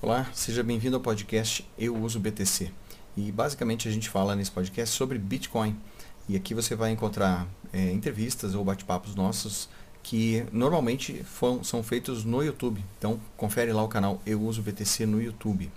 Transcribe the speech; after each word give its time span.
Olá, 0.00 0.30
seja 0.32 0.62
bem-vindo 0.62 0.94
ao 0.94 1.02
podcast 1.02 1.68
Eu 1.76 1.96
Uso 1.96 2.20
BTC. 2.20 2.70
E 3.16 3.32
basicamente 3.32 3.88
a 3.88 3.90
gente 3.90 4.08
fala 4.08 4.36
nesse 4.36 4.48
podcast 4.48 4.94
sobre 4.94 5.18
Bitcoin. 5.18 5.76
E 6.28 6.36
aqui 6.36 6.54
você 6.54 6.76
vai 6.76 6.92
encontrar 6.92 7.48
é, 7.72 7.90
entrevistas 7.90 8.54
ou 8.54 8.64
bate-papos 8.64 9.16
nossos 9.16 9.68
que 10.00 10.46
normalmente 10.52 11.26
são 11.64 11.82
feitos 11.82 12.24
no 12.24 12.44
YouTube. 12.44 12.80
Então 12.96 13.18
confere 13.36 13.72
lá 13.72 13.82
o 13.82 13.88
canal 13.88 14.22
Eu 14.24 14.40
Uso 14.40 14.62
BTC 14.62 15.04
no 15.04 15.20
YouTube. 15.20 15.68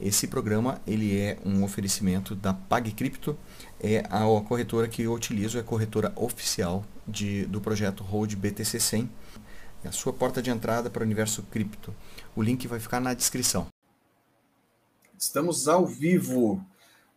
Esse 0.00 0.28
programa 0.28 0.80
ele 0.86 1.14
é 1.18 1.36
um 1.44 1.62
oferecimento 1.62 2.34
da 2.34 2.54
PagCrypto, 2.54 3.36
é 3.78 3.98
a 4.08 4.22
corretora 4.48 4.88
que 4.88 5.02
eu 5.02 5.12
utilizo, 5.12 5.58
é 5.58 5.60
a 5.60 5.64
corretora 5.64 6.10
oficial 6.16 6.86
de, 7.06 7.44
do 7.44 7.60
projeto 7.60 8.02
Hold 8.02 8.34
BTC 8.34 8.80
100 8.80 9.10
a 9.86 9.92
sua 9.92 10.12
porta 10.12 10.42
de 10.42 10.50
entrada 10.50 10.90
para 10.90 11.02
o 11.02 11.04
universo 11.04 11.42
cripto. 11.44 11.94
O 12.34 12.42
link 12.42 12.66
vai 12.66 12.80
ficar 12.80 13.00
na 13.00 13.14
descrição. 13.14 13.68
Estamos 15.18 15.66
ao 15.66 15.86
vivo. 15.86 16.64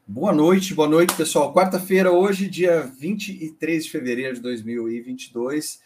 Boa 0.08 0.34
noite, 0.34 0.74
boa 0.74 0.88
noite, 0.88 1.14
pessoal. 1.16 1.54
Quarta-feira, 1.54 2.12
hoje, 2.12 2.50
dia 2.50 2.82
23 2.82 3.84
de 3.84 3.92
fevereiro 3.92 4.36
de 4.36 4.42
2022, 4.42 5.82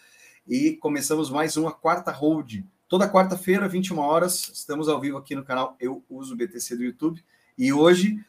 e 0.47 0.73
começamos 0.77 1.29
mais 1.29 1.57
uma 1.57 1.71
quarta 1.71 2.11
hold. 2.11 2.63
Toda 2.87 3.09
quarta-feira, 3.09 3.67
21 3.67 3.97
horas, 3.97 4.51
estamos 4.53 4.87
ao 4.87 5.01
vivo 5.01 5.17
aqui 5.17 5.35
no 5.35 5.43
canal 5.43 5.75
Eu 5.79 6.03
Uso 6.09 6.35
BTC 6.35 6.75
do 6.75 6.83
YouTube. 6.83 7.23
E 7.57 7.73
hoje, 7.73 8.23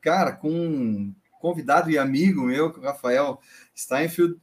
cara, 0.00 0.32
com 0.32 0.50
um 0.50 1.14
convidado 1.40 1.90
e 1.90 1.96
amigo 1.96 2.42
meu, 2.42 2.66
o 2.66 2.80
Rafael 2.80 3.40
Steinfeld, 3.74 4.36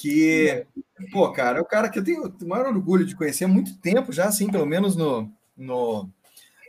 que, 0.00 0.66
pô, 1.12 1.30
cara, 1.32 1.58
é 1.58 1.60
o 1.60 1.66
cara 1.66 1.88
que 1.88 1.98
eu 1.98 2.04
tenho 2.04 2.34
o 2.42 2.48
maior 2.48 2.66
orgulho 2.66 3.04
de 3.04 3.14
conhecer 3.14 3.44
há 3.44 3.48
muito 3.48 3.78
tempo 3.78 4.12
já, 4.12 4.26
assim, 4.26 4.50
pelo 4.50 4.64
menos 4.64 4.96
no, 4.96 5.30
no, 5.56 6.08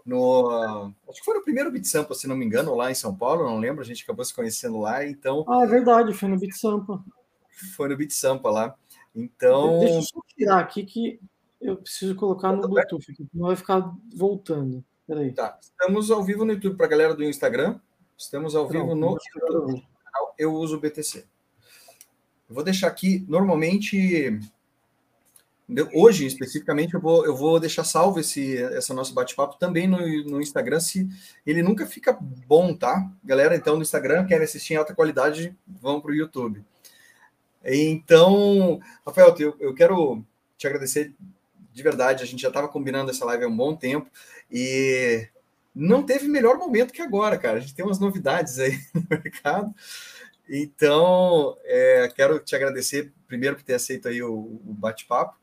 no 0.06 0.94
acho 1.10 1.20
que 1.20 1.26
foi 1.26 1.36
no 1.36 1.44
primeiro 1.44 1.72
Beat 1.72 1.86
Sampa, 1.86 2.14
se 2.14 2.28
não 2.28 2.36
me 2.36 2.46
engano, 2.46 2.76
lá 2.76 2.92
em 2.92 2.96
São 2.96 3.16
Paulo, 3.16 3.46
não 3.46 3.58
lembro, 3.58 3.82
a 3.82 3.86
gente 3.86 4.04
acabou 4.04 4.26
se 4.26 4.34
conhecendo 4.34 4.80
lá, 4.80 5.06
então... 5.06 5.46
Ah, 5.48 5.64
é 5.64 5.68
verdade, 5.68 6.14
foi 6.14 6.28
no 6.28 6.38
Beat 6.38 6.54
Sampa. 6.54 7.04
Foi 7.76 7.88
no 7.88 7.96
Beat 7.96 8.12
Sampa 8.12 8.50
lá, 8.50 8.76
então... 9.16 9.80
Deixa 9.80 9.96
eu 9.96 10.02
só 10.02 10.20
tirar 10.36 10.60
aqui 10.60 10.84
que 10.84 11.20
eu 11.62 11.78
preciso 11.78 12.16
colocar 12.16 12.52
no 12.52 12.68
Bluetooth, 12.68 13.06
não 13.34 13.48
vai 13.48 13.56
ficar 13.56 13.94
voltando. 14.14 14.84
Peraí. 15.08 15.32
Tá, 15.32 15.58
estamos 15.62 16.12
ao 16.12 16.24
vivo 16.24 16.44
no 16.44 16.54
YouTube 16.54 16.76
para 16.76 16.86
a 16.86 16.90
galera 16.90 17.16
do 17.16 17.24
Instagram, 17.24 17.80
estamos 18.18 18.56
ao 18.56 18.68
vivo 18.68 18.94
no 18.96 19.18
eu 20.38 20.54
uso 20.54 20.78
o 20.78 20.80
BTC. 20.80 21.26
Eu 22.52 22.56
vou 22.56 22.66
deixar 22.66 22.88
aqui, 22.88 23.24
normalmente, 23.30 24.38
hoje 25.94 26.26
especificamente, 26.26 26.94
eu 26.94 27.00
vou, 27.00 27.26
eu 27.26 27.34
vou 27.34 27.58
deixar 27.62 27.86
salvo 27.86 28.20
esse, 28.20 28.56
esse 28.56 28.92
nosso 28.92 29.14
bate-papo 29.14 29.58
também 29.58 29.88
no, 29.88 30.00
no 30.26 30.42
Instagram, 30.42 30.82
se 30.82 31.08
ele 31.48 31.64
nunca 31.64 31.86
fica 31.86 32.12
bom, 32.12 32.76
tá? 32.76 33.10
Galera, 33.24 33.56
então, 33.56 33.78
no 33.78 33.82
Instagram, 33.82 34.26
querem 34.26 34.44
assistir 34.44 34.74
em 34.74 34.76
alta 34.76 34.94
qualidade, 34.94 35.56
vão 35.66 36.02
para 36.02 36.12
o 36.12 36.14
YouTube. 36.14 36.62
Então, 37.64 38.82
Rafael, 39.08 39.34
eu, 39.40 39.56
eu 39.58 39.74
quero 39.74 40.22
te 40.58 40.68
agradecer 40.68 41.16
de 41.72 41.82
verdade, 41.82 42.22
a 42.22 42.28
gente 42.28 42.42
já 42.42 42.50
estava 42.50 42.68
combinando 42.68 43.12
essa 43.12 43.24
live 43.24 43.46
há 43.46 43.48
um 43.48 43.56
bom 43.56 43.74
tempo 43.78 44.12
e 44.52 45.26
não 45.74 46.04
teve 46.04 46.28
melhor 46.28 46.58
momento 46.58 46.92
que 46.92 47.02
agora, 47.02 47.38
cara. 47.38 47.60
A 47.60 47.62
gente 47.62 47.74
tem 47.74 47.86
umas 47.86 47.98
novidades 47.98 48.60
aí 48.60 48.78
no 48.94 49.08
mercado. 49.10 49.74
Então, 50.54 51.58
é, 51.64 52.12
quero 52.14 52.38
te 52.40 52.54
agradecer 52.56 53.14
primeiro 53.26 53.56
por 53.56 53.64
ter 53.64 53.76
aceito 53.76 54.10
aí 54.10 54.22
o, 54.22 54.34
o 54.34 54.74
bate-papo 54.74 55.40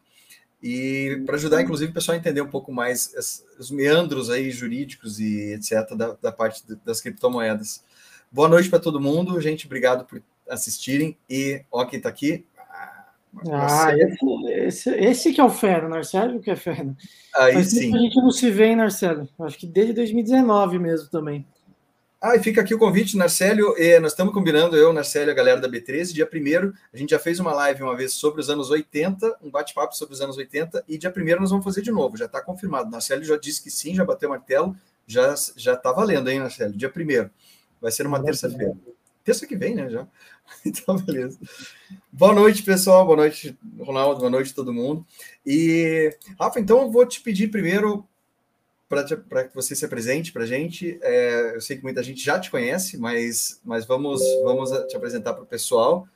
e 0.62 1.22
para 1.24 1.36
ajudar, 1.36 1.62
inclusive, 1.62 1.90
o 1.90 1.94
pessoal 1.94 2.14
a 2.16 2.18
entender 2.18 2.42
um 2.42 2.50
pouco 2.50 2.72
mais 2.72 3.42
os 3.58 3.70
meandros 3.70 4.28
aí 4.28 4.50
jurídicos 4.50 5.18
e 5.18 5.54
etc. 5.54 5.96
da, 5.96 6.16
da 6.20 6.32
parte 6.32 6.62
das 6.84 7.00
criptomoedas. 7.00 7.82
Boa 8.30 8.48
noite 8.48 8.68
para 8.68 8.80
todo 8.80 9.00
mundo, 9.00 9.40
gente. 9.40 9.66
Obrigado 9.66 10.04
por 10.04 10.20
assistirem. 10.48 11.16
E 11.30 11.62
ó, 11.70 11.84
quem 11.84 11.98
está 11.98 12.08
aqui. 12.08 12.44
Ah, 13.52 13.94
esse, 14.46 14.90
esse, 14.90 15.32
que 15.32 15.40
é 15.40 15.44
o 15.44 15.50
Fera, 15.50 15.88
Narcélio 15.88 16.40
que 16.40 16.50
é 16.50 16.56
Fera. 16.56 16.94
Aí 17.36 17.54
Mas 17.54 17.70
sim. 17.70 17.94
A 17.94 17.98
gente 17.98 18.16
não 18.16 18.30
se 18.30 18.50
vê, 18.50 18.66
hein, 18.66 18.76
Narcélio? 18.76 19.28
Acho 19.38 19.58
que 19.58 19.66
desde 19.66 19.92
2019 19.92 20.78
mesmo 20.78 21.08
também. 21.08 21.46
Ah, 22.20 22.34
e 22.34 22.42
fica 22.42 22.60
aqui 22.60 22.74
o 22.74 22.78
convite, 22.78 23.16
Narcélio. 23.16 23.76
E 23.78 24.00
nós 24.00 24.10
estamos 24.10 24.34
combinando, 24.34 24.76
eu, 24.76 24.92
Narcélio, 24.92 25.30
a 25.30 25.34
galera 25.34 25.60
da 25.60 25.68
B13, 25.68 26.12
dia 26.12 26.28
1 26.28 26.72
a 26.92 26.96
gente 26.96 27.10
já 27.10 27.18
fez 27.18 27.38
uma 27.38 27.52
live 27.52 27.84
uma 27.84 27.96
vez 27.96 28.14
sobre 28.14 28.40
os 28.40 28.50
anos 28.50 28.70
80, 28.70 29.38
um 29.40 29.48
bate-papo 29.48 29.94
sobre 29.94 30.14
os 30.14 30.20
anos 30.20 30.36
80, 30.36 30.84
e 30.88 30.98
dia 30.98 31.14
1 31.16 31.40
nós 31.40 31.50
vamos 31.50 31.64
fazer 31.64 31.80
de 31.80 31.92
novo, 31.92 32.16
já 32.16 32.24
está 32.24 32.40
confirmado. 32.40 32.90
Narcélio 32.90 33.24
já 33.24 33.36
disse 33.36 33.62
que 33.62 33.70
sim, 33.70 33.94
já 33.94 34.04
bateu 34.04 34.28
o 34.28 34.32
martelo, 34.32 34.76
já 35.06 35.32
já 35.56 35.74
está 35.74 35.92
valendo, 35.92 36.28
hein, 36.28 36.40
Narcélio? 36.40 36.76
Dia 36.76 36.88
1 36.88 37.30
vai 37.80 37.92
ser 37.92 38.04
uma 38.04 38.20
terça-feira. 38.20 38.76
Terça 39.22 39.46
que 39.46 39.56
vem, 39.56 39.74
né? 39.76 39.88
Já. 39.88 40.06
Então, 40.64 40.96
beleza. 40.96 41.38
Boa 42.10 42.32
noite, 42.32 42.62
pessoal. 42.62 43.04
Boa 43.04 43.18
noite, 43.18 43.56
Ronaldo. 43.78 44.20
Boa 44.20 44.30
noite, 44.30 44.54
todo 44.54 44.72
mundo. 44.72 45.06
E, 45.44 46.16
Rafa, 46.40 46.58
então 46.58 46.80
eu 46.80 46.90
vou 46.90 47.04
te 47.04 47.20
pedir 47.20 47.48
primeiro 47.48 48.08
para 48.88 49.44
que 49.44 49.54
você 49.54 49.76
se 49.76 49.84
apresente 49.84 50.32
para 50.32 50.44
a 50.44 50.46
gente. 50.46 50.98
É, 51.02 51.56
eu 51.56 51.60
sei 51.60 51.76
que 51.76 51.82
muita 51.82 52.02
gente 52.02 52.24
já 52.24 52.40
te 52.40 52.50
conhece, 52.50 52.96
mas, 52.96 53.60
mas 53.64 53.84
vamos, 53.84 54.20
vamos 54.42 54.70
te 54.88 54.96
apresentar 54.96 55.34
para 55.34 55.42
o 55.42 55.46
pessoal. 55.46 56.08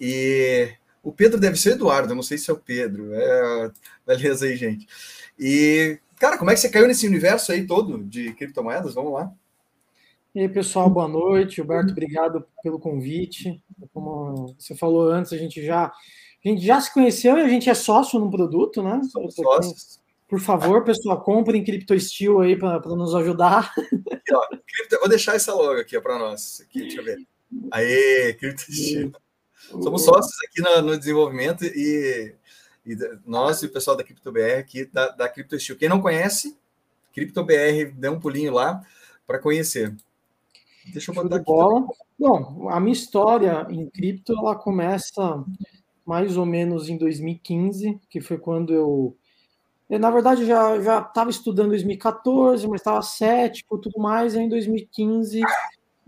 E 0.00 0.68
o 1.02 1.12
Pedro 1.12 1.40
deve 1.40 1.56
ser 1.56 1.70
o 1.70 1.72
Eduardo, 1.72 2.12
eu 2.12 2.16
não 2.16 2.22
sei 2.22 2.38
se 2.38 2.50
é 2.50 2.54
o 2.54 2.58
Pedro. 2.58 3.12
É, 3.12 3.70
beleza 4.06 4.46
aí, 4.46 4.56
gente. 4.56 4.86
E, 5.38 5.98
cara, 6.16 6.38
como 6.38 6.50
é 6.50 6.54
que 6.54 6.60
você 6.60 6.68
caiu 6.68 6.86
nesse 6.86 7.06
universo 7.06 7.50
aí 7.50 7.66
todo 7.66 8.02
de 8.04 8.32
criptomoedas? 8.34 8.94
Vamos 8.94 9.12
lá. 9.12 9.32
E 10.34 10.40
aí, 10.40 10.48
pessoal, 10.48 10.88
boa 10.88 11.08
noite. 11.08 11.56
Gilberto, 11.56 11.92
obrigado 11.92 12.44
pelo 12.62 12.78
convite. 12.78 13.62
Como 13.92 14.54
você 14.58 14.74
falou 14.74 15.08
antes, 15.08 15.32
a 15.32 15.36
gente 15.36 15.64
já, 15.64 15.86
a 15.86 16.48
gente 16.48 16.64
já 16.64 16.80
se 16.80 16.92
conheceu 16.92 17.38
e 17.38 17.42
a 17.42 17.48
gente 17.48 17.68
é 17.68 17.74
sócio 17.74 18.18
num 18.18 18.30
produto, 18.30 18.82
né? 18.82 19.00
Somos 19.12 19.34
sócios. 19.34 20.03
Por 20.28 20.40
favor, 20.40 20.84
pessoal, 20.84 21.22
comprem 21.22 21.62
CryptoSteel 21.62 22.40
aí 22.40 22.58
para 22.58 22.80
nos 22.80 23.14
ajudar. 23.14 23.72
Aqui, 24.10 24.34
ó, 24.34 24.46
cripto, 24.48 24.98
vou 24.98 25.08
deixar 25.08 25.36
essa 25.36 25.54
logo 25.54 25.80
aqui 25.80 26.00
para 26.00 26.18
nós. 26.18 26.60
Aqui, 26.62 26.80
deixa 26.80 27.00
eu 27.00 27.04
ver. 27.04 27.18
Aê, 27.70 28.34
CryptoSteel. 28.34 29.12
Somos 29.82 30.04
sócios 30.04 30.34
aqui 30.46 30.60
no, 30.60 30.90
no 30.90 30.98
desenvolvimento 30.98 31.64
e, 31.64 32.34
e, 32.86 32.96
nós 33.26 33.62
e 33.62 33.66
o 33.66 33.72
pessoal 33.72 33.96
da 33.96 34.04
CryptoBR 34.04 34.58
aqui 34.58 34.86
da, 34.86 35.08
da 35.08 35.28
CryptoSteel. 35.28 35.78
Quem 35.78 35.88
não 35.88 36.00
conhece, 36.00 36.56
CryptoBR, 37.12 37.92
dê 37.94 38.08
um 38.08 38.20
pulinho 38.20 38.52
lá 38.52 38.82
para 39.26 39.38
conhecer. 39.38 39.94
Deixa 40.92 41.10
eu 41.10 41.14
botar 41.14 41.36
aqui. 41.36 41.44
Bola. 41.44 41.86
Bom, 42.18 42.68
a 42.70 42.78
minha 42.78 42.92
história 42.92 43.66
em 43.70 43.88
cripto 43.88 44.32
ela 44.32 44.54
começa 44.54 45.44
mais 46.04 46.36
ou 46.36 46.44
menos 46.44 46.88
em 46.88 46.96
2015, 46.98 47.98
que 48.10 48.20
foi 48.20 48.38
quando 48.38 48.72
eu 48.72 49.16
eu, 49.88 49.98
na 49.98 50.10
verdade, 50.10 50.46
já 50.46 50.80
já 50.80 51.00
estava 51.00 51.30
estudando 51.30 51.66
em 51.66 51.70
2014, 51.70 52.66
mas 52.66 52.80
estava 52.80 53.02
cético 53.02 53.78
tudo 53.78 54.00
mais. 54.00 54.34
Aí, 54.34 54.44
em 54.44 54.48
2015, 54.48 55.42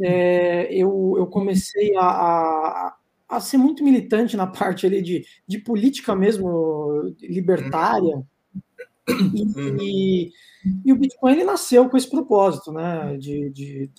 é, 0.01 0.73
eu, 0.75 1.15
eu 1.19 1.27
comecei 1.27 1.95
a, 1.97 2.07
a, 2.07 2.97
a, 3.29 3.41
ser 3.41 3.59
muito 3.59 3.85
militante 3.85 4.37
na 4.37 4.47
parte 4.47 4.87
ali 4.87 5.03
de, 5.03 5.25
de 5.47 5.59
política 5.59 6.15
mesmo, 6.15 7.15
libertária. 7.21 8.23
E, 9.09 9.43
e, 9.81 10.33
e, 10.85 10.93
o 10.93 10.97
Bitcoin 10.97 11.33
ele 11.33 11.45
nasceu 11.45 11.89
com 11.89 11.97
esse 11.97 12.11
propósito, 12.11 12.73
né? 12.73 13.17
De, 13.19 13.51
de, 13.51 13.91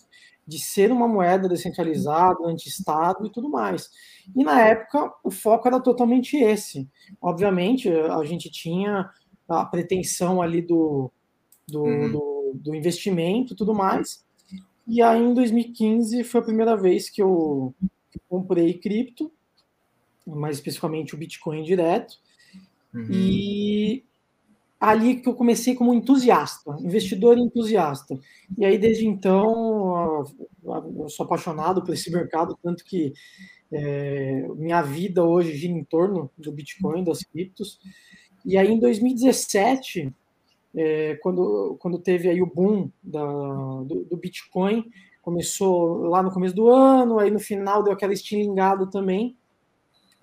de 0.45 0.59
ser 0.59 0.91
uma 0.91 1.07
moeda 1.07 1.47
descentralizada, 1.47 2.45
anti-estado 2.45 3.25
e 3.25 3.31
tudo 3.31 3.49
mais. 3.49 3.89
E 4.35 4.43
na 4.43 4.61
época 4.61 5.13
o 5.23 5.29
foco 5.31 5.67
era 5.67 5.79
totalmente 5.79 6.35
esse. 6.35 6.89
Obviamente, 7.21 7.89
a 7.89 8.23
gente 8.23 8.49
tinha 8.49 9.09
a 9.47 9.65
pretensão 9.65 10.41
ali 10.41 10.61
do, 10.61 11.11
do, 11.67 11.83
uhum. 11.83 12.11
do, 12.11 12.51
do 12.55 12.75
investimento 12.75 13.53
e 13.53 13.55
tudo 13.55 13.73
mais. 13.73 14.25
E 14.87 15.01
aí, 15.01 15.21
em 15.21 15.33
2015, 15.33 16.23
foi 16.23 16.39
a 16.39 16.43
primeira 16.43 16.77
vez 16.77 17.09
que 17.09 17.21
eu 17.21 17.73
comprei 18.29 18.73
cripto, 18.73 19.31
mais 20.25 20.57
especificamente 20.57 21.13
o 21.13 21.17
Bitcoin 21.17 21.63
direto. 21.63 22.15
Uhum. 22.93 23.07
E 23.11 24.03
ali 24.79 25.21
que 25.21 25.27
eu 25.27 25.33
comecei 25.33 25.75
como 25.75 25.93
entusiasta, 25.93 26.77
investidor 26.79 27.37
entusiasta. 27.37 28.17
E 28.57 28.63
aí, 28.63 28.77
desde 28.77 29.07
então, 29.07 30.23
eu 30.63 31.09
sou 31.09 31.25
apaixonado 31.25 31.83
por 31.83 31.93
esse 31.93 32.11
mercado, 32.11 32.57
tanto 32.61 32.85
que 32.85 33.13
é, 33.71 34.47
minha 34.55 34.81
vida 34.81 35.23
hoje 35.23 35.55
gira 35.55 35.73
em 35.73 35.83
torno 35.83 36.29
do 36.37 36.51
Bitcoin, 36.51 37.03
das 37.03 37.23
criptos. 37.23 37.79
E 38.47 38.57
aí, 38.57 38.71
em 38.71 38.79
2017, 38.79 40.09
é, 40.73 41.15
quando, 41.15 41.75
quando 41.81 41.99
teve 41.99 42.29
aí 42.29 42.41
o 42.41 42.45
boom 42.45 42.89
da, 43.03 43.25
do, 43.83 44.05
do, 44.05 44.15
Bitcoin, 44.15 44.89
começou 45.21 46.03
lá 46.03 46.23
no 46.23 46.31
começo 46.31 46.55
do 46.55 46.69
ano, 46.69 47.19
aí 47.19 47.29
no 47.29 47.41
final 47.41 47.83
deu 47.83 47.91
aquela 47.91 48.13
estilingada 48.13 48.89
também. 48.89 49.35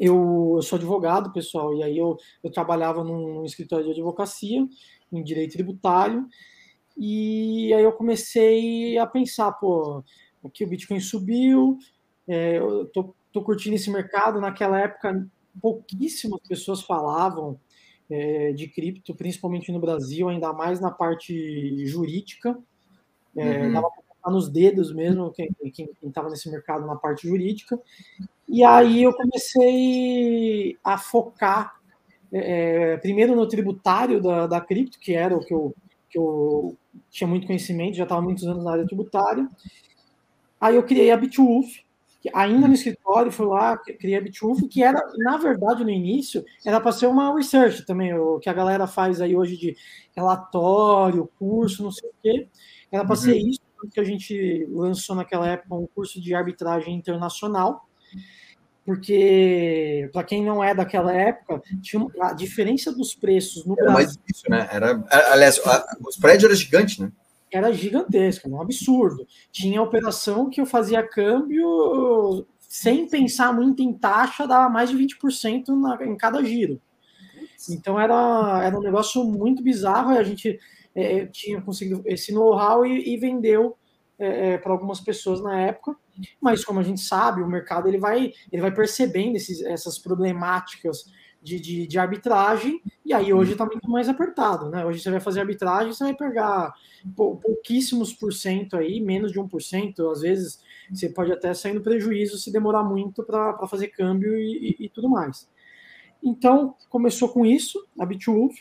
Eu, 0.00 0.54
eu 0.56 0.62
sou 0.62 0.76
advogado, 0.76 1.34
pessoal, 1.34 1.74
e 1.74 1.82
aí 1.82 1.98
eu, 1.98 2.16
eu 2.42 2.50
trabalhava 2.50 3.04
num, 3.04 3.44
escritório 3.44 3.84
de 3.84 3.90
advocacia, 3.90 4.66
em 5.12 5.22
direito 5.22 5.52
tributário, 5.52 6.26
E 6.96 7.74
aí 7.74 7.84
eu 7.84 7.92
comecei 7.92 8.96
a 8.96 9.06
pensar, 9.06 9.52
pô, 9.52 10.02
aqui 10.42 10.64
o 10.64 10.68
Bitcoin 10.68 10.98
subiu, 10.98 11.76
é, 12.26 12.56
eu 12.56 12.86
tô, 12.86 13.14
tô 13.30 13.42
curtindo 13.42 13.76
esse 13.76 13.90
mercado. 13.90 14.40
Naquela 14.40 14.80
época, 14.80 15.28
pouquíssimas 15.60 16.40
pessoas 16.48 16.80
falavam 16.80 17.60
é, 18.14 18.52
de 18.52 18.69
cripto, 18.69 19.14
principalmente 19.14 19.72
no 19.72 19.81
Brasil, 19.81 20.28
ainda 20.28 20.52
mais 20.52 20.81
na 20.81 20.90
parte 20.90 21.84
jurídica. 21.84 22.56
É, 23.37 23.66
uhum. 23.66 23.72
Dava 23.72 23.90
para 23.90 24.02
contar 24.02 24.31
nos 24.31 24.49
dedos 24.49 24.94
mesmo 24.94 25.32
quem 25.32 25.50
estava 26.02 26.31
nesse 26.31 26.49
mercado 26.49 26.87
na 26.87 26.94
parte 26.94 27.26
jurídica. 27.26 27.78
E 28.49 28.62
aí 28.62 29.02
eu 29.02 29.12
comecei 29.12 30.78
a 30.84 30.96
focar 30.96 31.81
é, 32.32 32.96
primeiro 32.99 33.34
no 33.34 33.49
tributário 33.49 34.22
da, 34.22 34.46
da 34.46 34.60
cripto, 34.60 35.00
que 35.00 35.14
era 35.14 35.37
o 35.37 35.44
que 35.44 35.52
eu, 35.52 35.75
que 36.08 36.17
eu 36.17 36.76
tinha 37.10 37.26
muito 37.26 37.49
conhecimento, 37.49 37.96
já 37.96 38.05
estava 38.05 38.22
muitos 38.22 38.46
anos 38.46 38.62
na 38.62 38.72
área 38.72 38.87
tributária. 38.87 39.49
Aí 40.60 40.76
eu 40.76 40.84
criei 40.84 41.10
a 41.10 41.17
Bitwolf, 41.17 41.67
que 42.22 42.31
ainda 42.32 42.69
no 42.69 42.75
escritório, 42.75 43.03
fui 43.31 43.46
lá, 43.46 43.76
criei 43.76 44.16
a 44.16 44.20
Bitwolf, 44.20 44.61
que 44.70 44.82
era, 44.82 45.00
na 45.19 45.37
verdade, 45.37 45.84
no 45.84 45.90
início, 45.90 46.44
era 46.64 46.81
para 46.81 46.93
ser 46.93 47.06
uma 47.06 47.34
research 47.34 47.84
também, 47.87 48.14
o 48.14 48.38
que 48.38 48.49
a 48.49 48.55
galera 48.55 48.87
faz 48.87 49.20
aí 49.20 49.37
hoje 49.37 49.56
de 49.56 49.76
relatório, 50.14 51.31
curso, 51.38 51.82
não 51.82 51.90
sei 51.90 52.08
o 52.08 52.14
quê. 52.22 52.49
Era 52.90 53.05
para 53.05 53.14
uhum. 53.14 53.20
ser 53.20 53.37
isso, 53.37 53.61
que 53.93 54.00
a 54.00 54.05
gente 54.05 54.66
lançou 54.70 55.14
naquela 55.14 55.46
época 55.46 55.75
um 55.75 55.87
curso 55.87 56.20
de 56.20 56.34
arbitragem 56.34 56.94
internacional, 56.94 57.87
porque 58.84 60.08
para 60.12 60.25
quem 60.25 60.44
não 60.44 60.62
é 60.62 60.75
daquela 60.75 61.12
época, 61.12 61.62
tinha 61.82 62.06
a 62.20 62.32
diferença 62.32 62.93
dos 62.93 63.14
preços 63.14 63.64
no 63.64 63.75
era 63.75 63.90
Brasil. 63.90 63.94
mais 63.94 64.17
difícil, 64.17 64.50
né? 64.50 64.69
Era, 64.70 65.05
aliás, 65.32 65.60
o 66.00 66.10
spread 66.10 66.44
era 66.44 66.55
gigante, 66.55 67.02
né? 67.02 67.10
Era 67.50 67.72
gigantesco, 67.72 68.49
um 68.49 68.60
absurdo. 68.60 69.26
Tinha 69.52 69.81
operação 69.81 70.50
que 70.50 70.60
eu 70.60 70.67
fazia 70.67 71.06
câmbio 71.06 72.44
sem 72.74 73.08
pensar 73.08 73.52
muito 73.52 73.80
em 73.84 73.92
taxa, 73.92 74.48
dava 74.48 74.68
mais 74.68 74.90
de 74.90 74.96
20% 74.96 75.68
na, 75.80 76.04
em 76.04 76.16
cada 76.16 76.42
giro. 76.42 76.82
Então 77.70 78.00
era, 78.00 78.64
era 78.64 78.76
um 78.76 78.82
negócio 78.82 79.22
muito 79.22 79.62
bizarro 79.62 80.12
e 80.12 80.18
a 80.18 80.24
gente 80.24 80.58
é, 80.92 81.24
tinha 81.26 81.62
conseguido 81.62 82.02
esse 82.04 82.32
know-how 82.32 82.84
e, 82.84 83.14
e, 83.14 83.16
vendeu 83.16 83.78
é, 84.18 84.54
é 84.54 84.58
para 84.58 84.72
algumas 84.72 85.00
pessoas 85.00 85.40
na 85.40 85.56
época. 85.60 85.96
Mas 86.40 86.64
como 86.64 86.80
a 86.80 86.82
gente 86.82 87.00
sabe, 87.00 87.42
o 87.42 87.46
mercado 87.46 87.86
ele 87.86 87.96
vai, 87.96 88.32
ele 88.50 88.60
vai 88.60 88.74
percebendo 88.74 89.36
esses, 89.36 89.62
essas 89.62 89.96
problemáticas 89.96 91.04
de, 91.40 91.60
de, 91.60 91.86
de, 91.86 91.98
arbitragem, 91.98 92.82
e 93.04 93.12
aí 93.12 93.32
hoje 93.32 93.52
está 93.52 93.66
muito 93.66 93.88
mais 93.88 94.08
apertado, 94.08 94.68
né? 94.70 94.84
Hoje 94.84 95.00
você 95.00 95.10
vai 95.10 95.20
fazer 95.20 95.40
arbitragem, 95.40 95.92
você 95.92 96.02
vai 96.02 96.14
pegar 96.14 96.72
pouquíssimos 97.14 98.12
por 98.12 98.32
cento 98.32 98.76
aí, 98.76 99.00
menos 99.00 99.30
de 99.30 99.38
1%, 99.38 100.10
às 100.10 100.22
vezes 100.22 100.63
você 100.90 101.08
pode 101.08 101.32
até 101.32 101.52
sair 101.54 101.72
no 101.72 101.81
prejuízo 101.81 102.38
se 102.38 102.52
demorar 102.52 102.82
muito 102.82 103.22
para 103.22 103.66
fazer 103.66 103.88
câmbio 103.88 104.36
e, 104.36 104.76
e, 104.78 104.84
e, 104.86 104.88
tudo 104.88 105.08
mais. 105.08 105.48
Então, 106.22 106.75
começou 106.88 107.28
com 107.28 107.44
isso, 107.44 107.86
a 107.98 108.06
Bitwolf, 108.06 108.54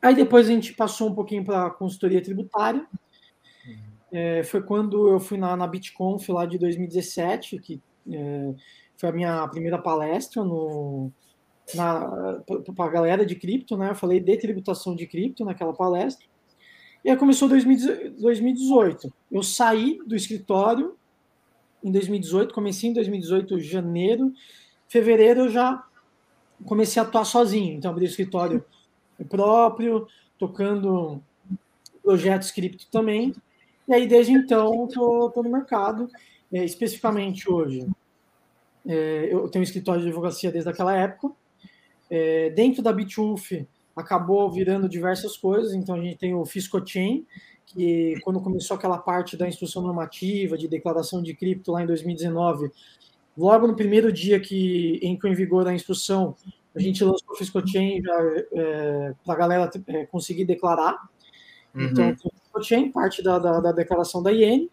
aí 0.00 0.14
depois 0.14 0.48
a 0.48 0.52
gente 0.52 0.72
passou 0.74 1.08
um 1.10 1.14
pouquinho 1.14 1.44
para 1.44 1.66
a 1.66 1.70
consultoria 1.70 2.22
tributária, 2.22 2.86
é, 4.12 4.42
foi 4.42 4.62
quando 4.62 5.08
eu 5.08 5.20
fui 5.20 5.38
na, 5.38 5.56
na 5.56 5.66
BitConf 5.66 6.28
lá 6.30 6.44
de 6.44 6.58
2017, 6.58 7.58
que 7.58 7.80
é, 8.10 8.54
foi 8.96 9.08
a 9.08 9.12
minha 9.12 9.48
primeira 9.48 9.78
palestra 9.78 10.42
no, 10.42 11.12
para 11.74 12.86
a 12.86 12.88
galera 12.88 13.24
de 13.24 13.36
cripto, 13.36 13.76
né? 13.76 13.90
Eu 13.90 13.94
falei 13.94 14.18
de 14.20 14.36
tributação 14.36 14.94
de 14.96 15.06
cripto 15.06 15.44
naquela 15.44 15.72
palestra. 15.72 16.26
E 17.04 17.10
aí 17.10 17.16
começou 17.16 17.48
2018. 17.48 19.12
Eu 19.30 19.42
saí 19.42 19.98
do 20.06 20.14
escritório 20.14 20.96
em 21.82 21.90
2018, 21.90 22.54
comecei 22.54 22.90
em 22.90 22.92
2018, 22.92 23.58
janeiro. 23.60 24.32
Fevereiro 24.88 25.42
eu 25.42 25.48
já 25.48 25.84
comecei 26.64 27.00
a 27.00 27.04
atuar 27.04 27.24
sozinho. 27.24 27.74
Então 27.74 27.90
abri 27.90 28.04
o 28.04 28.08
escritório 28.08 28.64
próprio, 29.28 30.06
tocando 30.38 31.22
projetos 32.02 32.50
cripto 32.50 32.86
também. 32.90 33.34
E 33.88 33.94
aí, 33.94 34.06
desde 34.06 34.32
então, 34.32 34.86
estou 34.86 35.42
no 35.42 35.50
mercado. 35.50 36.08
É, 36.52 36.64
especificamente 36.64 37.50
hoje, 37.50 37.86
é, 38.86 39.28
eu 39.30 39.48
tenho 39.48 39.60
um 39.60 39.64
escritório 39.64 40.00
de 40.00 40.08
advocacia 40.08 40.50
desde 40.50 40.68
aquela 40.68 40.96
época. 40.96 41.32
É, 42.08 42.50
dentro 42.50 42.82
da 42.82 42.92
Bitwolf, 42.92 43.52
acabou 43.94 44.50
virando 44.50 44.88
diversas 44.88 45.36
coisas. 45.36 45.74
Então, 45.74 45.94
a 45.94 46.00
gente 46.00 46.18
tem 46.18 46.34
o 46.34 46.44
FiscoChain, 46.44 47.26
que 47.72 48.14
quando 48.22 48.40
começou 48.40 48.76
aquela 48.76 48.98
parte 48.98 49.36
da 49.36 49.48
instrução 49.48 49.82
normativa, 49.82 50.58
de 50.58 50.68
declaração 50.68 51.22
de 51.22 51.34
cripto 51.34 51.72
lá 51.72 51.82
em 51.82 51.86
2019, 51.86 52.70
logo 53.36 53.66
no 53.66 53.76
primeiro 53.76 54.12
dia 54.12 54.40
que 54.40 54.98
entrou 55.02 55.32
em 55.32 55.36
vigor 55.36 55.66
a 55.66 55.74
instrução, 55.74 56.34
a 56.74 56.80
gente 56.80 57.02
lançou 57.02 57.32
o 57.32 57.36
FiscoChain 57.36 58.00
é, 58.52 59.14
para 59.24 59.34
a 59.34 59.36
galera 59.36 59.70
é, 59.86 60.06
conseguir 60.06 60.44
declarar. 60.44 60.96
Então, 61.74 62.04
uhum. 62.04 62.10
Então, 62.10 62.30
blockchain, 62.52 62.90
parte 62.90 63.22
da, 63.22 63.38
da, 63.38 63.60
da 63.60 63.72
declaração 63.72 64.22
da 64.22 64.32
IN. 64.32 64.68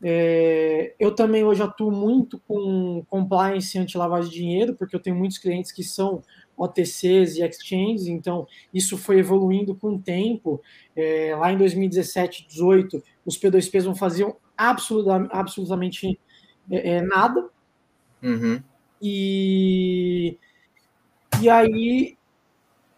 É, 0.00 0.94
eu 0.98 1.12
também 1.12 1.42
hoje 1.44 1.62
atuo 1.62 1.90
muito 1.90 2.40
com 2.46 3.04
compliance 3.08 3.76
anti-lavagem 3.78 4.30
de 4.30 4.36
dinheiro, 4.36 4.74
porque 4.74 4.94
eu 4.94 5.00
tenho 5.00 5.16
muitos 5.16 5.38
clientes 5.38 5.72
que 5.72 5.82
são 5.82 6.22
OTCs 6.58 7.36
e 7.36 7.42
exchanges, 7.42 8.08
então 8.08 8.46
isso 8.74 8.98
foi 8.98 9.18
evoluindo 9.18 9.74
com 9.74 9.94
o 9.94 9.98
tempo. 9.98 10.60
É, 10.96 11.34
lá 11.36 11.52
em 11.52 11.56
2017, 11.56 12.42
2018, 12.48 13.02
os 13.24 13.38
P2Ps 13.38 13.84
não 13.84 13.94
faziam 13.94 14.36
absoluta, 14.56 15.28
absolutamente 15.30 16.18
é, 16.70 16.96
é, 16.96 17.02
nada. 17.02 17.48
Uhum. 18.22 18.60
E, 19.00 20.36
e 21.40 21.48
aí, 21.48 22.16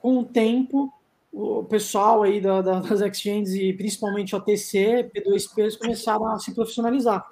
com 0.01 0.21
o 0.21 0.25
tempo, 0.25 0.93
o 1.33 1.63
pessoal 1.65 2.23
aí 2.23 2.41
da, 2.41 2.63
da, 2.63 2.81
das 2.81 3.01
exchanges 3.01 3.55
e 3.55 3.73
principalmente 3.73 4.35
OTC, 4.35 5.11
P2P, 5.15 5.79
começaram 5.79 6.27
a 6.27 6.39
se 6.39 6.55
profissionalizar. 6.55 7.29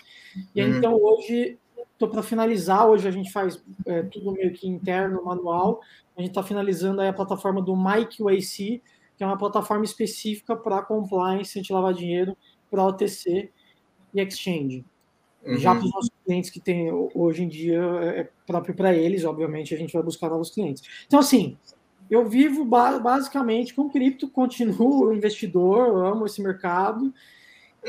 E 0.54 0.60
aí, 0.60 0.70
uhum. 0.70 0.78
então 0.78 0.94
hoje 0.94 1.58
estou 1.98 2.08
para 2.08 2.22
finalizar, 2.22 2.86
hoje 2.86 3.08
a 3.08 3.10
gente 3.10 3.32
faz 3.32 3.60
é, 3.84 4.04
tudo 4.04 4.32
meio 4.32 4.52
que 4.52 4.68
interno, 4.68 5.24
manual, 5.24 5.80
a 6.16 6.20
gente 6.20 6.30
está 6.30 6.44
finalizando 6.44 7.00
aí 7.00 7.08
a 7.08 7.12
plataforma 7.12 7.60
do 7.60 7.76
MyQAC, 7.76 8.80
que 9.16 9.24
é 9.24 9.26
uma 9.26 9.36
plataforma 9.36 9.84
específica 9.84 10.54
para 10.54 10.80
compliance, 10.80 11.58
anti-lavar 11.58 11.92
dinheiro, 11.92 12.36
para 12.70 12.84
OTC 12.84 13.50
e 14.14 14.20
exchange. 14.20 14.84
Uhum. 15.44 15.58
Já 15.58 15.74
para 15.74 15.84
os 15.84 15.92
nossos 15.92 16.10
clientes 16.24 16.50
que 16.50 16.60
tem 16.60 16.88
hoje 17.14 17.42
em 17.42 17.48
dia, 17.48 17.82
é 18.14 18.28
próprio 18.46 18.76
para 18.76 18.94
eles, 18.94 19.24
obviamente, 19.24 19.74
a 19.74 19.78
gente 19.78 19.92
vai 19.92 20.02
buscar 20.02 20.28
novos 20.28 20.50
clientes. 20.50 20.84
Então, 21.06 21.18
assim, 21.18 21.56
eu 22.08 22.28
vivo 22.28 22.64
basicamente 22.64 23.74
com 23.74 23.90
cripto, 23.90 24.30
continuo 24.30 25.12
investidor, 25.12 26.06
amo 26.06 26.26
esse 26.26 26.40
mercado 26.40 27.12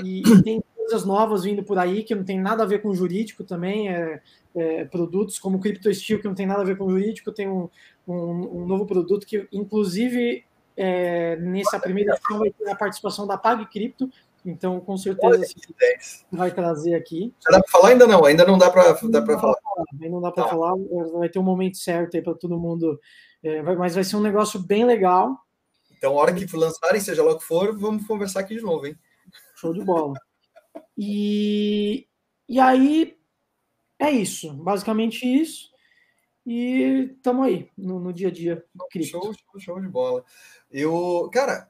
e, 0.03 0.21
e, 0.21 0.43
tem 0.43 0.63
coisas 0.89 1.05
novas 1.05 1.43
vindo 1.43 1.63
por 1.63 1.77
aí 1.77 2.03
que 2.03 2.15
não 2.15 2.23
tem 2.23 2.39
nada 2.39 2.63
a 2.63 2.65
ver 2.65 2.81
com 2.81 2.93
jurídico 2.93 3.43
também, 3.43 3.89
é, 3.89 4.21
é, 4.55 4.85
produtos 4.85 5.37
como 5.37 5.59
Crypto 5.59 5.93
Steel 5.93 6.19
que 6.19 6.27
não 6.27 6.33
tem 6.33 6.47
nada 6.47 6.61
a 6.61 6.65
ver 6.65 6.77
com 6.77 6.89
jurídico, 6.89 7.31
tem 7.31 7.47
um, 7.47 7.69
um, 8.07 8.61
um 8.61 8.65
novo 8.65 8.85
produto 8.85 9.27
que 9.27 9.47
inclusive 9.51 10.43
é, 10.75 11.35
nessa 11.35 11.79
primeira 11.79 12.13
edição 12.13 12.39
vai 12.39 12.49
ter 12.51 12.69
a 12.69 12.75
participação 12.75 13.27
da 13.27 13.37
Pag 13.37 13.65
Cripto, 13.67 14.09
então 14.43 14.79
com 14.79 14.97
certeza 14.97 15.45
vai 16.31 16.51
trazer 16.51 16.95
aqui. 16.95 17.33
Já 17.43 17.51
dá 17.51 17.61
para 17.61 17.71
falar 17.71 17.89
ainda 17.89 18.07
não? 18.07 18.25
Ainda 18.25 18.45
não 18.45 18.57
dá 18.57 18.71
para 18.71 18.95
falar. 18.95 18.99
Ainda 19.03 20.09
não 20.09 20.21
dá 20.21 20.31
para 20.31 20.47
falar, 20.47 20.73
vai 21.13 21.29
ter 21.29 21.39
um 21.39 21.43
momento 21.43 21.77
certo 21.77 22.15
aí 22.15 22.23
para 22.23 22.33
todo 22.33 22.59
mundo 22.59 22.99
é, 23.43 23.61
mas 23.61 23.95
vai 23.95 24.03
ser 24.03 24.15
um 24.15 24.21
negócio 24.21 24.59
bem 24.59 24.85
legal. 24.85 25.37
Então, 25.97 26.13
a 26.13 26.21
hora 26.21 26.33
que 26.33 26.45
lançarem, 26.55 26.99
seja 26.99 27.23
lá 27.23 27.33
o 27.33 27.37
que 27.37 27.43
for, 27.43 27.77
vamos 27.77 28.05
conversar 28.05 28.41
aqui 28.41 28.55
de 28.55 28.61
novo, 28.61 28.87
hein? 28.87 28.97
Show 29.55 29.73
de 29.73 29.83
bola. 29.83 30.13
E, 30.97 32.07
e 32.47 32.59
aí 32.59 33.17
é 33.97 34.11
isso, 34.11 34.53
basicamente 34.53 35.25
isso. 35.25 35.69
E 36.45 37.13
estamos 37.15 37.45
aí 37.45 37.69
no, 37.77 37.99
no, 37.99 38.13
dia 38.13 38.29
a 38.29 38.31
dia. 38.31 38.65
Show, 39.03 39.33
show, 39.33 39.59
show 39.59 39.81
de 39.81 39.87
bola. 39.87 40.23
Eu, 40.71 41.29
cara, 41.31 41.69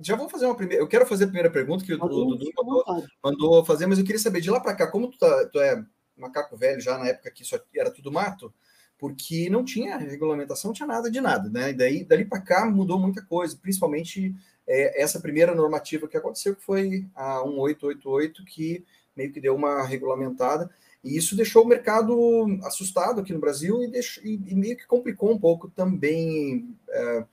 já 0.00 0.16
vou 0.16 0.28
fazer 0.28 0.46
uma 0.46 0.56
primeira. 0.56 0.82
Eu 0.82 0.88
quero 0.88 1.06
fazer 1.06 1.24
a 1.24 1.28
primeira 1.28 1.50
pergunta 1.50 1.84
que 1.84 1.94
o 1.94 1.98
Dudu 1.98 2.50
mandou, 2.56 3.04
mandou, 3.22 3.64
fazer, 3.64 3.86
mas 3.86 3.98
eu 3.98 4.04
queria 4.04 4.18
saber 4.18 4.40
de 4.40 4.50
lá 4.50 4.58
para 4.58 4.74
cá, 4.74 4.90
como 4.90 5.10
tu, 5.10 5.18
tá, 5.18 5.48
tu 5.48 5.60
é 5.60 5.84
macaco 6.16 6.56
velho 6.56 6.80
já 6.80 6.98
na 6.98 7.08
época 7.08 7.30
que 7.30 7.42
isso 7.42 7.60
era 7.74 7.90
tudo 7.90 8.10
mato, 8.10 8.52
porque 8.98 9.50
não 9.50 9.64
tinha 9.64 9.96
regulamentação, 9.96 10.68
não 10.68 10.74
tinha 10.74 10.86
nada 10.86 11.10
de 11.10 11.20
nada, 11.20 11.48
né? 11.48 11.70
E 11.70 11.74
daí, 11.74 12.04
dali 12.04 12.24
para 12.24 12.40
cá 12.40 12.66
mudou 12.66 12.98
muita 12.98 13.22
coisa, 13.22 13.56
principalmente 13.60 14.34
é, 14.66 15.02
essa 15.02 15.20
primeira 15.20 15.54
normativa 15.54 16.08
que 16.08 16.16
aconteceu, 16.16 16.54
que 16.54 16.62
foi 16.62 17.06
a 17.14 17.44
1888, 17.44 18.44
que 18.44 18.84
meio 19.16 19.32
que 19.32 19.40
deu 19.40 19.54
uma 19.54 19.84
regulamentada, 19.84 20.70
e 21.02 21.16
isso 21.16 21.36
deixou 21.36 21.64
o 21.64 21.68
mercado 21.68 22.58
assustado 22.62 23.20
aqui 23.20 23.32
no 23.32 23.38
Brasil 23.38 23.82
e, 23.82 23.88
deixou, 23.88 24.24
e, 24.24 24.40
e 24.46 24.54
meio 24.54 24.76
que 24.76 24.86
complicou 24.86 25.30
um 25.30 25.38
pouco 25.38 25.68
também 25.68 26.74
é, 26.88 27.24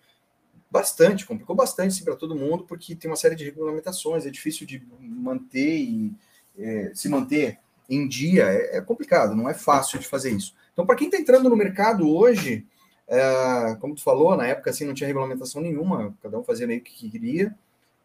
bastante, 0.69 1.25
complicou 1.25 1.55
bastante 1.55 2.03
para 2.03 2.15
todo 2.15 2.35
mundo, 2.35 2.65
porque 2.65 2.95
tem 2.95 3.09
uma 3.09 3.17
série 3.17 3.35
de 3.35 3.45
regulamentações, 3.45 4.25
é 4.25 4.29
difícil 4.29 4.67
de 4.67 4.81
manter 4.99 5.77
e 5.77 6.13
é, 6.57 6.91
se 6.93 7.09
manter 7.09 7.59
em 7.89 8.07
dia, 8.07 8.43
é, 8.45 8.77
é, 8.77 8.81
complicado, 8.81 9.35
não 9.35 9.49
é 9.49 9.53
fácil 9.53 9.99
de 9.99 10.07
fazer 10.07 10.31
isso. 10.31 10.55
Então, 10.73 10.85
para 10.85 10.95
quem 10.95 11.07
está 11.07 11.17
entrando 11.19 11.49
no 11.49 11.55
mercado 11.55 12.09
hoje, 12.09 12.65
é, 13.07 13.75
como 13.79 13.95
tu 13.95 14.03
falou, 14.03 14.35
na 14.35 14.47
época 14.47 14.69
assim 14.69 14.85
não 14.85 14.93
tinha 14.93 15.07
regulamentação 15.07 15.61
nenhuma, 15.61 16.15
cada 16.21 16.39
um 16.39 16.43
fazia 16.43 16.67
meio 16.67 16.81
que 16.81 17.09
queria, 17.09 17.53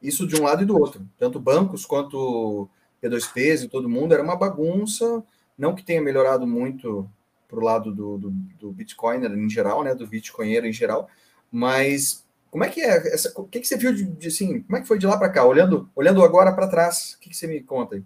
isso 0.03 0.27
de 0.27 0.37
um 0.37 0.45
lado 0.45 0.63
e 0.63 0.67
do 0.67 0.79
outro, 0.79 1.07
tanto 1.19 1.41
bancos 1.41 1.87
quanto 1.87 2.69
P2Ps 3.03 3.65
e 3.65 3.69
todo 3.69 3.89
mundo, 3.89 4.13
era 4.13 4.23
uma 4.23 4.37
bagunça, 4.37 5.23
não 5.57 5.75
que 5.75 5.85
tenha 5.85 6.03
melhorado 6.03 6.47
muito 6.47 7.09
para 7.49 7.59
o 7.59 7.63
lado 7.63 7.95
do, 7.95 8.19
do, 8.19 8.31
do 8.59 8.73
Bitcoiner 8.73 9.31
em 9.31 9.49
geral, 9.49 9.85
né, 9.85 9.95
do 9.95 10.07
Bitcoinheiro 10.07 10.67
em 10.67 10.73
geral, 10.73 11.09
mas 11.51 12.27
como 12.51 12.65
é 12.65 12.69
que 12.69 12.81
é? 12.81 13.15
Essa, 13.15 13.33
o 13.39 13.45
que, 13.45 13.61
que 13.61 13.69
você 13.69 13.77
viu 13.77 13.93
de, 13.93 14.05
de 14.05 14.29
assim? 14.29 14.63
Como 14.63 14.77
é 14.79 14.81
que 14.81 14.89
foi 14.89 14.99
de 14.99 15.07
lá 15.07 15.19
para 15.19 15.29
cá? 15.29 15.45
Olhando, 15.45 15.91
olhando 15.95 16.25
agora 16.25 16.53
para 16.53 16.69
trás, 16.69 17.15
o 17.15 17.21
que, 17.21 17.29
que 17.29 17.37
você 17.37 17.47
me 17.47 17.61
conta 17.61 17.97
aí? 17.97 18.05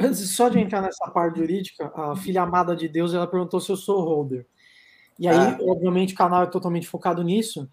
Antes 0.00 0.30
só 0.30 0.48
de 0.48 0.58
entrar 0.58 0.80
nessa 0.80 1.10
parte 1.10 1.38
jurídica, 1.38 1.92
a 1.94 2.14
filha 2.16 2.42
amada 2.42 2.76
de 2.76 2.88
Deus 2.88 3.12
ela 3.12 3.26
perguntou 3.26 3.60
se 3.60 3.70
eu 3.70 3.76
sou 3.76 4.00
holder. 4.00 4.46
E 5.18 5.26
aí, 5.26 5.36
ah. 5.36 5.58
obviamente, 5.62 6.14
o 6.14 6.16
canal 6.16 6.44
é 6.44 6.46
totalmente 6.46 6.86
focado 6.86 7.22
nisso. 7.24 7.68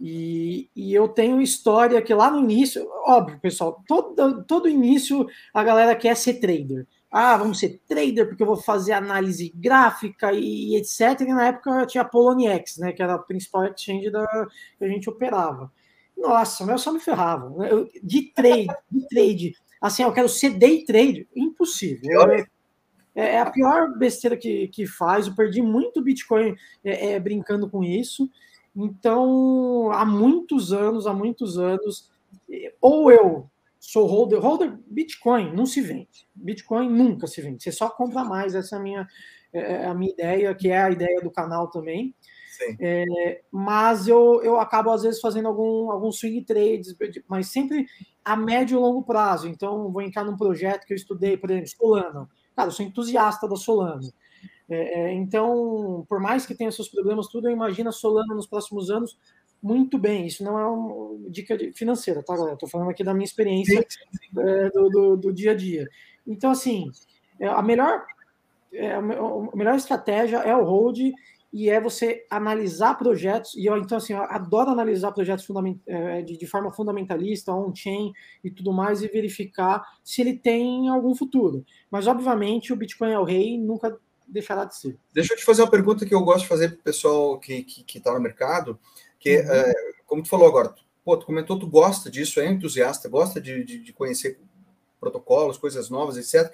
E, 0.00 0.68
e, 0.76 0.92
eu 0.92 1.08
tenho 1.08 1.40
história 1.40 2.02
que 2.02 2.12
lá 2.12 2.30
no 2.30 2.38
início, 2.38 2.86
óbvio, 3.06 3.38
pessoal, 3.40 3.82
todo, 3.86 4.44
todo 4.44 4.68
início 4.68 5.26
a 5.54 5.64
galera 5.64 5.94
quer 5.96 6.14
ser 6.16 6.34
trader. 6.34 6.86
Ah, 7.10 7.36
vamos 7.36 7.58
ser 7.58 7.80
trader 7.88 8.28
porque 8.28 8.42
eu 8.42 8.46
vou 8.46 8.56
fazer 8.56 8.92
análise 8.92 9.50
gráfica 9.54 10.32
e, 10.32 10.72
e 10.72 10.76
etc. 10.76 11.20
E 11.22 11.32
na 11.32 11.46
época 11.46 11.86
tinha 11.86 12.02
a 12.02 12.04
Poloniex, 12.08 12.76
né, 12.78 12.92
que 12.92 13.02
era 13.02 13.14
a 13.14 13.18
principal 13.18 13.64
exchange 13.64 14.10
da, 14.10 14.26
que 14.78 14.84
a 14.84 14.88
gente 14.88 15.08
operava. 15.08 15.72
Nossa, 16.16 16.64
eu 16.64 16.78
só 16.78 16.92
me 16.92 17.00
ferrava. 17.00 17.66
Eu, 17.66 17.88
de 18.02 18.32
trade, 18.32 18.68
de 18.90 19.08
trade. 19.08 19.54
Assim, 19.86 20.02
eu 20.02 20.12
quero 20.12 20.28
ser 20.28 20.50
day 20.50 20.84
trade. 20.84 21.28
Impossível. 21.34 22.22
É, 22.30 22.46
é 23.14 23.40
a 23.40 23.50
pior 23.50 23.96
besteira 23.96 24.36
que, 24.36 24.68
que 24.68 24.86
faz. 24.86 25.26
Eu 25.26 25.34
perdi 25.34 25.62
muito 25.62 26.02
Bitcoin 26.02 26.54
é, 26.84 27.12
é, 27.12 27.20
brincando 27.20 27.70
com 27.70 27.82
isso. 27.82 28.28
Então, 28.74 29.90
há 29.92 30.04
muitos 30.04 30.72
anos, 30.72 31.06
há 31.06 31.14
muitos 31.14 31.56
anos, 31.56 32.10
ou 32.80 33.10
eu 33.10 33.48
sou 33.78 34.06
holder, 34.06 34.40
holder 34.40 34.76
Bitcoin 34.86 35.54
não 35.54 35.64
se 35.64 35.80
vende. 35.80 36.28
Bitcoin 36.34 36.90
nunca 36.90 37.26
se 37.26 37.40
vende. 37.40 37.62
Você 37.62 37.72
só 37.72 37.88
compra 37.88 38.24
mais. 38.24 38.54
Essa 38.54 38.76
é 38.76 38.78
a 38.78 38.82
minha, 38.82 39.08
é, 39.52 39.60
é 39.60 39.86
a 39.86 39.94
minha 39.94 40.12
ideia, 40.12 40.54
que 40.54 40.68
é 40.68 40.82
a 40.82 40.90
ideia 40.90 41.20
do 41.22 41.30
canal 41.30 41.70
também. 41.70 42.14
É, 42.80 43.42
mas 43.50 44.08
eu, 44.08 44.42
eu 44.42 44.58
acabo, 44.58 44.90
às 44.90 45.02
vezes, 45.02 45.20
fazendo 45.20 45.48
algum, 45.48 45.90
alguns 45.90 46.18
swing 46.18 46.44
trades, 46.44 46.94
mas 47.28 47.48
sempre 47.48 47.86
a 48.24 48.36
médio 48.36 48.76
e 48.76 48.80
longo 48.80 49.02
prazo. 49.02 49.48
Então, 49.48 49.90
vou 49.90 50.02
entrar 50.02 50.24
num 50.24 50.36
projeto 50.36 50.84
que 50.86 50.92
eu 50.92 50.96
estudei, 50.96 51.36
por 51.36 51.50
exemplo, 51.50 51.68
Solana. 51.68 52.28
Cara, 52.54 52.68
eu 52.68 52.72
sou 52.72 52.84
entusiasta 52.84 53.48
da 53.48 53.56
Solana. 53.56 54.00
É, 54.68 55.00
é, 55.00 55.12
então, 55.12 56.04
por 56.08 56.20
mais 56.20 56.44
que 56.44 56.54
tenha 56.54 56.72
seus 56.72 56.88
problemas, 56.88 57.28
tudo, 57.28 57.48
eu 57.48 57.52
imagino 57.52 57.88
a 57.88 57.92
Solana 57.92 58.34
nos 58.34 58.46
próximos 58.46 58.90
anos 58.90 59.16
muito 59.62 59.98
bem. 59.98 60.26
Isso 60.26 60.44
não 60.44 60.58
é 60.58 60.66
uma 60.66 61.30
dica 61.30 61.56
financeira, 61.74 62.22
tá, 62.22 62.34
galera? 62.34 62.54
Estou 62.54 62.68
falando 62.68 62.90
aqui 62.90 63.04
da 63.04 63.14
minha 63.14 63.24
experiência 63.24 63.86
é, 64.38 64.70
do, 64.70 64.88
do, 64.88 65.16
do, 65.16 65.32
dia 65.32 65.52
a 65.52 65.54
dia. 65.54 65.86
Então, 66.26 66.50
assim, 66.50 66.90
é, 67.40 67.46
a 67.46 67.62
melhor, 67.62 68.04
é, 68.72 68.94
a 68.94 69.02
melhor 69.02 69.76
estratégia 69.76 70.38
é 70.38 70.54
o 70.56 70.64
hold 70.64 70.98
e 71.56 71.70
é 71.70 71.80
você 71.80 72.26
analisar 72.30 72.96
projetos. 72.96 73.54
E 73.54 73.64
eu, 73.64 73.78
então, 73.78 73.96
assim, 73.96 74.12
eu 74.12 74.22
adoro 74.24 74.70
analisar 74.70 75.10
projetos 75.10 75.48
é, 75.86 76.20
de, 76.20 76.36
de 76.36 76.46
forma 76.46 76.70
fundamentalista, 76.70 77.50
on-chain 77.50 78.12
e 78.44 78.50
tudo 78.50 78.74
mais, 78.74 79.00
e 79.00 79.08
verificar 79.08 79.82
se 80.04 80.20
ele 80.20 80.36
tem 80.36 80.90
algum 80.90 81.14
futuro. 81.14 81.64
Mas, 81.90 82.06
obviamente, 82.06 82.74
o 82.74 82.76
Bitcoin 82.76 83.10
é 83.10 83.18
o 83.18 83.24
rei, 83.24 83.56
nunca 83.56 83.98
deixará 84.28 84.66
de 84.66 84.76
ser. 84.76 84.98
Deixa 85.14 85.32
eu 85.32 85.38
te 85.38 85.46
fazer 85.46 85.62
uma 85.62 85.70
pergunta 85.70 86.04
que 86.04 86.14
eu 86.14 86.20
gosto 86.20 86.42
de 86.42 86.48
fazer 86.48 86.68
para 86.68 86.80
o 86.80 86.82
pessoal 86.82 87.40
que 87.40 87.54
está 87.54 87.74
que, 87.74 87.84
que 87.84 88.00
tá 88.00 88.12
no 88.12 88.20
mercado, 88.20 88.78
que 89.18 89.38
uhum. 89.38 89.50
é, 89.50 89.72
como 90.04 90.22
tu 90.22 90.28
falou 90.28 90.46
agora, 90.46 90.74
pô, 91.02 91.16
tu 91.16 91.24
comentou, 91.24 91.58
tu 91.58 91.66
gosta 91.66 92.10
disso, 92.10 92.38
é 92.38 92.46
entusiasta, 92.46 93.08
gosta 93.08 93.40
de, 93.40 93.64
de, 93.64 93.78
de 93.78 93.92
conhecer 93.94 94.38
protocolos, 95.00 95.56
coisas 95.56 95.88
novas, 95.88 96.18
etc. 96.18 96.52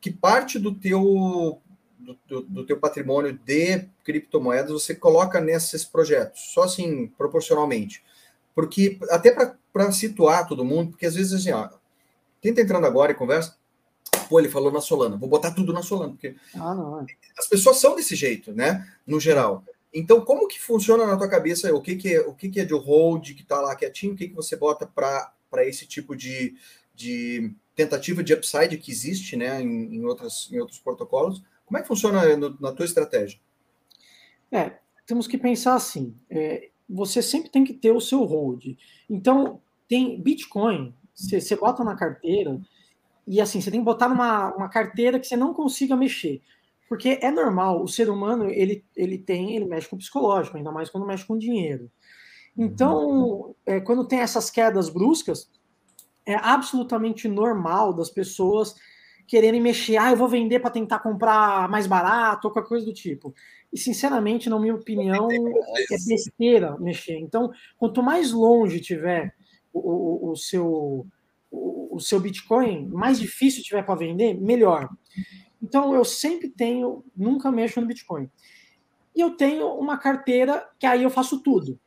Que 0.00 0.12
parte 0.12 0.56
do 0.56 0.72
teu 0.72 1.60
do, 1.98 2.18
do, 2.26 2.42
do, 2.42 2.66
teu 2.66 2.78
patrimônio 2.78 3.32
de 3.32 3.88
criptomoedas 4.04 4.70
você 4.70 4.94
coloca 4.94 5.40
nesses 5.40 5.84
projetos, 5.84 6.52
só 6.52 6.64
assim, 6.64 7.08
proporcionalmente. 7.18 8.02
Porque, 8.54 8.98
até 9.10 9.30
para 9.72 9.92
situar 9.92 10.46
todo 10.46 10.64
mundo, 10.64 10.90
porque 10.90 11.06
às 11.06 11.14
vezes 11.14 11.32
assim, 11.32 11.52
ó, 11.52 11.68
quem 12.40 12.50
está 12.50 12.62
entrando 12.62 12.86
agora 12.86 13.12
e 13.12 13.14
conversa, 13.14 13.56
pô, 14.28 14.38
ele 14.38 14.48
falou 14.48 14.72
na 14.72 14.80
Solana, 14.80 15.16
vou 15.16 15.28
botar 15.28 15.52
tudo 15.52 15.72
na 15.72 15.82
Solana, 15.82 16.12
porque 16.12 16.34
ah. 16.54 17.04
É. 17.08 17.12
as 17.38 17.48
pessoas 17.48 17.78
são 17.78 17.94
desse 17.94 18.14
jeito, 18.14 18.52
né? 18.52 18.86
No 19.06 19.20
geral. 19.20 19.64
Então, 19.92 20.20
como 20.20 20.46
que 20.46 20.60
funciona 20.60 21.06
na 21.06 21.16
tua 21.16 21.28
cabeça 21.28 21.74
o 21.74 21.80
que, 21.80 21.96
que, 21.96 22.14
é, 22.14 22.20
o 22.20 22.34
que, 22.34 22.50
que 22.50 22.60
é 22.60 22.64
de 22.64 22.74
hold 22.74 23.34
que 23.34 23.42
está 23.42 23.60
lá 23.60 23.74
quietinho, 23.74 24.12
o 24.12 24.16
que, 24.16 24.28
que 24.28 24.34
você 24.34 24.54
bota 24.54 24.86
para 24.86 25.66
esse 25.66 25.86
tipo 25.86 26.14
de, 26.14 26.54
de 26.94 27.50
tentativa 27.74 28.22
de 28.22 28.34
upside 28.34 28.76
que 28.76 28.90
existe 28.90 29.36
né, 29.36 29.60
em, 29.62 29.96
em, 29.96 30.04
outras, 30.04 30.48
em 30.52 30.58
outros 30.58 30.78
protocolos? 30.78 31.42
Como 31.66 31.78
é 31.78 31.82
que 31.82 31.88
funciona 31.88 32.36
no, 32.36 32.56
na 32.60 32.72
tua 32.72 32.86
estratégia? 32.86 33.38
É, 34.50 34.78
temos 35.04 35.26
que 35.26 35.36
pensar 35.36 35.74
assim: 35.74 36.16
é, 36.30 36.70
você 36.88 37.20
sempre 37.20 37.50
tem 37.50 37.64
que 37.64 37.74
ter 37.74 37.90
o 37.90 38.00
seu 38.00 38.24
hold. 38.24 38.76
Então, 39.10 39.60
tem 39.88 40.20
Bitcoin, 40.20 40.94
você, 41.14 41.40
você 41.40 41.56
bota 41.56 41.84
na 41.84 41.96
carteira, 41.96 42.60
e 43.26 43.40
assim, 43.40 43.60
você 43.60 43.70
tem 43.70 43.80
que 43.80 43.84
botar 43.84 44.08
numa 44.08 44.54
uma 44.54 44.68
carteira 44.68 45.18
que 45.18 45.26
você 45.26 45.36
não 45.36 45.52
consiga 45.52 45.96
mexer. 45.96 46.40
Porque 46.88 47.18
é 47.20 47.32
normal, 47.32 47.82
o 47.82 47.88
ser 47.88 48.08
humano, 48.08 48.48
ele, 48.48 48.84
ele 48.94 49.18
tem, 49.18 49.56
ele 49.56 49.64
mexe 49.64 49.88
com 49.88 49.96
o 49.96 49.98
psicológico, 49.98 50.56
ainda 50.56 50.70
mais 50.70 50.88
quando 50.88 51.06
mexe 51.06 51.24
com 51.24 51.36
dinheiro. 51.36 51.90
Então, 52.56 53.54
é, 53.66 53.80
quando 53.80 54.06
tem 54.06 54.20
essas 54.20 54.50
quedas 54.50 54.88
bruscas, 54.88 55.50
é 56.24 56.36
absolutamente 56.36 57.28
normal 57.28 57.92
das 57.92 58.08
pessoas 58.08 58.76
quererem 59.26 59.60
mexer, 59.60 59.96
ah, 59.96 60.10
eu 60.10 60.16
vou 60.16 60.28
vender 60.28 60.60
para 60.60 60.70
tentar 60.70 61.00
comprar 61.00 61.68
mais 61.68 61.86
barato 61.86 62.46
ou 62.46 62.52
qualquer 62.52 62.68
coisa 62.68 62.86
do 62.86 62.92
tipo. 62.92 63.34
E, 63.72 63.78
sinceramente, 63.78 64.48
na 64.48 64.58
minha 64.58 64.74
opinião, 64.74 65.28
é 65.30 65.96
besteira 66.06 66.76
mexer. 66.78 67.18
Então, 67.18 67.50
quanto 67.76 68.02
mais 68.02 68.32
longe 68.32 68.80
tiver 68.80 69.34
o, 69.72 70.28
o, 70.28 70.30
o 70.30 70.36
seu, 70.36 71.06
o, 71.50 71.96
o, 71.96 72.00
seu 72.00 72.20
Bitcoin, 72.20 72.86
mais 72.88 73.18
difícil 73.18 73.62
tiver 73.62 73.82
para 73.82 73.96
vender, 73.96 74.40
melhor. 74.40 74.88
Então, 75.62 75.94
eu 75.94 76.04
sempre 76.04 76.48
tenho, 76.48 77.04
nunca 77.16 77.50
mexo 77.50 77.80
no 77.80 77.86
Bitcoin. 77.86 78.30
E 79.14 79.20
eu 79.20 79.30
tenho 79.30 79.68
uma 79.74 79.98
carteira 79.98 80.68
que 80.78 80.86
aí 80.86 81.02
eu 81.02 81.10
faço 81.10 81.42
tudo. 81.42 81.78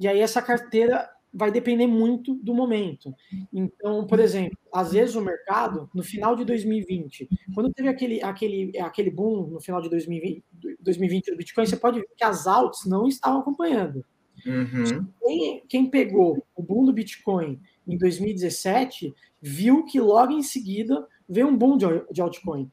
E 0.00 0.08
aí 0.08 0.20
essa 0.20 0.40
carteira 0.40 1.08
vai 1.32 1.50
depender 1.50 1.86
muito 1.86 2.34
do 2.36 2.54
momento. 2.54 3.14
Então, 3.52 4.06
por 4.06 4.20
exemplo, 4.20 4.58
às 4.72 4.92
vezes 4.92 5.14
o 5.14 5.22
mercado, 5.22 5.88
no 5.94 6.02
final 6.02 6.36
de 6.36 6.44
2020, 6.44 7.28
quando 7.54 7.72
teve 7.72 7.88
aquele, 7.88 8.22
aquele, 8.22 8.78
aquele 8.78 9.10
boom 9.10 9.46
no 9.46 9.60
final 9.60 9.80
de 9.80 9.88
2020, 9.88 10.44
2020 10.80 11.30
do 11.30 11.36
Bitcoin, 11.36 11.66
você 11.66 11.76
pode 11.76 12.00
ver 12.00 12.08
que 12.16 12.24
as 12.24 12.46
altas 12.46 12.84
não 12.84 13.06
estavam 13.06 13.40
acompanhando. 13.40 14.04
Uhum. 14.46 15.06
Quem, 15.20 15.62
quem 15.68 15.90
pegou 15.90 16.44
o 16.54 16.62
boom 16.62 16.84
do 16.84 16.92
Bitcoin 16.92 17.60
em 17.86 17.96
2017 17.96 19.14
viu 19.40 19.84
que 19.84 20.00
logo 20.00 20.32
em 20.32 20.42
seguida 20.42 21.06
veio 21.28 21.48
um 21.48 21.56
boom 21.56 21.76
de, 21.76 21.86
de 22.10 22.20
altcoin. 22.20 22.68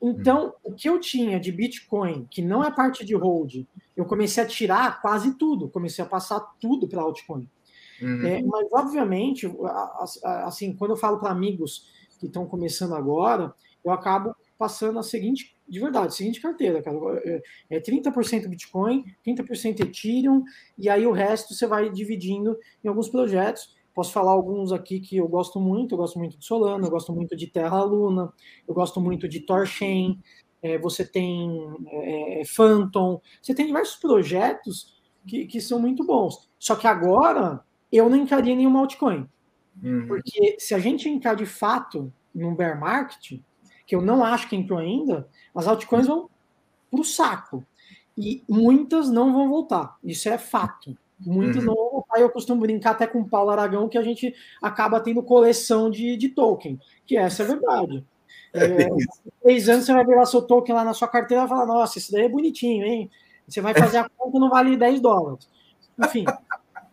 Então, 0.00 0.54
o 0.62 0.72
que 0.72 0.88
eu 0.88 1.00
tinha 1.00 1.40
de 1.40 1.50
Bitcoin, 1.50 2.26
que 2.30 2.42
não 2.42 2.62
é 2.62 2.70
parte 2.70 3.04
de 3.06 3.14
hold, 3.14 3.64
eu 3.96 4.04
comecei 4.04 4.42
a 4.42 4.46
tirar 4.46 5.00
quase 5.00 5.34
tudo, 5.38 5.68
comecei 5.70 6.04
a 6.04 6.06
passar 6.06 6.40
tudo 6.60 6.86
para 6.86 7.00
altcoin. 7.00 7.48
Uhum. 8.00 8.26
É, 8.26 8.42
mas, 8.42 8.68
obviamente, 8.72 9.50
assim, 10.44 10.74
quando 10.74 10.92
eu 10.92 10.96
falo 10.96 11.18
para 11.18 11.30
amigos 11.30 11.88
que 12.18 12.26
estão 12.26 12.46
começando 12.46 12.94
agora, 12.94 13.54
eu 13.84 13.90
acabo 13.92 14.34
passando 14.58 14.98
a 14.98 15.02
seguinte, 15.02 15.54
de 15.68 15.80
verdade, 15.80 16.06
a 16.06 16.10
seguinte 16.10 16.40
carteira, 16.40 16.82
cara. 16.82 16.96
É 17.68 17.80
30% 17.80 18.48
Bitcoin, 18.48 19.04
30% 19.26 19.80
Ethereum, 19.80 20.42
e 20.78 20.88
aí 20.88 21.06
o 21.06 21.12
resto 21.12 21.54
você 21.54 21.66
vai 21.66 21.90
dividindo 21.90 22.56
em 22.82 22.88
alguns 22.88 23.08
projetos. 23.08 23.74
Posso 23.94 24.12
falar 24.12 24.32
alguns 24.32 24.72
aqui 24.72 24.98
que 24.98 25.16
eu 25.16 25.28
gosto 25.28 25.60
muito, 25.60 25.94
eu 25.94 25.98
gosto 25.98 26.18
muito 26.18 26.36
de 26.36 26.44
Solana, 26.44 26.86
eu 26.86 26.90
gosto 26.90 27.12
muito 27.12 27.36
de 27.36 27.46
Terra 27.46 27.82
Luna, 27.84 28.32
eu 28.66 28.74
gosto 28.74 29.00
muito 29.00 29.28
de 29.28 29.40
Torchain, 29.40 30.18
é, 30.62 30.78
você 30.78 31.04
tem 31.04 31.48
é, 31.88 32.42
Phantom, 32.46 33.20
você 33.40 33.54
tem 33.54 33.66
diversos 33.66 33.96
projetos 33.96 34.94
que, 35.26 35.46
que 35.46 35.60
são 35.60 35.78
muito 35.78 36.04
bons. 36.04 36.48
Só 36.58 36.74
que 36.74 36.86
agora 36.86 37.62
eu 37.96 38.08
não 38.08 38.16
entraria 38.16 38.54
nenhuma 38.54 38.80
altcoin. 38.80 39.28
Uhum. 39.82 40.06
Porque 40.06 40.56
se 40.58 40.74
a 40.74 40.78
gente 40.78 41.08
entrar 41.08 41.34
de 41.34 41.46
fato 41.46 42.12
num 42.34 42.54
bear 42.54 42.78
market, 42.78 43.40
que 43.86 43.94
eu 43.94 44.00
não 44.00 44.24
acho 44.24 44.48
que 44.48 44.56
entrou 44.56 44.78
ainda, 44.78 45.28
as 45.54 45.66
altcoins 45.66 46.06
vão 46.06 46.28
para 46.90 47.00
o 47.00 47.04
saco. 47.04 47.64
E 48.16 48.42
muitas 48.48 49.10
não 49.10 49.32
vão 49.32 49.48
voltar. 49.48 49.96
Isso 50.02 50.28
é 50.28 50.38
fato. 50.38 50.96
muito 51.20 51.58
uhum. 51.58 51.64
novo. 51.64 52.06
Aí 52.12 52.22
eu 52.22 52.30
costumo 52.30 52.60
brincar 52.60 52.92
até 52.92 53.06
com 53.06 53.20
o 53.20 53.28
Paulo 53.28 53.50
Aragão 53.50 53.88
que 53.88 53.98
a 53.98 54.02
gente 54.02 54.34
acaba 54.62 55.00
tendo 55.00 55.22
coleção 55.22 55.90
de, 55.90 56.16
de 56.16 56.28
token, 56.28 56.78
que 57.06 57.16
essa 57.16 57.42
é 57.42 57.46
a 57.46 57.48
verdade. 57.48 58.04
É, 58.56 58.84
é 58.84 58.88
três 59.42 59.68
anos 59.68 59.84
você 59.84 59.92
vai 59.92 60.06
lá 60.06 60.24
seu 60.24 60.40
token 60.40 60.76
lá 60.76 60.84
na 60.84 60.94
sua 60.94 61.08
carteira 61.08 61.42
e 61.42 61.48
falar, 61.48 61.66
nossa, 61.66 61.98
isso 61.98 62.12
daí 62.12 62.26
é 62.26 62.28
bonitinho, 62.28 62.86
hein? 62.86 63.10
Você 63.48 63.60
vai 63.60 63.74
fazer 63.74 63.98
a 63.98 64.08
conta 64.08 64.38
não 64.38 64.48
vale 64.48 64.76
10 64.76 65.00
dólares. 65.00 65.48
Enfim, 65.98 66.24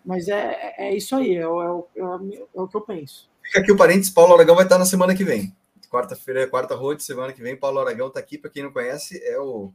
mas 0.05 0.27
é, 0.27 0.75
é 0.77 0.95
isso 0.95 1.15
aí, 1.15 1.35
é, 1.35 1.47
o, 1.47 1.61
é, 1.61 2.03
o, 2.03 2.47
é 2.55 2.61
o 2.61 2.67
que 2.67 2.75
eu 2.75 2.81
penso. 2.81 3.29
Fica 3.43 3.59
aqui 3.59 3.71
o 3.71 3.77
parênteses, 3.77 4.09
Paulo 4.09 4.33
Aragão 4.33 4.55
vai 4.55 4.65
estar 4.65 4.77
na 4.77 4.85
semana 4.85 5.15
que 5.15 5.23
vem. 5.23 5.55
Quarta-feira, 5.89 6.47
quarta 6.47 6.75
road, 6.75 7.03
semana 7.03 7.33
que 7.33 7.41
vem, 7.41 7.57
Paulo 7.57 7.79
Aragão 7.79 8.07
está 8.07 8.19
aqui, 8.19 8.37
para 8.37 8.49
quem 8.49 8.63
não 8.63 8.71
conhece, 8.71 9.21
é 9.23 9.37
o, 9.39 9.73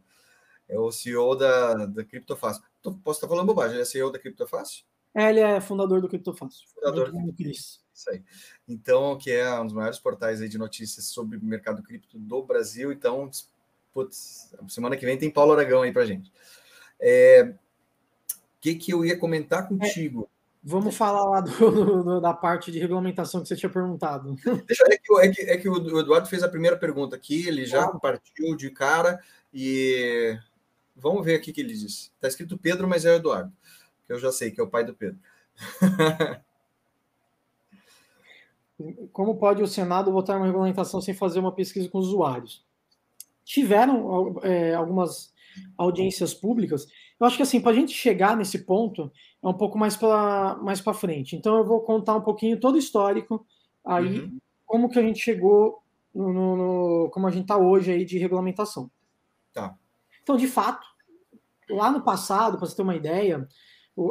é 0.69 0.79
o 0.79 0.91
CEO 0.91 1.37
da, 1.37 1.87
da 1.87 2.05
Criptofácil. 2.05 2.63
Posso 3.05 3.19
estar 3.19 3.29
falando 3.29 3.47
bobagem, 3.47 3.75
ele 3.75 3.83
é 3.83 3.85
CEO 3.85 4.11
da 4.11 4.19
Criptofácil? 4.19 4.85
É, 5.15 5.31
ele 5.31 5.41
é 5.41 5.61
fundador 5.61 6.01
do 6.01 6.09
Criptofácil. 6.09 6.67
Fundador 6.75 7.11
do 7.11 7.33
Cris. 7.33 7.81
Isso 7.97 8.11
aí. 8.11 8.23
Então, 8.69 9.17
que 9.17 9.31
é 9.31 9.59
um 9.59 9.65
dos 9.65 9.73
maiores 9.73 9.99
portais 9.99 10.43
aí 10.43 10.49
de 10.49 10.59
notícias 10.59 11.07
sobre 11.07 11.39
o 11.39 11.45
mercado 11.45 11.83
cripto 11.83 12.19
do 12.19 12.43
Brasil. 12.43 12.93
Então, 12.93 13.31
putz, 13.95 14.55
semana 14.69 14.97
que 14.97 15.07
vem 15.07 15.17
tem 15.17 15.31
Paulo 15.31 15.53
Aragão 15.53 15.81
aí 15.81 15.91
para 15.91 16.05
gente. 16.05 16.31
É, 17.01 17.55
que, 18.67 18.75
que 18.75 18.93
eu 18.93 19.05
ia 19.05 19.17
comentar 19.17 19.69
contigo? 19.69 20.29
É. 20.33 20.37
Vamos 20.69 20.97
falar 20.97 21.25
lá 21.25 21.41
do, 21.41 22.03
do, 22.03 22.21
da 22.21 22.35
parte 22.35 22.73
de 22.73 22.81
regulamentação 22.81 23.41
que 23.41 23.47
você 23.47 23.55
tinha 23.55 23.71
perguntado. 23.71 24.35
Deixa, 24.67 24.83
é, 24.89 24.99
que, 24.99 25.15
é, 25.15 25.29
que, 25.29 25.43
é 25.43 25.57
que 25.57 25.69
o 25.69 26.01
Eduardo 26.01 26.29
fez 26.29 26.43
a 26.43 26.49
primeira 26.49 26.77
pergunta 26.77 27.15
aqui, 27.15 27.47
ele 27.47 27.65
já 27.65 27.85
ah. 27.85 27.99
partiu 28.01 28.57
de 28.57 28.69
cara 28.71 29.21
e 29.55 30.37
vamos 30.97 31.25
ver 31.25 31.37
aqui 31.37 31.53
o 31.53 31.55
que 31.55 31.61
ele 31.61 31.73
disse. 31.73 32.11
Está 32.17 32.27
escrito 32.27 32.59
Pedro, 32.59 32.89
mas 32.89 33.05
é 33.05 33.13
o 33.13 33.17
Eduardo, 33.17 33.53
que 34.07 34.13
eu 34.13 34.19
já 34.19 34.33
sei 34.33 34.51
que 34.51 34.61
é 34.61 34.65
o 34.65 34.69
pai 34.69 34.85
do 34.85 34.95
Pedro. 34.95 35.21
Como 39.13 39.37
pode 39.37 39.63
o 39.63 39.69
Senado 39.69 40.11
votar 40.11 40.37
uma 40.37 40.47
regulamentação 40.47 41.01
sem 41.01 41.15
fazer 41.15 41.39
uma 41.39 41.53
pesquisa 41.53 41.89
com 41.89 41.99
os 41.99 42.09
usuários? 42.09 42.67
Tiveram 43.45 44.41
é, 44.43 44.75
algumas 44.75 45.33
audiências 45.79 46.35
públicas. 46.35 46.89
Eu 47.19 47.27
acho 47.27 47.37
que 47.37 47.43
assim, 47.43 47.61
para 47.61 47.73
a 47.73 47.75
gente 47.75 47.93
chegar 47.93 48.37
nesse 48.37 48.65
ponto, 48.65 49.11
é 49.43 49.49
um 49.49 49.55
pouco 49.55 49.79
mais 49.79 49.97
para 49.97 50.57
mais 50.63 50.81
frente. 50.81 51.35
Então 51.35 51.57
eu 51.57 51.65
vou 51.65 51.81
contar 51.81 52.17
um 52.17 52.23
pouquinho 52.23 52.61
todo 52.61 52.75
o 52.75 52.79
histórico, 52.79 53.47
aí 53.85 54.21
uhum. 54.21 54.39
como 54.65 54.89
que 54.89 54.99
a 54.99 55.03
gente 55.03 55.21
chegou 55.21 55.83
no, 56.15 56.33
no, 56.33 56.57
no 56.57 57.11
como 57.11 57.27
a 57.27 57.31
gente 57.31 57.43
está 57.43 57.57
hoje 57.57 57.91
aí 57.91 58.05
de 58.05 58.19
regulamentação. 58.19 58.91
Tá. 59.53 59.75
Então, 60.23 60.37
de 60.37 60.47
fato, 60.47 60.87
lá 61.71 61.91
no 61.91 62.03
passado, 62.03 62.59
para 62.59 62.67
você 62.67 62.77
ter 62.77 62.83
uma 62.83 62.97
ideia, 62.97 63.47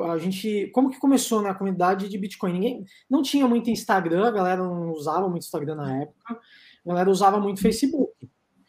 a 0.09 0.17
gente, 0.17 0.67
como 0.73 0.89
que 0.89 0.99
começou 0.99 1.41
na 1.41 1.53
comunidade 1.53 2.09
de 2.09 2.17
Bitcoin? 2.17 2.53
Ninguém 2.53 2.85
não 3.09 3.21
tinha 3.21 3.47
muito 3.47 3.69
Instagram, 3.69 4.27
a 4.27 4.31
galera 4.31 4.63
não 4.63 4.91
usava 4.91 5.29
muito 5.29 5.43
Instagram 5.43 5.75
na 5.75 6.01
época, 6.01 6.39
a 6.85 6.89
galera 6.89 7.09
usava 7.09 7.39
muito 7.39 7.61
Facebook. 7.61 8.13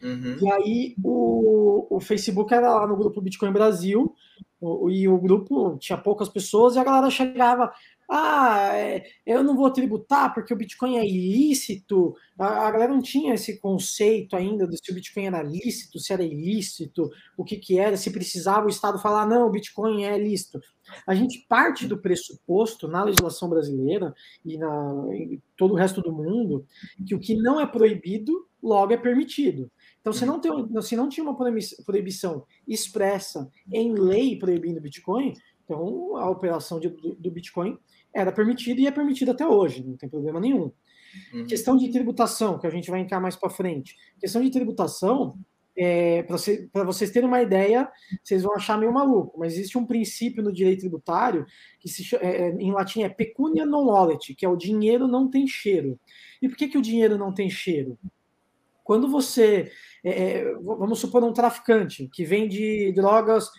Uhum. 0.02 0.36
E 0.40 0.50
aí 0.52 0.94
o, 1.02 1.96
o 1.96 2.00
Facebook 2.00 2.52
era 2.52 2.74
lá 2.74 2.86
no 2.86 2.96
grupo 2.96 3.20
Bitcoin 3.20 3.52
Brasil, 3.52 4.14
o, 4.60 4.90
e 4.90 5.08
o 5.08 5.18
grupo 5.18 5.76
tinha 5.78 5.98
poucas 5.98 6.28
pessoas, 6.28 6.76
e 6.76 6.78
a 6.78 6.84
galera 6.84 7.10
chegava, 7.10 7.72
ah, 8.08 8.70
é, 8.72 9.04
eu 9.26 9.42
não 9.42 9.56
vou 9.56 9.70
tributar 9.70 10.32
porque 10.32 10.54
o 10.54 10.56
Bitcoin 10.56 10.96
é 10.96 11.04
ilícito. 11.04 12.14
A, 12.38 12.68
a, 12.68 12.70
galera 12.70 12.92
não 12.92 13.02
tinha 13.02 13.34
esse 13.34 13.58
conceito 13.58 14.36
ainda 14.36 14.66
de 14.66 14.78
se 14.78 14.92
o 14.92 14.94
Bitcoin 14.94 15.26
era 15.26 15.42
lícito, 15.42 15.98
se 15.98 16.12
era 16.12 16.22
ilícito, 16.22 17.10
o 17.36 17.44
que, 17.44 17.56
que 17.56 17.78
era, 17.78 17.96
se 17.96 18.10
precisava 18.10 18.66
o 18.66 18.70
Estado 18.70 18.98
falar, 18.98 19.26
não, 19.26 19.46
o 19.46 19.50
Bitcoin 19.50 20.04
é 20.04 20.16
lícito. 20.16 20.60
A 21.04 21.14
gente 21.16 21.44
parte 21.48 21.86
do 21.86 21.98
pressuposto 21.98 22.86
na 22.86 23.02
legislação 23.02 23.48
brasileira 23.48 24.14
e 24.44 24.56
na, 24.56 25.06
em 25.10 25.42
todo 25.56 25.72
o 25.72 25.76
resto 25.76 26.00
do 26.00 26.12
mundo 26.12 26.64
que 27.04 27.14
o 27.14 27.18
que 27.18 27.34
não 27.34 27.60
é 27.60 27.66
proibido, 27.66 28.46
logo 28.62 28.92
é 28.92 28.96
permitido. 28.96 29.70
Então, 30.06 30.12
se 30.12 30.24
não, 30.24 30.38
tem, 30.38 30.82
se 30.82 30.94
não 30.94 31.08
tinha 31.08 31.24
uma 31.24 31.36
proibição 31.84 32.44
expressa 32.64 33.50
em 33.72 33.92
lei 33.92 34.38
proibindo 34.38 34.76
o 34.76 34.80
Bitcoin, 34.80 35.32
então 35.64 36.16
a 36.16 36.30
operação 36.30 36.78
de, 36.78 36.90
do, 36.90 37.16
do 37.16 37.28
Bitcoin 37.28 37.76
era 38.14 38.30
permitida 38.30 38.80
e 38.80 38.86
é 38.86 38.92
permitida 38.92 39.32
até 39.32 39.44
hoje, 39.44 39.82
não 39.84 39.96
tem 39.96 40.08
problema 40.08 40.38
nenhum. 40.38 40.70
Uhum. 41.34 41.44
Questão 41.48 41.76
de 41.76 41.90
tributação, 41.90 42.56
que 42.56 42.68
a 42.68 42.70
gente 42.70 42.88
vai 42.88 43.00
entrar 43.00 43.18
mais 43.18 43.34
para 43.34 43.50
frente. 43.50 43.96
Questão 44.20 44.40
de 44.40 44.48
tributação, 44.48 45.36
é, 45.76 46.22
para 46.22 46.38
você, 46.38 46.70
vocês 46.72 47.10
terem 47.10 47.28
uma 47.28 47.42
ideia, 47.42 47.90
vocês 48.22 48.44
vão 48.44 48.54
achar 48.54 48.78
meio 48.78 48.92
maluco, 48.92 49.36
mas 49.36 49.54
existe 49.54 49.76
um 49.76 49.84
princípio 49.84 50.40
no 50.40 50.52
direito 50.52 50.82
tributário 50.82 51.44
que 51.80 51.88
se, 51.88 52.14
é, 52.14 52.50
em 52.50 52.70
latim 52.70 53.02
é 53.02 53.08
pecunia 53.08 53.66
non 53.66 53.88
olet, 53.88 54.36
que 54.36 54.46
é 54.46 54.48
o 54.48 54.54
dinheiro 54.54 55.08
não 55.08 55.28
tem 55.28 55.48
cheiro. 55.48 55.98
E 56.40 56.48
por 56.48 56.56
que, 56.56 56.68
que 56.68 56.78
o 56.78 56.82
dinheiro 56.82 57.18
não 57.18 57.34
tem 57.34 57.50
cheiro? 57.50 57.98
Quando 58.86 59.08
você 59.08 59.72
é, 60.06 60.38
é, 60.38 60.54
vamos 60.54 61.00
supor 61.00 61.24
um 61.24 61.32
traficante 61.32 62.08
que 62.12 62.24
vende 62.24 62.92
drogas 62.92 63.50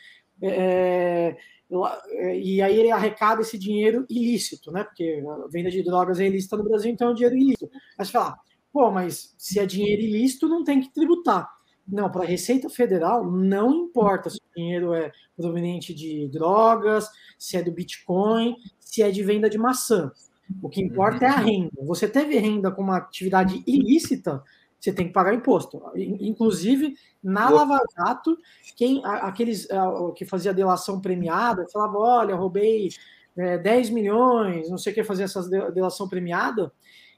é, 0.41 1.35
é, 1.69 2.39
e 2.39 2.61
aí 2.61 2.79
ele 2.79 2.89
arrecada 2.89 3.41
esse 3.41 3.57
dinheiro 3.57 4.05
ilícito, 4.09 4.71
né? 4.71 4.85
Porque 4.85 5.21
a 5.27 5.47
venda 5.49 5.69
de 5.69 5.83
drogas 5.83 6.21
é 6.21 6.25
ilícita 6.25 6.55
no 6.55 6.63
Brasil, 6.63 6.89
então 6.89 7.09
é 7.09 7.11
um 7.11 7.13
dinheiro 7.13 7.35
ilícito. 7.35 7.69
Mas 7.97 8.09
falar, 8.09 8.39
pô, 8.71 8.89
mas 8.89 9.35
se 9.37 9.59
é 9.59 9.65
dinheiro 9.65 10.01
ilícito, 10.01 10.47
não 10.47 10.63
tem 10.63 10.79
que 10.79 10.89
tributar. 10.93 11.49
Não, 11.85 12.09
para 12.09 12.23
a 12.23 12.27
Receita 12.27 12.69
Federal 12.69 13.29
não 13.29 13.73
importa 13.73 14.29
se 14.29 14.37
o 14.37 14.55
dinheiro 14.55 14.93
é 14.93 15.11
proveniente 15.35 15.93
de 15.93 16.29
drogas, 16.29 17.09
se 17.37 17.57
é 17.57 17.61
do 17.61 17.73
Bitcoin, 17.73 18.55
se 18.79 19.03
é 19.03 19.11
de 19.11 19.21
venda 19.21 19.49
de 19.49 19.57
maçã. 19.57 20.13
O 20.61 20.69
que 20.69 20.81
importa 20.81 21.25
é 21.25 21.29
a 21.29 21.39
renda. 21.39 21.71
Você 21.83 22.07
teve 22.07 22.37
renda 22.37 22.71
com 22.71 22.81
uma 22.81 22.97
atividade 22.97 23.61
ilícita, 23.67 24.41
você 24.87 24.93
tem 24.93 25.07
que 25.07 25.13
pagar 25.13 25.33
imposto. 25.33 25.81
Inclusive, 25.95 26.95
na 27.21 27.49
Lava 27.49 27.81
Jato, 27.95 28.37
quem, 28.75 29.01
aqueles 29.03 29.67
que 30.15 30.25
fazia 30.25 30.53
delação 30.53 31.01
premiada, 31.01 31.67
falava: 31.71 31.97
olha, 31.97 32.35
roubei 32.35 32.89
é, 33.37 33.57
10 33.57 33.89
milhões, 33.89 34.69
não 34.69 34.77
sei 34.77 34.91
o 34.91 34.95
que, 34.95 35.03
fazer 35.03 35.23
essa 35.23 35.41
delação 35.71 36.07
premiada. 36.07 36.71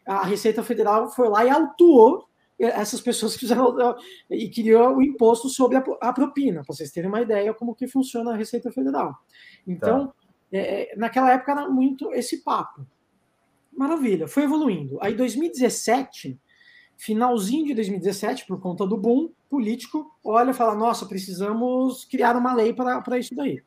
A 0.05 0.25
Receita 0.25 0.63
Federal 0.63 1.10
foi 1.12 1.29
lá 1.29 1.45
e 1.45 1.49
autuou 1.49 2.27
essas 2.58 2.99
pessoas 2.99 3.36
que 3.36 3.41
fizeram 3.41 3.75
e 4.29 4.49
criou 4.49 4.97
o 4.97 5.03
imposto 5.03 5.47
sobre 5.47 5.77
a, 5.77 5.84
a 6.01 6.12
propina, 6.12 6.63
para 6.63 6.75
vocês 6.75 6.91
terem 6.91 7.10
uma 7.10 7.21
ideia 7.21 7.53
como 7.53 7.75
que 7.75 7.88
funciona 7.88 8.34
a 8.34 8.36
Receita 8.36 8.71
Federal. 8.71 9.15
Então, 9.67 10.08
tá. 10.08 10.13
é, 10.51 10.93
naquela 10.97 11.32
época 11.32 11.51
era 11.51 11.69
muito 11.69 12.12
esse 12.13 12.43
papo. 12.43 12.86
Maravilha, 13.71 14.27
foi 14.27 14.43
evoluindo. 14.43 14.97
Aí, 14.99 15.13
2017 15.13 16.38
finalzinho 16.99 17.65
de 17.65 17.73
2017, 17.73 18.45
por 18.45 18.59
conta 18.59 18.85
do 18.85 18.97
boom 18.97 19.31
político, 19.49 20.13
olha 20.23 20.51
e 20.51 20.53
fala: 20.53 20.75
nossa, 20.75 21.05
precisamos 21.05 22.03
criar 22.05 22.35
uma 22.35 22.53
lei 22.53 22.73
para 22.73 23.17
isso 23.17 23.33
daí. 23.33 23.63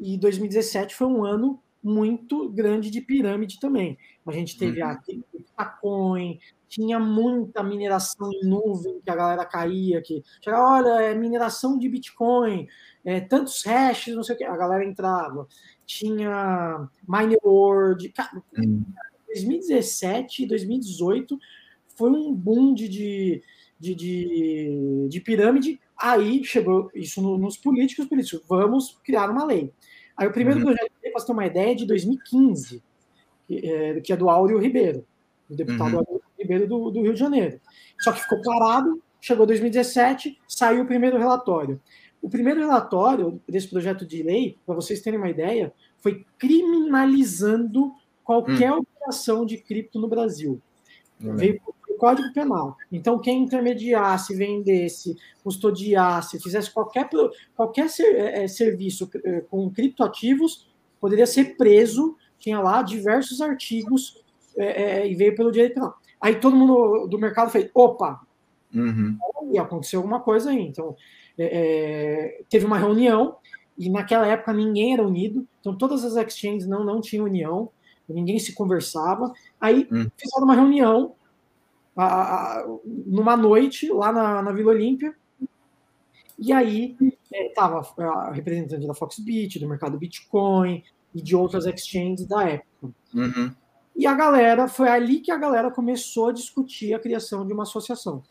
E 0.00 0.18
2017 0.18 0.94
foi 0.94 1.06
um 1.06 1.24
ano 1.24 1.62
muito 1.82 2.48
grande 2.48 2.90
de 2.90 3.00
pirâmide 3.00 3.60
também. 3.60 3.96
A 4.26 4.32
gente 4.32 4.58
teve 4.58 4.82
uhum. 4.82 4.88
a 4.88 5.00
Bitcoin, 5.32 6.40
tinha 6.66 6.98
muita 6.98 7.62
mineração 7.62 8.30
em 8.32 8.48
nuvem 8.48 9.00
que 9.00 9.10
a 9.10 9.14
galera 9.14 9.44
caía, 9.44 10.02
que 10.02 10.22
olha, 10.48 11.02
é 11.02 11.14
mineração 11.14 11.78
de 11.78 11.88
Bitcoin, 11.88 12.66
é, 13.04 13.20
tantos 13.20 13.62
hashes, 13.64 14.16
não 14.16 14.24
sei 14.24 14.34
o 14.34 14.38
que, 14.38 14.44
a 14.44 14.56
galera 14.56 14.84
entrava. 14.84 15.46
Tinha 15.84 16.88
Miner 17.06 17.38
World. 17.44 18.12
Uhum. 18.58 18.84
2017 19.26 20.44
e 20.44 20.46
2018 20.46 21.38
foi 21.96 22.10
um 22.10 22.32
boom 22.32 22.74
de, 22.74 22.88
de, 22.88 23.42
de, 23.94 25.08
de 25.08 25.20
pirâmide. 25.20 25.80
Aí 25.98 26.44
chegou 26.44 26.90
isso 26.94 27.22
no, 27.22 27.38
nos 27.38 27.56
políticos, 27.56 28.06
por 28.06 28.18
isso, 28.18 28.42
vamos 28.48 28.98
criar 29.04 29.30
uma 29.30 29.44
lei. 29.44 29.72
Aí 30.16 30.26
o 30.26 30.32
primeiro 30.32 30.60
uhum. 30.60 30.66
projeto, 30.66 30.92
para 31.00 31.12
você 31.12 31.26
ter 31.26 31.32
uma 31.32 31.46
ideia, 31.46 31.72
é 31.72 31.74
de 31.74 31.86
2015, 31.86 32.82
que 33.46 33.66
é, 33.66 34.00
que 34.00 34.12
é 34.12 34.16
do 34.16 34.28
Áureo 34.28 34.58
Ribeiro, 34.58 35.06
do 35.48 35.56
deputado 35.56 35.92
uhum. 35.92 35.98
Áureo 35.98 36.22
Ribeiro 36.38 36.66
do, 36.66 36.90
do 36.90 37.02
Rio 37.02 37.14
de 37.14 37.20
Janeiro. 37.20 37.60
Só 38.00 38.12
que 38.12 38.22
ficou 38.22 38.40
parado, 38.42 39.02
chegou 39.20 39.46
2017, 39.46 40.38
saiu 40.48 40.84
o 40.84 40.86
primeiro 40.86 41.18
relatório. 41.18 41.80
O 42.22 42.28
primeiro 42.28 42.60
relatório 42.60 43.40
desse 43.48 43.68
projeto 43.68 44.06
de 44.06 44.22
lei, 44.22 44.58
para 44.64 44.74
vocês 44.74 45.00
terem 45.00 45.18
uma 45.18 45.30
ideia, 45.30 45.72
foi 45.98 46.24
criminalizando 46.38 47.92
qualquer 48.24 48.72
hum. 48.72 48.78
operação 48.78 49.46
de 49.46 49.58
cripto 49.58 50.00
no 50.00 50.08
Brasil. 50.08 50.60
Hum. 51.22 51.36
Veio 51.36 51.60
Código 51.96 52.32
Penal. 52.32 52.76
Então, 52.90 53.18
quem 53.18 53.42
intermediasse, 53.42 54.34
vendesse, 54.34 55.16
custodiasse, 55.42 56.40
fizesse 56.40 56.70
qualquer, 56.70 57.08
qualquer 57.54 57.88
ser, 57.88 58.14
é, 58.16 58.44
é 58.44 58.48
serviço 58.48 59.10
é, 59.24 59.40
com 59.40 59.70
criptoativos, 59.70 60.68
poderia 61.00 61.26
ser 61.26 61.56
preso. 61.56 62.16
Tinha 62.38 62.60
lá 62.60 62.82
diversos 62.82 63.40
artigos 63.40 64.22
é, 64.56 64.82
é, 64.82 65.10
e 65.10 65.14
veio 65.14 65.34
pelo 65.34 65.52
direito 65.52 65.74
penal. 65.74 65.94
Aí 66.20 66.36
todo 66.36 66.56
mundo 66.56 67.06
do 67.06 67.18
mercado 67.18 67.50
fez: 67.50 67.70
opa, 67.74 68.20
uhum. 68.74 69.18
e 69.52 69.58
aconteceu 69.58 70.00
alguma 70.00 70.20
coisa 70.20 70.50
aí. 70.50 70.60
Então, 70.60 70.96
é, 71.38 72.42
teve 72.48 72.64
uma 72.64 72.78
reunião 72.78 73.36
e 73.78 73.90
naquela 73.90 74.26
época 74.26 74.52
ninguém 74.52 74.94
era 74.94 75.06
unido, 75.06 75.46
então 75.60 75.76
todas 75.76 76.02
as 76.02 76.16
exchanges 76.16 76.66
não, 76.66 76.82
não 76.82 77.00
tinham 77.00 77.26
união, 77.26 77.70
ninguém 78.08 78.38
se 78.38 78.54
conversava. 78.54 79.32
Aí 79.60 79.86
hum. 79.92 80.08
fizeram 80.16 80.44
uma 80.44 80.54
reunião 80.54 81.14
a, 81.96 82.58
a, 82.58 82.66
numa 82.84 83.36
noite 83.36 83.88
lá 83.88 84.12
na, 84.12 84.42
na 84.42 84.52
Vila 84.52 84.72
Olímpia, 84.72 85.14
e 86.38 86.52
aí 86.52 86.96
estava 87.32 87.82
é, 87.98 88.04
a 88.04 88.30
representante 88.30 88.86
da 88.86 88.94
Foxbit, 88.94 89.58
do 89.58 89.68
mercado 89.68 89.98
Bitcoin 89.98 90.84
e 91.14 91.22
de 91.22 91.34
outras 91.34 91.64
exchanges 91.66 92.26
da 92.26 92.42
época. 92.44 92.94
Uhum. 93.14 93.50
E 93.96 94.06
a 94.06 94.14
galera, 94.14 94.68
foi 94.68 94.88
ali 94.88 95.20
que 95.20 95.30
a 95.30 95.38
galera 95.38 95.70
começou 95.70 96.28
a 96.28 96.32
discutir 96.32 96.92
a 96.92 96.98
criação 96.98 97.46
de 97.46 97.52
uma 97.54 97.62
associação. 97.62 98.22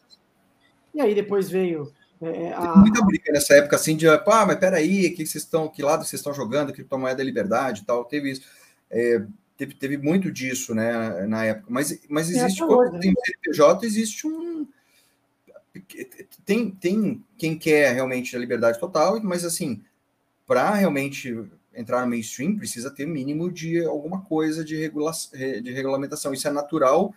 E 0.93 1.01
aí 1.01 1.15
depois 1.15 1.49
veio 1.49 1.91
é, 2.21 2.53
a... 2.53 2.75
muita 2.77 3.03
briga 3.03 3.31
nessa 3.31 3.55
época, 3.55 3.75
assim, 3.75 3.97
de, 3.97 4.07
ah, 4.07 4.23
mas 4.45 4.57
peraí, 4.57 5.09
que 5.09 5.25
vocês 5.25 5.43
estão, 5.43 5.67
que 5.67 5.81
lado 5.81 6.05
vocês 6.05 6.19
estão 6.19 6.33
jogando, 6.33 6.71
criptomoeda 6.71 7.21
é 7.21 7.25
liberdade 7.25 7.81
e 7.81 7.85
tal, 7.85 8.05
teve 8.05 8.31
isso. 8.31 8.43
É, 8.89 9.25
teve, 9.57 9.73
teve 9.73 9.97
muito 9.97 10.31
disso, 10.31 10.73
né, 10.73 11.25
na 11.27 11.45
época. 11.45 11.67
Mas, 11.69 11.99
mas 12.09 12.29
existe, 12.29 12.63
é, 12.63 12.65
quando 12.65 12.99
tem 12.99 13.13
CNPJ, 13.13 13.85
existe 13.85 14.27
um... 14.27 14.67
Tem, 16.45 16.71
tem 16.71 17.23
quem 17.37 17.57
quer 17.57 17.93
realmente 17.93 18.35
a 18.35 18.39
liberdade 18.39 18.79
total, 18.79 19.21
mas, 19.21 19.43
assim, 19.43 19.83
para 20.47 20.73
realmente 20.73 21.37
entrar 21.73 22.01
no 22.01 22.07
mainstream, 22.09 22.55
precisa 22.55 22.89
ter 22.89 23.05
mínimo 23.05 23.51
de 23.51 23.83
alguma 23.83 24.21
coisa 24.21 24.63
de, 24.63 24.77
regula 24.77 25.11
de 25.61 25.71
regulamentação. 25.73 26.33
Isso 26.33 26.47
é 26.47 26.51
natural 26.51 27.13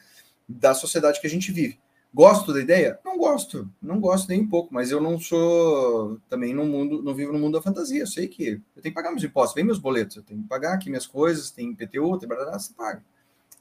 da 0.49 0.75
sociedade 0.75 1.21
que 1.21 1.27
a 1.27 1.31
gente 1.31 1.53
vive. 1.53 1.79
Gosto 2.13 2.55
da 2.55 2.61
ideia? 2.61 2.99
Não 3.05 3.19
gosto, 3.19 3.71
não 3.83 4.01
gosto 4.01 4.29
nem 4.29 4.41
um 4.41 4.49
pouco, 4.49 4.73
mas 4.73 4.91
eu 4.91 5.01
não 5.01 5.21
sou 5.21 6.19
também 6.29 6.55
no 6.55 6.65
mundo, 6.65 7.03
não 7.03 7.15
vivo 7.15 7.33
no 7.33 7.39
mundo 7.39 7.59
da 7.59 7.63
fantasia. 7.63 8.01
Eu 8.01 8.07
sei 8.07 8.27
que 8.27 8.63
eu 8.75 8.83
tenho 8.83 8.95
que 8.95 9.01
pagar 9.01 9.11
meus 9.11 9.23
impostos, 9.23 9.55
vem 9.55 9.65
meus 9.65 9.79
boletos, 9.79 10.17
eu 10.17 10.23
tenho 10.23 10.43
que 10.43 10.49
pagar 10.49 10.73
aqui 10.73 10.89
minhas 10.89 11.07
coisas, 11.07 11.51
tem 11.51 11.75
PTU, 11.75 12.19
tem 12.19 12.29
blá, 12.29 12.59
você 12.59 12.73
paga. 12.73 13.05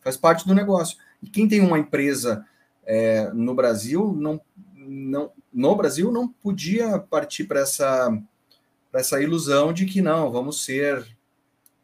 Faz 0.02 0.16
parte 0.16 0.48
do 0.48 0.56
negócio. 0.56 0.98
E 1.22 1.30
quem 1.30 1.48
tem 1.48 1.60
uma 1.60 1.78
empresa 1.78 2.46
é, 2.86 3.30
no 3.34 3.54
Brasil, 3.54 4.14
não, 4.14 4.40
não, 4.74 5.32
no 5.52 5.76
Brasil, 5.76 6.10
não 6.12 6.30
podia 6.30 6.98
partir 6.98 7.44
para 7.44 7.60
essa, 7.60 8.18
essa 8.94 9.22
ilusão 9.22 9.74
de 9.74 9.86
que 9.86 10.02
não, 10.02 10.32
vamos 10.32 10.64
ser. 10.64 11.06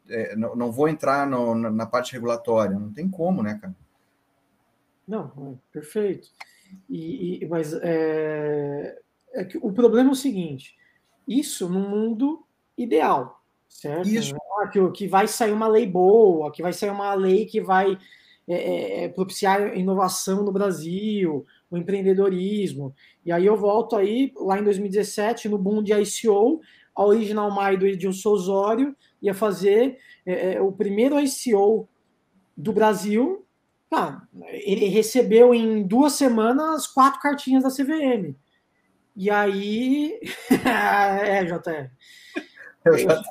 É, 0.08 0.36
não, 0.36 0.56
não 0.56 0.72
vou 0.72 0.88
entrar 0.88 1.28
no, 1.28 1.54
na, 1.56 1.70
na 1.70 1.86
parte 1.86 2.14
regulatória. 2.14 2.80
Não 2.80 2.92
tem 2.92 3.10
como, 3.10 3.44
né, 3.44 3.60
cara? 3.62 3.76
Não, 5.06 5.26
é 5.54 5.74
perfeito. 5.74 6.30
E, 6.90 7.44
e 7.44 7.48
mas 7.48 7.74
é, 7.74 8.98
é, 9.34 9.46
que 9.46 9.58
o 9.58 9.72
problema 9.72 10.10
é 10.10 10.12
o 10.12 10.16
seguinte: 10.16 10.76
isso 11.28 11.70
no 11.70 11.80
mundo 11.80 12.46
ideal, 12.78 13.42
certo? 13.68 14.08
Isso. 14.08 14.36
Ah, 14.60 14.68
que, 14.68 14.92
que 14.92 15.08
vai 15.08 15.28
sair 15.28 15.52
uma 15.52 15.68
lei 15.68 15.86
boa, 15.86 16.52
que 16.52 16.62
vai 16.62 16.74
sair 16.74 16.90
uma 16.90 17.14
lei 17.14 17.46
que 17.46 17.60
vai 17.60 17.98
é, 18.48 18.56
é, 18.56 19.04
é 19.04 19.10
propiciar 19.10 19.78
inovação 19.78 20.44
no 20.44 20.52
Brasil, 20.52 21.46
o 21.70 21.78
empreendedorismo. 21.78 22.94
E 23.26 23.32
aí 23.32 23.46
eu 23.46 23.58
volto 23.58 23.96
aí, 23.96 24.32
lá 24.36 24.60
em 24.60 24.64
2017, 24.64 25.50
no 25.50 25.58
boom 25.58 25.82
de 25.82 25.94
ICO, 25.94 26.62
a 26.96 27.04
Original 27.04 27.50
Mai 27.50 27.76
do 27.76 27.88
Edilson 27.88 28.30
Osório 28.30 28.96
ia 29.22 29.34
fazer 29.34 29.98
é, 30.26 30.56
é 30.56 30.62
o 30.62 30.72
primeiro 30.72 31.20
ICO 31.20 31.88
do 32.56 32.72
Brasil 32.72 33.44
ah, 33.94 34.22
ele 34.52 34.88
recebeu 34.88 35.54
em 35.54 35.84
duas 35.84 36.14
semanas 36.14 36.88
quatro 36.88 37.20
cartinhas 37.20 37.64
da 37.64 37.70
CVM. 37.70 38.36
E 39.16 39.30
aí. 39.30 40.20
é, 40.66 41.46
JR. 41.46 41.92
Eu 42.86 42.98
já 42.98 43.22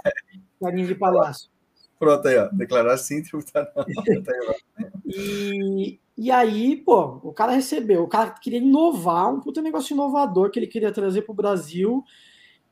Carinho 0.61 0.87
de 0.87 0.95
palácio. 0.95 1.51
Pronto 1.99 2.27
aí, 2.27 2.37
ó. 2.37 2.49
Declarar 2.49 2.97
sim, 2.97 3.23
tributar 3.23 3.71
não. 3.77 3.85
e, 5.07 6.01
e 6.17 6.31
aí, 6.31 6.77
pô, 6.77 7.21
o 7.23 7.33
cara 7.33 7.53
recebeu. 7.53 8.05
O 8.05 8.09
cara 8.09 8.31
queria 8.31 8.61
inovar, 8.61 9.33
um 9.33 9.41
puta 9.41 9.61
negócio 9.61 9.95
inovador 9.95 10.51
que 10.51 10.59
ele 10.59 10.67
queria 10.67 10.93
trazer 10.93 11.23
para 11.23 11.33
o 11.33 11.37
Brasil. 11.37 12.05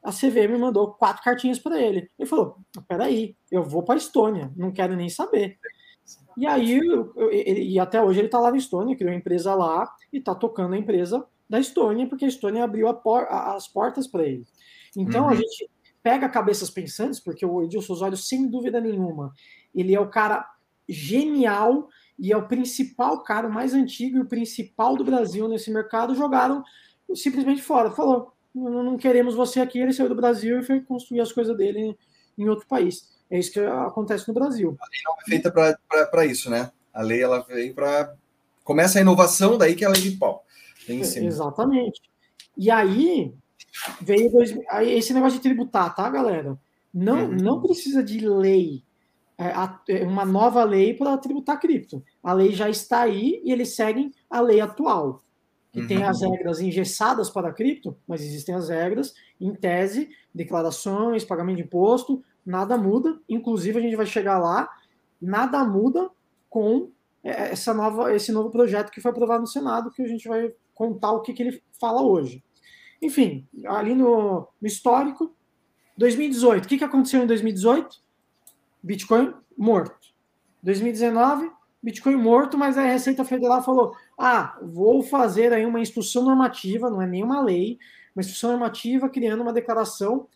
A 0.03 0.11
CVM 0.11 0.59
mandou 0.59 0.95
quatro 0.95 1.23
cartinhas 1.23 1.59
para 1.59 1.81
ele. 1.81 2.11
Ele 2.19 2.29
falou: 2.29 2.59
peraí, 2.89 3.37
eu 3.51 3.63
vou 3.63 3.83
para 3.83 3.99
Estônia, 3.99 4.51
não 4.57 4.73
quero 4.73 4.97
nem 4.97 5.09
saber. 5.09 5.59
E 6.37 6.47
aí, 6.47 6.81
ele, 7.31 7.73
e 7.73 7.79
até 7.79 8.03
hoje 8.03 8.21
ele 8.21 8.29
está 8.29 8.39
lá 8.39 8.51
na 8.51 8.57
Estônia, 8.57 8.97
criou 8.97 9.13
uma 9.13 9.19
empresa 9.19 9.55
lá 9.55 9.93
e 10.13 10.19
está 10.19 10.35
tocando 10.35 10.75
a 10.75 10.79
empresa 10.79 11.25
da 11.49 11.59
Estônia, 11.59 12.09
porque 12.09 12.25
a 12.25 12.29
Estônia 12.29 12.65
abriu 12.65 12.93
por, 12.95 13.27
as 13.29 13.67
portas 13.69 14.07
para 14.07 14.25
ele. 14.25 14.45
Então 14.97 15.25
uhum. 15.25 15.31
a 15.31 15.35
gente 15.35 15.69
pega 16.03 16.29
cabeças 16.29 16.71
pensantes, 16.71 17.21
porque 17.21 17.45
o 17.45 17.63
Edilson 17.63 17.93
Osório, 17.93 18.17
sem 18.17 18.49
dúvida 18.49 18.81
nenhuma, 18.81 19.33
ele 19.75 19.95
é 19.95 20.01
o 20.01 20.09
cara 20.09 20.49
genial 20.89 21.89
e 22.19 22.33
é 22.33 22.37
o 22.37 22.49
principal 22.49 23.23
cara, 23.23 23.49
o 23.49 23.53
mais 23.53 23.75
antigo 23.75 24.19
e 24.19 24.21
o 24.21 24.29
principal 24.29 24.97
do 24.97 25.05
Brasil 25.05 25.49
nesse 25.49 25.71
mercado, 25.71 26.15
jogaram 26.15 26.63
simplesmente 27.15 27.63
fora. 27.63 27.91
Falou, 27.91 28.33
não 28.55 28.97
queremos 28.97 29.35
você 29.35 29.61
aqui, 29.61 29.79
ele 29.79 29.93
saiu 29.93 30.09
do 30.09 30.15
Brasil 30.15 30.59
e 30.59 30.65
foi 30.65 30.81
construir 30.81 31.21
as 31.21 31.33
coisas 31.33 31.57
dele 31.57 31.97
em 32.37 32.49
outro 32.49 32.67
país. 32.67 33.20
É 33.31 33.39
isso 33.39 33.53
que 33.53 33.61
acontece 33.61 34.27
no 34.27 34.35
Brasil. 34.35 34.77
A 34.81 34.87
lei 34.91 35.01
não 35.05 35.15
é 35.15 35.25
feita 35.25 35.53
para 36.11 36.27
isso, 36.27 36.51
né? 36.51 36.71
A 36.93 37.03
lei 37.03 37.23
ela 37.23 37.41
veio 37.41 37.75
para. 37.75 38.15
Começa 38.65 38.99
a 38.99 39.03
inovação, 39.03 39.57
daí 39.57 39.75
que 39.75 39.85
é 39.85 39.87
a 39.87 39.91
lei 39.91 40.03
de 40.03 40.13
pau. 40.13 40.45
É, 40.89 40.93
exatamente. 40.95 42.03
E 42.57 42.71
aí 42.71 43.33
veio 44.01 44.31
dois, 44.31 44.55
aí 44.69 44.93
esse 44.93 45.15
negócio 45.15 45.39
de 45.39 45.43
tributar, 45.43 45.95
tá, 45.95 46.09
galera? 46.09 46.59
Não, 46.93 47.27
uhum. 47.27 47.37
não 47.37 47.63
precisa 47.63 48.03
de 48.03 48.27
lei, 48.27 48.83
é, 49.39 50.01
é 50.01 50.07
uma 50.07 50.25
nova 50.25 50.65
lei 50.65 50.93
para 50.93 51.17
tributar 51.17 51.61
cripto. 51.61 52.03
A 52.23 52.33
lei 52.33 52.53
já 52.53 52.69
está 52.69 53.03
aí 53.03 53.41
e 53.45 53.53
eles 53.53 53.75
seguem 53.75 54.13
a 54.29 54.41
lei 54.41 54.61
atual, 54.61 55.23
que 55.73 55.81
uhum. 55.81 55.87
tem 55.87 56.03
as 56.03 56.21
regras 56.21 56.61
engessadas 56.61 57.31
para 57.31 57.53
cripto, 57.53 57.97
mas 58.07 58.23
existem 58.23 58.55
as 58.55 58.69
regras, 58.69 59.15
em 59.41 59.55
tese, 59.55 60.11
declarações, 60.35 61.25
pagamento 61.25 61.57
de 61.57 61.63
imposto, 61.63 62.23
nada 62.45 62.77
muda. 62.77 63.21
Inclusive, 63.29 63.79
a 63.79 63.83
gente 63.83 63.97
vai 63.97 64.07
chegar 64.07 64.39
lá, 64.39 64.69
nada 65.21 65.65
muda 65.65 66.11
com 66.49 66.91
é, 67.23 67.53
essa 67.53 67.73
nova, 67.75 68.15
esse 68.15 68.33
novo 68.33 68.51
projeto 68.51 68.91
que 68.91 69.01
foi 69.01 69.11
aprovado 69.11 69.43
no 69.43 69.47
Senado, 69.47 69.91
que 69.91 70.03
a 70.03 70.09
gente 70.09 70.29
vai 70.29 70.53
contar 70.75 71.13
o 71.13 71.21
que, 71.21 71.33
que 71.33 71.43
ele 71.43 71.63
fala 71.79 72.03
hoje. 72.03 72.43
Enfim, 73.01 73.47
ali 73.67 73.95
no, 73.95 74.49
no 74.61 74.67
histórico, 74.67 75.35
2018, 75.97 76.65
o 76.65 76.69
que, 76.69 76.79
que 76.79 76.85
aconteceu 76.85 77.23
em 77.23 77.27
2018? 77.27 78.01
Bitcoin 78.83 79.35
morto. 79.57 80.09
2019, 80.63 81.51
Bitcoin 81.83 82.17
morto, 82.17 82.59
mas 82.59 82.77
a 82.77 82.83
Receita 82.83 83.25
Federal 83.25 83.63
falou: 83.63 83.95
ah, 84.19 84.59
vou 84.63 85.03
fazer 85.03 85.53
aí 85.53 85.65
uma 85.65 85.81
instrução 85.81 86.25
normativa, 86.25 86.91
não 86.91 87.01
é 87.01 87.07
nenhuma 87.07 87.43
lei, 87.43 87.79
uma 88.15 88.21
instrução 88.21 88.51
normativa 88.51 89.09
criando 89.09 89.43
uma 89.43 89.53
declaração 89.53 90.27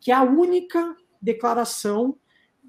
que 0.00 0.12
é 0.12 0.14
a 0.14 0.22
única 0.22 0.94
declaração 1.24 2.16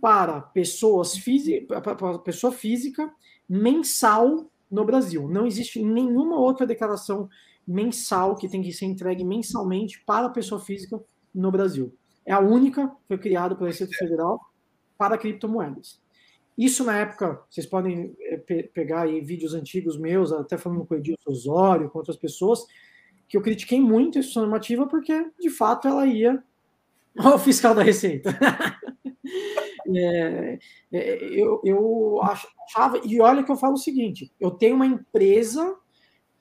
para 0.02 0.42
pessoas 0.42 1.18
física, 1.18 1.82
para 1.82 2.20
pessoa 2.20 2.54
física 2.54 3.12
mensal 3.48 4.50
no 4.70 4.86
Brasil. 4.86 5.28
Não 5.28 5.46
existe 5.46 5.84
nenhuma 5.84 6.40
outra 6.40 6.66
declaração 6.66 7.30
mensal 7.68 8.36
que 8.36 8.48
tem 8.48 8.62
que 8.62 8.72
ser 8.72 8.86
entregue 8.86 9.24
mensalmente 9.24 10.02
para 10.06 10.28
a 10.28 10.32
pessoa 10.32 10.62
física 10.62 11.00
no 11.34 11.52
Brasil. 11.52 11.94
É 12.26 12.34
a 12.34 12.40
única, 12.40 12.92
foi 13.08 13.18
criada 13.18 13.56
pela 13.56 13.70
Receita 13.70 13.96
Federal 13.98 14.40
para 14.98 15.18
criptomoedas. 15.18 16.02
Isso 16.58 16.84
na 16.86 16.98
época, 16.98 17.42
vocês 17.50 17.66
podem 17.66 18.16
eh, 18.22 18.38
pe 18.38 18.64
pegar 18.64 19.02
aí 19.02 19.20
vídeos 19.20 19.54
antigos 19.54 20.00
meus, 20.00 20.32
até 20.32 20.58
falando 20.58 20.86
com 20.86 20.96
o 20.96 20.98
Edilson 20.98 21.30
Osório, 21.30 21.90
com 21.90 21.98
outras 21.98 22.16
pessoas, 22.16 22.66
que 23.28 23.36
eu 23.36 23.42
critiquei 23.42 23.82
muito 23.82 24.18
a 24.18 24.20
instituição 24.20 24.44
normativa 24.44 24.88
porque, 24.88 25.32
de 25.40 25.50
fato, 25.50 25.88
ela 25.88 26.08
ia 26.08 26.42
o 27.18 27.38
fiscal 27.38 27.74
da 27.74 27.84
Receita. 27.84 28.38
é, 29.88 30.60
é, 30.92 31.24
eu, 31.32 31.62
eu 31.64 32.20
achava, 32.22 33.00
e 33.04 33.20
olha 33.22 33.44
que 33.44 33.52
eu 33.52 33.58
falo 33.58 33.74
o 33.74 33.78
seguinte: 33.78 34.32
eu 34.40 34.52
tenho 34.52 34.76
uma 34.76 34.86
empresa 34.86 35.76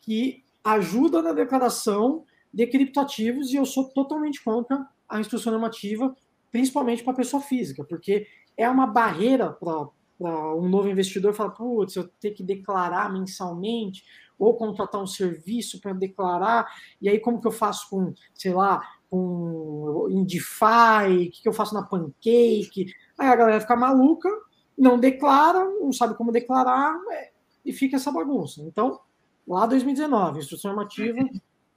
que 0.01 0.45
ajuda 0.63 1.23
na 1.23 1.33
declaração 1.33 2.25
de 2.53 2.67
criptoativos 2.67 3.53
e 3.53 3.57
eu 3.57 3.67
sou 3.67 3.89
totalmente 3.91 4.43
contra 4.43 4.87
a 5.09 5.21
instrução 5.21 5.53
normativa, 5.53 6.15
principalmente 6.51 7.03
para 7.03 7.15
pessoa 7.15 7.43
física, 7.43 7.85
porque 7.85 8.27
é 8.57 8.69
uma 8.69 8.87
barreira 8.87 9.51
para 9.51 10.55
um 10.55 10.69
novo 10.69 10.89
investidor 10.89 11.35
falar, 11.35 11.51
putz, 11.51 11.97
eu 11.97 12.09
tenho 12.21 12.35
que 12.35 12.43
declarar 12.43 13.13
mensalmente 13.13 14.05
ou 14.39 14.57
contratar 14.57 15.03
um 15.03 15.07
serviço 15.07 15.81
para 15.81 15.93
declarar, 15.93 16.67
e 17.01 17.09
aí 17.09 17.19
como 17.19 17.41
que 17.41 17.47
eu 17.47 17.53
faço 17.53 17.89
com, 17.91 18.13
sei 18.35 18.53
lá, 18.53 18.81
com 19.15 20.09
Indify, 20.11 21.29
o 21.29 21.31
que, 21.31 21.49
eu 21.49 21.53
faço 21.53 21.75
na 21.75 21.83
Pancake. 21.83 22.93
Aí 23.19 23.29
a 23.29 23.37
galera 23.37 23.61
fica 23.61 23.77
maluca, 23.77 24.29
não 24.77 24.99
declara, 24.99 25.65
não 25.65 25.93
sabe 25.93 26.17
como 26.17 26.33
declarar, 26.33 26.99
é, 27.13 27.31
e 27.65 27.73
fica 27.73 27.97
essa 27.97 28.11
bagunça. 28.11 28.61
Então, 28.63 29.01
lá 29.47 29.67
2019, 29.67 30.41
instrução 30.41 30.73
normativa 30.73 31.19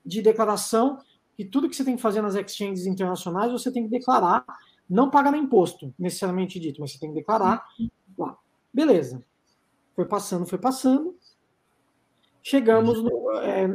de 0.05 0.21
declaração, 0.21 0.97
que 1.35 1.45
tudo 1.45 1.69
que 1.69 1.75
você 1.75 1.83
tem 1.83 1.95
que 1.95 2.01
fazer 2.01 2.21
nas 2.21 2.35
exchanges 2.35 2.85
internacionais, 2.85 3.51
você 3.51 3.71
tem 3.71 3.83
que 3.83 3.89
declarar 3.89 4.45
não 4.89 5.09
pagará 5.09 5.37
imposto, 5.37 5.93
necessariamente 5.99 6.59
dito, 6.59 6.79
mas 6.79 6.93
você 6.93 6.99
tem 6.99 7.09
que 7.09 7.19
declarar 7.19 7.65
lá. 8.17 8.37
Beleza. 8.73 9.23
Foi 9.95 10.05
passando, 10.05 10.45
foi 10.45 10.57
passando. 10.57 11.17
Chegamos 12.49 13.03
no, 13.03 13.31
é, 13.41 13.67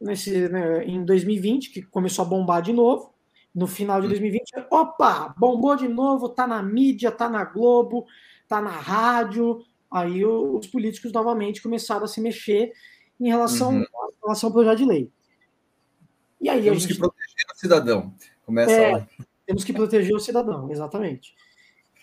nesse, 0.00 0.48
né, 0.48 0.84
em 0.84 1.04
2020, 1.04 1.70
que 1.70 1.82
começou 1.82 2.24
a 2.24 2.28
bombar 2.28 2.62
de 2.62 2.72
novo. 2.72 3.12
No 3.52 3.66
final 3.66 4.00
de 4.00 4.06
2020, 4.06 4.52
opa, 4.70 5.34
bombou 5.36 5.74
de 5.74 5.88
novo, 5.88 6.28
tá 6.28 6.46
na 6.46 6.62
mídia, 6.62 7.10
tá 7.10 7.28
na 7.28 7.44
Globo, 7.44 8.06
tá 8.46 8.60
na 8.60 8.70
rádio. 8.70 9.64
Aí 9.90 10.24
os 10.24 10.68
políticos 10.68 11.10
novamente 11.10 11.60
começaram 11.60 12.04
a 12.04 12.06
se 12.06 12.20
mexer 12.20 12.72
em 13.18 13.26
relação, 13.26 13.70
uhum. 13.70 13.82
em 13.82 13.86
relação 14.22 14.48
ao 14.48 14.52
projeto 14.52 14.78
de 14.78 14.84
lei. 14.84 15.10
E 16.40 16.48
aí 16.48 16.62
Temos 16.62 16.82
gente... 16.82 16.94
que 16.94 17.00
proteger 17.00 17.46
o 17.52 17.58
cidadão. 17.58 18.14
Começa 18.46 18.70
é, 18.70 18.92
lá. 18.92 19.08
Temos 19.44 19.64
que 19.64 19.72
proteger 19.72 20.14
o 20.14 20.20
cidadão, 20.20 20.70
exatamente. 20.70 21.34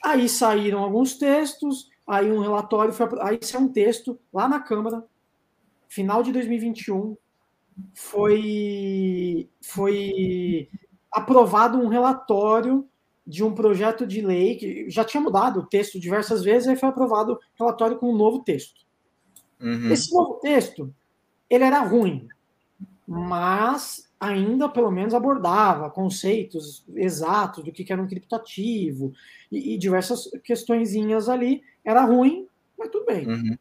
Aí 0.03 0.27
saíram 0.27 0.83
alguns 0.83 1.13
textos, 1.13 1.89
aí 2.05 2.29
um 2.29 2.41
relatório, 2.41 2.91
foi, 2.91 3.07
aí 3.21 3.39
saiu 3.41 3.61
um 3.63 3.71
texto 3.71 4.19
lá 4.33 4.49
na 4.49 4.59
Câmara, 4.59 5.05
final 5.87 6.23
de 6.23 6.31
2021, 6.31 7.15
foi, 7.93 9.49
foi 9.61 10.69
aprovado 11.11 11.77
um 11.77 11.87
relatório 11.87 12.87
de 13.25 13.43
um 13.43 13.53
projeto 13.53 14.07
de 14.07 14.21
lei 14.21 14.55
que 14.55 14.89
já 14.89 15.03
tinha 15.03 15.21
mudado 15.21 15.59
o 15.59 15.65
texto 15.65 15.99
diversas 15.99 16.43
vezes, 16.43 16.67
aí 16.67 16.77
foi 16.77 16.89
aprovado 16.89 17.33
o 17.33 17.39
relatório 17.59 17.97
com 17.97 18.11
um 18.11 18.17
novo 18.17 18.39
texto. 18.39 18.85
Uhum. 19.59 19.91
Esse 19.91 20.13
novo 20.13 20.35
texto, 20.35 20.93
ele 21.49 21.63
era 21.63 21.81
ruim, 21.81 22.27
mas 23.05 24.09
ainda 24.19 24.67
pelo 24.69 24.89
menos 24.89 25.13
abordava 25.13 25.89
conceitos 25.89 26.83
exatos 26.95 27.63
do 27.63 27.71
que 27.71 27.91
era 27.91 28.01
um 28.01 28.07
criptativo 28.07 29.13
e, 29.51 29.73
e 29.73 29.77
diversas 29.77 30.29
questõezinhas 30.43 31.29
ali. 31.29 31.61
Era 31.83 32.05
ruim, 32.05 32.47
mas 32.77 32.89
tudo 32.89 33.05
bem. 33.05 33.27
Uhum. 33.27 33.57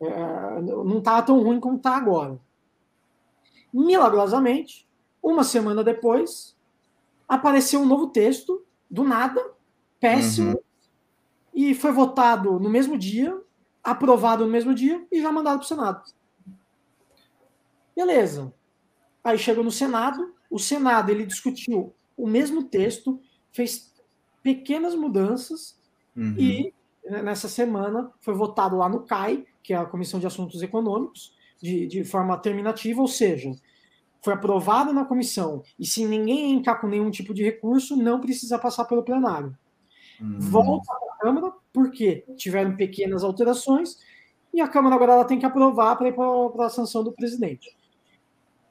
É, 0.00 0.60
não 0.62 0.98
estava 0.98 1.22
tão 1.22 1.42
ruim 1.42 1.58
como 1.58 1.76
está 1.76 1.96
agora. 1.96 2.38
Milagrosamente, 3.72 4.88
uma 5.22 5.44
semana 5.44 5.82
depois, 5.82 6.56
apareceu 7.28 7.80
um 7.80 7.86
novo 7.86 8.08
texto, 8.08 8.64
do 8.90 9.04
nada, 9.04 9.44
péssimo, 10.00 10.52
uhum. 10.52 10.60
e 11.52 11.74
foi 11.74 11.92
votado 11.92 12.58
no 12.58 12.70
mesmo 12.70 12.96
dia, 12.96 13.38
aprovado 13.82 14.44
no 14.44 14.50
mesmo 14.50 14.74
dia 14.74 15.06
e 15.10 15.20
já 15.20 15.30
mandado 15.30 15.58
para 15.58 15.64
o 15.64 15.68
Senado. 15.68 16.02
Beleza. 17.94 18.52
Aí 19.22 19.36
chegou 19.36 19.64
no 19.64 19.72
Senado, 19.72 20.34
o 20.50 20.58
Senado 20.58 21.10
ele 21.10 21.26
discutiu 21.26 21.92
o 22.16 22.26
mesmo 22.26 22.62
texto, 22.62 23.20
fez 23.52 23.92
pequenas 24.42 24.94
mudanças 24.94 25.78
uhum. 26.16 26.34
e 26.38 26.74
nessa 27.10 27.48
semana 27.48 28.10
foi 28.20 28.34
votado 28.34 28.76
lá 28.76 28.88
no 28.88 29.00
CAI, 29.00 29.46
que 29.62 29.72
é 29.72 29.76
a 29.76 29.86
Comissão 29.86 30.18
de 30.20 30.26
Assuntos 30.26 30.62
Econômicos, 30.62 31.36
de, 31.60 31.86
de 31.86 32.04
forma 32.04 32.36
terminativa, 32.38 33.00
ou 33.00 33.08
seja, 33.08 33.50
foi 34.22 34.34
aprovado 34.34 34.92
na 34.92 35.04
comissão 35.04 35.62
e 35.78 35.86
se 35.86 36.04
ninguém 36.06 36.52
entrar 36.52 36.76
com 36.76 36.88
nenhum 36.88 37.10
tipo 37.10 37.32
de 37.32 37.42
recurso, 37.42 37.96
não 37.96 38.20
precisa 38.20 38.58
passar 38.58 38.84
pelo 38.84 39.02
plenário. 39.02 39.56
Uhum. 40.20 40.38
Volta 40.40 40.86
para 40.86 41.14
a 41.14 41.18
Câmara, 41.18 41.52
porque 41.72 42.24
tiveram 42.36 42.76
pequenas 42.76 43.22
alterações, 43.22 43.96
e 44.52 44.60
a 44.60 44.68
Câmara 44.68 44.96
agora 44.96 45.12
ela 45.12 45.24
tem 45.24 45.38
que 45.38 45.46
aprovar 45.46 45.96
para 45.96 46.08
ir 46.08 46.14
para 46.14 46.66
a 46.66 46.70
sanção 46.70 47.04
do 47.04 47.12
presidente. 47.12 47.76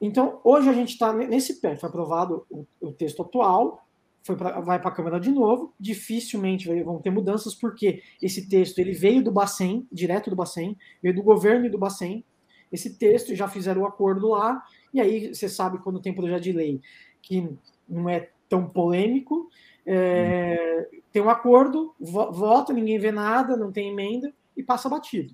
Então, 0.02 0.40
hoje 0.44 0.70
a 0.70 0.74
gente 0.74 0.90
está 0.90 1.14
nesse 1.14 1.60
pé. 1.60 1.76
Foi 1.76 1.90
aprovado 1.90 2.46
o, 2.50 2.66
o 2.82 2.92
texto 2.92 3.22
atual, 3.22 3.87
pra, 4.36 4.60
vai 4.60 4.80
para 4.80 4.90
a 4.90 4.94
Câmara 4.94 5.20
de 5.20 5.32
novo. 5.32 5.74
Dificilmente 5.80 6.68
vão 6.84 7.00
ter 7.00 7.10
mudanças, 7.10 7.56
porque 7.56 8.02
esse 8.22 8.50
texto 8.50 8.80
ele 8.80 8.92
veio 8.92 9.24
do 9.24 9.32
Bacen, 9.32 9.88
direto 9.92 10.30
do 10.30 10.36
Bacen, 10.36 10.78
veio 11.02 11.16
do 11.16 11.24
governo 11.24 11.66
e 11.66 11.70
do 11.70 11.78
Bacen. 11.78 12.24
Esse 12.72 12.98
texto 12.98 13.34
já 13.34 13.48
fizeram 13.48 13.82
o 13.82 13.86
acordo 13.86 14.28
lá, 14.28 14.62
e 14.94 15.00
aí 15.00 15.34
você 15.34 15.48
sabe 15.48 15.78
quando 15.78 16.02
tem 16.02 16.14
projeto 16.14 16.44
de 16.44 16.52
lei 16.52 16.82
que 17.22 17.50
não 17.88 18.10
é 18.10 18.30
tão 18.50 18.68
polêmico, 18.68 19.50
é, 19.86 20.88
tem 21.12 21.22
um 21.22 21.30
acordo, 21.30 21.96
vota, 22.00 22.74
ninguém 22.74 23.00
vê 23.00 23.12
nada, 23.12 23.56
não 23.56 23.72
tem 23.72 23.90
emenda 23.90 24.34
e 24.56 24.62
passa 24.62 24.90
batido. 24.90 25.34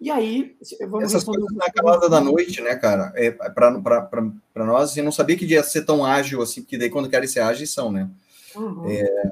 E 0.00 0.10
aí, 0.10 0.54
vamos 0.88 1.04
Essas 1.04 1.24
coisas 1.24 1.50
na 1.54 1.70
calada 1.70 2.08
da 2.08 2.20
noite, 2.20 2.60
né, 2.60 2.76
cara? 2.76 3.12
É, 3.14 3.30
para 3.30 4.64
nós, 4.66 4.96
eu 4.96 5.04
não 5.04 5.12
sabia 5.12 5.36
que 5.36 5.46
ia 5.46 5.62
ser 5.62 5.84
tão 5.84 6.04
ágil 6.04 6.42
assim, 6.42 6.62
porque 6.62 6.76
daí 6.76 6.90
quando 6.90 7.08
querem 7.08 7.28
ser 7.28 7.40
ágeis 7.40 7.72
são, 7.72 7.90
né? 7.90 8.10
Uhum. 8.54 8.90
É, 8.90 9.30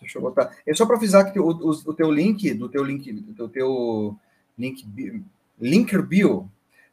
deixa 0.00 0.18
eu 0.18 0.22
botar. 0.22 0.56
É 0.66 0.74
só 0.74 0.86
para 0.86 0.96
avisar 0.96 1.30
que 1.30 1.38
o, 1.38 1.48
o, 1.48 1.70
o, 1.70 1.94
teu 1.94 2.10
link, 2.10 2.54
do 2.54 2.68
teu 2.68 2.82
link, 2.82 3.12
do 3.12 3.48
teu 3.48 4.16
link, 4.58 4.84
linker 5.60 6.02
bio, 6.02 6.50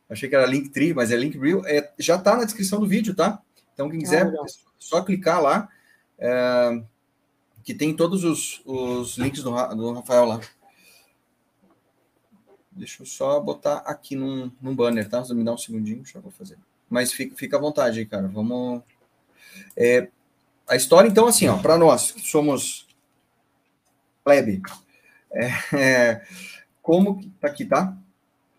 achei 0.10 0.28
que 0.28 0.36
era 0.36 0.46
Linktree, 0.46 0.94
mas 0.94 1.12
é 1.12 1.16
link 1.16 1.38
bio, 1.38 1.66
é, 1.66 1.92
já 1.98 2.16
está 2.16 2.36
na 2.36 2.44
descrição 2.44 2.80
do 2.80 2.88
vídeo, 2.88 3.16
tá? 3.16 3.42
Então, 3.74 3.90
quem 3.90 4.00
quiser, 4.00 4.28
ah, 4.28 4.30
é 4.30 4.46
só 4.78 5.02
clicar 5.02 5.42
lá, 5.42 5.70
é, 6.20 6.84
que 7.64 7.74
tem 7.74 7.96
todos 7.96 8.24
os, 8.24 8.62
os 8.66 9.18
links 9.18 9.42
do, 9.44 9.52
do 9.76 9.94
Rafael 9.94 10.26
lá. 10.26 10.42
Deixa 12.76 13.04
eu 13.04 13.06
só 13.06 13.40
botar 13.40 13.78
aqui 13.80 14.16
num, 14.16 14.52
num 14.62 14.76
banner, 14.76 15.08
tá? 15.08 15.24
Me 15.34 15.44
dá 15.44 15.54
um 15.54 15.58
segundinho, 15.58 16.06
já 16.06 16.20
vou 16.20 16.32
fazer. 16.32 16.58
Mas 16.90 17.14
fica, 17.14 17.36
fica 17.36 17.58
à 17.58 17.60
vontade 17.60 18.00
aí, 18.00 18.06
cara. 18.06 18.28
Vamos. 18.28 18.82
É, 19.78 20.10
a 20.68 20.76
história, 20.76 21.08
então, 21.08 21.28
assim, 21.28 21.48
ó, 21.48 21.58
para 21.58 21.78
nós 21.78 22.12
que 22.12 22.22
somos 22.22 22.88
plebe, 24.24 24.62
é, 25.32 25.50
é, 25.78 26.22
como 26.82 27.24
tá 27.40 27.48
aqui, 27.48 27.66
tá? 27.66 27.98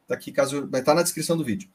Tá 0.07 0.14
aqui, 0.14 0.31
caso 0.31 0.68
vai 0.68 0.83
tá 0.83 0.94
na 0.94 1.03
descrição 1.03 1.37
do 1.37 1.44
vídeo. 1.44 1.68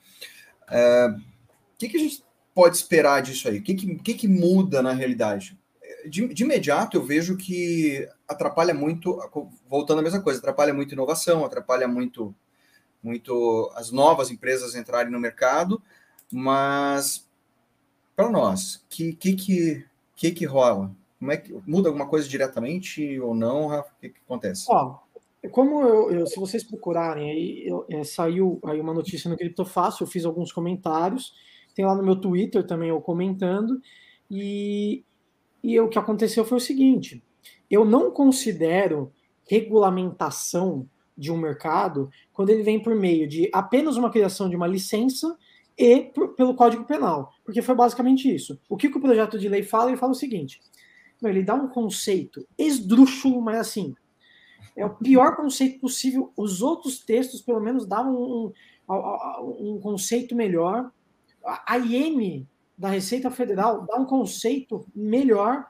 É, 0.69 1.07
o 1.07 1.77
que, 1.77 1.89
que 1.89 1.97
a 1.97 1.99
gente 1.99 2.23
pode 2.53 2.77
esperar 2.77 3.21
disso 3.21 3.47
aí? 3.47 3.59
O 3.59 3.63
que, 3.63 3.73
que, 3.73 3.95
que, 3.95 4.13
que 4.13 4.27
muda 4.27 4.81
na 4.81 4.93
realidade? 4.93 5.57
De, 6.07 6.27
de 6.33 6.43
imediato 6.43 6.97
eu 6.97 7.03
vejo 7.03 7.35
que 7.35 8.07
atrapalha 8.27 8.73
muito, 8.73 9.19
voltando 9.69 9.99
à 9.99 10.01
mesma 10.01 10.21
coisa, 10.21 10.39
atrapalha 10.39 10.73
muito 10.73 10.93
inovação, 10.93 11.43
atrapalha 11.43 11.87
muito, 11.87 12.33
muito 13.01 13.71
as 13.75 13.91
novas 13.91 14.31
empresas 14.31 14.75
entrarem 14.75 15.11
no 15.11 15.19
mercado, 15.19 15.81
mas 16.31 17.27
para 18.15 18.29
nós, 18.29 18.85
que 18.89 19.13
que, 19.13 19.33
que 19.33 19.85
que 20.15 20.31
que 20.31 20.45
rola? 20.45 20.91
Como 21.17 21.31
é 21.31 21.37
que 21.37 21.53
muda 21.65 21.89
alguma 21.89 22.07
coisa 22.07 22.27
diretamente 22.27 23.19
ou 23.19 23.33
não? 23.33 23.67
Rafa? 23.67 23.89
O 23.89 24.01
que, 24.01 24.09
que 24.09 24.19
acontece? 24.25 24.65
Ó, 24.69 24.97
como 25.51 25.81
eu, 25.81 26.11
eu, 26.11 26.27
se 26.27 26.37
vocês 26.37 26.63
procurarem 26.63 27.29
aí, 27.29 27.63
eu, 27.65 27.85
é, 27.89 28.03
saiu 28.03 28.59
aí 28.65 28.79
uma 28.79 28.93
notícia 28.93 29.29
no 29.29 29.37
Criptofácil, 29.37 30.03
eu 30.03 30.07
fiz 30.09 30.25
alguns 30.25 30.51
comentários, 30.51 31.33
tem 31.73 31.85
lá 31.85 31.95
no 31.95 32.03
meu 32.03 32.15
Twitter 32.15 32.65
também 32.67 32.89
eu 32.89 32.99
comentando, 32.99 33.81
e 34.29 35.03
e 35.63 35.79
o 35.79 35.89
que 35.89 35.99
aconteceu 35.99 36.45
foi 36.45 36.57
o 36.57 36.61
seguinte: 36.61 37.23
eu 37.69 37.85
não 37.85 38.11
considero 38.11 39.11
regulamentação 39.49 40.87
de 41.17 41.31
um 41.31 41.37
mercado 41.37 42.09
quando 42.31 42.49
ele 42.49 42.63
vem 42.63 42.81
por 42.81 42.95
meio 42.95 43.27
de 43.27 43.49
apenas 43.53 43.97
uma 43.97 44.09
criação 44.09 44.49
de 44.49 44.55
uma 44.55 44.67
licença 44.67 45.37
e 45.77 46.01
por, 46.01 46.35
pelo 46.35 46.55
Código 46.55 46.85
Penal, 46.85 47.33
porque 47.43 47.61
foi 47.61 47.75
basicamente 47.75 48.33
isso. 48.33 48.59
O 48.69 48.77
que, 48.77 48.89
que 48.89 48.97
o 48.97 49.01
projeto 49.01 49.39
de 49.39 49.49
lei 49.49 49.63
fala? 49.63 49.89
Ele 49.89 49.97
fala 49.97 50.11
o 50.11 50.15
seguinte: 50.15 50.61
ele 51.21 51.43
dá 51.43 51.55
um 51.55 51.67
conceito 51.67 52.47
esdrúxulo, 52.57 53.41
mas 53.41 53.59
assim, 53.59 53.95
é 54.75 54.85
o 54.85 54.95
pior 54.95 55.35
conceito 55.35 55.79
possível. 55.79 56.31
Os 56.37 56.61
outros 56.61 56.99
textos, 56.99 57.41
pelo 57.41 57.59
menos, 57.59 57.85
davam 57.85 58.13
um, 58.15 58.53
um, 58.89 59.75
um 59.75 59.79
conceito 59.81 60.35
melhor. 60.35 60.91
A 61.43 61.77
IN 61.77 62.47
da 62.79 62.87
Receita 62.87 63.29
Federal 63.29 63.85
dá 63.85 63.97
um 63.97 64.05
conceito 64.05 64.87
melhor 64.95 65.65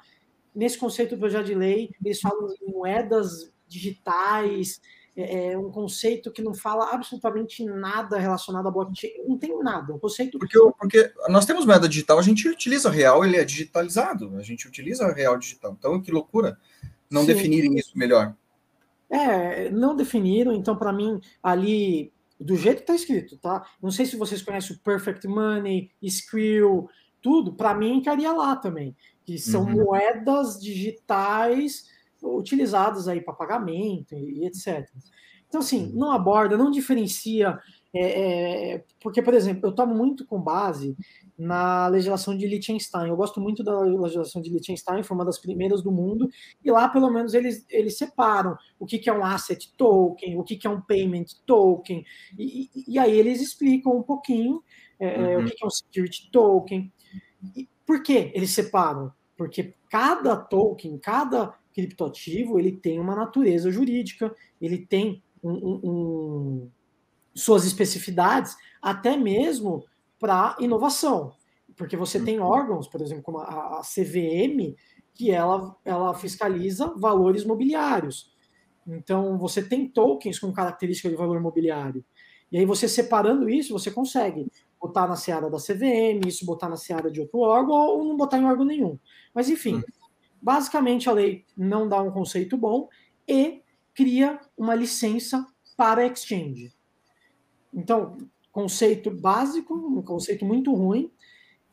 nesse 0.54 0.78
conceito 0.78 1.15
do 1.15 1.19
projeto 1.19 1.48
de 1.48 1.56
lei. 1.56 1.89
Eles 2.06 2.22
falam 2.22 2.54
em 2.62 2.72
moedas 2.72 3.52
digitais, 3.67 4.80
é, 5.15 5.54
é, 5.54 5.58
um 5.58 5.72
conceito 5.72 6.32
que 6.32 6.43
não 6.43 6.54
fala 6.54 6.93
absolutamente 6.93 7.65
nada 7.65 8.19
relacionado 8.19 8.67
a 8.67 8.72
blockchain. 8.72 9.26
Não 9.28 9.39
tem 9.39 9.58
nada. 9.63 9.91
Um 9.91 9.98
conceito. 9.98 10.38
Porque, 10.38 10.60
porque 10.78 11.12
nós 11.30 11.48
temos 11.48 11.65
moeda 11.65 11.89
digital, 11.89 12.19
a 12.19 12.22
gente 12.22 12.48
utiliza 12.48 12.91
real, 12.91 13.26
ele 13.26 13.38
é 13.38 13.43
digitalizado. 13.43 14.38
A 14.38 14.43
gente 14.43 14.67
utiliza 14.67 15.12
real 15.12 15.36
digital. 15.36 15.76
Então, 15.78 16.00
que 16.00 16.12
loucura 16.12 16.60
não 17.10 17.22
Sim. 17.22 17.28
definirem 17.28 17.76
isso 17.76 17.98
melhor. 17.98 18.36
É, 19.10 19.72
não 19.72 19.95
definiram. 19.95 20.54
Então, 20.54 20.76
para 20.76 20.93
mim, 20.93 21.19
ali 21.41 22.13
do 22.39 22.56
jeito 22.56 22.78
que 22.78 22.84
está 22.84 22.95
escrito, 22.95 23.38
tá? 23.38 23.65
Não 23.82 23.91
sei 23.91 24.06
se 24.06 24.15
vocês 24.15 24.41
conhecem 24.41 24.75
o 24.75 24.80
Perfect 24.80 25.28
Money, 25.28 25.91
Skrill, 26.02 26.89
tudo, 27.21 27.54
para 27.54 27.73
mim 27.73 27.97
encaria 27.97 28.32
lá 28.32 28.56
também, 28.56 28.95
que 29.25 29.38
são 29.38 29.63
uhum. 29.63 29.84
moedas 29.84 30.60
digitais 30.60 31.89
utilizadas 32.21 33.08
aí 33.08 33.21
para 33.21 33.34
pagamento 33.34 34.13
e, 34.15 34.39
e, 34.39 34.45
etc. 34.45 34.89
Então, 35.47 35.62
assim, 35.62 35.91
não 35.93 36.12
aborda, 36.12 36.58
não 36.58 36.71
diferencia 36.71 37.60
É, 37.93 38.73
é, 38.73 38.84
porque, 39.02 39.21
por 39.21 39.34
exemplo, 39.34 39.67
eu 39.67 39.73
tomo 39.73 39.95
muito 39.95 40.25
com 40.25 40.39
base 40.39 40.95
na 41.38 41.88
legislação 41.88 42.38
de 42.38 42.45
Liechtenstein. 42.45 43.08
Eu 43.08 43.15
gosto 43.15 43.41
muito 43.41 43.63
da 43.63 43.80
legislação 43.80 44.41
de 44.41 44.49
Liechtenstein, 44.49 45.02
foi 45.04 45.15
uma 45.15 45.25
das 45.25 45.39
primeiras 45.39 45.82
do 45.82 45.91
mundo, 45.91 46.30
e 46.63 46.69
lá, 46.69 46.88
pelo 46.89 47.10
menos, 47.10 47.34
eles, 47.34 47.65
eles 47.69 47.97
separam 47.97 48.56
o 48.80 48.86
que, 48.86 48.99
que 48.99 49.10
é 49.10 49.13
um 49.13 49.25
asset 49.25 49.73
token, 49.75 50.38
o 50.38 50.43
que, 50.43 50.56
que 50.56 50.67
é 50.67 50.69
um 50.69 50.82
payment 50.82 51.25
token, 51.45 52.06
e, 52.38 52.69
e 52.88 52.99
aí 52.99 53.17
eles 53.17 53.41
explicam 53.41 53.97
um 53.97 54.04
pouquinho 54.04 54.62
é, 54.99 55.38
uhum. 55.38 55.43
o 55.43 55.45
que, 55.45 55.56
que 55.56 55.63
é 55.63 55.67
um 55.67 55.71
security 55.71 56.30
token. 56.32 56.91
E 57.56 57.67
por 57.86 58.04
que 58.04 58.32
eles 58.36 58.52
separam? 58.52 59.12
Porque 59.38 59.73
cada 59.89 60.36
token, 60.36 60.97
cada 60.99 61.58
criptoativo, 61.73 62.60
ele 62.60 62.73
tem 62.73 62.99
uma 62.99 63.15
natureza 63.15 63.71
jurídica, 63.71 64.36
ele 64.62 64.86
tem 64.86 65.23
um, 65.41 65.52
um, 65.52 65.80
um 65.84 66.71
suas 67.34 67.65
especificidades, 67.65 68.56
até 68.82 69.15
mesmo 69.18 69.86
para 70.20 70.56
inovação. 70.60 71.34
Porque 71.76 71.96
você 71.96 72.20
tem 72.20 72.39
uhum. 72.39 72.46
órgãos, 72.46 72.88
por 72.88 73.02
exemplo, 73.02 73.24
como 73.24 73.39
a, 73.39 73.80
a 73.80 73.82
CVM, 73.82 74.76
que 75.13 75.32
ela, 75.32 75.76
ela 75.84 76.13
fiscaliza 76.13 76.94
valores 76.98 77.46
mobiliários. 77.46 78.34
Então, 78.88 79.38
você 79.38 79.62
tem 79.62 79.88
tokens 79.88 80.39
com 80.39 80.52
característica 80.52 81.10
de 81.10 81.15
valor 81.15 81.39
mobiliário. 81.42 82.04
E 82.52 82.58
aí, 82.58 82.65
você 82.65 82.88
separando 82.88 83.50
isso, 83.50 83.72
você 83.72 83.92
consegue 83.92 84.48
botar 84.82 85.08
na 85.08 85.15
seara 85.15 85.50
da 85.50 85.58
CVM, 85.58 86.26
isso 86.26 86.46
botar 86.46 86.70
na 86.70 86.78
seara 86.78 87.12
de 87.12 87.22
outro 87.22 87.39
órgão, 87.39 87.76
ou 87.76 88.04
não 88.04 88.18
botar 88.18 88.38
em 88.38 88.46
órgão 88.46 88.65
nenhum. 88.65 88.98
Mas, 89.34 89.50
enfim, 89.50 89.76
uhum. 89.76 89.84
basicamente 90.42 91.10
a 91.10 91.13
lei 91.13 91.46
não 91.56 91.88
dá 91.88 92.02
um 92.02 92.12
conceito 92.12 92.58
bom 92.58 92.88
e 93.28 93.62
cria 93.94 94.39
uma 94.58 94.74
licença 94.74 95.46
para 95.78 96.06
exchange. 96.06 96.74
Então, 97.80 98.18
conceito 98.52 99.10
básico, 99.10 99.74
um 99.74 100.02
conceito 100.02 100.46
muito 100.46 100.74
ruim, 100.74 101.12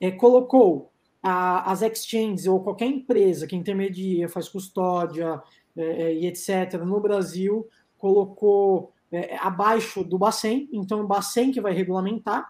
é, 0.00 0.10
colocou 0.10 0.92
a, 1.22 1.70
as 1.70 1.82
exchanges 1.82 2.46
ou 2.46 2.62
qualquer 2.62 2.86
empresa 2.86 3.46
que 3.46 3.56
intermedia, 3.56 4.28
faz 4.28 4.48
custódia 4.48 5.42
é, 5.76 5.82
é, 5.82 6.14
e 6.14 6.26
etc. 6.26 6.74
no 6.84 7.00
Brasil, 7.00 7.66
colocou 7.98 8.92
é, 9.10 9.36
abaixo 9.38 10.04
do 10.04 10.18
Bacen, 10.18 10.68
então 10.72 11.00
o 11.00 11.06
Bacen 11.06 11.50
que 11.50 11.60
vai 11.60 11.72
regulamentar, 11.72 12.48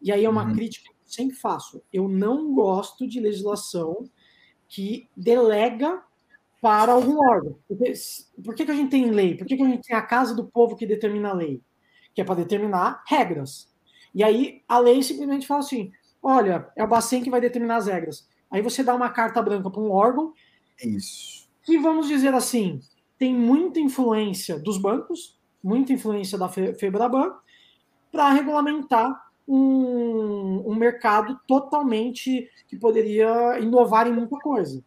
e 0.00 0.12
aí 0.12 0.24
é 0.24 0.30
uma 0.30 0.44
uhum. 0.44 0.52
crítica 0.52 0.84
que 0.84 0.90
eu 0.90 1.10
sempre 1.10 1.36
faço. 1.36 1.82
Eu 1.92 2.08
não 2.08 2.54
gosto 2.54 3.06
de 3.06 3.20
legislação 3.20 4.04
que 4.68 5.08
delega 5.16 6.02
para 6.60 6.92
algum 6.92 7.18
órgão. 7.18 7.58
Porque, 7.66 7.92
por 8.44 8.54
que, 8.54 8.64
que 8.64 8.70
a 8.70 8.74
gente 8.74 8.90
tem 8.90 9.10
lei? 9.10 9.36
Por 9.36 9.46
que, 9.46 9.56
que 9.56 9.62
a 9.62 9.68
gente 9.68 9.86
tem 9.86 9.96
a 9.96 10.02
Casa 10.02 10.34
do 10.34 10.44
Povo 10.44 10.76
que 10.76 10.86
determina 10.86 11.30
a 11.30 11.34
lei? 11.34 11.62
Que 12.18 12.22
é 12.22 12.24
para 12.24 12.34
determinar 12.34 13.04
regras. 13.06 13.72
E 14.12 14.24
aí 14.24 14.60
a 14.66 14.76
lei 14.80 15.00
simplesmente 15.04 15.46
fala 15.46 15.60
assim: 15.60 15.92
olha, 16.20 16.68
é 16.74 16.82
o 16.82 16.88
Bacen 16.88 17.22
que 17.22 17.30
vai 17.30 17.40
determinar 17.40 17.76
as 17.76 17.86
regras. 17.86 18.28
Aí 18.50 18.60
você 18.60 18.82
dá 18.82 18.92
uma 18.92 19.08
carta 19.08 19.40
branca 19.40 19.70
para 19.70 19.80
um 19.80 19.92
órgão. 19.92 20.32
Isso. 20.82 21.48
Que 21.62 21.78
vamos 21.78 22.08
dizer 22.08 22.34
assim, 22.34 22.80
tem 23.16 23.32
muita 23.32 23.78
influência 23.78 24.58
dos 24.58 24.78
bancos, 24.78 25.38
muita 25.62 25.92
influência 25.92 26.36
da 26.36 26.48
Febraban, 26.48 27.36
para 28.10 28.32
regulamentar 28.32 29.30
um, 29.46 30.64
um 30.66 30.74
mercado 30.74 31.38
totalmente 31.46 32.50
que 32.66 32.76
poderia 32.76 33.60
inovar 33.60 34.08
em 34.08 34.12
muita 34.12 34.36
coisa. 34.40 34.82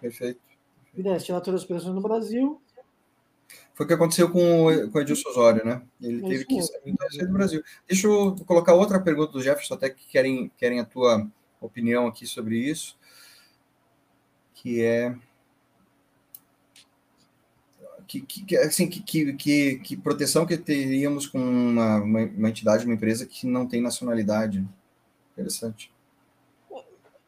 Perfeito. 0.00 0.40
Fidesz, 0.94 1.24
tirar 1.24 1.40
todas 1.40 1.62
as 1.62 1.64
operações 1.64 1.96
no 1.96 2.00
Brasil, 2.00 2.62
foi 3.74 3.84
o 3.84 3.86
que 3.88 3.94
aconteceu 3.94 4.30
com, 4.30 4.88
com 4.90 4.98
o 4.98 5.00
Edilson 5.00 5.28
Osório, 5.28 5.64
né? 5.64 5.82
Ele 6.00 6.22
teve 6.22 6.44
que 6.44 6.62
sair, 6.62 7.26
do 7.26 7.32
Brasil. 7.32 7.62
Deixa 7.88 8.06
eu 8.06 8.36
colocar 8.46 8.72
outra 8.72 9.00
pergunta 9.00 9.32
do 9.32 9.42
Jefferson, 9.42 9.74
até 9.74 9.90
que 9.90 10.06
querem, 10.06 10.50
querem 10.56 10.78
a 10.78 10.84
tua 10.84 11.28
opinião 11.60 12.06
aqui 12.06 12.24
sobre 12.26 12.56
isso, 12.56 12.96
que 14.54 14.80
é 14.80 15.16
que, 18.06 18.20
que, 18.20 18.56
assim, 18.58 18.88
que, 18.88 19.32
que, 19.32 19.78
que, 19.78 19.96
proteção 19.96 20.46
que 20.46 20.56
teríamos 20.56 21.26
com 21.26 21.38
uma, 21.38 21.96
uma, 21.96 22.48
entidade, 22.48 22.84
uma 22.84 22.94
empresa 22.94 23.26
que 23.26 23.46
não 23.46 23.66
tem 23.66 23.80
nacionalidade? 23.80 24.64
Interessante. 25.32 25.90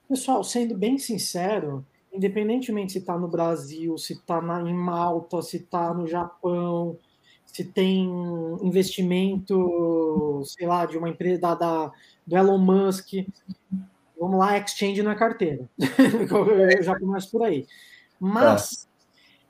Pessoal, 0.08 0.44
sendo 0.44 0.76
bem 0.76 0.98
sincero, 0.98 1.84
independentemente 2.16 2.92
se 2.92 2.98
está 2.98 3.18
no 3.18 3.28
Brasil, 3.28 3.96
se 3.98 4.14
está 4.14 4.40
em 4.66 4.74
Malta, 4.74 5.42
se 5.42 5.58
está 5.58 5.92
no 5.92 6.06
Japão, 6.06 6.98
se 7.44 7.64
tem 7.64 8.10
investimento, 8.62 10.42
sei 10.44 10.66
lá, 10.66 10.84
de 10.86 10.98
uma 10.98 11.08
empresa 11.08 11.40
da, 11.40 11.54
da 11.54 11.92
do 12.26 12.36
Elon 12.36 12.58
Musk, 12.58 13.12
vamos 14.18 14.38
lá, 14.38 14.58
exchange 14.58 15.02
não 15.02 15.12
é 15.12 15.14
carteira. 15.14 15.68
Eu 16.76 16.82
já 16.82 16.98
começo 16.98 17.30
por 17.30 17.42
aí. 17.42 17.66
Mas 18.18 18.88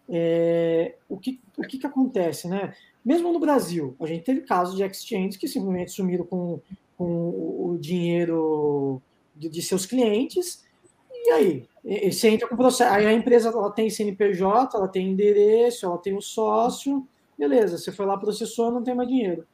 é, 0.08 0.96
o, 1.08 1.16
que, 1.16 1.40
o 1.56 1.62
que, 1.62 1.78
que 1.78 1.86
acontece, 1.86 2.48
né? 2.48 2.74
Mesmo 3.04 3.32
no 3.32 3.40
Brasil, 3.40 3.96
a 4.00 4.06
gente 4.06 4.24
teve 4.24 4.42
casos 4.42 4.76
de 4.76 4.82
exchanges 4.82 5.36
que 5.36 5.48
simplesmente 5.48 5.92
sumiram 5.92 6.24
com, 6.24 6.60
com 6.98 7.04
o 7.04 7.78
dinheiro 7.80 9.00
de, 9.34 9.48
de 9.48 9.62
seus 9.62 9.86
clientes, 9.86 10.64
e 11.12 11.30
aí? 11.30 11.68
E 11.86 12.12
você 12.12 12.30
entra 12.30 12.48
com 12.48 12.54
o 12.54 12.58
processo. 12.58 12.92
Aí 12.92 13.06
a 13.06 13.12
empresa 13.12 13.48
ela 13.48 13.70
tem 13.70 13.88
CNPJ, 13.88 14.76
ela 14.76 14.88
tem 14.88 15.08
endereço, 15.08 15.86
ela 15.86 15.96
tem 15.96 16.12
o 16.12 16.18
um 16.18 16.20
sócio. 16.20 17.06
Beleza, 17.38 17.78
você 17.78 17.92
foi 17.92 18.04
lá, 18.04 18.18
processou, 18.18 18.72
não 18.72 18.82
tem 18.82 18.92
mais 18.92 19.08
dinheiro. 19.08 19.46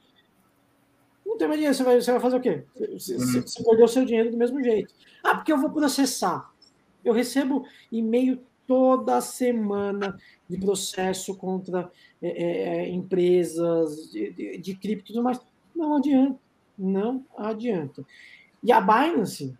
Não 1.27 1.37
tem 1.37 1.47
mais 1.47 1.59
dinheiro, 1.59 1.77
você 1.77 1.85
vai, 1.85 2.01
você 2.01 2.11
vai 2.11 2.21
fazer 2.21 2.37
o 2.37 2.40
quê? 2.40 2.64
Você, 2.75 3.16
uhum. 3.16 3.42
você 3.42 3.62
perdeu 3.62 3.85
o 3.85 3.88
seu 3.88 4.05
dinheiro 4.07 4.31
do 4.31 4.38
mesmo 4.38 4.62
jeito. 4.64 4.95
Ah, 5.23 5.35
porque 5.35 5.53
eu 5.53 5.59
vou 5.59 5.71
processar. 5.71 6.51
Eu 7.05 7.12
recebo 7.12 7.66
e-mail 7.90 8.40
toda 8.66 9.21
semana 9.21 10.16
de 10.49 10.57
processo 10.57 11.37
contra 11.37 11.90
é, 12.23 12.29
é, 12.29 12.68
é 12.79 12.88
empresas 12.88 14.11
de, 14.11 14.33
de, 14.33 14.59
de 14.59 14.75
cripto 14.75 15.11
e 15.11 15.14
tudo 15.14 15.23
mais. 15.23 15.38
Não 15.77 15.97
adianta. 15.97 16.38
Não 16.79 17.27
adianta. 17.37 18.07
E 18.62 18.73
a 18.73 18.81
Binance, 18.81 19.55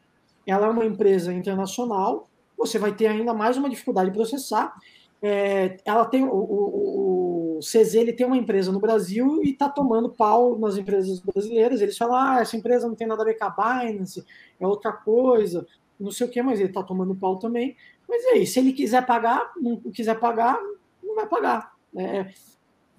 ela 0.47 0.69
é 0.69 0.71
uma 0.71 0.87
empresa 0.87 1.35
internacional 1.35 2.31
você 2.67 2.79
vai 2.79 2.95
ter 2.95 3.07
ainda 3.07 3.35
mais 3.35 3.57
uma 3.57 3.69
dificuldade 3.69 4.11
de 4.11 4.17
processar. 4.17 4.75
É, 5.21 5.77
ela 5.85 6.05
tem 6.05 6.25
o, 6.25 6.33
o, 6.33 7.57
o, 7.57 7.61
CZ 7.61 7.95
ele 7.95 8.13
tem 8.13 8.27
uma 8.27 8.37
empresa 8.37 8.73
no 8.73 8.81
Brasil 8.81 9.41
e 9.45 9.51
está 9.51 9.69
tomando 9.69 10.09
pau 10.11 10.59
nas 10.59 10.77
empresas 10.77 11.21
brasileiras. 11.21 11.81
Eles 11.81 11.97
falam, 11.97 12.17
ah, 12.17 12.41
essa 12.41 12.57
empresa 12.57 12.89
não 12.89 12.95
tem 12.95 13.07
nada 13.07 13.23
a 13.23 13.27
ver 13.27 13.35
com 13.35 13.45
a 13.45 13.51
Binance, 13.51 14.25
é 14.59 14.67
outra 14.67 14.93
coisa, 14.93 15.67
não 15.99 16.11
sei 16.11 16.27
o 16.27 16.31
que, 16.31 16.43
mas 16.43 16.59
ele 16.59 16.71
está 16.71 16.83
tomando 16.83 17.15
pau 17.15 17.39
também. 17.39 17.77
Mas 18.09 18.25
é 18.25 18.39
isso, 18.39 18.55
se 18.55 18.61
ele 18.61 18.73
quiser 18.73 19.07
pagar, 19.07 19.53
não 19.57 19.77
quiser 19.77 20.19
pagar, 20.19 20.59
não 21.03 21.15
vai 21.15 21.27
pagar. 21.27 21.73
É, 21.97 22.33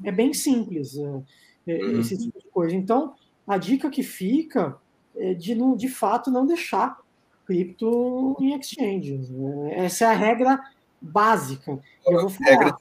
é 0.04 0.12
bem 0.12 0.34
simples 0.34 0.98
é, 0.98 1.24
é 1.68 1.84
uhum. 1.84 2.00
esse 2.00 2.18
tipo 2.18 2.40
de 2.40 2.48
coisa. 2.48 2.76
Então, 2.76 3.16
a 3.46 3.58
dica 3.58 3.90
que 3.90 4.04
fica 4.04 4.78
é 5.16 5.34
de, 5.34 5.56
de 5.76 5.88
fato, 5.90 6.32
não 6.32 6.46
deixar 6.46 7.03
cripto 7.46 8.36
em 8.40 8.58
exchanges. 8.58 9.30
Essa 9.72 10.06
é 10.06 10.08
a 10.08 10.14
regra 10.14 10.60
básica. 11.02 11.80
Eu 12.06 12.22
vou 12.22 12.30
falar. 12.30 12.78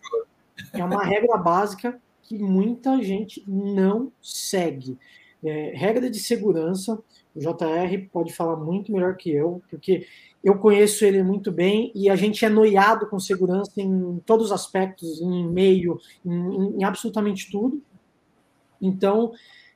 É 0.72 0.85
uma 0.85 1.05
regra 1.05 1.37
básica 1.37 2.01
que 2.22 2.38
muita 2.38 3.03
gente 3.03 3.42
não 3.46 4.12
segue. 4.22 4.98
É, 5.44 5.72
regra 5.75 6.09
de 6.09 6.20
segurança, 6.20 6.98
o 7.35 7.40
JR 7.40 8.09
pode 8.12 8.33
falar 8.33 8.57
muito 8.57 8.92
melhor 8.92 9.16
que 9.16 9.31
eu, 9.31 9.61
porque 9.68 10.07
eu 10.42 10.57
conheço 10.59 11.05
ele 11.05 11.22
muito 11.22 11.51
bem 11.51 11.90
e 11.94 12.09
a 12.09 12.14
gente 12.14 12.44
é 12.44 12.48
noiado 12.48 13.09
com 13.09 13.18
segurança 13.18 13.72
em 13.81 14.20
todos 14.25 14.46
os 14.46 14.53
aspectos, 14.53 15.20
em 15.20 15.42
e-mail, 15.42 15.98
em, 16.25 16.79
em 16.79 16.85
absolutamente 16.85 17.51
tudo. 17.51 17.83
Então, 18.81 19.33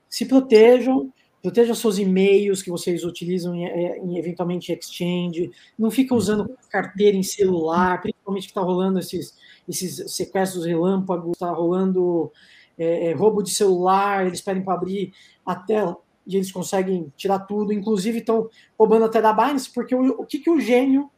se 0.09 0.25
protejam, 0.25 1.11
Proteja 1.41 1.75
seus 1.75 1.97
e-mails 1.97 2.61
que 2.61 2.71
vocês 2.71 3.03
utilizam 3.03 3.55
em, 3.55 3.65
é, 3.65 3.97
em, 3.99 4.17
eventualmente 4.17 4.71
exchange. 4.71 5.51
Não 5.77 5.91
fica 5.91 6.15
usando 6.15 6.49
carteira 6.69 7.15
em 7.15 7.23
celular, 7.23 8.01
principalmente 8.01 8.43
que 8.43 8.51
está 8.51 8.61
rolando 8.61 8.99
esses, 8.99 9.35
esses 9.67 10.15
sequestros 10.15 10.65
relâmpagos, 10.65 11.33
está 11.33 11.51
rolando 11.51 12.31
é, 12.77 13.07
é, 13.07 13.13
roubo 13.13 13.41
de 13.41 13.51
celular, 13.51 14.25
eles 14.25 14.41
pedem 14.41 14.63
para 14.63 14.73
abrir 14.73 15.13
a 15.45 15.55
tela 15.55 15.97
e 16.25 16.35
eles 16.35 16.51
conseguem 16.51 17.11
tirar 17.15 17.39
tudo. 17.39 17.71
Inclusive 17.71 18.19
estão 18.19 18.49
roubando 18.77 19.05
até 19.05 19.21
da 19.21 19.33
Binance, 19.33 19.71
porque 19.71 19.95
o, 19.95 20.21
o 20.21 20.25
que, 20.25 20.39
que 20.39 20.49
o 20.49 20.59
gênio 20.59 21.09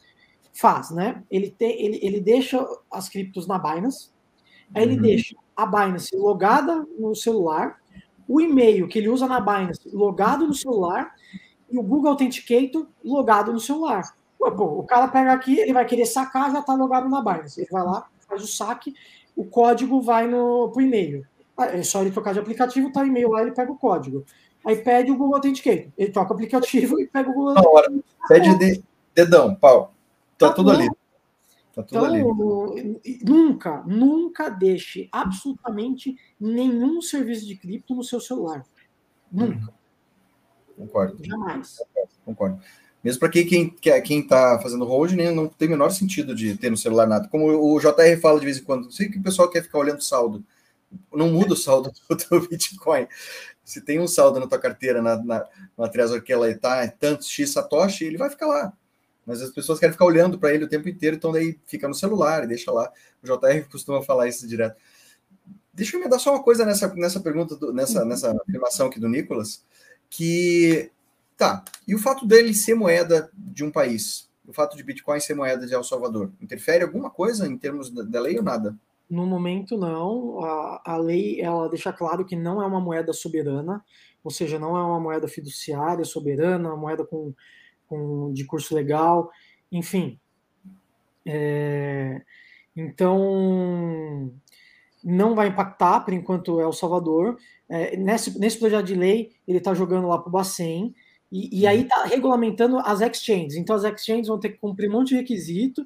faz, 0.53 0.91
né? 0.91 1.23
Ele, 1.29 1.49
tem, 1.49 1.81
ele, 1.83 1.99
ele 2.01 2.19
deixa 2.19 2.65
as 2.91 3.09
criptos 3.09 3.47
na 3.47 3.57
Binance, 3.57 4.11
aí 4.73 4.83
ele 4.83 4.95
uhum. 4.95 5.01
deixa 5.01 5.35
a 5.55 5.65
Binance 5.65 6.15
logada 6.15 6.85
no 6.97 7.15
celular, 7.15 7.79
o 8.29 8.39
e-mail 8.39 8.87
que 8.87 8.99
ele 8.99 9.09
usa 9.09 9.27
na 9.27 9.39
Binance 9.39 9.89
logado 9.91 10.45
no 10.45 10.53
celular 10.53 11.15
e 11.69 11.79
o 11.79 11.81
Google 11.81 12.11
Authenticator 12.11 12.85
logado 13.03 13.51
no 13.51 13.59
celular. 13.59 14.13
Pô, 14.37 14.47
o 14.47 14.83
cara 14.83 15.07
pega 15.07 15.33
aqui, 15.33 15.59
ele 15.59 15.73
vai 15.73 15.83
querer 15.83 16.05
sacar, 16.05 16.51
já 16.51 16.59
está 16.59 16.75
logado 16.75 17.09
na 17.09 17.21
Binance. 17.21 17.59
Ele 17.59 17.69
vai 17.71 17.83
lá, 17.83 18.07
faz 18.27 18.43
o 18.43 18.47
saque, 18.47 18.93
o 19.35 19.43
código 19.43 19.99
vai 19.99 20.27
no 20.27 20.69
pro 20.69 20.81
e-mail. 20.81 21.25
Ah, 21.57 21.65
é 21.65 21.81
só 21.81 22.01
ele 22.01 22.11
trocar 22.11 22.33
de 22.33 22.39
aplicativo, 22.39 22.91
tá 22.91 23.01
o 23.01 23.05
e-mail 23.05 23.31
lá, 23.31 23.41
ele 23.41 23.51
pega 23.51 23.71
o 23.71 23.77
código. 23.77 24.23
aí 24.63 24.77
pede 24.77 25.11
o 25.11 25.17
Google 25.17 25.35
Authenticator. 25.35 25.87
Ele 25.97 26.11
toca 26.11 26.31
o 26.31 26.33
aplicativo 26.35 26.99
e 27.01 27.07
pega 27.07 27.31
o 27.31 27.33
Google 27.33 27.55
hora. 27.67 27.91
Pede 28.27 28.57
de, 28.59 28.83
dedão, 29.15 29.55
pau. 29.55 29.91
Tá, 30.37 30.49
tá 30.49 30.53
tudo 30.53 30.71
ali. 30.71 30.87
Tá 31.79 31.83
tudo 31.83 32.15
então, 32.15 32.73
ali. 32.73 33.21
nunca, 33.23 33.83
nunca 33.83 34.49
deixe 34.49 35.07
absolutamente 35.11 36.17
nenhum 36.39 37.01
serviço 37.01 37.45
de 37.45 37.55
cripto 37.55 37.95
no 37.95 38.03
seu 38.03 38.19
celular. 38.19 38.65
Nunca. 39.31 39.73
Concordo. 40.75 41.23
Jamais. 41.23 41.77
Concordo. 42.25 42.59
Mesmo 43.01 43.21
para 43.21 43.29
quem, 43.29 43.47
quem, 43.47 44.01
quem 44.03 44.27
tá 44.27 44.59
fazendo 44.61 44.83
hold, 44.83 45.13
né, 45.13 45.31
não 45.31 45.47
tem 45.47 45.69
o 45.69 45.71
menor 45.71 45.89
sentido 45.89 46.35
de 46.35 46.57
ter 46.57 46.69
no 46.69 46.75
celular 46.75 47.07
nada. 47.07 47.29
Como 47.29 47.47
o 47.47 47.79
JR 47.79 48.19
fala 48.21 48.39
de 48.39 48.45
vez 48.45 48.57
em 48.57 48.63
quando, 48.63 48.85
não 48.85 48.91
sei 48.91 49.07
que 49.07 49.17
o 49.17 49.23
pessoal 49.23 49.49
quer 49.49 49.63
ficar 49.63 49.79
olhando 49.79 50.01
saldo. 50.01 50.43
Não 51.13 51.29
muda 51.29 51.53
o 51.53 51.57
saldo 51.57 51.91
do, 52.09 52.15
do 52.15 52.49
Bitcoin. 52.49 53.07
Se 53.63 53.79
tem 53.79 54.01
um 54.01 54.07
saldo 54.07 54.39
na 54.39 54.47
tua 54.47 54.59
carteira, 54.59 55.01
na, 55.01 55.15
na, 55.23 55.45
na 55.77 55.87
Trezor 55.87 56.21
que 56.21 56.33
ela 56.33 56.49
está, 56.49 56.83
é 56.83 56.87
tantos 56.87 57.29
X 57.29 57.51
Satoshi, 57.51 58.03
ele 58.03 58.17
vai 58.17 58.29
ficar 58.29 58.47
lá. 58.47 58.73
Mas 59.25 59.41
as 59.41 59.51
pessoas 59.51 59.79
querem 59.79 59.93
ficar 59.93 60.05
olhando 60.05 60.39
para 60.39 60.53
ele 60.53 60.65
o 60.65 60.69
tempo 60.69 60.89
inteiro, 60.89 61.15
então 61.15 61.31
daí 61.31 61.59
fica 61.65 61.87
no 61.87 61.93
celular 61.93 62.43
e 62.43 62.47
deixa 62.47 62.71
lá. 62.71 62.91
O 63.23 63.25
JR 63.25 63.69
costuma 63.71 64.01
falar 64.01 64.27
isso 64.27 64.47
direto. 64.47 64.77
Deixa 65.73 65.95
eu 65.95 66.01
me 66.01 66.09
dar 66.09 66.19
só 66.19 66.33
uma 66.33 66.43
coisa 66.43 66.65
nessa, 66.65 66.93
nessa 66.95 67.19
pergunta, 67.19 67.55
do, 67.55 67.71
nessa, 67.71 68.03
nessa 68.03 68.31
afirmação 68.31 68.87
aqui 68.87 68.99
do 68.99 69.07
Nicolas, 69.07 69.63
que 70.09 70.91
Tá. 71.39 71.63
E 71.87 71.95
o 71.95 71.97
fato 71.97 72.27
dele 72.27 72.53
ser 72.53 72.75
moeda 72.75 73.31
de 73.33 73.63
um 73.63 73.71
país, 73.71 74.29
o 74.45 74.51
fato 74.51 74.75
de 74.75 74.83
Bitcoin 74.83 75.21
ser 75.21 75.35
moeda 75.35 75.65
de 75.65 75.73
El 75.73 75.85
Salvador, 75.85 76.33
interfere 76.41 76.83
alguma 76.83 77.09
coisa 77.09 77.47
em 77.47 77.57
termos 77.57 77.89
da, 77.89 78.03
da 78.03 78.19
lei 78.19 78.37
ou 78.37 78.43
nada? 78.43 78.77
No 79.09 79.25
momento, 79.25 79.77
não. 79.77 80.43
A, 80.43 80.81
a 80.85 80.97
lei 80.97 81.39
ela 81.39 81.69
deixa 81.69 81.93
claro 81.93 82.25
que 82.25 82.35
não 82.35 82.61
é 82.61 82.65
uma 82.65 82.81
moeda 82.81 83.13
soberana, 83.13 83.81
ou 84.21 84.29
seja, 84.29 84.59
não 84.59 84.75
é 84.75 84.83
uma 84.83 84.99
moeda 84.99 85.29
fiduciária 85.29 86.03
soberana, 86.03 86.67
uma 86.67 86.75
moeda 86.77 87.05
com, 87.05 87.33
com 87.89 88.31
de 88.31 88.45
curso 88.45 88.73
legal, 88.75 89.29
enfim. 89.71 90.19
É, 91.25 92.21
então, 92.75 94.31
não 95.03 95.35
vai 95.35 95.47
impactar, 95.47 96.01
por 96.01 96.13
enquanto, 96.13 96.61
El 96.61 96.71
Salvador. 96.71 97.37
É, 97.67 97.97
nesse, 97.97 98.39
nesse 98.39 98.57
projeto 98.57 98.85
de 98.85 98.95
lei, 98.95 99.31
ele 99.47 99.57
está 99.57 99.73
jogando 99.73 100.07
lá 100.07 100.17
para 100.17 100.29
o 100.29 100.31
Bacen, 100.31 100.93
e, 101.31 101.61
e 101.61 101.67
aí 101.67 101.81
está 101.81 102.05
regulamentando 102.05 102.79
as 102.79 103.01
exchanges. 103.01 103.55
Então 103.55 103.75
as 103.75 103.83
exchanges 103.83 104.27
vão 104.27 104.39
ter 104.39 104.49
que 104.49 104.57
cumprir 104.57 104.89
um 104.89 104.93
monte 104.93 105.09
de 105.09 105.15
requisito. 105.15 105.85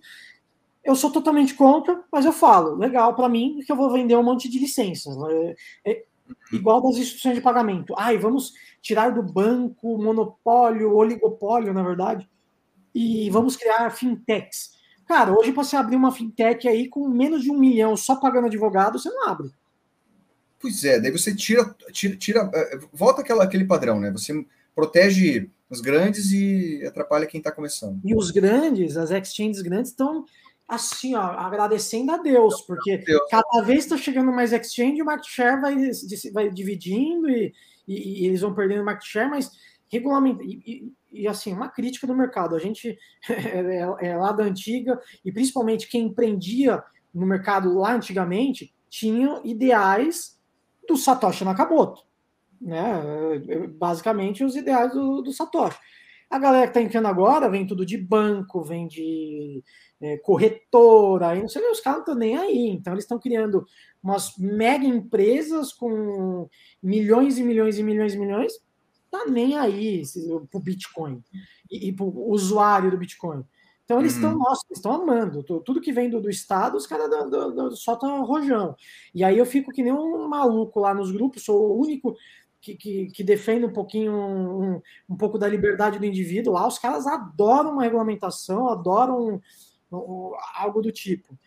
Eu 0.84 0.96
sou 0.96 1.12
totalmente 1.12 1.54
contra, 1.54 2.04
mas 2.12 2.26
eu 2.26 2.34
falo, 2.34 2.76
legal 2.76 3.16
para 3.16 3.30
mim, 3.30 3.60
que 3.66 3.72
eu 3.72 3.76
vou 3.76 3.92
vender 3.92 4.18
um 4.18 4.24
monte 4.24 4.50
de 4.50 4.60
licenças. 4.60 5.16
É, 5.30 5.56
é, 5.86 6.04
igual 6.52 6.82
das 6.82 6.98
instituições 6.98 7.36
de 7.36 7.42
pagamento. 7.42 7.94
Ai, 7.98 8.18
vamos 8.18 8.54
tirar 8.82 9.10
do 9.10 9.24
banco 9.24 9.98
monopólio, 9.98 10.96
oligopólio, 10.96 11.74
na 11.74 11.84
verdade, 11.84 12.30
e 12.94 13.30
vamos 13.30 13.56
criar 13.56 13.90
fintechs. 13.92 14.74
Cara, 15.08 15.38
hoje 15.38 15.52
para 15.52 15.64
você 15.64 15.76
abrir 15.76 15.96
uma 15.96 16.12
fintech 16.12 16.68
aí 16.68 16.88
com 16.88 17.08
menos 17.08 17.44
de 17.44 17.52
um 17.52 17.58
milhão 17.58 17.96
só 17.98 18.16
pagando 18.16 18.48
advogado, 18.48 19.00
você 19.00 19.10
não 19.10 19.28
abre. 19.28 19.52
Pois 20.60 20.84
é, 20.86 21.00
daí 21.00 21.12
você 21.12 21.36
tira, 21.36 21.76
tira, 21.92 22.16
tira 22.16 22.52
é, 22.54 22.80
volta 22.94 23.22
aquela, 23.22 23.44
aquele 23.44 23.66
padrão, 23.66 24.00
né? 24.00 24.12
Você 24.12 24.46
protege 24.74 25.50
os 25.70 25.82
grandes 25.82 26.32
e 26.32 26.86
atrapalha 26.86 27.26
quem 27.26 27.40
está 27.40 27.52
começando. 27.52 28.00
E 28.04 28.16
os 28.16 28.32
grandes, 28.32 28.96
as 28.96 29.12
exchanges 29.12 29.62
grandes, 29.62 29.92
estão 29.92 30.26
assim, 30.76 31.16
ó, 31.16 31.22
agradecendo 31.22 32.12
a 32.12 32.18
Deus, 32.18 32.62
porque 32.62 32.98
Deus. 32.98 33.22
cada 33.30 33.62
vez 33.62 33.80
está 33.80 33.98
chegando 33.98 34.32
mais 34.32 34.54
exchange, 34.54 35.02
o 35.02 35.06
market 35.06 35.30
share 35.30 35.62
vai, 35.62 35.76
vai 36.34 36.52
dividindo 36.52 37.30
e, 37.30 37.54
e, 37.88 38.24
e 38.24 38.28
eles 38.28 38.42
vão 38.42 38.54
perdendo 38.54 38.84
market 38.84 39.08
share, 39.08 39.30
mas 39.30 39.52
regulamento 39.92 40.42
e, 40.44 40.92
e, 41.12 41.28
assim, 41.28 41.54
uma 41.54 41.70
crítica 41.70 42.08
do 42.08 42.16
mercado. 42.16 42.56
A 42.56 42.60
gente 42.60 42.98
é, 43.30 43.60
é, 43.60 44.08
é, 44.08 44.18
lá 44.18 44.32
da 44.32 44.44
antiga, 44.44 45.00
e 45.24 45.32
principalmente 45.32 45.90
quem 45.90 46.08
empreendia 46.08 46.84
no 47.14 47.26
mercado 47.26 47.74
lá 47.74 47.94
antigamente, 47.94 48.74
tinha 48.90 49.42
ideais 49.44 50.40
do 50.88 50.98
Satoshi 50.98 51.46
Nakamoto 51.46 52.02
né? 52.64 53.68
Basicamente 53.78 54.44
os 54.44 54.56
ideais 54.56 54.92
do, 54.94 55.22
do 55.22 55.32
Satoshi. 55.32 55.78
A 56.30 56.40
galera 56.40 56.64
que 56.64 56.70
está 56.70 56.82
entrando 56.82 57.08
agora 57.08 57.50
vem 57.50 57.68
tudo 57.68 57.86
de 57.86 57.98
banco, 57.98 58.64
vem 58.64 58.88
de 58.88 59.62
é, 60.04 60.18
corretora, 60.18 61.30
aí 61.30 61.42
não 61.42 61.48
sei, 61.48 61.62
os 61.72 61.80
caras 61.80 62.00
não 62.00 62.04
estão 62.04 62.16
nem 62.16 62.38
aí. 62.38 62.70
Então 62.70 62.94
eles 62.94 63.06
estão 63.06 63.18
criando 63.18 63.66
umas 64.04 64.38
mega 64.38 64.86
empresas 64.86 65.72
com 65.72 66.50
milhões 66.82 67.38
e 67.38 67.44
milhões 67.44 67.80
e 67.80 67.84
milhões 67.84 68.14
e 68.14 68.20
milhões, 68.20 68.54
tá 69.10 69.26
nem 69.28 69.58
aí 69.58 70.04
para 70.52 70.58
o 70.58 70.62
Bitcoin 70.62 71.24
e, 71.72 71.88
e 71.88 71.94
para 71.94 72.06
o 72.06 72.32
usuário 72.32 72.92
do 72.92 72.98
Bitcoin. 72.98 73.44
Então 73.86 74.00
eles 74.00 74.14
estão, 74.16 74.32
uhum. 74.32 74.40
nossa, 74.40 74.66
estão 74.72 74.94
amando. 74.94 75.44
Tudo 75.44 75.82
que 75.82 75.92
vem 75.92 76.10
do, 76.10 76.22
do 76.22 76.30
Estado, 76.30 76.78
os 76.78 76.88
caras 76.88 77.10
soltam 77.78 78.24
rojão. 78.26 78.76
E 79.14 79.24
aí 79.24 79.38
eu 79.38 79.46
fico 79.46 79.72
que 79.72 79.84
nem 79.84 79.94
um 79.94 80.28
maluco 80.28 80.80
lá 80.80 80.94
nos 80.94 81.12
grupos, 81.12 81.44
sou 81.44 81.72
o 81.72 81.82
único 81.82 82.16
que, 82.62 82.76
que, 82.76 83.08
que 83.08 83.24
defende 83.24 83.66
um 83.66 83.74
pouquinho 83.74 84.14
um, 84.14 84.82
um, 85.10 85.18
pouco 85.18 85.38
da 85.38 85.50
liberdade 85.50 86.00
do 86.00 86.06
indivíduo 86.06 86.54
lá, 86.54 86.66
os 86.66 86.80
caras 86.80 87.06
adoram 87.06 87.74
uma 87.74 87.84
regulamentação, 87.84 88.70
adoram 88.70 89.42
um, 89.98 90.32
algo 90.56 90.82
do 90.82 90.92
tipo. 90.92 91.38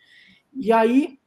E 0.53 0.71
aí, 0.71 1.19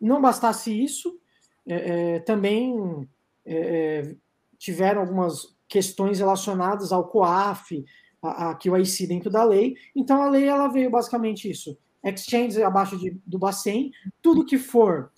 não 0.00 0.20
bastasse 0.20 0.72
isso, 0.72 1.18
é, 1.66 2.14
é, 2.14 2.20
também 2.20 3.08
é, 3.44 3.56
é 3.56 4.16
tiveram 4.58 5.02
algumas 5.02 5.54
questões 5.68 6.18
relacionadas 6.18 6.92
ao 6.92 7.08
COAF, 7.08 7.84
a, 8.22 8.54
QIC 8.54 9.06
dentro 9.06 9.30
da 9.30 9.44
lei. 9.44 9.76
Então 9.94 10.22
a 10.22 10.28
lei 10.28 10.48
ela 10.48 10.68
veio 10.68 10.90
basicamente 10.90 11.50
isso: 11.50 11.78
exchange 12.02 12.62
abaixo 12.62 12.96
de, 12.98 13.16
do 13.26 13.38
Bacen, 13.38 13.90
tudo 14.22 14.44
que 14.44 14.58
for 14.58 15.10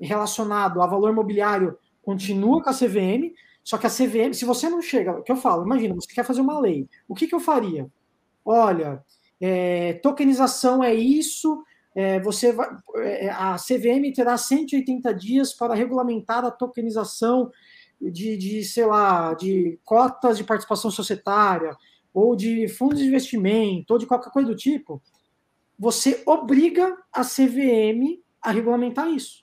relacionado 0.00 0.82
a 0.82 0.86
valor 0.86 1.12
mobiliário 1.12 1.78
continua 2.02 2.62
com 2.62 2.70
a 2.70 2.74
CVM, 2.74 3.32
só 3.62 3.78
que 3.78 3.86
a 3.86 3.90
CVM, 3.90 4.32
se 4.32 4.44
você 4.44 4.68
não 4.68 4.82
chega, 4.82 5.12
o 5.12 5.22
que 5.22 5.30
eu 5.30 5.36
falo, 5.36 5.64
imagina, 5.64 5.94
você 5.94 6.12
quer 6.12 6.24
fazer 6.24 6.40
uma 6.40 6.58
lei, 6.58 6.88
o 7.06 7.14
que, 7.14 7.28
que 7.28 7.34
eu 7.34 7.38
faria? 7.38 7.88
Olha, 8.44 9.04
é, 9.44 9.94
tokenização 9.94 10.84
é 10.84 10.94
isso, 10.94 11.64
é, 11.96 12.20
você 12.20 12.52
vai, 12.52 12.68
é, 12.98 13.28
a 13.28 13.56
CVM 13.56 14.12
terá 14.14 14.38
180 14.38 15.12
dias 15.12 15.52
para 15.52 15.74
regulamentar 15.74 16.44
a 16.44 16.50
tokenização 16.50 17.50
de, 18.00 18.36
de, 18.36 18.64
sei 18.64 18.86
lá, 18.86 19.34
de 19.34 19.80
cotas 19.84 20.38
de 20.38 20.44
participação 20.44 20.92
societária, 20.92 21.76
ou 22.14 22.36
de 22.36 22.68
fundos 22.68 23.00
de 23.00 23.06
investimento, 23.06 23.92
ou 23.92 23.98
de 23.98 24.06
qualquer 24.06 24.30
coisa 24.30 24.48
do 24.48 24.56
tipo, 24.56 25.02
você 25.78 26.22
obriga 26.24 26.96
a 27.12 27.22
CVM 27.22 28.22
a 28.40 28.52
regulamentar 28.52 29.08
isso 29.08 29.42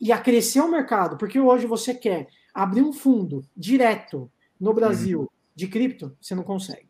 e 0.00 0.12
a 0.12 0.18
crescer 0.18 0.60
o 0.60 0.70
mercado, 0.70 1.18
porque 1.18 1.38
hoje 1.38 1.66
você 1.66 1.94
quer 1.94 2.28
abrir 2.54 2.80
um 2.80 2.92
fundo 2.92 3.44
direto 3.54 4.30
no 4.58 4.72
Brasil 4.72 5.20
uhum. 5.20 5.28
de 5.54 5.68
cripto, 5.68 6.16
você 6.20 6.34
não 6.34 6.42
consegue. 6.42 6.88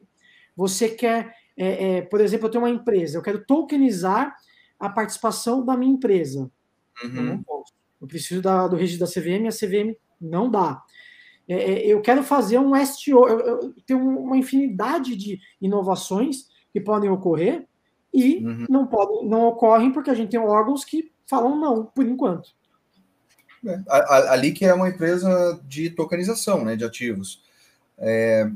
Você 0.57 0.89
quer, 0.89 1.35
é, 1.63 1.99
é, 1.99 2.03
por 2.03 2.23
exemplo, 2.23 2.47
eu 2.47 2.51
tenho 2.51 2.65
uma 2.65 2.71
empresa, 2.71 3.19
eu 3.19 3.23
quero 3.23 3.45
tokenizar 3.45 4.35
a 4.79 4.89
participação 4.89 5.63
da 5.63 5.77
minha 5.77 5.93
empresa. 5.93 6.51
Uhum. 7.05 7.17
Eu 7.17 7.23
não 7.23 7.43
posso. 7.43 7.75
Eu 8.01 8.07
preciso 8.07 8.41
da, 8.41 8.67
do 8.67 8.77
registro 8.77 9.07
da 9.07 9.13
CVM, 9.13 9.47
a 9.47 9.51
CVM 9.51 9.95
não 10.19 10.51
dá. 10.51 10.83
É, 11.47 11.55
é, 11.55 11.87
eu 11.87 12.01
quero 12.01 12.23
fazer 12.23 12.59
um 12.59 12.75
STO, 12.87 13.29
eu, 13.29 13.41
eu 13.41 13.75
tenho 13.85 14.01
uma 14.01 14.39
infinidade 14.39 15.15
de 15.15 15.39
inovações 15.61 16.49
que 16.73 16.81
podem 16.81 17.11
ocorrer 17.11 17.67
e 18.15 18.39
uhum. 18.39 18.67
não, 18.71 18.87
podem, 18.87 19.29
não 19.29 19.49
ocorrem 19.49 19.93
porque 19.93 20.09
a 20.09 20.15
gente 20.15 20.31
tem 20.31 20.41
órgãos 20.41 20.83
que 20.83 21.13
falam 21.27 21.61
não, 21.61 21.85
por 21.85 22.07
enquanto. 22.07 22.55
É, 23.67 23.79
ali 24.31 24.53
que 24.53 24.65
é 24.65 24.73
uma 24.73 24.89
empresa 24.89 25.61
de 25.69 25.91
tokenização 25.91 26.65
né, 26.65 26.75
de 26.75 26.85
ativos. 26.85 27.43
É, 27.99 28.51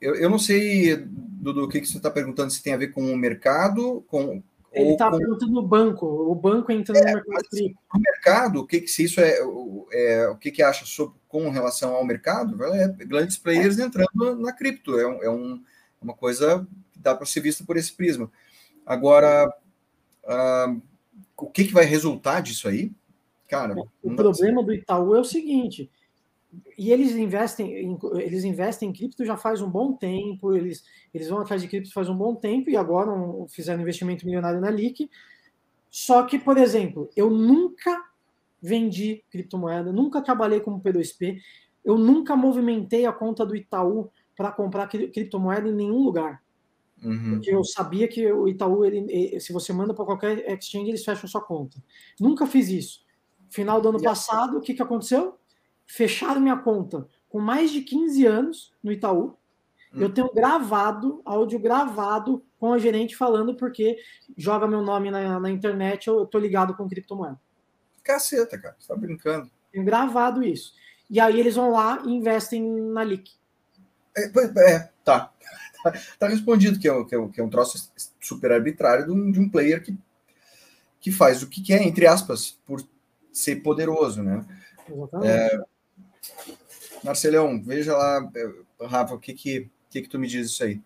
eu, 0.00 0.14
eu 0.14 0.28
não 0.28 0.38
sei, 0.38 1.06
do, 1.46 1.52
do 1.52 1.68
que, 1.68 1.80
que 1.80 1.86
você 1.86 1.96
está 1.96 2.10
perguntando, 2.10 2.50
se 2.50 2.62
tem 2.62 2.74
a 2.74 2.78
ver 2.78 2.88
com 2.88 3.12
o 3.12 3.16
mercado, 3.16 4.04
com. 4.08 4.42
Ele 4.72 4.90
está 4.90 5.10
com... 5.10 5.18
perguntando 5.18 5.52
no 5.52 5.62
banco, 5.62 6.06
o 6.06 6.34
banco 6.34 6.72
entrando 6.72 7.06
é, 7.06 7.12
no 7.12 7.14
mercado 7.14 7.46
O 7.94 7.98
mercado, 7.98 8.60
o 8.60 8.66
que, 8.66 8.80
que 8.80 8.88
se 8.88 9.04
isso 9.04 9.20
é, 9.20 9.38
é 9.92 10.28
o 10.28 10.36
que, 10.36 10.50
que 10.50 10.62
acha 10.62 10.84
sobre, 10.84 11.14
com 11.28 11.48
relação 11.48 11.94
ao 11.94 12.04
mercado? 12.04 12.62
É, 12.64 12.88
grandes 12.88 13.38
players 13.38 13.78
é. 13.78 13.84
entrando 13.84 14.36
na 14.36 14.52
cripto, 14.52 14.98
é, 14.98 15.06
um, 15.06 15.22
é 15.22 15.30
um, 15.30 15.62
uma 16.02 16.14
coisa 16.14 16.66
que 16.92 16.98
dá 16.98 17.14
para 17.14 17.26
ser 17.26 17.40
vista 17.40 17.64
por 17.64 17.76
esse 17.76 17.92
prisma. 17.92 18.30
Agora, 18.84 19.48
uh, 20.24 20.82
o 21.36 21.46
que, 21.46 21.64
que 21.64 21.72
vai 21.72 21.84
resultar 21.84 22.40
disso 22.40 22.68
aí? 22.68 22.92
Cara, 23.48 23.74
o 24.02 24.16
problema 24.16 24.62
do 24.62 24.74
Itaú 24.74 25.14
é 25.14 25.20
o 25.20 25.24
seguinte, 25.24 25.88
e 26.76 26.92
eles 26.92 27.12
investem, 27.12 27.72
em, 27.72 27.98
eles 28.14 28.44
investem 28.44 28.88
em 28.88 28.92
cripto 28.92 29.24
já 29.24 29.36
faz 29.36 29.60
um 29.60 29.70
bom 29.70 29.92
tempo, 29.92 30.54
eles, 30.54 30.84
eles 31.12 31.28
vão 31.28 31.40
atrás 31.40 31.62
de 31.62 31.68
cripto 31.68 31.92
faz 31.92 32.08
um 32.08 32.16
bom 32.16 32.34
tempo 32.34 32.70
e 32.70 32.76
agora 32.76 33.10
um, 33.10 33.46
fizeram 33.48 33.82
investimento 33.82 34.24
milionário 34.26 34.60
na 34.60 34.70
LIC. 34.70 35.10
Só 35.90 36.22
que, 36.24 36.38
por 36.38 36.58
exemplo, 36.58 37.08
eu 37.16 37.30
nunca 37.30 38.04
vendi 38.60 39.24
criptomoeda, 39.30 39.92
nunca 39.92 40.20
trabalhei 40.20 40.60
como 40.60 40.80
P2P. 40.80 41.38
Eu 41.84 41.96
nunca 41.96 42.34
movimentei 42.34 43.06
a 43.06 43.12
conta 43.12 43.46
do 43.46 43.54
Itaú 43.54 44.10
para 44.36 44.52
comprar 44.52 44.88
criptomoeda 44.88 45.68
em 45.68 45.74
nenhum 45.74 46.02
lugar. 46.02 46.42
Uhum. 47.02 47.30
Porque 47.30 47.50
eu 47.50 47.62
sabia 47.64 48.08
que 48.08 48.30
o 48.32 48.48
Itaú, 48.48 48.84
ele, 48.84 49.38
se 49.40 49.52
você 49.52 49.72
manda 49.72 49.94
para 49.94 50.04
qualquer 50.04 50.50
exchange, 50.52 50.88
eles 50.88 51.04
fecham 51.04 51.28
sua 51.28 51.40
conta. 51.40 51.82
Nunca 52.18 52.46
fiz 52.46 52.68
isso. 52.68 53.06
Final 53.48 53.80
do 53.80 53.90
ano 53.90 54.02
passado, 54.02 54.58
o 54.58 54.60
que, 54.60 54.74
que 54.74 54.82
aconteceu? 54.82 55.38
Fecharam 55.86 56.40
minha 56.40 56.56
conta 56.56 57.06
com 57.28 57.40
mais 57.40 57.70
de 57.70 57.82
15 57.82 58.26
anos 58.26 58.72
no 58.82 58.92
Itaú. 58.92 59.36
Uhum. 59.92 60.02
Eu 60.02 60.12
tenho 60.12 60.32
gravado, 60.32 61.22
áudio 61.24 61.58
gravado 61.58 62.44
com 62.58 62.72
a 62.72 62.78
gerente 62.78 63.16
falando 63.16 63.54
porque 63.54 63.98
joga 64.36 64.66
meu 64.66 64.82
nome 64.82 65.10
na, 65.10 65.38
na 65.38 65.50
internet, 65.50 66.08
eu, 66.08 66.18
eu 66.18 66.26
tô 66.26 66.38
ligado 66.38 66.74
com 66.74 66.88
criptomoeda. 66.88 67.38
Caceta, 68.02 68.58
cara, 68.58 68.76
você 68.78 68.88
tá 68.88 68.96
brincando. 68.96 69.50
Tenho 69.72 69.84
gravado 69.84 70.42
isso. 70.42 70.72
E 71.08 71.20
aí 71.20 71.38
eles 71.38 71.54
vão 71.54 71.70
lá 71.70 72.02
e 72.04 72.10
investem 72.10 72.62
na 72.62 73.04
LIC. 73.04 73.32
É, 74.16 74.24
é 74.24 74.78
tá. 75.04 75.20
tá. 75.20 75.32
Tá 76.18 76.26
respondido 76.26 76.80
que 76.80 76.88
é, 76.88 77.04
que 77.04 77.14
é, 77.14 77.28
que 77.28 77.40
é 77.40 77.44
um 77.44 77.48
troço 77.48 77.92
super 78.20 78.50
arbitrário 78.50 79.04
de 79.04 79.12
um, 79.12 79.30
de 79.30 79.38
um 79.38 79.48
player 79.48 79.80
que, 79.80 79.96
que 80.98 81.12
faz 81.12 81.44
o 81.44 81.48
que 81.48 81.62
quer, 81.62 81.80
entre 81.82 82.08
aspas, 82.08 82.58
por 82.66 82.82
ser 83.32 83.62
poderoso, 83.62 84.20
né? 84.20 84.44
Exatamente. 84.88 85.30
É, 85.30 85.60
Marcelão, 87.02 87.62
veja 87.62 87.96
lá, 87.96 88.30
é, 88.34 88.86
Rafa, 88.86 89.14
o 89.14 89.18
que 89.18 89.34
que, 89.34 89.70
que 89.90 90.02
que 90.02 90.08
tu 90.08 90.18
me 90.18 90.26
diz 90.26 90.50
isso 90.50 90.64
aí? 90.64 90.80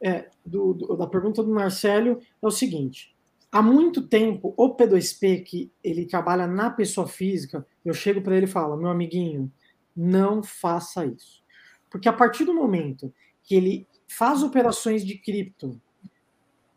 É, 0.00 0.28
do, 0.44 0.74
do, 0.74 0.96
da 0.96 1.06
pergunta 1.06 1.42
do 1.42 1.50
Marcelo 1.50 2.20
é 2.42 2.46
o 2.46 2.50
seguinte: 2.50 3.14
há 3.50 3.62
muito 3.62 4.06
tempo, 4.06 4.54
o 4.56 4.76
P2P, 4.76 5.44
que 5.44 5.72
ele 5.82 6.06
trabalha 6.06 6.46
na 6.46 6.70
pessoa 6.70 7.06
física, 7.06 7.66
eu 7.84 7.94
chego 7.94 8.20
para 8.20 8.36
ele 8.36 8.46
e 8.46 8.48
falo, 8.48 8.76
meu 8.76 8.88
amiguinho, 8.88 9.50
não 9.96 10.42
faça 10.42 11.06
isso. 11.06 11.42
Porque 11.90 12.08
a 12.08 12.12
partir 12.12 12.44
do 12.44 12.54
momento 12.54 13.12
que 13.42 13.54
ele 13.54 13.86
faz 14.06 14.42
operações 14.42 15.04
de 15.04 15.16
cripto 15.16 15.80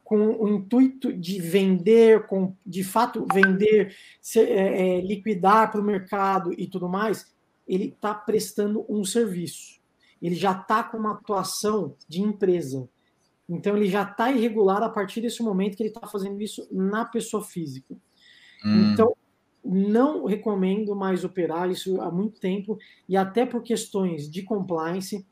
com 0.03 0.43
o 0.43 0.49
intuito 0.49 1.13
de 1.13 1.39
vender, 1.39 2.25
com, 2.25 2.55
de 2.65 2.83
fato 2.83 3.27
vender, 3.31 3.95
se, 4.19 4.39
é, 4.39 4.97
é, 4.97 5.01
liquidar 5.01 5.71
para 5.71 5.81
o 5.81 5.83
mercado 5.83 6.51
e 6.57 6.65
tudo 6.65 6.89
mais, 6.89 7.31
ele 7.69 7.85
está 7.85 8.13
prestando 8.15 8.83
um 8.89 9.05
serviço. 9.05 9.79
Ele 10.19 10.35
já 10.35 10.51
está 10.51 10.83
com 10.83 10.97
uma 10.97 11.13
atuação 11.13 11.95
de 12.07 12.21
empresa. 12.21 12.89
Então 13.47 13.77
ele 13.77 13.87
já 13.87 14.03
está 14.03 14.31
irregular 14.31 14.81
a 14.81 14.89
partir 14.89 15.21
desse 15.21 15.43
momento 15.43 15.77
que 15.77 15.83
ele 15.83 15.89
está 15.89 16.07
fazendo 16.07 16.41
isso 16.41 16.67
na 16.71 17.05
pessoa 17.05 17.43
física. 17.43 17.95
Hum. 18.65 18.91
Então 18.91 19.15
não 19.63 20.25
recomendo 20.25 20.95
mais 20.95 21.23
operar 21.23 21.69
isso 21.69 22.01
há 22.01 22.09
muito 22.11 22.39
tempo 22.39 22.77
e 23.07 23.15
até 23.15 23.45
por 23.45 23.61
questões 23.61 24.29
de 24.29 24.41
compliance, 24.41 25.25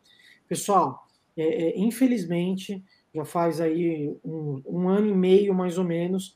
pessoal. 0.48 1.08
É, 1.36 1.44
é, 1.44 1.80
infelizmente 1.80 2.84
já 3.14 3.26
faz 3.26 3.60
aí 3.60 4.16
um, 4.24 4.62
um, 4.66 4.90
ano 4.90 5.08
e 5.08 5.14
meio 5.14 5.54
mais 5.56 5.78
ou 5.78 5.84
menos. 5.84 6.36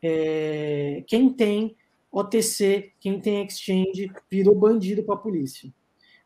É, 0.00 1.02
quem 1.06 1.32
tem 1.32 1.76
OTC, 2.10 2.92
quem 3.00 3.20
tem 3.20 3.44
exchange, 3.44 4.10
virou 4.30 4.54
bandido 4.54 5.02
para 5.02 5.14
a 5.14 5.18
polícia. 5.18 5.72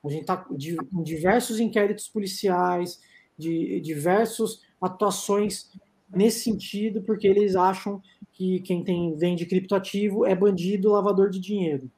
A 0.04 0.08
gente 0.08 0.22
está 0.22 0.36
com 0.36 1.02
diversos 1.02 1.60
inquéritos 1.60 2.08
policiais, 2.08 3.00
de 3.36 3.80
diversas 3.80 4.60
atuações 4.80 5.70
nesse 6.14 6.44
sentido, 6.44 7.02
porque 7.02 7.26
eles 7.26 7.56
acham 7.56 8.02
que 8.32 8.60
quem 8.60 8.84
tem 8.84 9.16
vende 9.16 9.46
criptoativo 9.46 10.24
é 10.26 10.34
bandido, 10.34 10.90
lavador 10.90 11.30
de 11.30 11.40
dinheiro. 11.40 11.90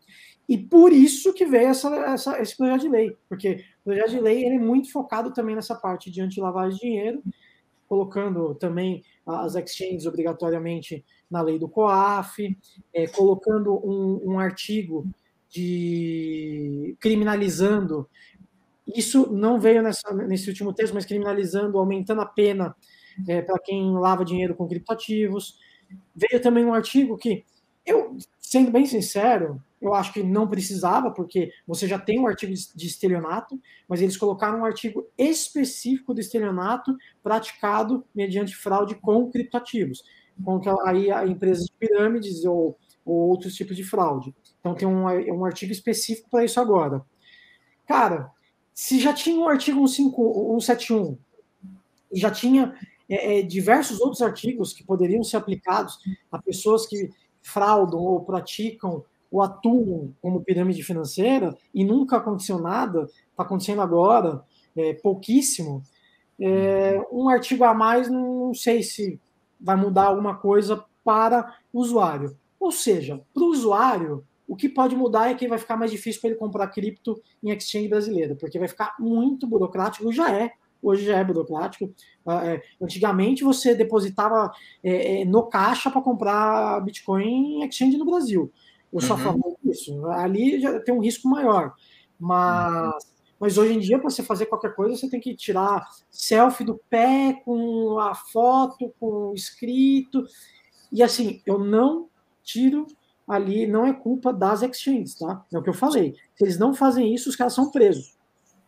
E 0.48 0.58
por 0.58 0.92
isso 0.92 1.32
que 1.32 1.46
veio 1.46 1.68
essa, 1.68 1.88
essa, 2.06 2.40
esse 2.40 2.56
projeto 2.56 2.82
de 2.82 2.88
lei, 2.88 3.16
porque 3.28 3.64
o 3.80 3.84
projeto 3.84 4.10
de 4.10 4.20
lei 4.20 4.44
ele 4.44 4.56
é 4.56 4.58
muito 4.58 4.90
focado 4.90 5.32
também 5.32 5.54
nessa 5.54 5.74
parte 5.74 6.10
de 6.10 6.20
anti-lavagem 6.20 6.78
de 6.78 6.80
dinheiro, 6.80 7.22
colocando 7.88 8.54
também 8.54 9.02
as 9.26 9.54
exchanges 9.54 10.06
obrigatoriamente 10.06 11.04
na 11.32 11.40
lei 11.40 11.58
do 11.58 11.68
COAF, 11.68 12.56
é, 12.94 13.08
colocando 13.08 13.74
um, 13.74 14.34
um 14.34 14.38
artigo 14.38 15.06
de 15.50 16.96
criminalizando 17.00 18.08
isso 18.86 19.32
não 19.32 19.60
veio 19.60 19.82
nessa, 19.82 20.12
nesse 20.12 20.48
último 20.48 20.72
texto, 20.72 20.94
mas 20.94 21.04
criminalizando, 21.04 21.78
aumentando 21.78 22.20
a 22.20 22.26
pena 22.26 22.74
é, 23.28 23.40
para 23.42 23.58
quem 23.58 23.92
lava 23.92 24.24
dinheiro 24.24 24.54
com 24.54 24.68
criptativos. 24.68 25.58
Veio 26.14 26.40
também 26.42 26.64
um 26.64 26.74
artigo 26.74 27.16
que, 27.16 27.44
eu, 27.86 28.16
sendo 28.40 28.70
bem 28.70 28.86
sincero, 28.86 29.62
eu 29.80 29.94
acho 29.94 30.12
que 30.12 30.22
não 30.22 30.48
precisava, 30.48 31.10
porque 31.10 31.52
você 31.66 31.86
já 31.86 31.98
tem 31.98 32.20
um 32.20 32.26
artigo 32.26 32.52
de 32.52 32.86
estelionato, 32.86 33.60
mas 33.88 34.00
eles 34.00 34.16
colocaram 34.16 34.60
um 34.60 34.64
artigo 34.64 35.06
específico 35.18 36.14
do 36.14 36.20
estelionato 36.20 36.96
praticado 37.22 38.04
mediante 38.14 38.54
fraude 38.54 38.94
com 38.94 39.30
criptativos, 39.30 40.02
com 40.42 40.60
aí 40.84 41.10
a 41.10 41.26
empresas 41.26 41.66
de 41.66 41.72
pirâmides 41.78 42.44
ou, 42.44 42.78
ou 43.04 43.28
outros 43.28 43.54
tipos 43.54 43.76
de 43.76 43.84
fraude. 43.84 44.34
Então 44.60 44.74
tem 44.74 44.86
um, 44.86 45.04
um 45.04 45.44
artigo 45.44 45.72
específico 45.72 46.30
para 46.30 46.44
isso 46.44 46.60
agora. 46.60 47.04
Cara, 47.86 48.30
se 48.72 48.98
já 49.00 49.12
tinha 49.12 49.38
o 49.40 49.48
artigo 49.48 49.86
171 49.86 51.18
e 52.12 52.18
já 52.18 52.30
tinha 52.30 52.74
é, 53.08 53.38
é, 53.38 53.42
diversos 53.42 54.00
outros 54.00 54.22
artigos 54.22 54.72
que 54.72 54.84
poderiam 54.84 55.22
ser 55.22 55.36
aplicados 55.36 55.98
a 56.30 56.38
pessoas 56.40 56.86
que 56.86 57.10
fraudam 57.42 58.00
ou 58.00 58.24
praticam 58.24 59.04
ou 59.30 59.42
atuam 59.42 60.14
como 60.20 60.42
pirâmide 60.42 60.82
financeira 60.82 61.56
e 61.74 61.84
nunca 61.84 62.18
aconteceu 62.18 62.58
nada, 62.58 63.04
está 63.30 63.42
acontecendo 63.42 63.82
agora, 63.82 64.42
é, 64.76 64.94
pouquíssimo. 64.94 65.82
É, 66.38 67.00
um 67.10 67.28
artigo 67.28 67.64
a 67.64 67.74
mais, 67.74 68.08
não 68.08 68.54
sei 68.54 68.82
se 68.82 69.18
vai 69.62 69.76
mudar 69.76 70.04
alguma 70.04 70.36
coisa 70.36 70.84
para 71.04 71.56
o 71.72 71.80
usuário. 71.80 72.36
Ou 72.58 72.72
seja, 72.72 73.20
para 73.32 73.42
o 73.42 73.46
usuário, 73.46 74.24
o 74.46 74.56
que 74.56 74.68
pode 74.68 74.94
mudar 74.94 75.30
é 75.30 75.34
que 75.34 75.48
vai 75.48 75.58
ficar 75.58 75.76
mais 75.76 75.90
difícil 75.90 76.20
para 76.20 76.30
ele 76.30 76.38
comprar 76.38 76.68
cripto 76.68 77.20
em 77.42 77.50
exchange 77.50 77.88
brasileira, 77.88 78.34
porque 78.34 78.58
vai 78.58 78.68
ficar 78.68 78.94
muito 78.98 79.46
burocrático, 79.46 80.12
já 80.12 80.30
é, 80.30 80.52
hoje 80.82 81.04
já 81.04 81.18
é 81.18 81.24
burocrático. 81.24 81.94
Ah, 82.26 82.46
é, 82.46 82.62
antigamente 82.80 83.44
você 83.44 83.74
depositava 83.74 84.52
é, 84.82 85.22
é, 85.22 85.24
no 85.24 85.44
caixa 85.44 85.90
para 85.90 86.02
comprar 86.02 86.80
Bitcoin 86.80 87.62
em 87.62 87.64
exchange 87.64 87.96
no 87.96 88.04
Brasil. 88.04 88.52
Eu 88.92 89.00
só 89.00 89.14
uhum. 89.14 89.20
falo 89.20 89.58
isso. 89.64 90.06
Ali 90.06 90.60
já 90.60 90.78
tem 90.80 90.94
um 90.94 91.00
risco 91.00 91.28
maior. 91.28 91.72
Mas. 92.18 93.11
Mas 93.42 93.58
hoje 93.58 93.72
em 93.72 93.80
dia, 93.80 93.98
para 93.98 94.08
você 94.08 94.22
fazer 94.22 94.46
qualquer 94.46 94.72
coisa, 94.72 94.96
você 94.96 95.10
tem 95.10 95.18
que 95.18 95.34
tirar 95.34 95.84
selfie 96.08 96.62
do 96.62 96.80
pé 96.88 97.42
com 97.44 97.98
a 97.98 98.14
foto, 98.14 98.94
com 99.00 99.30
o 99.30 99.34
escrito. 99.34 100.24
E 100.92 101.02
assim, 101.02 101.42
eu 101.44 101.58
não 101.58 102.08
tiro 102.44 102.86
ali 103.26 103.66
não 103.66 103.84
é 103.84 103.92
culpa 103.92 104.32
das 104.32 104.62
exchanges, 104.62 105.16
tá? 105.16 105.44
É 105.52 105.58
o 105.58 105.62
que 105.62 105.68
eu 105.68 105.74
falei. 105.74 106.14
Se 106.36 106.44
eles 106.44 106.56
não 106.56 106.72
fazem 106.72 107.12
isso, 107.12 107.28
os 107.28 107.34
caras 107.34 107.52
são 107.52 107.68
presos. 107.68 108.16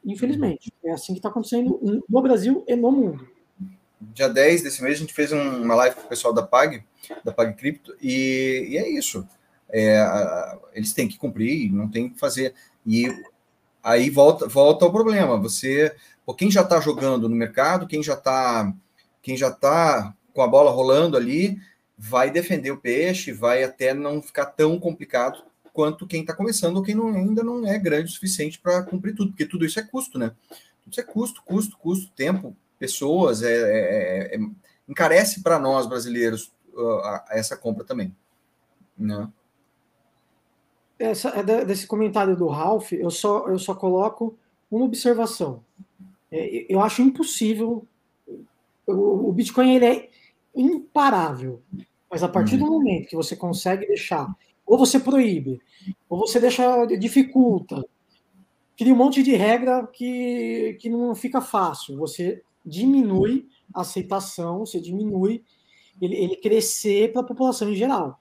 Infelizmente. 0.05 0.73
É 0.85 0.91
assim 0.91 1.13
que 1.13 1.21
está 1.21 1.29
acontecendo 1.29 2.03
no 2.09 2.21
Brasil 2.21 2.65
e 2.67 2.75
no 2.75 2.91
mundo. 2.91 3.29
Dia 4.01 4.29
10 4.29 4.63
desse 4.63 4.83
mês, 4.83 4.97
a 4.97 5.01
gente 5.01 5.15
fez 5.15 5.31
uma 5.31 5.77
live 5.77 5.95
com 5.95 6.03
o 6.03 6.09
pessoal 6.09 6.35
da 6.35 6.43
PAG, 6.43 6.83
da 7.25 7.33
PAG 7.33 7.55
Cripto, 7.55 7.95
e, 8.03 8.67
e 8.71 8.77
é 8.77 8.91
isso. 8.91 9.25
É, 9.71 10.05
eles 10.73 10.93
têm 10.93 11.07
que 11.07 11.17
cumprir, 11.17 11.73
não 11.73 11.89
tem 11.89 12.09
que 12.09 12.19
fazer. 12.19 12.55
E 12.85 13.07
aí 13.85 14.09
volta, 14.09 14.49
volta 14.49 14.87
ao 14.87 14.93
problema. 14.93 15.37
Você, 15.37 15.95
pô, 16.25 16.35
quem 16.35 16.51
já 16.51 16.63
está 16.63 16.81
jogando 16.81 17.29
no 17.29 17.37
mercado, 17.37 17.87
quem 17.87 18.03
já 18.03 18.15
está 18.15 18.75
quem 19.23 19.37
já 19.37 19.51
tá 19.51 20.15
com 20.35 20.43
a 20.43 20.47
bola 20.47 20.71
rolando 20.71 21.17
ali, 21.17 21.59
vai 21.97 22.31
defender 22.31 22.71
o 22.71 22.77
peixe, 22.77 23.33
vai 23.33 23.65
até 23.65 23.95
não 23.95 24.21
ficar 24.21 24.47
tão 24.47 24.79
complicado 24.79 25.43
quanto 25.73 26.07
quem 26.07 26.21
está 26.21 26.35
começando 26.35 26.77
ou 26.77 26.83
quem 26.83 26.95
não, 26.95 27.09
ainda 27.09 27.43
não 27.43 27.67
é 27.67 27.79
grande 27.79 28.11
o 28.11 28.13
suficiente 28.13 28.61
para 28.61 28.83
cumprir 28.83 29.15
tudo, 29.15 29.31
porque 29.31 29.47
tudo 29.47 29.65
isso 29.65 29.81
é 29.81 29.83
custo, 29.83 30.19
né? 30.19 30.33
Tudo 30.83 30.93
isso 30.93 31.01
é 31.01 31.05
custo, 31.05 31.43
custo, 31.43 31.79
custo, 31.79 32.13
tempo, 32.13 32.55
pessoas, 32.79 33.43
é, 33.43 33.55
é, 33.55 34.37
é 34.37 34.39
encarece 34.87 35.43
para 35.43 35.59
nós 35.59 35.87
brasileiros 35.87 36.53
uh, 36.75 37.01
essa 37.31 37.57
compra 37.57 37.85
também, 37.85 38.15
né? 38.97 39.27
Essa, 40.99 41.31
é 41.31 41.65
desse 41.65 41.87
comentário 41.87 42.37
do 42.37 42.47
Ralph, 42.47 42.93
eu 42.93 43.11
só, 43.11 43.49
eu 43.49 43.59
só 43.59 43.75
coloco 43.75 44.39
uma 44.71 44.85
observação. 44.85 45.65
É, 46.31 46.67
eu 46.69 46.81
acho 46.81 47.03
impossível. 47.03 47.87
O, 48.87 49.33
Bitcoin 49.33 49.75
ele 49.75 49.87
é 49.87 50.11
imparável. 50.55 51.63
Mas 52.11 52.23
a 52.23 52.29
partir 52.29 52.57
do 52.57 52.65
uhum. 52.65 52.73
momento 52.73 53.09
que 53.09 53.17
você 53.17 53.35
consegue 53.35 53.87
deixar, 53.87 54.33
ou 54.65 54.79
você 54.79 55.01
proíbe, 55.01 55.61
ou 56.09 56.19
você 56.19 56.39
deixa, 56.39 56.87
dificulta, 56.87 57.85
cria 58.77 58.93
um 58.93 58.97
monte 58.97 59.23
de 59.23 59.35
regra 59.35 59.87
que, 59.87 60.77
que 60.81 60.89
não 60.89 61.15
fica 61.15 61.41
fácil. 61.41 61.97
Você 61.99 62.43
diminui 62.65 63.49
a 63.75 63.81
aceitação, 63.81 64.61
você 64.61 64.81
diminui 64.81 65.43
ele, 66.01 66.17
ele 66.17 66.37
crescer 66.37 67.13
para 67.13 67.23
a 67.23 67.27
população 67.27 67.71
em 67.71 67.75
geral. 67.75 68.21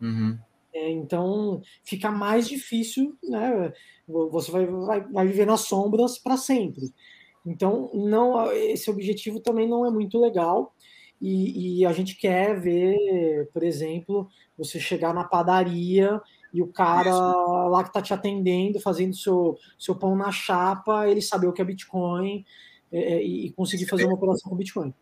Uhum. 0.00 0.38
É, 0.78 0.88
É, 0.88 0.90
então 0.90 1.60
fica 1.84 2.10
mais 2.10 2.48
difícil, 2.48 3.16
né? 3.22 3.72
Você 4.06 4.50
vai, 4.50 4.66
vai, 4.66 5.00
vai 5.00 5.26
viver 5.26 5.46
nas 5.46 5.62
sombras 5.62 6.18
para 6.18 6.36
sempre. 6.36 6.92
Então, 7.44 7.90
não, 7.94 8.50
esse 8.52 8.90
objetivo 8.90 9.40
também 9.40 9.68
não 9.68 9.86
é 9.86 9.90
muito 9.90 10.20
legal. 10.20 10.74
E, 11.20 11.80
e, 11.80 11.86
a 11.86 11.92
gente 11.92 12.16
quer 12.16 12.60
ver, 12.60 13.48
por 13.52 13.64
exemplo, 13.64 14.28
você 14.56 14.78
chegar 14.78 15.12
na 15.12 15.24
padaria 15.24 16.20
e 16.54 16.62
o 16.62 16.68
cara 16.68 17.10
Isso. 17.10 17.68
lá 17.68 17.82
que 17.82 17.88
está 17.90 18.00
te 18.00 18.14
atendendo, 18.14 18.80
fazendo 18.80 19.16
seu, 19.16 19.58
seu 19.76 19.96
pão 19.96 20.14
na 20.14 20.30
chapa, 20.30 21.08
ele 21.08 21.20
saber 21.20 21.48
o 21.48 21.52
que 21.52 21.60
é 21.60 21.64
Bitcoin 21.64 22.44
é, 22.92 23.14
é 23.14 23.22
e 23.22 23.52
conseguir 23.52 23.86
fazer 23.86 24.04
uma 24.04 24.14
operação 24.14 24.48
com 24.48 24.56
Bitcoin. 24.56 24.94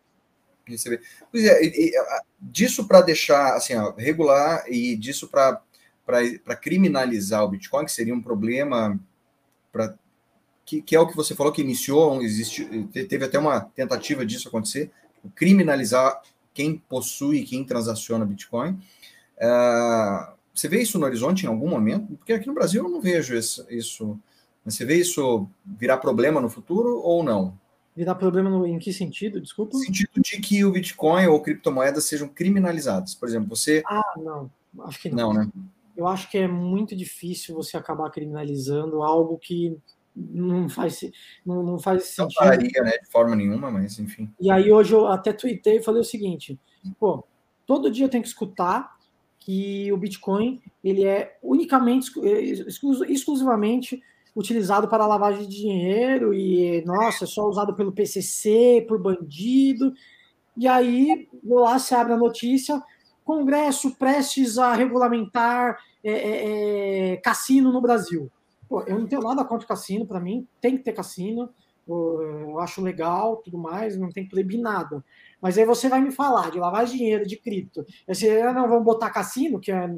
Receber. 0.65 1.01
Pois 1.31 1.45
é, 1.45 1.63
e, 1.63 1.89
e, 1.89 1.91
disso 2.39 2.87
para 2.87 3.01
deixar 3.01 3.55
assim, 3.55 3.75
ó, 3.75 3.93
regular 3.95 4.65
e 4.67 4.95
disso 4.97 5.27
para 5.29 5.61
criminalizar 6.61 7.43
o 7.43 7.49
Bitcoin, 7.49 7.85
que 7.85 7.91
seria 7.91 8.13
um 8.13 8.21
problema 8.21 8.99
para 9.71 9.95
que, 10.65 10.81
que, 10.81 10.95
é 10.95 10.99
o 10.99 11.07
que 11.07 11.15
você 11.15 11.33
falou 11.33 11.53
que 11.53 11.61
iniciou, 11.61 12.21
existe, 12.21 12.65
teve 12.91 13.23
até 13.23 13.39
uma 13.39 13.61
tentativa 13.61 14.25
disso 14.25 14.49
acontecer, 14.49 14.91
criminalizar 15.33 16.21
quem 16.53 16.77
possui, 16.77 17.43
quem 17.43 17.63
transaciona 17.63 18.25
Bitcoin. 18.25 18.71
Uh, 19.37 20.33
você 20.53 20.67
vê 20.67 20.81
isso 20.81 20.97
no 20.97 21.05
horizonte 21.05 21.45
em 21.45 21.47
algum 21.47 21.69
momento? 21.69 22.17
Porque 22.17 22.33
aqui 22.33 22.47
no 22.47 22.53
Brasil 22.53 22.83
eu 22.83 22.89
não 22.89 22.99
vejo 22.99 23.35
isso. 23.35 23.65
isso. 23.69 24.19
Você 24.65 24.83
vê 24.83 24.95
isso 24.95 25.47
virar 25.63 25.97
problema 25.97 26.41
no 26.41 26.49
futuro 26.49 26.99
ou 27.01 27.23
não? 27.23 27.57
Virar 27.95 28.15
problema 28.15 28.49
no, 28.49 28.65
em 28.65 28.79
que 28.79 28.91
sentido? 28.91 29.39
Desculpa. 29.39 29.77
No 29.77 29.83
sentido 29.83 30.19
de 30.19 30.41
que 30.41 30.65
o 30.65 30.71
Bitcoin 30.71 31.27
ou 31.27 31.41
criptomoedas 31.41 32.05
sejam 32.05 32.27
criminalizados. 32.27 33.15
Por 33.15 33.29
exemplo, 33.29 33.47
você. 33.49 33.83
Ah, 33.85 34.13
não. 34.17 34.51
Acho 34.79 34.99
que 34.99 35.09
não. 35.09 35.33
Não, 35.33 35.45
né? 35.45 35.51
Eu 35.97 36.07
acho 36.07 36.29
que 36.29 36.37
é 36.37 36.47
muito 36.47 36.95
difícil 36.95 37.55
você 37.55 37.75
acabar 37.75 38.11
criminalizando 38.11 39.01
algo 39.01 39.37
que 39.37 39.75
não 40.15 40.69
faz, 40.69 41.01
não, 41.45 41.63
não 41.63 41.79
faz 41.79 42.05
sentido. 42.05 42.39
Não 42.39 42.49
pararia, 42.49 42.83
né, 42.83 42.91
de 42.91 43.09
forma 43.09 43.35
nenhuma, 43.35 43.69
mas 43.69 43.99
enfim. 43.99 44.31
E 44.39 44.49
aí 44.49 44.71
hoje 44.71 44.93
eu 44.93 45.07
até 45.07 45.33
tuitei 45.33 45.77
e 45.77 45.83
falei 45.83 46.01
o 46.01 46.05
seguinte, 46.05 46.59
pô, 46.99 47.23
todo 47.65 47.91
dia 47.91 48.05
eu 48.05 48.09
tenho 48.09 48.23
que 48.23 48.29
escutar 48.29 48.95
que 49.39 49.91
o 49.91 49.97
Bitcoin 49.97 50.61
ele 50.83 51.03
é 51.05 51.37
unicamente, 51.41 52.11
exclusivamente 53.07 54.01
utilizado 54.35 54.87
para 54.87 55.07
lavagem 55.07 55.47
de 55.47 55.55
dinheiro 55.55 56.31
e, 56.31 56.83
nossa, 56.85 57.23
é 57.23 57.27
só 57.27 57.47
usado 57.47 57.75
pelo 57.75 57.91
PCC, 57.91 58.85
por 58.87 59.01
bandido. 59.01 59.93
E 60.55 60.67
aí, 60.67 61.27
lá 61.43 61.79
se 61.79 61.95
abre 61.95 62.13
a 62.13 62.17
notícia, 62.17 62.81
Congresso 63.27 63.93
prestes 63.97 64.57
a 64.57 64.73
regulamentar 64.73 65.77
é, 66.01 66.11
é, 66.11 67.09
é 67.11 67.17
cassino 67.17 67.73
no 67.73 67.81
Brasil. 67.81 68.31
Pô, 68.69 68.83
eu 68.83 68.97
não 68.97 69.05
tenho 69.05 69.21
nada 69.21 69.43
contra 69.43 69.67
cassino, 69.67 70.07
para 70.07 70.21
mim 70.21 70.47
tem 70.61 70.77
que 70.77 70.83
ter 70.83 70.93
cassino, 70.93 71.49
eu 71.85 72.57
acho 72.61 72.81
legal, 72.81 73.37
tudo 73.43 73.57
mais, 73.57 73.97
não 73.97 74.09
tem 74.09 74.23
que 74.23 74.29
proibir 74.29 74.61
nada. 74.61 75.03
Mas 75.41 75.57
aí 75.57 75.65
você 75.65 75.89
vai 75.89 75.99
me 75.99 76.09
falar 76.09 76.51
de 76.51 76.57
lavar 76.57 76.85
dinheiro, 76.85 77.27
de 77.27 77.35
cripto. 77.35 77.85
Você 78.07 78.39
ah, 78.39 78.53
não 78.53 78.69
vamos 78.69 78.85
botar 78.85 79.09
cassino, 79.09 79.59
que 79.59 79.73
é, 79.73 79.93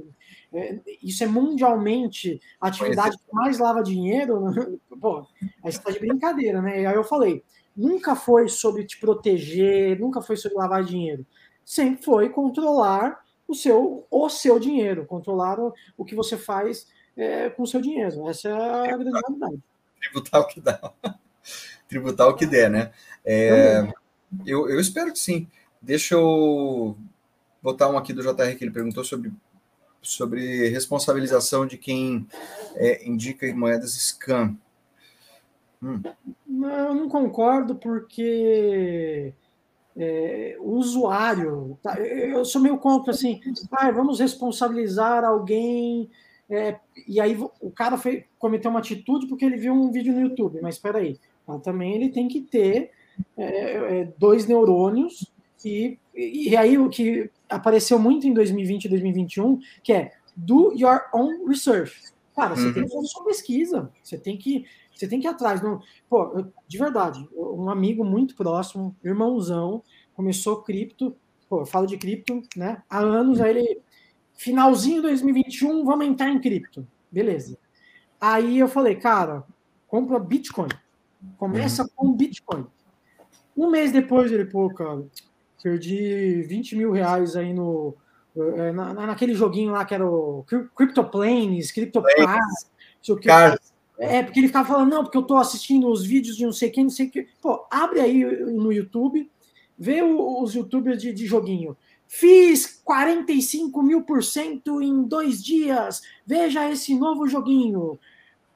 é, 0.52 0.80
isso 1.04 1.24
é 1.24 1.28
mundialmente 1.28 2.42
a 2.60 2.70
atividade 2.70 3.16
que 3.16 3.32
mais 3.32 3.60
lava 3.60 3.84
dinheiro. 3.84 4.80
Pô, 5.00 5.20
aí 5.64 5.72
você 5.72 5.78
está 5.78 5.92
de 5.92 6.00
brincadeira, 6.00 6.64
né? 6.64 6.84
Aí 6.88 6.96
eu 6.96 7.04
falei, 7.04 7.44
nunca 7.78 8.16
foi 8.16 8.48
sobre 8.48 8.86
te 8.86 9.00
proteger, 9.00 10.00
nunca 10.00 10.20
foi 10.20 10.36
sobre 10.36 10.58
lavar 10.58 10.84
dinheiro. 10.84 11.24
Sempre 11.70 12.04
foi 12.04 12.30
controlar 12.30 13.24
o 13.48 13.54
seu, 13.54 14.04
o 14.10 14.28
seu 14.28 14.60
dinheiro, 14.60 15.06
controlar 15.06 15.60
o, 15.60 15.72
o 15.96 16.04
que 16.04 16.16
você 16.16 16.36
faz 16.36 16.88
é, 17.16 17.48
com 17.52 17.62
o 17.62 17.68
seu 17.68 17.80
dinheiro. 17.80 18.28
Essa 18.28 18.50
é 18.50 18.92
a 18.92 18.98
grande 18.98 19.12
realidade. 19.12 19.62
Tributar 20.02 20.42
o 20.42 20.48
que 20.48 20.60
dá. 20.60 20.92
Tributar 21.88 22.28
o 22.28 22.36
que 22.36 22.48
der, 22.48 22.72
né? 22.72 22.92
É, 23.24 23.88
eu, 24.48 24.68
eu 24.68 24.80
espero 24.80 25.14
que 25.14 25.20
sim. 25.20 25.48
Deixa 25.80 26.16
eu 26.16 26.98
botar 27.62 27.88
um 27.88 28.00
aqui 28.00 28.14
do 28.14 28.24
JR 28.24 28.58
que 28.58 28.64
ele 28.64 28.72
perguntou 28.72 29.04
sobre, 29.04 29.32
sobre 30.02 30.70
responsabilização 30.70 31.68
de 31.68 31.78
quem 31.78 32.28
é, 32.78 33.08
indica 33.08 33.46
moedas 33.54 33.94
scam. 33.94 34.58
Hum. 35.84 36.02
Eu 36.48 36.96
não 36.96 37.08
concordo 37.08 37.76
porque 37.76 39.36
é, 39.98 40.56
o 40.60 40.72
usuário. 40.72 41.78
Tá, 41.82 42.00
eu 42.00 42.44
sou 42.46 42.62
meio 42.62 42.78
contra 42.78 43.12
assim, 43.12 43.40
ah, 43.72 43.92
vamos 43.92 44.20
responsabilizar 44.20 45.24
alguém 45.24 46.10
é, 46.50 46.80
e 47.08 47.22
aí 47.22 47.38
o 47.62 47.70
cara 47.70 47.96
foi, 47.96 48.26
cometeu 48.40 48.72
uma 48.72 48.80
atitude 48.80 49.28
porque 49.28 49.46
ele 49.46 49.58
viu 49.58 49.72
um 49.72 49.92
vídeo 49.92 50.14
no 50.14 50.22
YouTube, 50.22 50.60
mas 50.62 50.76
espera 50.76 50.98
aí, 50.98 51.20
também 51.64 51.94
ele 51.94 52.10
tem 52.10 52.28
que 52.28 52.42
ter 52.42 52.90
é, 53.38 53.44
é, 53.44 54.14
dois 54.18 54.48
neurônios 54.48 55.32
e, 55.64 56.00
e 56.16 56.58
aí 56.58 56.78
o 56.78 56.90
que 56.90 57.30
apareceu 57.48 58.00
muito 58.00 58.26
em 58.26 58.34
2020 58.34 58.86
e 58.86 58.90
2021, 58.90 59.60
que 59.84 59.94
é 59.94 60.14
do 60.36 60.74
your 60.74 61.02
own 61.14 61.46
research. 61.46 62.02
Cara, 62.36 62.56
você 62.56 62.68
uhum. 62.68 62.74
tem 62.74 62.84
que 62.86 62.94
fazer 62.94 63.08
sua 63.08 63.26
pesquisa, 63.26 63.92
você 64.02 64.18
tem 64.18 64.38
que 64.38 64.66
você 65.00 65.08
tem 65.08 65.20
que 65.20 65.28
ir 65.28 65.30
atrás. 65.30 65.62
Não, 65.62 65.82
pô, 66.10 66.46
de 66.68 66.78
verdade, 66.78 67.28
um 67.34 67.70
amigo 67.70 68.04
muito 68.04 68.36
próximo, 68.36 68.96
irmãozão, 69.04 69.82
começou 70.14 70.62
cripto, 70.62 71.16
pô, 71.48 71.62
eu 71.62 71.66
falo 71.66 71.88
de 71.88 71.98
cripto, 71.98 72.42
né? 72.56 72.84
Há 72.90 73.00
anos, 73.00 73.40
aí 73.40 73.58
ele 73.58 73.82
finalzinho 74.40 74.98
de 74.98 75.10
2021, 75.10 75.84
vamos 75.84 76.06
entrar 76.06 76.30
em 76.30 76.40
cripto. 76.40 76.88
Beleza. 77.12 77.58
Aí 78.20 78.60
eu 78.60 78.68
falei, 78.68 78.96
cara, 78.96 79.44
compra 79.88 80.18
Bitcoin. 80.18 80.70
Começa 81.38 81.84
uhum. 81.84 81.90
com 81.96 82.14
Bitcoin. 82.14 82.66
Um 83.56 83.70
mês 83.70 83.92
depois 83.92 84.32
ele, 84.32 84.46
pô, 84.46 84.74
cara, 84.74 85.06
perdi 85.62 86.42
20 86.44 86.78
mil 86.78 86.92
reais 86.92 87.36
aí 87.36 87.54
no. 87.54 87.96
É, 88.38 88.72
na, 88.72 88.94
naquele 88.94 89.34
joguinho 89.34 89.72
lá 89.72 89.84
que 89.84 89.94
era 89.94 90.08
o 90.08 90.46
CryptoPlanes, 90.76 91.72
CryptoPlanes, 91.72 92.72
É, 94.00 94.24
porque 94.24 94.40
ele 94.40 94.48
ficava 94.48 94.70
falando, 94.70 94.90
não, 94.90 95.04
porque 95.04 95.18
eu 95.18 95.24
tô 95.24 95.36
assistindo 95.36 95.90
os 95.90 96.06
vídeos 96.06 96.38
de 96.38 96.46
não 96.46 96.54
sei 96.54 96.70
quem, 96.70 96.86
não 96.86 96.90
sei 96.90 97.08
o 97.08 97.12
que. 97.12 97.28
Pô, 97.42 97.68
abre 97.70 98.00
aí 98.00 98.24
no 98.24 98.72
YouTube, 98.72 99.30
vê 99.78 100.02
os 100.02 100.56
youtubers 100.56 101.02
de, 101.02 101.12
de 101.12 101.26
joguinho. 101.26 101.76
Fiz 102.08 102.82
45 102.84 103.84
mil 103.84 104.04
por 104.04 104.24
cento 104.24 104.82
em 104.82 105.04
dois 105.04 105.44
dias. 105.44 106.02
Veja 106.26 106.72
esse 106.72 106.98
novo 106.98 107.28
joguinho. 107.28 108.00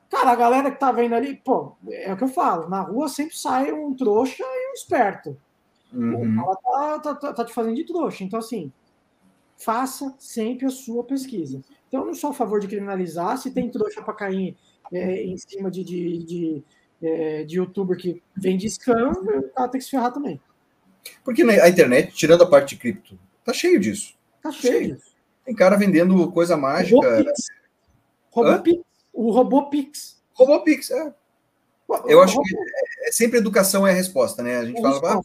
Cara, 0.09 0.31
a 0.31 0.35
galera 0.35 0.71
que 0.71 0.79
tá 0.79 0.91
vendo 0.91 1.13
ali, 1.13 1.35
pô, 1.35 1.73
é 1.89 2.13
o 2.13 2.17
que 2.17 2.23
eu 2.23 2.29
falo. 2.29 2.69
Na 2.69 2.81
rua 2.81 3.09
sempre 3.09 3.37
sai 3.37 3.71
um 3.73 3.93
trouxa 3.93 4.43
e 4.43 4.71
um 4.71 4.73
esperto. 4.73 5.37
Uhum. 5.91 6.35
Cara 6.35 6.55
tá, 6.55 6.99
tá, 6.99 7.15
tá, 7.15 7.33
tá 7.33 7.45
te 7.45 7.53
fazendo 7.53 7.75
de 7.75 7.83
trouxa. 7.83 8.23
Então, 8.23 8.39
assim, 8.39 8.71
faça 9.57 10.15
sempre 10.17 10.65
a 10.65 10.69
sua 10.69 11.03
pesquisa. 11.03 11.61
Então, 11.87 12.01
eu 12.01 12.07
não 12.07 12.13
sou 12.13 12.29
a 12.29 12.33
favor 12.33 12.59
de 12.59 12.67
criminalizar. 12.67 13.37
Se 13.37 13.51
tem 13.51 13.69
trouxa 13.69 14.01
para 14.01 14.13
cair 14.13 14.55
é, 14.93 15.23
em 15.23 15.37
cima 15.37 15.69
de, 15.69 15.83
de, 15.83 16.23
de, 16.23 16.63
é, 17.01 17.43
de 17.43 17.57
youtuber 17.57 17.97
que 17.97 18.21
vende 18.35 18.69
scam, 18.69 19.11
o 19.11 19.49
cara 19.49 19.69
tem 19.69 19.79
que 19.79 19.85
se 19.85 19.91
ferrar 19.91 20.13
também. 20.13 20.39
Porque 21.23 21.41
a 21.43 21.67
internet, 21.67 22.13
tirando 22.13 22.43
a 22.43 22.49
parte 22.49 22.75
de 22.75 22.81
cripto, 22.81 23.19
Tá 23.43 23.51
cheio 23.51 23.79
disso. 23.79 24.15
Tá 24.41 24.51
cheio. 24.51 24.97
Tem 25.45 25.53
cara 25.53 25.75
vendendo 25.75 26.31
coisa 26.31 26.55
mágica. 26.55 27.25
Robopix. 28.31 28.81
O 29.11 29.31
Robopix. 29.31 30.21
Robopix, 30.33 30.91
é. 30.91 31.13
Eu 32.05 32.21
acho 32.21 32.41
que 32.41 32.55
é, 32.55 33.09
é, 33.09 33.11
sempre 33.11 33.37
educação 33.37 33.85
é 33.85 33.91
a 33.91 33.93
resposta, 33.93 34.41
né? 34.41 34.57
A 34.57 34.65
gente 34.65 34.79
é 34.79 34.81
fala, 34.81 35.15
ah, 35.15 35.21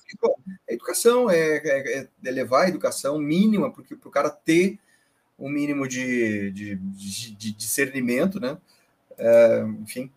é 0.69 0.75
educação, 0.75 1.31
é, 1.31 1.57
é, 1.57 2.09
é 2.25 2.31
levar 2.31 2.65
a 2.65 2.69
educação 2.69 3.19
mínima 3.19 3.73
para 3.73 3.83
o 4.05 4.11
cara 4.11 4.29
ter 4.29 4.79
um 5.39 5.49
mínimo 5.49 5.87
de, 5.87 6.51
de, 6.51 6.75
de, 6.75 7.31
de 7.37 7.53
discernimento, 7.53 8.41
né? 8.41 8.59
É, 9.19 9.61
enfim. 9.83 10.11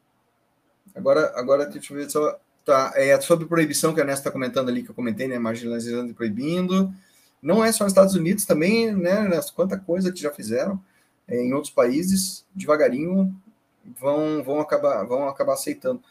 Agora, 0.95 1.31
agora 1.35 1.65
deixa 1.65 1.93
eu 1.93 1.97
ver 1.97 2.09
só. 2.09 2.39
Tá, 2.63 2.93
é 2.95 3.19
sobre 3.19 3.47
proibição 3.47 3.93
que 3.93 3.99
a 3.99 4.03
Nessa 4.03 4.19
está 4.19 4.31
comentando 4.31 4.69
ali, 4.69 4.83
que 4.83 4.91
eu 4.91 4.95
comentei, 4.95 5.27
né? 5.27 5.39
Marginalizando 5.39 6.11
e 6.11 6.13
proibindo. 6.13 6.93
Não 7.41 7.65
é 7.65 7.71
só 7.71 7.83
nos 7.83 7.91
Estados 7.91 8.13
Unidos, 8.13 8.45
também, 8.45 8.95
né? 8.95 9.27
Quanta 9.55 9.77
coisa 9.77 10.11
que 10.11 10.21
já 10.21 10.31
fizeram 10.31 10.79
é, 11.27 11.41
em 11.41 11.53
outros 11.53 11.73
países, 11.73 12.45
devagarinho 12.53 13.35
vão, 13.99 14.43
vão, 14.43 14.59
acabar, 14.59 15.03
vão 15.05 15.27
acabar 15.27 15.53
aceitando. 15.53 16.03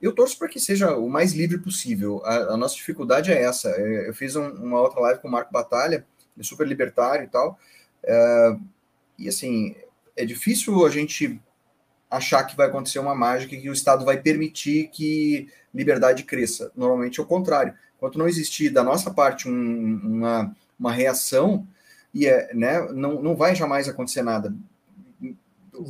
Eu 0.00 0.14
torço 0.14 0.38
para 0.38 0.48
que 0.48 0.58
seja 0.58 0.96
o 0.96 1.10
mais 1.10 1.32
livre 1.34 1.58
possível. 1.58 2.22
A, 2.24 2.54
a 2.54 2.56
nossa 2.56 2.74
dificuldade 2.76 3.30
é 3.30 3.42
essa. 3.42 3.68
É, 3.70 4.08
eu 4.08 4.14
fiz 4.14 4.36
um, 4.36 4.48
uma 4.48 4.80
outra 4.80 5.00
live 5.00 5.20
com 5.20 5.28
o 5.28 5.30
Marco 5.30 5.52
Batalha, 5.52 6.06
é 6.38 6.42
super 6.42 6.66
libertário 6.66 7.24
e 7.24 7.28
tal. 7.28 7.58
É, 8.02 8.56
e 9.18 9.28
assim, 9.28 9.76
é 10.16 10.24
difícil 10.24 10.86
a 10.86 10.88
gente 10.88 11.38
achar 12.10 12.44
que 12.44 12.56
vai 12.56 12.66
acontecer 12.66 12.98
uma 12.98 13.14
mágica 13.14 13.56
que 13.56 13.70
o 13.70 13.72
Estado 13.72 14.04
vai 14.04 14.16
permitir 14.16 14.88
que 14.88 15.48
liberdade 15.72 16.24
cresça. 16.24 16.72
Normalmente 16.74 17.20
é 17.20 17.22
o 17.22 17.26
contrário. 17.26 17.74
Enquanto 17.96 18.18
não 18.18 18.28
existir 18.28 18.70
da 18.70 18.82
nossa 18.82 19.10
parte 19.10 19.48
um, 19.48 20.00
uma 20.02 20.54
uma 20.80 20.90
reação 20.90 21.68
e 22.12 22.26
é, 22.26 22.52
né, 22.54 22.80
não, 22.92 23.22
não 23.22 23.36
vai 23.36 23.54
jamais 23.54 23.86
acontecer 23.86 24.22
nada. 24.22 24.52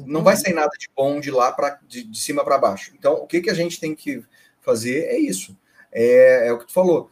não 0.04 0.22
vai 0.22 0.36
sair 0.36 0.52
nada 0.52 0.72
de 0.78 0.88
bom 0.94 1.20
de 1.20 1.30
lá 1.30 1.52
para 1.52 1.78
de, 1.86 2.02
de, 2.02 2.20
cima 2.20 2.44
para 2.44 2.58
baixo. 2.58 2.92
Então, 2.98 3.14
o 3.14 3.26
que, 3.26 3.40
que 3.40 3.48
a 3.48 3.54
gente 3.54 3.78
tem 3.78 3.94
que 3.94 4.22
fazer 4.60 5.04
é 5.04 5.18
isso. 5.18 5.56
É, 5.92 6.48
é 6.48 6.52
o 6.52 6.58
que 6.58 6.66
tu 6.66 6.72
falou. 6.72 7.10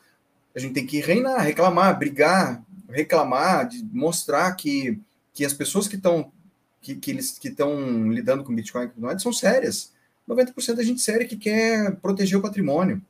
A 0.55 0.59
gente 0.59 0.75
tem 0.75 0.85
que 0.85 1.01
reinar, 1.01 1.41
reclamar, 1.41 1.97
brigar, 1.97 2.63
reclamar, 2.91 3.69
de 3.69 3.83
mostrar 3.93 4.53
que, 4.55 5.01
que 5.33 5.45
as 5.45 5.53
pessoas 5.53 5.87
que 5.87 5.97
estão 5.97 6.33
que, 6.81 6.95
que 6.95 7.11
eles 7.11 7.39
que 7.39 7.49
estão 7.49 8.11
lidando 8.11 8.45
com 8.45 8.55
Bitcoin 8.55 8.91
e 8.97 9.21
são 9.21 9.33
sérias. 9.33 9.93
90% 10.29 10.75
da 10.75 10.83
gente 10.83 11.01
séria 11.01 11.27
que 11.27 11.37
quer 11.37 11.97
proteger 11.97 12.39
o 12.39 12.43
patrimônio. 12.43 13.03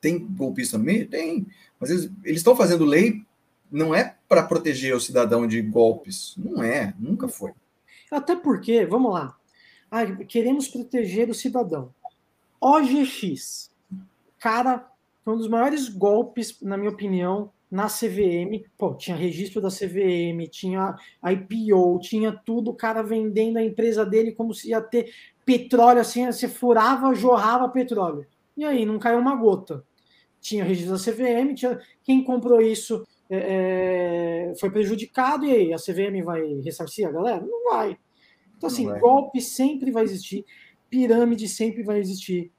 Tem 0.00 0.18
golpista 0.18 0.76
no 0.76 0.84
meio? 0.84 1.08
Tem. 1.08 1.46
Mas 1.80 1.90
eles 1.90 2.10
estão 2.24 2.54
fazendo 2.54 2.84
lei 2.84 3.24
não 3.74 3.92
é 3.92 4.16
para 4.28 4.44
proteger 4.44 4.94
o 4.94 5.00
cidadão 5.00 5.46
de 5.48 5.60
golpes. 5.60 6.34
Não 6.36 6.62
é, 6.62 6.94
nunca 6.98 7.26
foi. 7.26 7.52
Até 8.08 8.36
porque, 8.36 8.86
vamos 8.86 9.12
lá, 9.12 9.36
ah, 9.90 10.06
queremos 10.28 10.68
proteger 10.68 11.28
o 11.28 11.34
cidadão. 11.34 11.92
OGX, 12.60 13.70
cara, 14.38 14.88
foi 15.24 15.34
um 15.34 15.38
dos 15.38 15.48
maiores 15.48 15.88
golpes, 15.88 16.56
na 16.62 16.76
minha 16.76 16.90
opinião, 16.90 17.50
na 17.74 17.88
CVM. 17.88 18.64
Pô, 18.78 18.94
tinha 18.94 19.16
registro 19.16 19.60
da 19.60 19.68
CVM, 19.68 20.48
tinha 20.48 20.94
IPO, 21.24 21.98
tinha 22.00 22.30
tudo, 22.30 22.70
o 22.70 22.74
cara 22.74 23.02
vendendo 23.02 23.56
a 23.56 23.64
empresa 23.64 24.06
dele 24.06 24.30
como 24.30 24.54
se 24.54 24.68
ia 24.68 24.80
ter 24.80 25.12
petróleo, 25.44 26.00
assim, 26.00 26.24
você 26.24 26.46
furava, 26.46 27.12
jorrava 27.16 27.68
petróleo. 27.68 28.24
E 28.56 28.64
aí, 28.64 28.86
não 28.86 28.96
caiu 29.00 29.18
uma 29.18 29.34
gota. 29.34 29.84
Tinha 30.40 30.62
registro 30.62 30.96
da 30.96 31.02
CVM, 31.02 31.52
tinha 31.52 31.80
quem 32.04 32.22
comprou 32.22 32.60
isso 32.62 33.04
é, 33.28 34.50
é, 34.50 34.54
foi 34.60 34.70
prejudicado, 34.70 35.44
e 35.44 35.50
aí, 35.50 35.72
a 35.72 35.76
CVM 35.76 36.22
vai 36.24 36.44
ressarcir 36.60 37.08
a 37.08 37.10
galera? 37.10 37.44
Não 37.44 37.72
vai. 37.72 37.98
Então, 38.56 38.68
assim, 38.68 38.86
golpe 39.00 39.40
sempre 39.40 39.90
vai 39.90 40.04
existir, 40.04 40.44
pirâmide 40.88 41.48
sempre 41.48 41.82
vai 41.82 41.98
existir. 41.98 42.52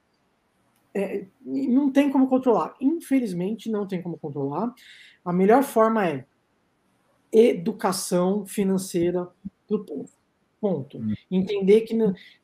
É, 0.96 1.26
não 1.44 1.92
tem 1.92 2.10
como 2.10 2.26
controlar. 2.26 2.74
Infelizmente, 2.80 3.70
não 3.70 3.86
tem 3.86 4.00
como 4.00 4.16
controlar. 4.16 4.74
A 5.22 5.30
melhor 5.30 5.62
forma 5.62 6.08
é 6.08 6.24
educação 7.30 8.46
financeira 8.46 9.28
do 9.68 9.84
povo. 9.84 10.08
Ponto. 10.58 10.96
Hum. 10.96 11.12
Entender 11.30 11.82
que. 11.82 11.94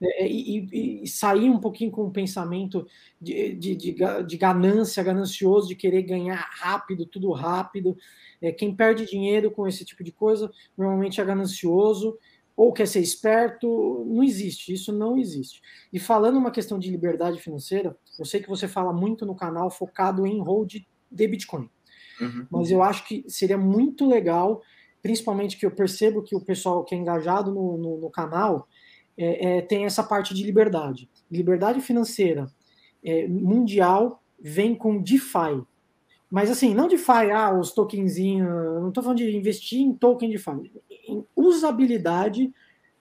É, 0.03 0.29
e, 0.29 1.03
e, 1.03 1.09
sair 1.09 1.49
um 1.49 1.59
pouquinho 1.59 1.91
com 1.91 2.05
o 2.05 2.11
pensamento 2.11 2.87
de, 3.19 3.55
de, 3.55 3.75
de, 3.75 3.97
de, 4.27 4.37
ganância, 4.37 5.03
ganancioso, 5.03 5.69
de 5.69 5.75
querer 5.75 6.03
ganhar 6.03 6.37
rápido, 6.37 7.07
tudo 7.07 7.33
rápido. 7.33 7.97
É, 8.41 8.53
quem 8.53 8.75
perde 8.75 9.07
dinheiro 9.07 9.51
com 9.51 9.67
esse 9.67 9.83
tipo 9.83 10.05
de 10.05 10.13
coisa 10.13 10.53
normalmente 10.77 11.23
é 11.23 11.25
ganancioso 11.25 12.19
ou 12.57 12.73
quer 12.73 12.87
ser 12.87 13.01
esperto. 13.01 14.05
Não 14.09 14.23
existe, 14.23 14.73
isso 14.73 14.93
não 14.93 15.19
existe. 15.19 15.61
E 15.93 15.99
falando 15.99 16.39
uma 16.39 16.51
questão 16.51 16.79
de 16.79 16.91
liberdade 16.91 17.41
financeira, 17.41 17.97
eu 18.19 18.25
sei 18.25 18.41
que 18.41 18.49
você 18.49 18.69
fala 18.69 18.93
muito 18.93 19.25
no 19.27 19.35
canal 19.35 19.71
focado 19.71 20.27
em 20.27 20.41
hold 20.41 20.75
de 21.11 21.29
Bitcoin. 21.29 21.69
Uhum. 22.21 22.47
Mas 22.51 22.71
eu 22.71 22.83
acho 22.83 23.07
que 23.07 23.25
seria 23.29 23.59
muito 23.59 24.07
legal 24.07 24.63
principalmente 25.03 25.59
que 25.59 25.67
eu 25.67 25.71
percebo 25.71 26.23
que 26.23 26.37
o 26.37 26.41
pessoal 26.41 26.85
que 26.85 26.95
é 26.95 26.99
engajado 26.99 27.53
no, 27.53 27.77
no, 27.77 28.01
no 28.01 28.11
canal 28.11 28.69
é, 29.19 29.59
é, 29.59 29.61
tem 29.61 29.85
essa 29.85 30.03
parte 30.03 30.33
de 30.33 30.45
liberdade. 30.45 31.11
Liberdade 31.31 31.81
financeira 31.81 32.47
é, 33.05 33.27
mundial 33.27 34.23
vem 34.41 34.75
com 34.75 35.03
DeFi. 35.03 35.63
Mas 36.31 36.51
assim, 36.51 36.73
não 36.73 36.89
DeFi, 36.89 37.31
ah, 37.35 37.53
os 37.53 37.73
tokenzinhos, 37.73 38.49
não 38.81 38.89
estou 38.89 39.03
falando 39.03 39.19
de 39.19 39.37
investir 39.37 39.81
em 39.81 39.93
token 39.93 40.31
DeFi, 40.31 40.73
usabilidade 41.37 42.53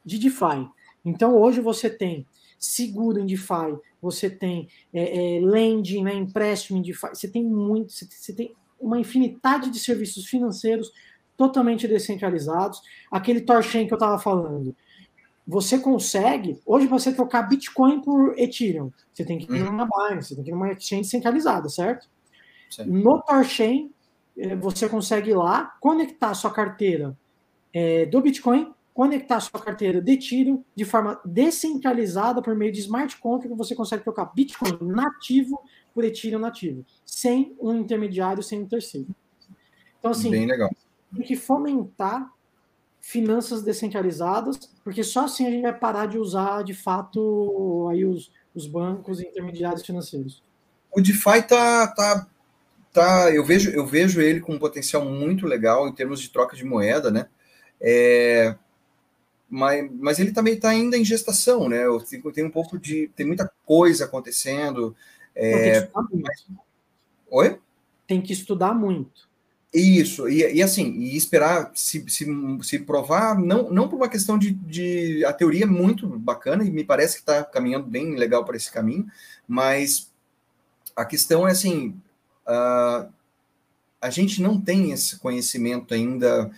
de 0.05 0.17
DeFi. 0.17 0.67
Então 1.03 1.35
hoje 1.37 1.61
você 1.61 1.89
tem 1.89 2.25
seguro 2.59 3.19
em 3.19 3.25
DeFi, 3.25 3.77
você 4.01 4.29
tem 4.29 4.67
é, 4.93 5.37
é, 5.37 5.39
lending, 5.41 6.03
né, 6.03 6.13
empréstimo 6.13 6.77
em 6.77 6.81
DeFi, 6.81 7.09
você 7.09 7.27
tem 7.27 7.43
muito, 7.43 7.91
você, 7.91 8.33
tem 8.33 8.53
uma 8.79 8.99
infinidade 8.99 9.69
de 9.69 9.79
serviços 9.79 10.25
financeiros 10.25 10.91
totalmente 11.35 11.87
descentralizados. 11.87 12.81
Aquele 13.09 13.41
Torchain 13.41 13.87
que 13.87 13.93
eu 13.93 13.97
estava 13.97 14.19
falando. 14.19 14.75
Você 15.47 15.79
consegue, 15.79 16.59
hoje 16.65 16.85
você 16.85 17.11
trocar 17.11 17.41
Bitcoin 17.43 18.01
por 18.01 18.37
Ethereum, 18.37 18.91
você 19.11 19.25
tem 19.25 19.39
que 19.39 19.51
ir 19.51 19.63
uhum. 19.63 19.71
numa 19.71 19.87
Binance, 19.87 20.29
você 20.29 20.35
tem 20.35 20.43
que 20.43 20.49
ir 20.51 20.53
numa 20.53 20.71
exchange 20.71 21.05
centralizada, 21.05 21.67
certo? 21.67 22.07
Sim. 22.69 22.85
No 22.85 23.21
Torchain, 23.21 23.91
eh, 24.37 24.55
você 24.55 24.87
consegue 24.87 25.31
ir 25.31 25.35
lá 25.35 25.75
conectar 25.81 26.33
sua 26.35 26.51
carteira 26.51 27.17
é, 27.73 28.05
do 28.05 28.21
Bitcoin, 28.21 28.73
conectar 28.93 29.39
sua 29.39 29.59
carteira 29.59 30.01
de 30.01 30.11
Ethereum 30.13 30.63
de 30.75 30.85
forma 30.85 31.19
descentralizada 31.23 32.41
por 32.41 32.55
meio 32.55 32.71
de 32.71 32.79
smart 32.81 33.17
contract, 33.19 33.57
você 33.57 33.73
consegue 33.75 34.03
trocar 34.03 34.31
Bitcoin 34.33 34.77
nativo 34.81 35.61
por 35.93 36.03
Ethereum 36.03 36.39
nativo, 36.39 36.85
sem 37.05 37.55
um 37.59 37.75
intermediário, 37.75 38.43
sem 38.43 38.61
um 38.61 38.67
terceiro. 38.67 39.07
Então, 39.99 40.11
assim, 40.11 40.31
Bem 40.31 40.45
legal 40.45 40.69
tem 41.13 41.23
que 41.23 41.35
fomentar 41.35 42.31
finanças 42.99 43.63
descentralizadas, 43.63 44.57
porque 44.83 45.03
só 45.03 45.25
assim 45.25 45.45
a 45.45 45.49
gente 45.49 45.63
vai 45.63 45.77
parar 45.77 46.05
de 46.05 46.17
usar 46.17 46.63
de 46.63 46.73
fato 46.73 47.87
aí 47.91 48.05
os, 48.05 48.31
os 48.53 48.67
bancos 48.67 49.19
e 49.19 49.27
intermediários 49.27 49.85
financeiros. 49.85 50.43
O 50.91 51.01
DeFi 51.01 51.41
tá, 51.47 51.87
tá, 51.87 52.27
tá 52.93 53.31
eu 53.33 53.43
vejo 53.43 53.71
eu 53.71 53.85
vejo 53.85 54.21
ele 54.21 54.39
com 54.39 54.53
um 54.53 54.59
potencial 54.59 55.03
muito 55.03 55.47
legal 55.47 55.87
em 55.87 55.93
termos 55.93 56.21
de 56.21 56.29
troca 56.29 56.55
de 56.55 56.63
moeda, 56.63 57.09
né? 57.09 57.27
É, 57.81 58.55
mas, 59.49 59.91
mas 59.99 60.19
ele 60.19 60.31
também 60.31 60.53
está 60.53 60.69
ainda 60.69 60.97
em 60.97 61.03
gestação, 61.03 61.67
né? 61.67 61.81
Tenho, 62.09 62.31
tem 62.31 62.45
um 62.45 62.51
pouco 62.51 62.79
de 62.79 63.09
tem 63.15 63.25
muita 63.25 63.51
coisa 63.65 64.05
acontecendo. 64.05 64.95
É, 65.35 65.89
mas... 66.13 66.45
Oi? 67.29 67.59
Tem 68.07 68.21
que 68.21 68.31
estudar 68.31 68.73
muito. 68.73 69.29
Isso, 69.73 70.27
e, 70.27 70.39
e, 70.55 70.61
assim, 70.61 70.91
e 70.99 71.15
esperar 71.15 71.71
se, 71.73 72.03
se, 72.09 72.25
se 72.61 72.79
provar, 72.79 73.39
não, 73.39 73.71
não 73.71 73.87
por 73.87 73.95
uma 73.95 74.09
questão 74.09 74.37
de, 74.37 74.51
de. 74.51 75.23
A 75.23 75.31
teoria 75.31 75.63
é 75.63 75.67
muito 75.67 76.05
bacana 76.07 76.65
e 76.65 76.69
me 76.69 76.83
parece 76.83 77.15
que 77.15 77.21
está 77.21 77.41
caminhando 77.41 77.87
bem 77.87 78.15
legal 78.15 78.43
para 78.43 78.57
esse 78.57 78.69
caminho, 78.69 79.07
mas 79.47 80.11
a 80.93 81.05
questão 81.05 81.47
é 81.47 81.51
assim: 81.51 81.95
uh, 82.45 83.09
a 84.01 84.09
gente 84.09 84.41
não 84.41 84.59
tem 84.59 84.91
esse 84.91 85.17
conhecimento 85.19 85.93
ainda 85.93 86.51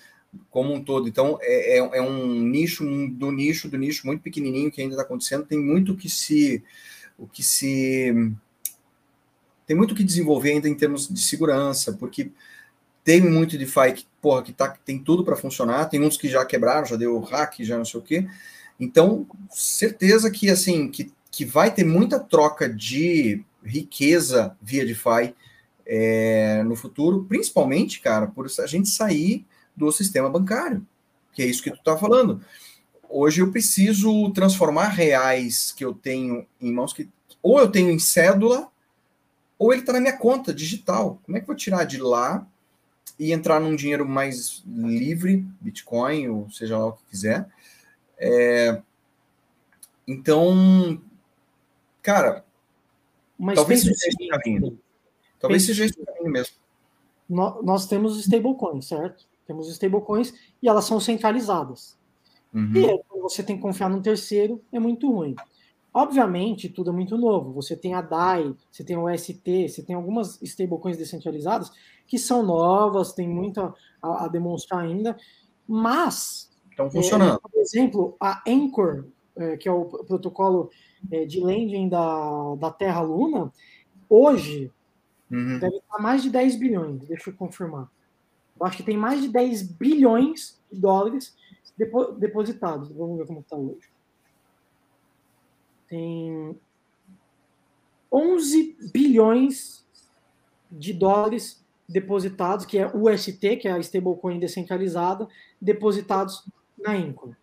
como 0.50 0.74
um 0.74 0.84
todo, 0.84 1.08
então 1.08 1.38
é, 1.42 1.78
é, 1.78 1.98
é 1.98 2.02
um 2.02 2.42
nicho 2.42 2.84
do 3.10 3.32
nicho 3.32 3.70
do 3.70 3.78
nicho 3.78 4.06
muito 4.06 4.22
pequenininho 4.22 4.72
que 4.72 4.82
ainda 4.82 4.94
está 4.94 5.04
acontecendo, 5.04 5.46
tem 5.46 5.60
muito 5.60 5.96
que 5.96 6.10
se. 6.10 6.64
O 7.18 7.28
que 7.28 7.44
se. 7.44 8.32
Tem 9.66 9.76
muito 9.76 9.96
que 9.96 10.04
desenvolver 10.04 10.52
ainda 10.52 10.68
em 10.68 10.76
termos 10.76 11.08
de 11.08 11.22
segurança, 11.22 11.94
porque 11.94 12.32
tem 13.04 13.22
muito 13.22 13.58
DeFi 13.58 13.94
que, 13.96 14.06
porra, 14.22 14.44
que 14.44 14.54
tá, 14.54 14.70
tem 14.86 15.00
tudo 15.00 15.24
para 15.24 15.36
funcionar, 15.36 15.86
tem 15.86 16.02
uns 16.02 16.18
que 16.18 16.28
já 16.28 16.46
quebraram, 16.46 16.86
já 16.86 16.96
deu 16.96 17.20
hack, 17.20 17.60
já 17.60 17.78
não 17.78 17.86
sei 17.86 18.00
o 18.00 18.04
quê. 18.04 18.28
Então, 18.80 19.26
certeza 19.50 20.30
que 20.32 20.50
assim, 20.50 20.90
que, 20.90 21.12
que 21.32 21.46
vai 21.46 21.74
ter 21.74 21.84
muita 21.84 22.20
troca 22.20 22.68
de 22.68 23.44
riqueza 23.64 24.58
via 24.62 24.86
DeFi 24.86 25.34
é, 25.86 26.64
no 26.64 26.76
futuro, 26.76 27.26
principalmente, 27.26 28.00
cara, 28.00 28.28
por 28.28 28.48
a 28.60 28.68
gente 28.68 28.90
sair 28.90 29.46
do 29.76 29.92
sistema 29.92 30.30
bancário, 30.30 30.86
que 31.34 31.42
é 31.42 31.46
isso 31.46 31.64
que 31.64 31.72
tu 31.72 31.82
tá 31.84 31.98
falando. 31.98 32.44
Hoje 33.10 33.42
eu 33.42 33.52
preciso 33.52 34.32
transformar 34.32 34.88
reais 34.88 35.72
que 35.72 35.86
eu 35.86 35.94
tenho 35.94 36.46
em 36.60 36.72
mãos 36.72 36.94
que 36.94 37.10
ou 37.42 37.60
eu 37.60 37.70
tenho 37.70 37.92
em 37.92 38.00
cédula 38.00 38.70
ou 39.58 39.72
ele 39.72 39.82
está 39.82 39.94
na 39.94 40.00
minha 40.00 40.18
conta 40.18 40.54
digital. 40.54 41.20
Como 41.24 41.38
é 41.38 41.40
que 41.40 41.44
eu 41.44 41.48
vou 41.48 41.56
tirar 41.56 41.84
de 41.84 41.98
lá 41.98 42.48
e 43.20 43.32
entrar 43.32 43.60
num 43.60 43.76
dinheiro 43.76 44.08
mais 44.08 44.64
livre, 44.66 45.46
Bitcoin, 45.62 46.28
ou 46.30 46.50
seja 46.50 46.78
lá 46.78 46.88
o 46.88 46.94
que 46.94 47.04
quiser. 47.12 47.48
É, 48.18 48.82
então, 50.08 51.02
cara, 52.02 52.44
Mas 53.38 53.56
talvez 53.56 53.82
seja 53.82 53.94
esse 53.94 54.28
caminho. 54.28 54.80
Talvez 55.40 55.64
seja 55.64 55.86
esse 55.86 55.98
caminho 56.04 56.32
mesmo. 56.32 56.56
Nós 57.30 57.86
temos 57.88 58.20
stablecoins, 58.20 58.88
certo? 58.88 59.26
Temos 59.46 59.70
stablecoins 59.70 60.34
e 60.62 60.68
elas 60.68 60.86
são 60.86 61.00
centralizadas. 61.00 61.98
Uhum. 62.54 62.72
E 62.76 63.04
quando 63.08 63.22
você 63.24 63.44
tem 63.44 63.56
que 63.56 63.62
confiar 63.62 63.90
num 63.90 64.02
terceiro, 64.02 64.62
é 64.72 64.80
muito 64.80 65.12
ruim. 65.12 65.36
Obviamente, 65.94 66.70
tudo 66.70 66.90
é 66.90 66.94
muito 66.94 67.18
novo. 67.18 67.54
Você 67.54 67.76
tem 67.76 67.94
a 67.94 68.02
DAI, 68.02 68.56
você 68.72 68.84
tem 68.84 68.98
o 68.98 69.08
ST, 69.16 69.70
você 69.70 69.84
tem 69.84 69.96
algumas 69.96 70.42
stablecoins 70.42 70.98
descentralizadas 70.98 71.72
que 72.08 72.18
são 72.18 72.44
novas, 72.44 73.14
tem 73.14 73.28
muito 73.28 73.60
a, 74.02 74.26
a 74.26 74.28
demonstrar 74.28 74.82
ainda, 74.82 75.16
mas. 75.68 76.52
Estão 76.70 76.90
funcionando. 76.90 77.36
É, 77.36 77.40
por 77.40 77.62
exemplo, 77.62 78.18
a 78.20 78.42
Anchor, 78.48 79.06
é, 79.36 79.58
que 79.58 79.70
é 79.70 79.72
o 79.72 79.86
protocolo 79.86 80.72
é, 81.12 81.26
de 81.26 81.40
lending 81.40 81.88
da, 81.90 82.56
da 82.56 82.72
Terra 82.72 83.02
Luna, 83.02 83.52
hoje 84.10 84.72
uhum. 85.32 85.60
deve 85.60 85.78
estar 85.78 86.00
mais 86.00 86.24
de 86.24 86.32
10 86.32 86.56
bilhões, 86.56 87.08
deixa 87.08 87.30
eu 87.30 87.36
confirmar. 87.36 87.88
Eu 88.64 88.68
acho 88.68 88.78
que 88.78 88.84
tem 88.84 88.96
mais 88.96 89.22
de 89.22 89.28
10 89.28 89.64
bilhões 89.74 90.58
de 90.72 90.80
dólares 90.80 91.36
depositados. 92.18 92.90
Vamos 92.94 93.18
ver 93.18 93.28
como 93.28 93.42
está 93.42 93.58
hoje. 93.58 93.90
Tem 95.90 96.58
11 98.10 98.78
bilhões 98.94 99.86
de 100.72 100.94
dólares 100.94 101.62
depositados, 101.90 102.66
que 102.66 102.78
é 102.78 102.88
UST, 102.88 103.58
que 103.58 103.68
é 103.68 103.74
a 103.74 103.80
stablecoin 103.80 104.40
descentralizada, 104.40 105.28
depositados 105.62 106.48
na 106.80 106.96
Incor. 106.96 107.36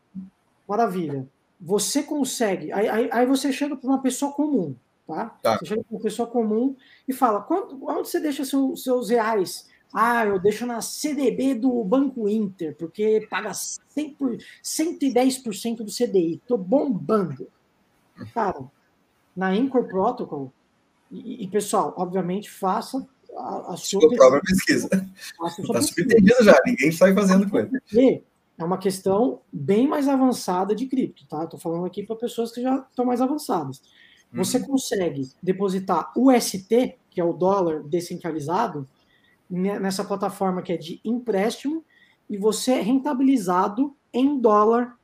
Maravilha. 0.66 1.28
Você 1.60 2.02
consegue. 2.02 2.72
Aí, 2.72 2.88
aí, 2.88 3.10
aí 3.12 3.26
você 3.26 3.52
chega 3.52 3.76
para 3.76 3.86
uma 3.86 4.00
pessoa 4.00 4.32
comum, 4.32 4.74
tá? 5.06 5.38
tá? 5.42 5.58
Você 5.58 5.66
chega 5.66 5.84
para 5.84 5.94
uma 5.94 6.02
pessoa 6.02 6.26
comum 6.26 6.74
e 7.06 7.12
fala: 7.12 7.42
quanto, 7.42 7.78
onde 7.86 8.08
você 8.08 8.18
deixa 8.18 8.42
seu, 8.42 8.74
seus 8.74 9.10
reais? 9.10 9.68
Ah, 9.92 10.24
eu 10.24 10.38
deixo 10.38 10.64
na 10.66 10.80
CDB 10.80 11.54
do 11.54 11.82
Banco 11.82 12.28
Inter, 12.28 12.76
porque 12.76 13.26
paga 13.28 13.52
100 13.52 14.14
por, 14.14 14.36
110% 14.62 15.78
do 15.78 15.90
CDI. 15.90 16.40
Tô 16.46 16.56
bombando. 16.56 17.48
Cara, 18.32 18.64
na 19.34 19.48
Anchor 19.48 19.84
Protocol, 19.88 20.52
e, 21.10 21.44
e 21.44 21.48
pessoal, 21.48 21.92
obviamente, 21.96 22.50
faça 22.50 23.04
a, 23.36 23.72
a 23.72 23.76
sua, 23.76 24.00
sua 24.00 24.14
própria 24.14 24.40
pesquisa. 24.42 24.88
Está 25.58 25.82
subentendido 25.82 26.44
já, 26.44 26.60
ninguém 26.64 26.92
sai 26.92 27.12
fazendo 27.12 27.48
coisa. 27.50 27.70
É 28.60 28.64
uma 28.64 28.78
questão 28.78 29.40
bem 29.50 29.88
mais 29.88 30.06
avançada 30.06 30.74
de 30.74 30.86
cripto, 30.86 31.26
tá? 31.26 31.44
Estou 31.44 31.58
falando 31.58 31.86
aqui 31.86 32.02
para 32.02 32.14
pessoas 32.14 32.52
que 32.52 32.60
já 32.60 32.86
estão 32.90 33.06
mais 33.06 33.20
avançadas. 33.20 33.82
Você 34.32 34.58
uhum. 34.58 34.66
consegue 34.66 35.28
depositar 35.42 36.12
UST, 36.16 36.94
que 37.10 37.20
é 37.20 37.24
o 37.24 37.32
dólar 37.32 37.82
descentralizado, 37.82 38.86
nessa 39.50 40.04
plataforma 40.04 40.62
que 40.62 40.72
é 40.72 40.76
de 40.76 41.00
empréstimo 41.04 41.84
e 42.28 42.36
você 42.36 42.72
é 42.72 42.80
rentabilizado 42.80 43.96
em 44.12 44.38
dólar 44.38 44.96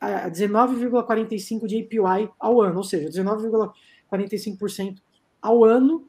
a 0.00 0.28
19,45 0.30 1.66
de 1.66 1.82
APY 1.82 2.30
ao 2.38 2.60
ano, 2.60 2.78
ou 2.78 2.84
seja, 2.84 3.08
19,45% 3.08 4.98
ao 5.40 5.64
ano 5.64 6.06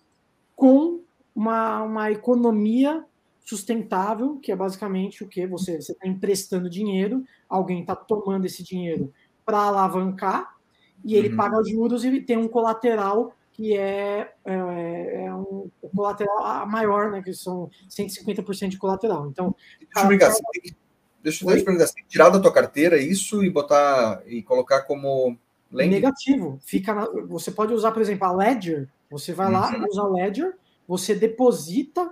com 0.55 1.01
uma, 1.35 1.83
uma 1.83 2.11
economia 2.11 3.05
sustentável, 3.43 4.37
que 4.37 4.51
é 4.51 4.55
basicamente 4.55 5.23
o 5.23 5.27
que 5.27 5.45
você 5.45 5.77
está 5.77 6.07
emprestando 6.07 6.69
dinheiro, 6.69 7.23
alguém 7.49 7.81
está 7.81 7.95
tomando 7.95 8.45
esse 8.45 8.63
dinheiro 8.63 9.13
para 9.45 9.57
alavancar 9.57 10.55
e 11.03 11.15
ele 11.15 11.29
uhum. 11.29 11.37
paga 11.37 11.63
juros 11.63 12.05
e 12.05 12.21
tem 12.21 12.37
um 12.37 12.47
colateral 12.47 13.33
que 13.61 13.77
é, 13.77 14.33
é, 14.43 15.25
é 15.25 15.33
um 15.35 15.69
colateral 15.95 16.65
maior, 16.67 17.11
né? 17.11 17.21
Que 17.21 17.31
são 17.31 17.69
150% 17.87 18.69
de 18.69 18.77
colateral. 18.79 19.27
Então, 19.27 19.55
deixa 19.79 19.99
eu 19.99 20.07
brincar, 20.07 20.33
que, 20.33 20.75
deixa, 21.21 21.45
eu 21.45 21.55
te 21.55 21.63
perguntar, 21.63 21.85
você 21.85 21.93
tem 21.93 22.03
que 22.03 22.09
tirar 22.09 22.29
da 22.29 22.39
tua 22.39 22.51
carteira 22.51 22.97
isso 22.97 23.43
e 23.43 23.51
botar 23.51 24.23
e 24.25 24.41
colocar 24.41 24.81
como 24.81 25.37
lending? 25.71 25.93
negativo. 25.93 26.57
Fica 26.63 26.95
na, 26.95 27.05
você 27.27 27.51
pode 27.51 27.71
usar, 27.71 27.91
por 27.91 28.01
exemplo, 28.01 28.25
a 28.25 28.31
Ledger. 28.31 28.89
Você 29.11 29.31
vai 29.31 29.45
uhum. 29.45 29.53
lá, 29.53 29.87
usa 29.87 30.01
a 30.01 30.07
Ledger, 30.07 30.57
você 30.87 31.13
deposita 31.13 32.11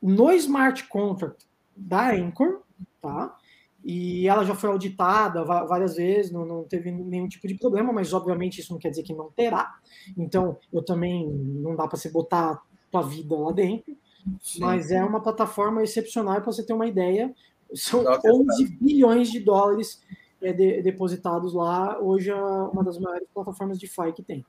no 0.00 0.32
smart 0.32 0.84
contract 0.84 1.44
da 1.76 2.12
Anchor, 2.12 2.62
tá? 3.02 3.36
E 3.90 4.28
ela 4.28 4.44
já 4.44 4.54
foi 4.54 4.68
auditada 4.68 5.42
várias 5.42 5.96
vezes, 5.96 6.30
não, 6.30 6.44
não, 6.44 6.62
teve 6.62 6.90
nenhum 6.90 7.26
tipo 7.26 7.48
de 7.48 7.54
problema, 7.54 7.90
mas 7.90 8.12
obviamente 8.12 8.60
isso 8.60 8.70
não 8.70 8.78
quer 8.78 8.90
dizer 8.90 9.02
que 9.02 9.14
não 9.14 9.30
terá. 9.30 9.76
Então, 10.14 10.58
eu 10.70 10.84
também 10.84 11.26
não 11.26 11.74
dá 11.74 11.88
para 11.88 11.96
você 11.96 12.10
botar 12.10 12.60
tua 12.90 13.00
vida 13.00 13.34
lá 13.34 13.50
dentro, 13.50 13.96
Sim. 14.42 14.60
mas 14.60 14.90
é 14.90 15.02
uma 15.02 15.22
plataforma 15.22 15.82
excepcional 15.82 16.34
para 16.34 16.52
você 16.52 16.62
ter 16.62 16.74
uma 16.74 16.86
ideia. 16.86 17.34
São 17.72 18.04
11 18.04 18.76
bilhões 18.78 19.30
de 19.30 19.40
dólares 19.40 20.02
é, 20.42 20.52
de, 20.52 20.82
depositados 20.82 21.54
lá. 21.54 21.98
Hoje 21.98 22.28
é 22.28 22.34
uma 22.34 22.84
das 22.84 22.98
maiores 22.98 23.26
plataformas 23.32 23.78
de 23.78 23.88
FI 23.88 24.12
que 24.14 24.22
tem. 24.22 24.44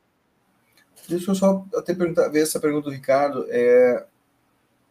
Deixa 1.08 1.32
eu 1.32 1.36
só 1.36 1.66
até 1.78 1.94
perguntar, 1.94 2.28
ver 2.28 2.42
essa 2.42 2.60
pergunta 2.60 2.90
do 2.90 2.94
Ricardo. 2.94 3.46
É, 3.48 4.06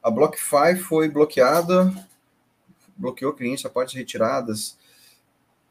a 0.02 0.10
BlockFi 0.10 0.76
foi 0.76 1.10
bloqueada 1.10 1.92
bloqueou 2.98 3.32
clientes 3.32 3.64
a 3.64 3.70
portas 3.70 3.94
retiradas. 3.94 4.76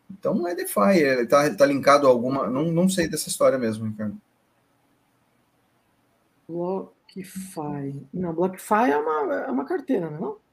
Então 0.09 0.33
não 0.33 0.47
é 0.47 0.55
DeFi, 0.55 0.99
ele 0.99 1.23
está 1.23 1.53
tá 1.53 1.65
linkado 1.65 2.07
a 2.07 2.09
alguma. 2.09 2.47
Não, 2.47 2.71
não 2.71 2.89
sei 2.89 3.07
dessa 3.07 3.27
história 3.27 3.57
mesmo, 3.57 3.85
Ricardo. 3.85 4.19
BlockFi. 6.47 8.07
Não, 8.13 8.33
BlockFi 8.33 8.91
é 8.91 8.97
uma, 8.97 9.33
é 9.35 9.51
uma 9.51 9.65
carteira, 9.65 10.09
não 10.09 10.31
é? 10.31 10.47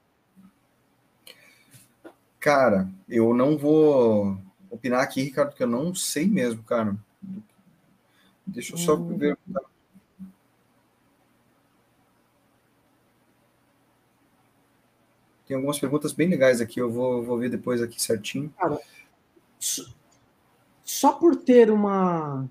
Cara, 2.39 2.87
eu 3.09 3.33
não 3.33 3.57
vou 3.57 4.37
opinar 4.69 5.01
aqui, 5.01 5.23
Ricardo, 5.23 5.49
porque 5.49 5.63
eu 5.63 5.67
não 5.67 5.95
sei 5.95 6.27
mesmo, 6.27 6.61
cara. 6.63 6.95
Deixa 8.45 8.73
eu 8.73 8.77
só 8.77 8.95
hum. 8.95 9.17
ver. 9.17 9.37
Tem 15.47 15.55
algumas 15.55 15.79
perguntas 15.79 16.11
bem 16.11 16.27
legais 16.27 16.59
aqui, 16.59 16.79
eu 16.79 16.91
vou, 16.91 17.23
vou 17.23 17.37
ver 17.37 17.49
depois 17.49 17.81
aqui 17.81 18.01
certinho. 18.01 18.51
Cara, 18.57 18.79
só 20.83 21.13
por 21.13 21.35
ter 21.35 21.69
uma. 21.69 22.47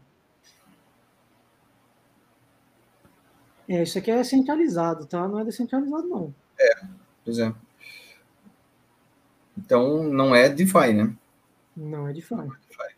É, 3.69 3.83
isso 3.83 3.99
aqui 3.99 4.11
é 4.11 4.23
centralizado, 4.23 5.07
tá? 5.07 5.27
Não 5.27 5.41
é 5.41 5.45
descentralizado, 5.45 6.07
não. 6.07 6.35
É, 6.59 6.87
pois 7.25 7.39
é. 7.39 7.53
Então, 9.57 10.05
não 10.05 10.35
é 10.35 10.49
DeFi, 10.49 10.93
né? 10.93 11.17
Não 11.77 12.09
é 12.09 12.13
DeFi. 12.13 12.35
Não 12.35 12.45
é 12.45 12.57
DeFi. 12.69 12.95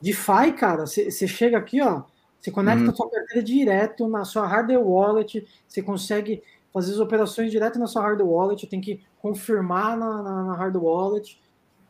DeFi, 0.00 0.52
cara, 0.56 0.86
você 0.86 1.26
chega 1.26 1.58
aqui, 1.58 1.80
ó, 1.80 2.04
você 2.38 2.50
conecta 2.50 2.84
uhum. 2.84 2.90
a 2.90 2.94
sua 2.94 3.10
carteira 3.10 3.42
direto 3.42 4.08
na 4.08 4.24
sua 4.24 4.46
hardware 4.46 4.80
wallet, 4.80 5.46
você 5.66 5.82
consegue 5.82 6.42
fazer 6.72 6.92
as 6.92 6.98
operações 6.98 7.50
direto 7.50 7.78
na 7.78 7.86
sua 7.86 8.02
hardware 8.02 8.28
wallet, 8.28 8.66
tem 8.66 8.80
que 8.80 9.00
confirmar 9.20 9.96
na, 9.96 10.22
na, 10.22 10.44
na 10.44 10.54
hardware 10.54 10.84
wallet, 10.84 11.40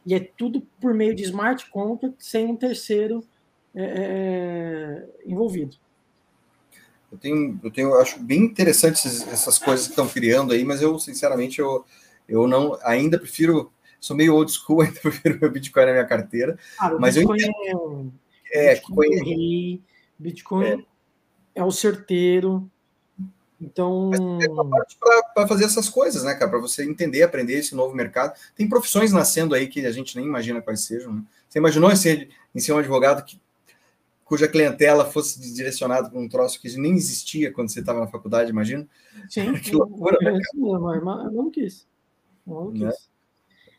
e 0.04 0.14
é 0.14 0.20
tudo 0.20 0.66
por 0.80 0.92
meio 0.92 1.14
de 1.14 1.22
smart 1.22 1.70
contract, 1.70 2.16
sem 2.18 2.46
um 2.46 2.56
terceiro 2.56 3.22
é, 3.74 3.82
é, 3.82 3.88
é 3.94 5.08
envolvido. 5.24 5.76
Eu 7.10 7.18
tenho, 7.18 7.60
eu 7.62 7.70
tenho, 7.70 7.90
eu 7.90 8.00
acho 8.00 8.18
bem 8.20 8.42
interessantes 8.42 9.26
essas 9.28 9.58
coisas 9.58 9.86
que 9.86 9.92
estão 9.92 10.08
criando 10.08 10.52
aí, 10.52 10.64
mas 10.64 10.80
eu, 10.80 10.98
sinceramente, 10.98 11.60
eu, 11.60 11.84
eu 12.26 12.48
não, 12.48 12.78
ainda 12.82 13.18
prefiro, 13.18 13.70
sou 14.00 14.16
meio 14.16 14.34
old 14.34 14.50
school, 14.50 14.80
ainda 14.82 14.98
prefiro 14.98 15.38
meu 15.40 15.50
Bitcoin 15.50 15.84
na 15.84 15.92
minha 15.92 16.06
carteira, 16.06 16.58
Cara, 16.78 16.98
mas 16.98 17.14
Bitcoin 17.14 17.38
eu 17.40 17.48
entendo, 17.48 18.12
é, 18.50 18.74
Bitcoin, 18.74 19.06
é, 19.06 19.08
Bitcoin, 19.18 19.82
Bitcoin 20.18 20.64
é, 20.64 20.84
é 21.56 21.64
o 21.64 21.70
certeiro, 21.70 22.70
então. 23.62 24.10
Para 25.34 25.46
fazer 25.46 25.64
essas 25.64 25.88
coisas, 25.88 26.24
né, 26.24 26.34
cara? 26.34 26.50
Para 26.50 26.60
você 26.60 26.84
entender, 26.84 27.22
aprender 27.22 27.54
esse 27.54 27.74
novo 27.74 27.94
mercado. 27.94 28.36
Tem 28.56 28.68
profissões 28.68 29.12
nascendo 29.12 29.54
aí 29.54 29.68
que 29.68 29.86
a 29.86 29.92
gente 29.92 30.16
nem 30.16 30.26
imagina 30.26 30.60
quais 30.60 30.80
sejam. 30.80 31.14
Né? 31.14 31.22
Você 31.48 31.58
imaginou 31.60 31.90
em 31.90 31.96
ser, 31.96 32.28
em 32.52 32.58
ser 32.58 32.72
um 32.72 32.78
advogado 32.78 33.24
que, 33.24 33.40
cuja 34.24 34.48
clientela 34.48 35.04
fosse 35.04 35.40
direcionada 35.40 36.10
para 36.10 36.18
um 36.18 36.28
troço 36.28 36.60
que 36.60 36.76
nem 36.76 36.94
existia 36.94 37.52
quando 37.52 37.70
você 37.70 37.80
estava 37.80 38.00
na 38.00 38.08
faculdade, 38.08 38.50
imagina? 38.50 38.86
Sim. 39.28 39.52
que 39.60 39.72
loucura, 39.72 40.18
né, 40.20 40.40
cara? 41.04 41.30
não 41.30 41.50
quis. 41.50 41.86
Não 42.44 42.72
quis. 42.72 42.80
Né? 42.80 42.92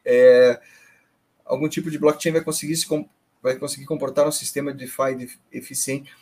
É, 0.05 0.61
algum 1.43 1.67
tipo 1.67 1.91
de 1.91 1.99
blockchain 1.99 2.31
vai 2.31 2.43
conseguir 2.43 2.75
se 2.77 2.87
vai 3.41 3.57
conseguir 3.57 3.85
comportar 3.85 4.25
um 4.25 4.31
sistema 4.31 4.71
de 4.71 4.85
DeFi 4.85 5.37
eficiente? 5.51 6.15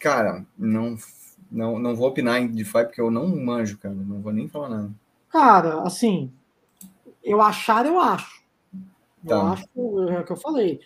Cara, 0.00 0.46
não 0.56 0.96
não, 1.56 1.78
não 1.78 1.96
vou 1.96 2.08
opinar 2.08 2.40
em 2.40 2.48
DeFi 2.48 2.84
porque 2.84 3.00
eu 3.00 3.10
não 3.10 3.26
manjo, 3.28 3.78
cara. 3.78 3.94
Não 3.94 4.20
vou 4.20 4.32
nem 4.32 4.46
falar 4.46 4.68
nada. 4.68 4.90
Cara, 5.30 5.82
assim, 5.82 6.30
eu 7.24 7.40
achar, 7.40 7.86
eu 7.86 7.98
acho. 7.98 8.44
Eu 9.24 9.28
tá. 9.28 9.52
acho, 9.52 9.66
é 10.10 10.20
o 10.20 10.24
que 10.24 10.32
eu 10.32 10.36
falei. 10.36 10.80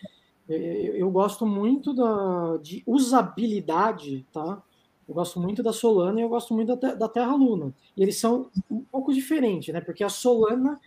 Eu, 0.48 0.94
eu 0.94 1.10
gosto 1.10 1.44
muito 1.44 1.92
da, 1.92 2.56
de 2.62 2.84
usabilidade, 2.86 4.24
tá? 4.32 4.62
Eu 5.08 5.14
gosto 5.14 5.40
muito 5.40 5.60
da 5.60 5.72
Solana 5.72 6.20
e 6.20 6.22
eu 6.22 6.28
gosto 6.28 6.54
muito 6.54 6.76
da, 6.76 6.94
da 6.94 7.08
Terra 7.08 7.34
Luna. 7.34 7.74
E 7.96 8.02
eles 8.02 8.18
são 8.18 8.48
um 8.70 8.80
pouco 8.80 9.12
diferentes, 9.12 9.74
né? 9.74 9.80
Porque 9.80 10.04
a 10.04 10.08
Solana, 10.08 10.80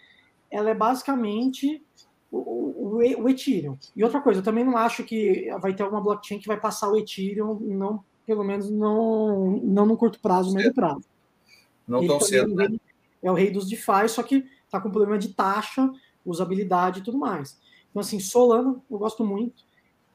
ela 0.50 0.70
é 0.70 0.74
basicamente 0.74 1.84
o, 2.32 2.38
o, 2.38 3.24
o 3.24 3.30
Ethereum. 3.30 3.78
E 3.94 4.02
outra 4.02 4.22
coisa, 4.22 4.40
eu 4.40 4.44
também 4.44 4.64
não 4.64 4.78
acho 4.78 5.04
que 5.04 5.50
vai 5.60 5.74
ter 5.74 5.84
alguma 5.84 6.02
blockchain 6.02 6.40
que 6.40 6.48
vai 6.48 6.58
passar 6.58 6.90
o 6.90 6.96
Ethereum, 6.96 7.60
não 7.60 8.02
pelo 8.26 8.44
menos 8.44 8.70
não, 8.70 9.60
não 9.64 9.86
no 9.86 9.98
curto 9.98 10.20
prazo, 10.20 10.54
médio 10.54 10.74
prazo. 10.74 11.04
Não 11.88 12.00
Ele 12.00 12.08
tão 12.08 12.20
cedo. 12.20 12.56
Né? 12.56 12.68
É 13.22 13.32
o 13.32 13.36
rei 13.36 13.52
dos 13.52 13.68
DeFi, 13.68 14.08
só 14.10 14.24
que 14.24 14.46
está 14.66 14.80
com 14.80 14.90
problema 14.90 15.18
de 15.18 15.30
taxa, 15.30 15.90
usabilidade 16.26 17.00
e 17.00 17.04
tudo 17.04 17.18
mais. 17.18 17.60
Então, 17.90 18.02
assim, 18.02 18.20
Solana, 18.20 18.82
eu 18.90 18.98
gosto 18.98 19.24
muito. 19.24 19.64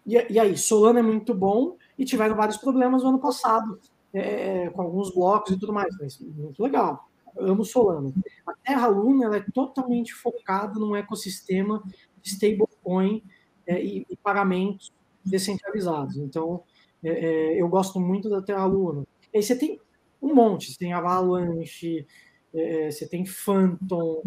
E, 0.06 0.14
e 0.30 0.38
aí, 0.38 0.56
Solana 0.56 1.00
é 1.00 1.02
muito 1.02 1.34
bom 1.34 1.76
e 1.98 2.04
tiveram 2.04 2.34
vários 2.34 2.56
problemas 2.56 3.02
no 3.02 3.10
ano 3.10 3.18
passado, 3.18 3.78
é, 4.12 4.68
com 4.70 4.82
alguns 4.82 5.12
blocos 5.14 5.52
e 5.52 5.58
tudo 5.58 5.72
mais, 5.72 5.94
mas 6.00 6.18
muito 6.20 6.62
legal. 6.62 7.08
amo 7.38 7.64
Solano. 7.64 8.12
A 8.46 8.52
Terra 8.54 8.86
Luna 8.88 9.26
ela 9.26 9.36
é 9.36 9.44
totalmente 9.52 10.14
focada 10.14 10.78
num 10.80 10.96
ecossistema 10.96 11.82
de 12.22 12.30
stablecoin 12.30 13.22
é, 13.66 13.82
e, 13.82 14.06
e, 14.08 14.16
pagamentos 14.16 14.92
descentralizados. 15.24 16.16
Então, 16.16 16.62
é, 17.02 17.10
é, 17.10 17.62
eu 17.62 17.68
gosto 17.68 18.00
muito 18.00 18.28
da 18.28 18.42
Terra 18.42 18.66
Luna. 18.66 19.06
E 19.32 19.38
aí 19.38 19.42
você 19.42 19.56
tem 19.56 19.80
um 20.20 20.34
monte, 20.34 20.72
você 20.72 20.78
tem 20.78 20.92
Avalanche, 20.92 22.06
é, 22.54 22.90
você 22.90 23.06
tem 23.08 23.24
Phantom, 23.24 24.22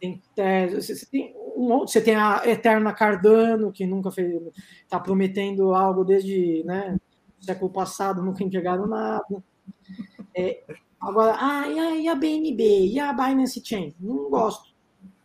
tem 0.00 0.20
Tesla, 0.34 0.80
você 0.80 1.06
tem 1.06 1.34
um 1.56 1.68
monte, 1.68 1.92
você 1.92 2.00
tem 2.00 2.16
a 2.16 2.42
Eterna 2.46 2.92
Cardano, 2.92 3.72
que 3.72 3.86
nunca 3.86 4.10
fez, 4.10 4.40
está 4.82 4.98
prometendo 4.98 5.74
algo 5.74 6.04
desde 6.04 6.62
né, 6.64 6.98
século 7.40 7.70
passado, 7.70 8.22
nunca 8.22 8.44
entregaram 8.44 8.86
nada. 8.86 9.44
É, 10.36 10.62
agora, 11.00 11.36
ah, 11.38 11.68
e 11.68 11.78
a, 11.78 11.96
e 11.96 12.08
a 12.08 12.14
BNB, 12.14 12.86
e 12.86 12.98
a 12.98 13.12
Binance 13.12 13.62
Chain? 13.64 13.94
Não 13.98 14.30
gosto. 14.30 14.70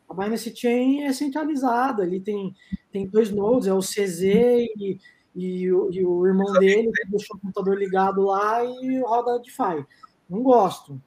A 0.09 0.13
Binance 0.13 0.55
Chain 0.55 1.03
é 1.03 1.13
centralizada, 1.13 2.03
ele 2.03 2.19
tem, 2.19 2.53
tem 2.91 3.07
dois 3.07 3.31
nodes, 3.31 3.67
é 3.67 3.73
o 3.73 3.79
CZ 3.79 4.21
e, 4.23 4.97
e, 5.35 5.71
o, 5.71 5.91
e 5.91 6.05
o 6.05 6.25
irmão 6.25 6.53
dele, 6.53 6.91
que 6.91 7.07
deixou 7.07 7.35
o 7.35 7.39
computador 7.39 7.77
ligado 7.77 8.23
lá 8.23 8.63
e 8.63 8.99
roda 9.01 9.39
DeFi. 9.39 9.85
Não 10.29 10.41
gosto. 10.41 10.99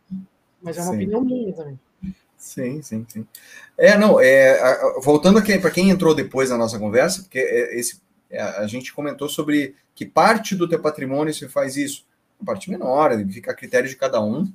Mas 0.62 0.76
é 0.76 0.82
uma 0.82 0.90
Sim. 0.90 0.96
opinião 0.96 1.20
minha 1.22 1.52
também. 1.52 1.78
Sim, 2.36 2.82
sim, 2.82 3.04
sim. 3.08 3.26
É, 3.76 3.96
não, 3.96 4.20
é, 4.20 4.78
voltando 5.02 5.42
para 5.42 5.70
quem 5.70 5.90
entrou 5.90 6.14
depois 6.14 6.50
na 6.50 6.58
nossa 6.58 6.78
conversa, 6.78 7.22
porque 7.22 7.38
é, 7.38 7.78
esse, 7.78 8.00
é, 8.30 8.40
a 8.40 8.66
gente 8.66 8.92
comentou 8.92 9.28
sobre 9.28 9.74
que 9.94 10.06
parte 10.06 10.54
do 10.54 10.68
teu 10.68 10.80
patrimônio 10.80 11.34
você 11.34 11.48
faz 11.48 11.76
isso. 11.76 12.06
Uma 12.38 12.46
parte 12.46 12.70
menor, 12.70 13.10
fica 13.28 13.50
a 13.50 13.54
critério 13.54 13.88
de 13.88 13.96
cada 13.96 14.22
um. 14.22 14.50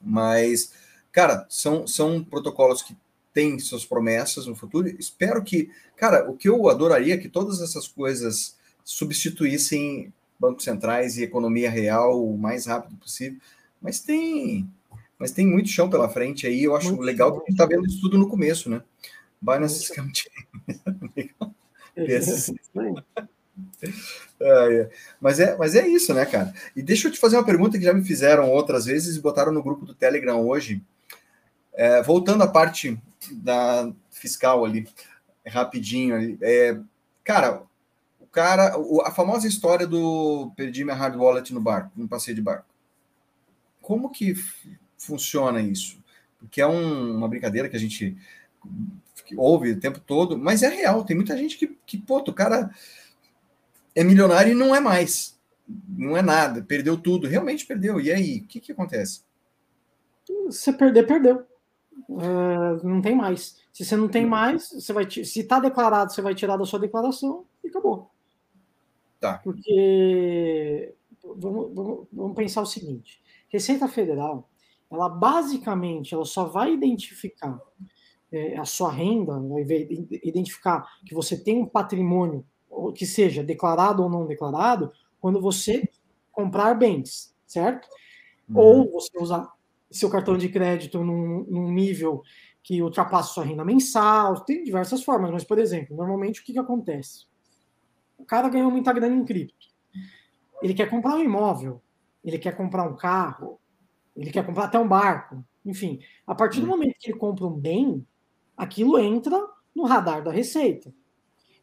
Mas, 0.00 0.72
cara, 1.10 1.46
são, 1.48 1.86
são 1.86 2.22
protocolos 2.22 2.82
que 2.82 2.96
têm 3.32 3.58
suas 3.58 3.86
promessas 3.86 4.46
no 4.46 4.54
futuro. 4.54 4.88
Espero 4.98 5.42
que, 5.42 5.70
cara, 5.96 6.28
o 6.28 6.36
que 6.36 6.48
eu 6.48 6.68
adoraria 6.68 7.14
é 7.14 7.18
que 7.18 7.28
todas 7.28 7.62
essas 7.62 7.88
coisas 7.88 8.57
substituíssem 8.88 10.10
bancos 10.40 10.64
centrais 10.64 11.18
e 11.18 11.22
economia 11.22 11.68
real 11.68 12.24
o 12.24 12.38
mais 12.38 12.64
rápido 12.64 12.96
possível. 12.96 13.38
Mas 13.82 14.00
tem 14.00 14.66
mas 15.18 15.30
tem 15.30 15.46
muito 15.46 15.68
chão 15.68 15.90
pela 15.90 16.08
frente 16.08 16.46
aí. 16.46 16.62
Eu 16.64 16.74
acho 16.74 16.88
muito 16.88 17.02
legal 17.02 17.32
que 17.32 17.38
a 17.38 17.40
gente 17.40 17.50
está 17.50 17.66
vendo 17.66 17.86
isso 17.86 18.00
tudo 18.00 18.16
no 18.16 18.28
começo, 18.28 18.70
né? 18.70 18.82
Binance 19.40 19.84
Scam 19.84 20.10
legal. 21.14 21.54
É, 24.40 24.88
mas, 25.20 25.40
é, 25.40 25.56
mas 25.56 25.74
é 25.74 25.86
isso, 25.86 26.14
né, 26.14 26.24
cara? 26.24 26.54
E 26.76 26.80
deixa 26.80 27.08
eu 27.08 27.12
te 27.12 27.18
fazer 27.18 27.36
uma 27.36 27.44
pergunta 27.44 27.76
que 27.76 27.82
já 27.82 27.92
me 27.92 28.04
fizeram 28.04 28.48
outras 28.48 28.86
vezes 28.86 29.16
e 29.16 29.20
botaram 29.20 29.50
no 29.50 29.64
grupo 29.64 29.84
do 29.84 29.92
Telegram 29.92 30.46
hoje. 30.46 30.80
É, 31.74 32.00
voltando 32.00 32.44
à 32.44 32.46
parte 32.46 32.96
da 33.32 33.92
fiscal 34.10 34.64
ali, 34.64 34.86
rapidinho. 35.44 36.38
É, 36.40 36.78
cara, 37.24 37.64
cara, 38.32 38.74
a 39.04 39.10
famosa 39.10 39.46
história 39.46 39.86
do 39.86 40.52
perdi 40.56 40.84
minha 40.84 40.96
hard 40.96 41.16
wallet 41.16 41.52
no 41.52 41.60
barco, 41.60 41.92
no 41.96 42.08
passeio 42.08 42.34
de 42.34 42.42
barco. 42.42 42.66
Como 43.80 44.10
que 44.10 44.34
funciona 44.96 45.60
isso? 45.60 46.02
Porque 46.38 46.60
é 46.60 46.66
um, 46.66 47.16
uma 47.16 47.28
brincadeira 47.28 47.68
que 47.68 47.76
a 47.76 47.80
gente 47.80 48.16
ouve 49.36 49.72
o 49.72 49.80
tempo 49.80 50.00
todo, 50.00 50.38
mas 50.38 50.62
é 50.62 50.68
real. 50.68 51.04
Tem 51.04 51.16
muita 51.16 51.36
gente 51.36 51.56
que, 51.56 51.76
que 51.84 51.98
pô, 51.98 52.18
o 52.18 52.32
cara 52.32 52.70
é 53.94 54.04
milionário 54.04 54.52
e 54.52 54.54
não 54.54 54.74
é 54.74 54.80
mais. 54.80 55.38
Não 55.88 56.16
é 56.16 56.22
nada, 56.22 56.62
perdeu 56.62 56.96
tudo, 56.96 57.26
realmente 57.26 57.66
perdeu. 57.66 58.00
E 58.00 58.10
aí, 58.10 58.38
o 58.38 58.46
que, 58.46 58.60
que 58.60 58.72
acontece? 58.72 59.22
Se 60.50 60.72
perder, 60.72 61.06
perdeu. 61.06 61.46
Uh, 62.08 62.86
não 62.86 63.02
tem 63.02 63.14
mais. 63.14 63.56
Se 63.72 63.84
você 63.84 63.96
não 63.96 64.08
tem 64.08 64.24
mais, 64.24 64.70
você 64.70 64.92
vai 64.92 65.10
se 65.10 65.40
está 65.40 65.60
declarado, 65.60 66.12
você 66.12 66.22
vai 66.22 66.34
tirar 66.34 66.56
da 66.56 66.64
sua 66.64 66.78
declaração 66.78 67.44
e 67.62 67.68
acabou. 67.68 68.10
Tá. 69.20 69.38
Porque 69.38 70.94
vamos, 71.36 71.74
vamos, 71.74 72.06
vamos 72.12 72.36
pensar 72.36 72.62
o 72.62 72.66
seguinte: 72.66 73.20
Receita 73.48 73.88
Federal 73.88 74.48
ela 74.90 75.08
basicamente 75.08 76.14
ela 76.14 76.24
só 76.24 76.44
vai 76.44 76.72
identificar 76.72 77.60
é, 78.32 78.56
a 78.56 78.64
sua 78.64 78.90
renda, 78.90 79.38
vai 79.38 79.86
identificar 80.24 80.86
que 81.04 81.14
você 81.14 81.42
tem 81.42 81.62
um 81.62 81.66
patrimônio 81.66 82.44
que 82.94 83.06
seja 83.06 83.42
declarado 83.42 84.02
ou 84.02 84.10
não 84.10 84.26
declarado, 84.26 84.92
quando 85.20 85.40
você 85.40 85.88
comprar 86.30 86.74
bens, 86.74 87.34
certo? 87.46 87.88
Uhum. 88.48 88.56
Ou 88.56 88.92
você 88.92 89.18
usar 89.18 89.50
seu 89.90 90.10
cartão 90.10 90.36
de 90.36 90.48
crédito 90.48 91.02
num, 91.02 91.44
num, 91.48 91.72
nível 91.72 92.22
que 92.62 92.82
ultrapassa 92.82 93.32
sua 93.32 93.44
renda 93.44 93.64
mensal, 93.64 94.44
tem 94.44 94.62
diversas 94.62 95.02
formas, 95.02 95.30
mas, 95.30 95.44
por 95.44 95.58
exemplo, 95.58 95.96
normalmente 95.96 96.40
o 96.40 96.44
que, 96.44 96.52
que 96.52 96.58
acontece? 96.58 97.26
O 98.18 98.24
cara 98.24 98.48
ganhou 98.48 98.70
muita 98.70 98.92
grana 98.92 99.14
em 99.14 99.24
cripto. 99.24 99.68
Ele 100.62 100.74
quer 100.74 100.90
comprar 100.90 101.14
um 101.14 101.22
imóvel, 101.22 101.80
ele 102.24 102.38
quer 102.38 102.56
comprar 102.56 102.82
um 102.82 102.96
carro, 102.96 103.58
ele 104.16 104.30
quer 104.30 104.44
comprar 104.44 104.64
até 104.64 104.78
um 104.78 104.88
barco. 104.88 105.44
Enfim, 105.64 106.00
a 106.26 106.34
partir 106.34 106.60
do 106.60 106.66
hum. 106.66 106.70
momento 106.70 106.96
que 106.98 107.10
ele 107.10 107.18
compra 107.18 107.46
um 107.46 107.52
bem, 107.52 108.04
aquilo 108.56 108.98
entra 108.98 109.38
no 109.74 109.84
radar 109.84 110.22
da 110.22 110.32
Receita. 110.32 110.92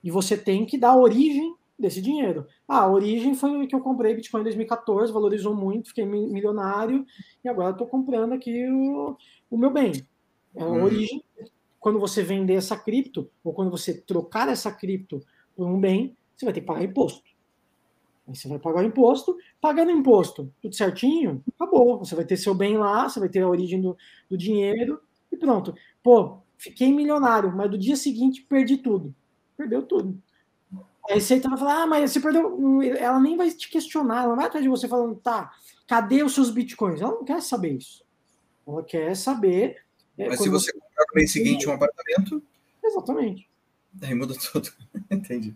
E 0.03 0.09
você 0.09 0.37
tem 0.37 0.65
que 0.65 0.77
dar 0.77 0.95
origem 0.95 1.55
desse 1.77 2.01
dinheiro. 2.01 2.47
Ah, 2.67 2.81
a 2.81 2.89
origem 2.89 3.35
foi 3.35 3.63
o 3.63 3.67
que 3.67 3.75
eu 3.75 3.81
comprei 3.81 4.15
Bitcoin 4.15 4.41
em 4.41 4.45
2014, 4.45 5.11
valorizou 5.11 5.53
muito, 5.53 5.89
fiquei 5.89 6.05
milionário 6.05 7.05
e 7.43 7.49
agora 7.49 7.71
estou 7.71 7.87
comprando 7.87 8.33
aqui 8.33 8.69
o, 8.69 9.17
o 9.49 9.57
meu 9.57 9.71
bem. 9.71 10.07
É 10.55 10.63
a 10.63 10.67
hum. 10.67 10.83
origem. 10.83 11.23
Quando 11.79 11.99
você 11.99 12.23
vender 12.23 12.55
essa 12.55 12.75
cripto, 12.75 13.29
ou 13.43 13.53
quando 13.53 13.69
você 13.69 13.93
trocar 13.93 14.47
essa 14.49 14.71
cripto 14.71 15.21
por 15.55 15.67
um 15.67 15.79
bem, 15.79 16.17
você 16.35 16.45
vai 16.45 16.53
ter 16.53 16.61
que 16.61 16.67
pagar 16.67 16.83
imposto. 16.83 17.23
Aí 18.27 18.35
você 18.35 18.47
vai 18.47 18.57
pagar 18.57 18.81
o 18.81 18.87
imposto, 18.87 19.37
pagando 19.61 19.91
imposto, 19.91 20.51
tudo 20.61 20.75
certinho, 20.75 21.43
acabou. 21.55 21.99
Você 21.99 22.15
vai 22.15 22.25
ter 22.25 22.37
seu 22.37 22.55
bem 22.55 22.77
lá, 22.77 23.07
você 23.07 23.19
vai 23.19 23.29
ter 23.29 23.41
a 23.41 23.47
origem 23.47 23.79
do, 23.79 23.95
do 24.29 24.37
dinheiro 24.37 24.99
e 25.31 25.37
pronto. 25.37 25.75
Pô, 26.01 26.39
fiquei 26.57 26.91
milionário, 26.91 27.55
mas 27.55 27.69
do 27.69 27.77
dia 27.77 27.95
seguinte 27.95 28.41
perdi 28.41 28.77
tudo. 28.77 29.13
Perdeu 29.55 29.83
tudo. 29.83 30.19
A 31.07 31.13
Receita 31.13 31.47
vai 31.47 31.57
falar, 31.57 31.83
ah, 31.83 31.87
mas 31.87 32.11
você 32.11 32.19
perdeu. 32.19 32.81
Ela 32.97 33.19
nem 33.19 33.37
vai 33.37 33.49
te 33.51 33.69
questionar, 33.69 34.23
ela 34.23 34.35
vai 34.35 34.45
atrás 34.45 34.63
de 34.63 34.69
você 34.69 34.87
falando, 34.87 35.15
tá, 35.17 35.53
cadê 35.87 36.23
os 36.23 36.33
seus 36.33 36.49
bitcoins? 36.49 36.99
Ela 36.99 37.11
não 37.11 37.23
quer 37.23 37.41
saber 37.43 37.77
isso. 37.77 38.03
Ela 38.67 38.83
quer 38.83 39.15
saber. 39.15 39.83
É, 40.17 40.29
mas 40.29 40.39
se 40.39 40.49
você 40.49 40.71
comprar 40.73 41.05
no 41.09 41.15
mês 41.15 41.31
seguinte 41.31 41.69
um 41.69 41.73
apartamento. 41.73 42.41
Exatamente. 42.83 43.47
Aí 44.01 44.15
muda 44.15 44.33
tudo. 44.51 44.69
Entendi. 45.11 45.55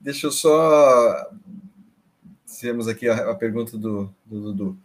Deixa 0.00 0.26
eu 0.26 0.32
só 0.32 1.30
temos 2.60 2.86
aqui 2.86 3.08
a, 3.08 3.30
a 3.30 3.34
pergunta 3.34 3.76
do 3.78 4.10
Dudu. 4.26 4.76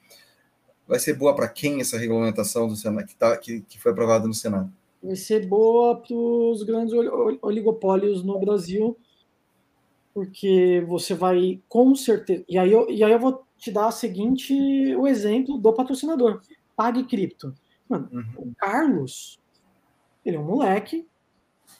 Vai 0.87 0.99
ser 0.99 1.13
boa 1.13 1.35
para 1.35 1.47
quem 1.47 1.81
essa 1.81 1.97
regulamentação 1.97 2.67
do 2.67 2.75
Senado 2.75 3.05
que, 3.05 3.15
tá, 3.15 3.35
que, 3.37 3.61
que 3.61 3.79
foi 3.79 3.91
aprovada 3.91 4.27
no 4.27 4.33
Senado? 4.33 4.71
Vai 5.03 5.15
ser 5.15 5.47
boa 5.47 5.95
para 5.97 6.15
os 6.15 6.63
grandes 6.63 6.93
oligopólios 7.41 8.23
no 8.23 8.39
Brasil, 8.39 8.97
porque 10.13 10.83
você 10.87 11.13
vai 11.13 11.61
com 11.67 11.93
certeza. 11.95 12.45
E 12.47 12.57
aí, 12.57 12.71
eu, 12.71 12.89
e 12.89 13.03
aí 13.03 13.11
eu 13.11 13.19
vou 13.19 13.43
te 13.57 13.71
dar 13.71 13.87
a 13.87 13.91
seguinte, 13.91 14.53
o 14.95 15.07
exemplo 15.07 15.57
do 15.57 15.73
patrocinador. 15.73 16.41
Pague 16.75 17.03
cripto. 17.03 17.53
Mano, 17.89 18.09
uhum. 18.11 18.25
o 18.37 18.55
Carlos, 18.55 19.39
ele 20.23 20.37
é 20.37 20.39
um 20.39 20.45
moleque, 20.45 21.07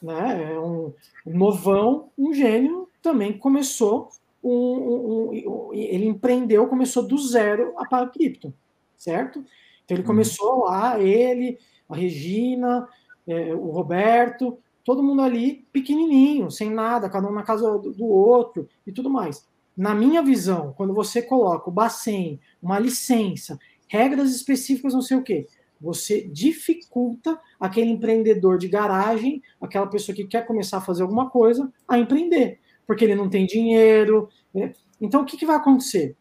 né? 0.02 0.54
É 0.54 0.60
um, 0.60 0.94
um 1.26 1.38
novão, 1.38 2.10
um 2.18 2.34
gênio, 2.34 2.90
também 3.02 3.38
começou 3.38 4.10
um, 4.44 5.30
um, 5.30 5.74
ele 5.74 6.06
empreendeu, 6.06 6.68
começou 6.68 7.04
do 7.04 7.18
zero 7.18 7.74
a 7.78 7.86
pagar 7.86 8.12
cripto, 8.12 8.54
certo? 8.98 9.44
Então 9.84 9.96
ele 9.96 10.02
uhum. 10.02 10.08
começou 10.08 10.66
lá, 10.66 11.00
ele, 11.00 11.58
a 11.90 11.96
Regina, 11.96 12.88
é, 13.28 13.54
o 13.56 13.72
Roberto, 13.72 14.58
todo 14.84 15.04
mundo 15.04 15.24
ali 15.24 15.66
pequenininho, 15.74 16.52
sem 16.52 16.70
nada, 16.70 17.10
cada 17.10 17.28
um 17.28 17.34
na 17.34 17.44
casa 17.44 17.78
do, 17.80 17.92
do 17.92 18.06
outro 18.06 18.70
e 18.86 18.92
tudo 18.92 19.10
mais. 19.10 19.48
Na 19.76 19.94
minha 19.94 20.22
visão, 20.22 20.74
quando 20.78 20.94
você 20.94 21.22
coloca 21.22 21.70
o 21.70 21.74
Bacen, 21.74 22.40
uma 22.62 22.80
licença, 22.80 23.60
regras 23.88 24.34
específicas, 24.34 24.94
não 24.94 25.02
sei 25.02 25.18
o 25.18 25.24
quê, 25.24 25.48
você 25.80 26.28
dificulta 26.28 27.40
aquele 27.60 27.92
empreendedor 27.92 28.58
de 28.58 28.68
garagem, 28.68 29.42
aquela 29.60 29.88
pessoa 29.88 30.16
que 30.16 30.26
quer 30.26 30.46
começar 30.46 30.78
a 30.78 30.82
fazer 30.82 31.04
alguma 31.04 31.30
coisa, 31.30 31.72
a 31.88 31.98
empreender 31.98 32.60
porque 32.86 33.04
ele 33.04 33.16
não 33.16 33.30
tem 33.30 33.46
dinheiro. 33.46 34.30
Né? 34.54 34.74
Então, 35.00 35.22
o 35.22 35.26
que, 35.26 35.38
que 35.38 35.46
vai 35.46 35.56
acontecer? 35.56 36.16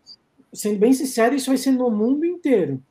Sendo 0.53 0.79
bem 0.79 0.93
sincero, 0.93 1.35
isso 1.35 1.51
vai 1.51 1.57
ser 1.57 1.73
no 1.73 1.91
mundo 1.91 2.25
inteiro. 2.25 2.83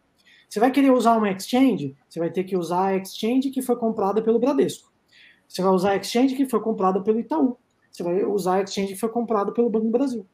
Você 0.49 0.59
vai 0.59 0.71
querer 0.71 0.91
usar 0.91 1.17
uma 1.17 1.31
exchange? 1.31 1.95
Você 2.07 2.19
vai 2.19 2.29
ter 2.29 2.43
que 2.43 2.55
usar 2.55 2.87
a 2.87 2.97
exchange 2.97 3.49
que 3.49 3.61
foi 3.61 3.75
comprada 3.75 4.21
pelo 4.21 4.39
Bradesco. 4.39 4.91
Você 5.47 5.61
vai 5.61 5.71
usar 5.71 5.91
a 5.91 5.95
exchange 5.95 6.35
que 6.35 6.45
foi 6.45 6.61
comprada 6.61 7.01
pelo 7.01 7.19
Itaú. 7.19 7.57
Você 7.91 8.03
vai 8.03 8.23
usar 8.23 8.55
a 8.55 8.61
exchange 8.61 8.93
que 8.93 8.99
foi 8.99 9.09
comprada 9.09 9.51
pelo 9.51 9.69
Banco 9.69 9.85
do 9.85 9.91
Brasil. 9.91 10.25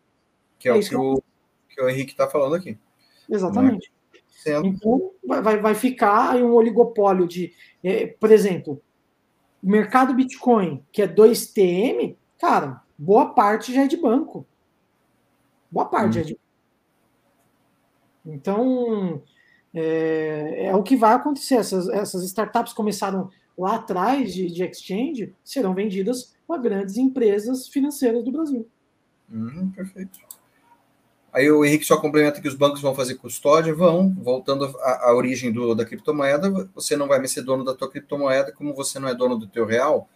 Que 0.58 0.68
é, 0.68 0.72
é 0.72 0.76
o 0.76 0.82
que, 0.82 0.96
o, 0.96 1.24
que 1.70 1.82
o 1.82 1.90
Henrique 1.90 2.12
está 2.12 2.28
falando 2.28 2.56
aqui. 2.56 2.78
Exatamente. 3.30 3.92
Certo. 4.40 4.66
Então, 4.66 5.12
vai, 5.26 5.60
vai 5.60 5.76
ficar 5.76 6.32
aí 6.32 6.44
um 6.44 6.54
oligopólio 6.54 7.28
de, 7.28 7.54
é, 7.84 8.08
por 8.08 8.32
exemplo, 8.32 8.82
o 9.62 9.70
mercado 9.70 10.14
Bitcoin, 10.14 10.82
que 10.94 11.02
é 11.02 11.08
2TM, 11.08 12.16
cara, 12.40 12.82
boa 12.98 13.34
parte 13.34 13.74
já 13.74 13.84
é 13.84 13.88
de 13.88 13.98
banco. 13.98 14.46
Boa 15.70 15.86
parte 15.86 16.18
hum. 16.18 16.22
é 16.22 16.24
de 16.24 16.40
Então, 18.26 19.22
é, 19.74 20.68
é, 20.68 20.76
o 20.76 20.82
que 20.82 20.96
vai 20.96 21.14
acontecer. 21.14 21.56
Essas, 21.56 21.90
essas 21.90 22.24
startups 22.24 22.72
começaram 22.72 23.30
lá 23.58 23.76
atrás 23.76 24.34
de, 24.34 24.48
de 24.48 24.64
exchange, 24.64 25.36
serão 25.44 25.74
vendidas 25.74 26.34
para 26.48 26.62
grandes 26.62 26.96
empresas 26.96 27.68
financeiras 27.68 28.24
do 28.24 28.32
Brasil. 28.32 28.66
Hum, 29.30 29.70
perfeito. 29.72 30.18
Aí 31.32 31.50
o 31.52 31.64
Henrique 31.64 31.86
só 31.86 31.98
complementa 31.98 32.42
que 32.42 32.48
os 32.48 32.56
bancos 32.56 32.82
vão 32.82 32.96
fazer 32.96 33.16
custódia, 33.16 33.74
vão, 33.74 34.14
voltando 34.20 34.66
à, 34.82 35.14
origem 35.14 35.52
do, 35.52 35.76
da 35.76 35.86
criptomoeda, 35.86 36.70
você 36.74 36.96
não 36.96 37.08
vai 37.08 37.20
mais 37.20 37.32
ser 37.32 37.44
dono 37.44 37.64
da 37.64 37.76
tua 37.76 37.90
criptomoeda, 37.90 38.52
como 38.52 38.74
você 38.74 38.98
não 38.98 39.08
é 39.08 39.14
dono 39.14 39.38
do 39.38 39.48
teu 39.48 39.66
real, 39.66 40.10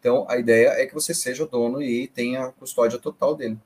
então 0.00 0.26
a 0.28 0.38
ideia 0.38 0.68
é 0.68 0.86
que 0.86 0.94
você 0.94 1.14
seja 1.14 1.46
dono 1.46 1.82
e 1.82 2.08
tenha 2.08 2.44
a 2.44 2.52
custódia 2.52 2.98
total 2.98 3.34
dele. 3.34 3.58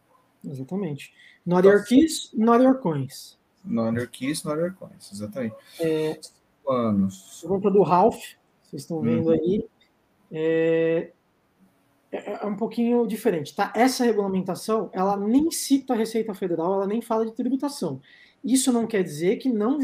Exatamente. 0.44 1.12
Not 1.46 1.66
your 1.66 1.84
keys, 1.84 2.30
not 2.34 2.62
your 2.62 2.74
coins. 2.78 3.38
Not 3.64 3.96
your 3.96 4.09
keys, 4.09 4.44
not 4.44 4.59
your 4.59 4.74
coins, 4.74 5.11
exatamente. 5.12 5.55
É, 5.80 6.18
anos. 6.68 7.38
Pergunta 7.40 7.70
do 7.70 7.82
Ralph, 7.82 8.20
vocês 8.62 8.82
estão 8.82 9.01
vendo 9.01 9.28
uhum. 9.28 9.32
aí. 9.32 9.68
É, 10.30 11.12
é, 12.11 12.45
é 12.45 12.47
um 12.47 12.57
pouquinho 12.57 13.07
diferente, 13.07 13.55
tá? 13.55 13.73
Essa 13.75 14.05
regulamentação, 14.05 14.91
ela 14.93 15.17
nem 15.17 15.51
cita 15.51 15.93
a 15.93 15.97
Receita 15.97 16.35
Federal, 16.35 16.75
ela 16.75 16.87
nem 16.87 17.03
fala 17.03 17.27
de 17.27 17.33
tributação. 17.33 18.01
Isso 18.43 18.73
não 18.73 18.87
quer 18.87 19.03
dizer 19.03 19.37
que 19.37 19.49
não, 19.49 19.79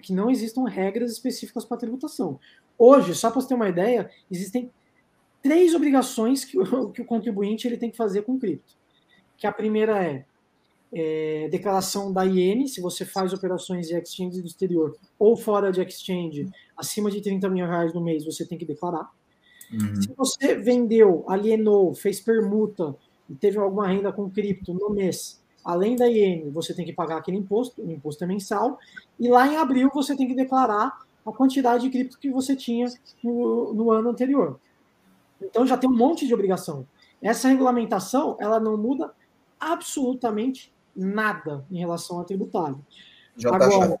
que 0.00 0.12
não 0.12 0.30
existam 0.30 0.64
regras 0.64 1.10
específicas 1.10 1.64
para 1.64 1.78
tributação. 1.78 2.38
Hoje, 2.78 3.14
só 3.14 3.30
para 3.30 3.40
você 3.40 3.48
ter 3.48 3.54
uma 3.54 3.68
ideia, 3.68 4.10
existem 4.30 4.70
três 5.42 5.74
obrigações 5.74 6.44
que 6.44 6.58
o, 6.58 6.90
que 6.90 7.02
o 7.02 7.04
contribuinte 7.04 7.66
ele 7.66 7.76
tem 7.76 7.90
que 7.90 7.96
fazer 7.96 8.22
com 8.22 8.38
cripto. 8.38 8.74
Que 9.36 9.46
a 9.46 9.52
primeira 9.52 10.04
é, 10.04 10.24
é 10.92 11.48
declaração 11.48 12.12
da 12.12 12.24
IN, 12.24 12.66
se 12.66 12.80
você 12.80 13.04
faz 13.04 13.32
operações 13.32 13.90
em 13.90 13.98
exchange 13.98 14.40
do 14.40 14.46
exterior 14.46 14.96
ou 15.18 15.36
fora 15.36 15.72
de 15.72 15.80
exchange, 15.82 16.48
acima 16.76 17.10
de 17.10 17.20
30 17.20 17.48
mil 17.48 17.66
reais 17.66 17.92
no 17.92 18.00
mês, 18.00 18.24
você 18.24 18.46
tem 18.46 18.58
que 18.58 18.64
declarar. 18.64 19.10
Uhum. 19.72 20.02
Se 20.02 20.14
você 20.16 20.54
vendeu, 20.54 21.24
alienou, 21.28 21.94
fez 21.94 22.20
permuta 22.20 22.94
e 23.28 23.34
teve 23.34 23.58
alguma 23.58 23.88
renda 23.88 24.12
com 24.12 24.30
cripto 24.30 24.74
no 24.74 24.90
mês, 24.90 25.42
além 25.64 25.96
da 25.96 26.08
IN, 26.08 26.50
você 26.50 26.74
tem 26.74 26.84
que 26.84 26.92
pagar 26.92 27.16
aquele 27.16 27.38
imposto, 27.38 27.82
o 27.82 27.90
imposto 27.90 28.22
é 28.22 28.26
mensal, 28.26 28.78
e 29.18 29.28
lá 29.28 29.46
em 29.46 29.56
abril 29.56 29.90
você 29.92 30.14
tem 30.14 30.28
que 30.28 30.34
declarar 30.34 31.04
a 31.24 31.32
quantidade 31.32 31.84
de 31.84 31.90
cripto 31.90 32.18
que 32.18 32.30
você 32.30 32.54
tinha 32.54 32.86
no, 33.22 33.72
no 33.72 33.90
ano 33.90 34.10
anterior. 34.10 34.60
Então 35.40 35.66
já 35.66 35.76
tem 35.76 35.88
um 35.88 35.96
monte 35.96 36.26
de 36.26 36.34
obrigação. 36.34 36.86
Essa 37.22 37.48
regulamentação, 37.48 38.36
ela 38.38 38.60
não 38.60 38.76
muda 38.76 39.10
absolutamente 39.58 40.72
nada 40.94 41.64
em 41.70 41.78
relação 41.78 42.20
a 42.20 42.24
tributário. 42.24 42.78
Já 43.36 43.48
Agora, 43.48 43.88
tá 43.88 43.98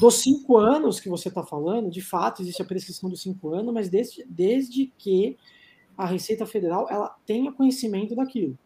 dos 0.00 0.14
cinco 0.16 0.56
anos 0.56 1.00
que 1.00 1.08
você 1.08 1.28
está 1.28 1.42
falando, 1.42 1.90
de 1.90 2.00
fato, 2.00 2.42
existe 2.42 2.60
a 2.60 2.64
prescrição 2.64 3.08
dos 3.08 3.22
cinco 3.22 3.54
anos, 3.54 3.72
mas 3.72 3.88
desde, 3.88 4.24
desde 4.28 4.92
que 4.98 5.36
a 5.96 6.06
Receita 6.06 6.44
Federal 6.44 6.86
ela 6.90 7.16
tenha 7.24 7.52
conhecimento 7.52 8.14
daquilo. 8.14 8.58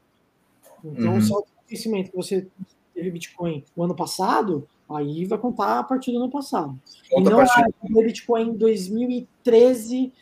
Então, 0.85 1.15
uhum. 1.15 1.21
só 1.21 1.39
o 1.39 1.47
conhecimento 1.67 2.11
que 2.11 2.17
você 2.17 2.49
teve 2.95 3.11
Bitcoin 3.11 3.65
o 3.77 3.85
ano 3.85 3.95
passado, 3.95 4.67
aí 4.89 5.25
vai 5.25 5.39
contar 5.39 5.79
a 5.79 5.85
partir 5.85 6.11
do 6.11 6.19
ano 6.19 6.31
passado. 6.31 6.79
Conta 7.11 7.29
e 7.29 7.33
não 7.33 7.39
partir... 7.39 7.61
é 7.61 8.03
Bitcoin 8.03 8.49
em 8.51 8.57
2013 8.57 10.13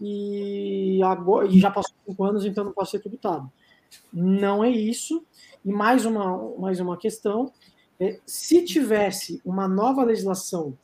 e, 0.00 1.00
agora, 1.02 1.46
e 1.46 1.58
já 1.58 1.70
passou 1.70 1.94
cinco 2.06 2.24
anos, 2.24 2.44
então 2.44 2.64
não 2.64 2.72
pode 2.72 2.90
ser 2.90 3.00
tributado. 3.00 3.50
Não 4.12 4.62
é 4.62 4.70
isso. 4.70 5.24
E 5.64 5.72
mais 5.72 6.04
uma, 6.04 6.56
mais 6.58 6.78
uma 6.80 6.96
questão 6.96 7.50
se 8.26 8.64
tivesse 8.64 9.40
uma 9.44 9.68
nova 9.68 10.02
legislação 10.02 10.76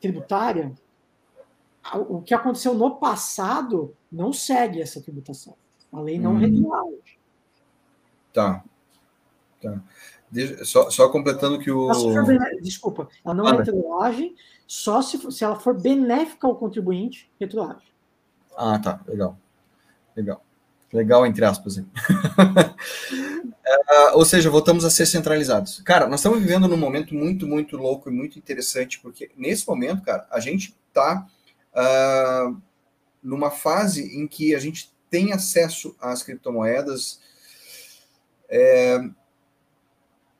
tributária, 0.00 0.72
o 2.08 2.22
que 2.22 2.34
aconteceu 2.34 2.74
no 2.74 2.96
passado 2.96 3.94
não 4.10 4.32
segue 4.32 4.80
essa 4.80 5.00
tributação. 5.00 5.56
A 5.92 6.00
lei 6.00 6.18
não 6.18 6.32
hum. 6.32 6.38
regula 6.38 6.82
hoje. 6.84 7.18
Tá. 8.32 8.64
tá. 9.62 9.80
só, 10.64 10.90
só, 10.90 11.08
completando 11.08 11.58
que 11.58 11.70
o. 11.70 11.88
Desculpa, 12.60 13.08
ela 13.24 13.34
não 13.34 13.46
ah, 13.46 13.50
é 13.50 13.56
retroagem, 13.58 14.34
só 14.66 15.00
se, 15.00 15.18
se 15.30 15.44
ela 15.44 15.56
for 15.56 15.80
benéfica 15.80 16.46
ao 16.46 16.56
contribuinte, 16.56 17.30
retroage. 17.38 17.94
Ah, 18.56 18.78
tá. 18.78 19.00
Legal. 19.06 19.38
Legal. 20.16 20.44
Legal, 20.94 21.26
entre 21.26 21.44
aspas. 21.44 21.76
Uh, 21.76 21.84
ou 24.14 24.24
seja, 24.24 24.48
voltamos 24.48 24.84
a 24.84 24.90
ser 24.90 25.06
centralizados. 25.06 25.80
Cara, 25.80 26.06
nós 26.06 26.20
estamos 26.20 26.38
vivendo 26.38 26.68
num 26.68 26.76
momento 26.76 27.16
muito, 27.16 27.48
muito 27.48 27.76
louco 27.76 28.08
e 28.08 28.12
muito 28.12 28.38
interessante, 28.38 29.00
porque 29.00 29.28
nesse 29.36 29.66
momento, 29.66 30.02
cara, 30.02 30.24
a 30.30 30.38
gente 30.38 30.72
está 30.88 31.26
uh, 31.26 31.74
ah, 31.74 32.54
numa 33.20 33.50
fase 33.50 34.16
em 34.16 34.28
que 34.28 34.54
a 34.54 34.60
gente 34.60 34.94
tem 35.10 35.32
acesso 35.32 35.96
às 36.00 36.22
criptomoedas 36.22 37.18
é, 38.48 39.00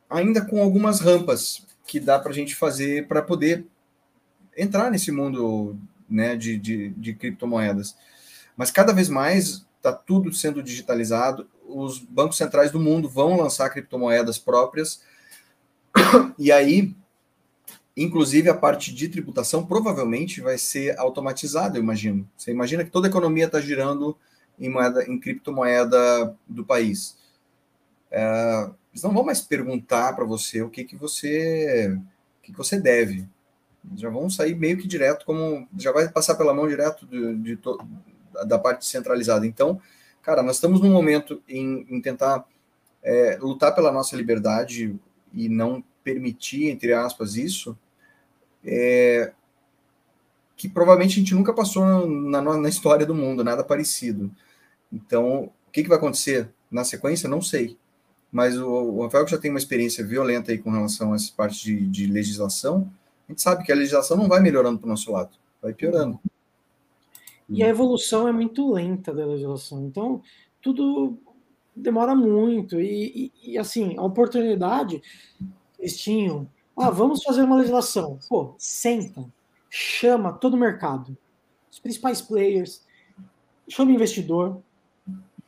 ainda 0.08 0.44
com 0.44 0.62
algumas 0.62 1.00
rampas 1.00 1.66
que 1.84 1.98
dá 1.98 2.16
para 2.16 2.30
a 2.30 2.34
gente 2.34 2.54
fazer 2.54 3.08
para 3.08 3.22
poder 3.22 3.66
entrar 4.56 4.88
nesse 4.88 5.10
mundo 5.10 5.76
né, 6.08 6.36
de, 6.36 6.56
de, 6.56 6.90
de 6.90 7.12
criptomoedas. 7.14 7.96
Mas 8.56 8.70
cada 8.70 8.92
vez 8.92 9.08
mais 9.08 9.66
está 9.84 9.92
tudo 9.92 10.32
sendo 10.32 10.62
digitalizado 10.62 11.46
os 11.66 11.98
bancos 11.98 12.36
centrais 12.36 12.70
do 12.70 12.80
mundo 12.80 13.08
vão 13.08 13.36
lançar 13.36 13.70
criptomoedas 13.70 14.38
próprias. 14.38 15.02
E 16.36 16.50
aí, 16.50 16.94
inclusive, 17.96 18.48
a 18.48 18.54
parte 18.54 18.92
de 18.92 19.08
tributação 19.08 19.64
provavelmente 19.64 20.40
vai 20.40 20.58
ser 20.58 20.98
automatizada, 20.98 21.78
eu 21.78 21.82
imagino. 21.82 22.28
Você 22.36 22.50
imagina 22.50 22.84
que 22.84 22.90
toda 22.90 23.06
a 23.06 23.10
economia 23.10 23.46
está 23.46 23.60
girando 23.60 24.16
em, 24.58 24.68
moeda, 24.68 25.04
em 25.04 25.18
criptomoeda 25.18 26.36
do 26.48 26.64
país. 26.64 27.16
É, 28.10 28.70
eles 28.92 29.02
não 29.02 29.12
vão 29.12 29.24
mais 29.24 29.40
perguntar 29.40 30.14
para 30.14 30.24
você 30.24 30.60
o 30.62 30.70
que, 30.70 30.82
que 30.82 30.96
você 30.96 31.96
o 32.38 32.42
que, 32.42 32.50
que 32.50 32.58
você 32.58 32.80
deve. 32.80 33.28
Já 33.96 34.10
vão 34.10 34.28
sair 34.28 34.56
meio 34.56 34.76
que 34.76 34.88
direto, 34.88 35.24
como 35.24 35.68
já 35.78 35.92
vai 35.92 36.08
passar 36.08 36.34
pela 36.34 36.54
mão 36.54 36.66
direto 36.66 37.06
de, 37.06 37.36
de 37.36 37.56
da 38.46 38.58
parte 38.58 38.86
centralizada. 38.86 39.46
Então, 39.46 39.80
cara, 40.22 40.42
nós 40.42 40.56
estamos 40.56 40.80
num 40.80 40.90
momento 40.90 41.42
em, 41.48 41.86
em 41.88 42.00
tentar 42.00 42.44
é, 43.02 43.38
lutar 43.40 43.74
pela 43.74 43.92
nossa 43.92 44.16
liberdade 44.16 44.98
e 45.32 45.48
não 45.48 45.84
permitir, 46.02 46.70
entre 46.70 46.92
aspas, 46.92 47.36
isso, 47.36 47.76
é, 48.64 49.32
que 50.56 50.68
provavelmente 50.68 51.12
a 51.12 51.18
gente 51.20 51.34
nunca 51.34 51.52
passou 51.52 52.06
na, 52.06 52.40
na, 52.40 52.68
história 52.68 53.04
do 53.04 53.14
mundo, 53.14 53.44
nada 53.44 53.64
parecido. 53.64 54.30
Então, 54.92 55.50
o 55.66 55.70
que, 55.70 55.82
que 55.82 55.88
vai 55.88 55.98
acontecer 55.98 56.48
na 56.70 56.84
sequência, 56.84 57.28
não 57.28 57.42
sei. 57.42 57.76
Mas 58.30 58.58
o, 58.58 58.68
o 58.68 59.02
Rafael, 59.02 59.24
que 59.24 59.30
já 59.30 59.38
tem 59.38 59.50
uma 59.50 59.58
experiência 59.58 60.04
violenta 60.04 60.52
aí 60.52 60.58
com 60.58 60.70
relação 60.70 61.12
a 61.12 61.16
essa 61.16 61.32
parte 61.36 61.62
de, 61.62 61.86
de 61.86 62.06
legislação, 62.06 62.90
a 63.28 63.32
gente 63.32 63.42
sabe 63.42 63.64
que 63.64 63.72
a 63.72 63.76
legislação 63.76 64.16
não 64.16 64.28
vai 64.28 64.40
melhorando 64.40 64.78
para 64.78 64.86
o 64.86 64.90
nosso 64.90 65.10
lado, 65.10 65.30
vai 65.62 65.72
piorando. 65.72 66.18
E 67.48 67.62
a 67.62 67.68
evolução 67.68 68.26
é 68.26 68.32
muito 68.32 68.72
lenta 68.72 69.12
da 69.12 69.26
legislação. 69.26 69.84
Então, 69.86 70.22
tudo 70.62 71.18
demora 71.74 72.14
muito. 72.14 72.80
E, 72.80 73.32
e, 73.42 73.52
e, 73.52 73.58
assim, 73.58 73.96
a 73.98 74.02
oportunidade 74.02 75.02
eles 75.78 75.98
tinham. 75.98 76.48
Ah, 76.76 76.90
vamos 76.90 77.22
fazer 77.22 77.42
uma 77.42 77.56
legislação. 77.56 78.18
Pô, 78.28 78.54
senta, 78.58 79.24
chama 79.70 80.32
todo 80.32 80.54
o 80.54 80.58
mercado, 80.58 81.16
os 81.70 81.78
principais 81.78 82.20
players, 82.20 82.84
chama 83.68 83.90
o 83.90 83.94
investidor, 83.94 84.60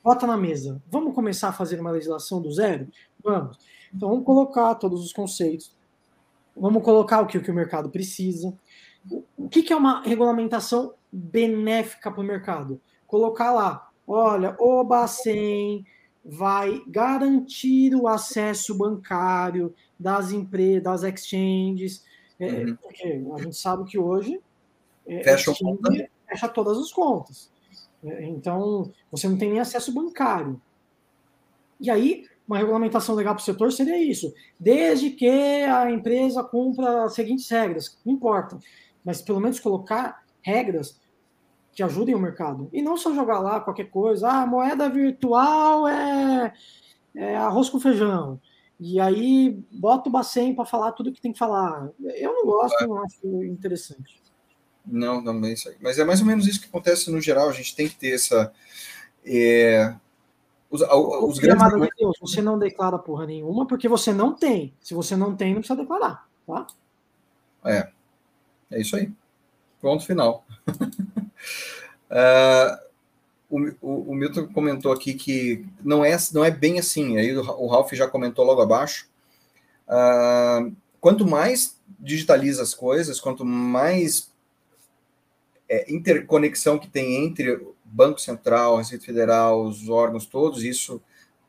bota 0.05 0.27
na 0.27 0.37
mesa. 0.37 0.81
Vamos 0.91 1.15
começar 1.15 1.49
a 1.49 1.53
fazer 1.53 1.81
uma 1.81 1.91
legislação 1.91 2.41
do 2.41 2.53
zero? 2.53 2.87
Vamos. 3.23 3.59
Então, 3.93 4.09
vamos 4.11 4.25
colocar 4.25 4.75
todos 4.77 5.05
os 5.05 5.13
conceitos. 5.13 5.75
Vamos 6.57 6.83
colocar 6.83 7.21
o 7.21 7.27
que, 7.27 7.39
o, 7.39 7.43
que 7.43 7.51
o 7.51 7.55
mercado 7.55 7.91
precisa. 7.91 8.57
O 9.37 9.49
que, 9.49 9.63
que 9.63 9.73
é 9.73 9.77
uma 9.77 10.03
regulamentação 10.03 10.95
benéfica 11.17 12.11
para 12.11 12.21
o 12.21 12.25
mercado. 12.25 12.81
Colocar 13.07 13.53
lá, 13.53 13.89
olha, 14.07 14.55
o 14.59 14.85
Bacen 14.85 15.85
vai 16.25 16.83
garantir 16.87 17.95
o 17.95 18.07
acesso 18.09 18.77
bancário 18.77 19.75
das 19.99 20.33
empresas, 20.33 20.83
das 20.83 21.03
exchanges, 21.05 22.05
é, 22.39 22.65
uhum. 22.65 22.77
porque 22.77 23.25
a 23.35 23.43
gente 23.43 23.57
sabe 23.57 23.85
que 23.85 23.99
hoje 23.99 24.41
é, 25.07 25.23
fecha, 25.23 25.53
fecha 26.29 26.49
todas 26.49 26.77
as 26.79 26.93
contas. 26.93 27.51
É, 28.05 28.25
então, 28.27 28.93
você 29.11 29.29
não 29.29 29.39
tem 29.39 29.51
nem 29.51 29.61
acesso 29.61 29.95
bancário. 29.95 30.61
E 31.81 31.91
aí, 31.91 32.25
uma 32.47 32.59
regulamentação 32.59 33.15
legal 33.15 33.35
para 33.35 33.43
o 33.43 33.45
setor 33.45 33.73
seria 33.73 33.97
isso. 33.97 34.35
Desde 34.59 35.11
que 35.11 35.29
a 35.29 35.91
empresa 35.91 36.43
cumpra 36.45 37.05
as 37.05 37.15
seguintes 37.15 37.49
regras, 37.49 37.99
não 38.05 38.15
importa. 38.15 38.59
Mas 39.07 39.23
pelo 39.23 39.41
menos 39.41 39.61
colocar 39.61 40.25
regras 40.43 41.01
que 41.73 41.83
ajudem 41.83 42.15
o 42.15 42.19
mercado. 42.19 42.69
E 42.73 42.83
não 42.83 42.97
só 42.97 43.15
jogar 43.15 43.39
lá 43.39 43.61
qualquer 43.61 43.89
coisa. 43.89 44.29
Ah, 44.29 44.47
moeda 44.47 44.89
virtual 44.89 45.87
é, 45.87 46.53
é 47.15 47.37
arroz 47.37 47.69
com 47.69 47.79
feijão. 47.79 48.41
E 48.81 48.99
aí 48.99 49.63
bota 49.71 50.09
o 50.09 50.13
Bacen 50.13 50.57
para 50.57 50.65
falar 50.65 50.91
tudo 50.93 51.13
que 51.13 51.21
tem 51.21 51.33
que 51.33 51.39
falar. 51.39 51.89
Eu 52.03 52.33
não 52.33 52.45
gosto, 52.45 52.89
não 52.89 53.05
acho 53.05 53.45
interessante. 53.45 54.21
Não, 54.85 55.21
não 55.21 55.45
é 55.47 55.53
isso 55.53 55.69
aí. 55.69 55.77
Mas 55.81 55.99
é 55.99 56.05
mais 56.05 56.21
ou 56.21 56.27
menos 56.27 56.49
isso 56.49 56.61
que 56.61 56.67
acontece 56.67 57.11
no 57.11 57.21
geral. 57.21 57.49
A 57.49 57.53
gente 57.53 57.77
tem 57.77 57.89
que 57.89 57.97
ter 57.97 58.15
essa. 58.15 58.53
É, 59.25 59.95
os, 60.69 60.83
os 60.83 61.39
grandes... 61.39 61.73
de 61.73 61.91
Deus, 61.99 62.17
você 62.21 62.43
não 62.43 62.59
declara 62.59 62.99
porra 62.99 63.27
nenhuma 63.27 63.67
porque 63.67 63.89
você 63.89 64.13
não 64.13 64.35
tem. 64.35 64.75
Se 64.81 64.95
você 64.95 65.17
não 65.17 65.37
tem, 65.37 65.55
não 65.55 65.61
precisa 65.61 65.81
declarar, 65.81 66.27
tá? 66.47 66.67
É. 67.65 67.96
É 68.71 68.81
isso 68.81 68.97
aí. 68.97 69.11
Ponto 69.81 70.05
final. 70.05 70.45
uh, 72.11 72.79
o, 73.49 73.61
o, 73.81 74.11
o, 74.11 74.15
Milton 74.15 74.47
comentou 74.49 74.93
aqui 74.93 75.15
que 75.15 75.65
não 75.83 76.05
é, 76.05 76.17
não 76.33 76.45
é 76.45 76.51
bem 76.51 76.79
assim. 76.79 77.17
Aí 77.17 77.37
o, 77.37 77.41
o 77.41 77.67
Ralph 77.69 77.93
já 77.93 78.09
comentou 78.09 78.45
logo 78.45 78.61
abaixo. 78.61 79.09
Uh, 79.89 80.75
quanto 81.01 81.27
mais 81.27 81.81
digitaliza 82.01 82.63
as 82.63 82.75
coisas, 82.75 83.21
quanto 83.21 83.45
mais 83.45 84.33
é, 85.69 85.93
interconexão 85.93 86.79
que 86.79 86.89
tem 86.89 87.25
entre 87.25 87.65
Banco 87.85 88.21
Central, 88.21 88.77
Receita 88.77 89.05
Federal, 89.05 89.65
os 89.65 89.89
órgãos 89.89 90.27
todos, 90.27 90.63
isso 90.63 91.01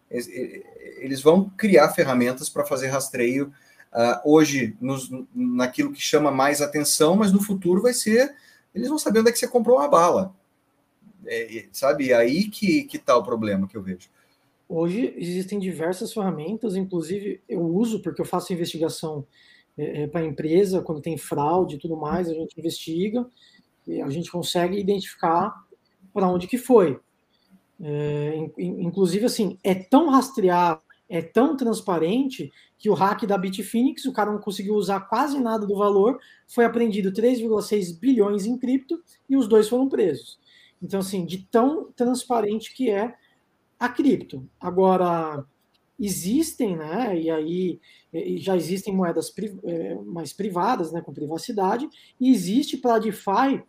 eles 0.10 1.22
vão 1.22 1.50
criar 1.58 1.90
ferramentas 1.90 2.48
para 2.48 2.66
fazer 2.66 2.88
rastreio 2.88 3.52
uh, 3.98 4.22
hoje 4.24 4.78
nos, 4.80 5.10
naquilo 5.34 5.92
que 5.92 6.00
chama 6.00 6.32
mais 6.32 6.62
atenção, 6.62 7.16
mas 7.16 7.34
no 7.34 7.42
futuro 7.42 7.82
vai 7.82 7.94
ser 7.94 8.36
eles 8.74 8.90
vão 8.90 9.00
saber 9.00 9.22
onde 9.22 9.30
é 9.30 9.32
que 9.32 9.40
você 9.40 9.48
comprou 9.48 9.78
uma 9.78 9.88
bala, 9.88 10.36
é, 11.26 11.66
sabe? 11.72 12.12
É 12.12 12.16
aí 12.16 12.48
que 12.48 12.84
que 12.84 12.98
está 12.98 13.18
o 13.18 13.24
problema 13.24 13.68
que 13.68 13.76
eu 13.76 13.82
vejo. 13.82 14.08
Hoje 14.70 15.14
existem 15.18 15.58
diversas 15.58 16.14
ferramentas, 16.14 16.76
inclusive 16.76 17.42
eu 17.50 17.62
uso 17.62 18.02
porque 18.02 18.22
eu 18.22 18.26
faço 18.26 18.54
investigação 18.54 19.26
é, 19.76 20.04
é 20.04 20.08
para 20.08 20.22
a 20.22 20.26
empresa 20.26 20.82
quando 20.82 21.02
tem 21.02 21.18
fraude 21.18 21.76
e 21.76 21.80
tudo 21.80 21.98
mais, 21.98 22.30
a 22.30 22.34
gente 22.34 22.60
investiga 22.60 23.26
e 23.88 24.02
a 24.02 24.10
gente 24.10 24.30
consegue 24.30 24.78
identificar 24.78 25.54
para 26.14 26.28
onde 26.28 26.48
que 26.48 26.58
foi. 26.58 27.00
É, 27.80 28.36
inclusive, 28.58 29.26
assim, 29.26 29.58
é 29.64 29.74
tão 29.76 30.10
rastrear, 30.10 30.82
é 31.10 31.22
tão 31.22 31.56
transparente 31.56 32.52
que 32.78 32.90
o 32.90 32.94
hack 32.94 33.26
da 33.26 33.38
Bitfinex, 33.38 34.06
o 34.06 34.14
cara 34.14 34.32
não 34.32 34.40
conseguiu 34.40 34.76
usar 34.76 35.02
quase 35.02 35.40
nada 35.40 35.66
do 35.66 35.76
valor, 35.76 36.20
foi 36.48 36.66
apreendido 36.66 37.12
3,6 37.12 38.00
bilhões 38.00 38.46
em 38.46 38.58
cripto 38.58 39.02
e 39.30 39.36
os 39.36 39.48
dois 39.48 39.68
foram 39.68 39.90
presos. 39.90 40.40
Então, 40.82 41.00
assim, 41.00 41.26
de 41.26 41.40
tão 41.50 41.92
transparente 41.92 42.74
que 42.74 42.90
é 42.90 43.16
a 43.80 43.90
cripto. 43.90 44.48
Agora, 44.60 45.44
existem, 46.00 46.76
né, 46.78 47.20
e 47.20 47.30
aí 47.30 47.80
já 48.38 48.56
existem 48.56 48.96
moedas 48.96 49.34
é, 49.64 49.96
mais 49.96 50.32
privadas, 50.32 50.92
né, 50.92 51.02
com 51.02 51.14
privacidade, 51.14 51.88
e 52.20 52.32
existe 52.32 52.78
para 52.78 53.00
DeFi 53.00 53.64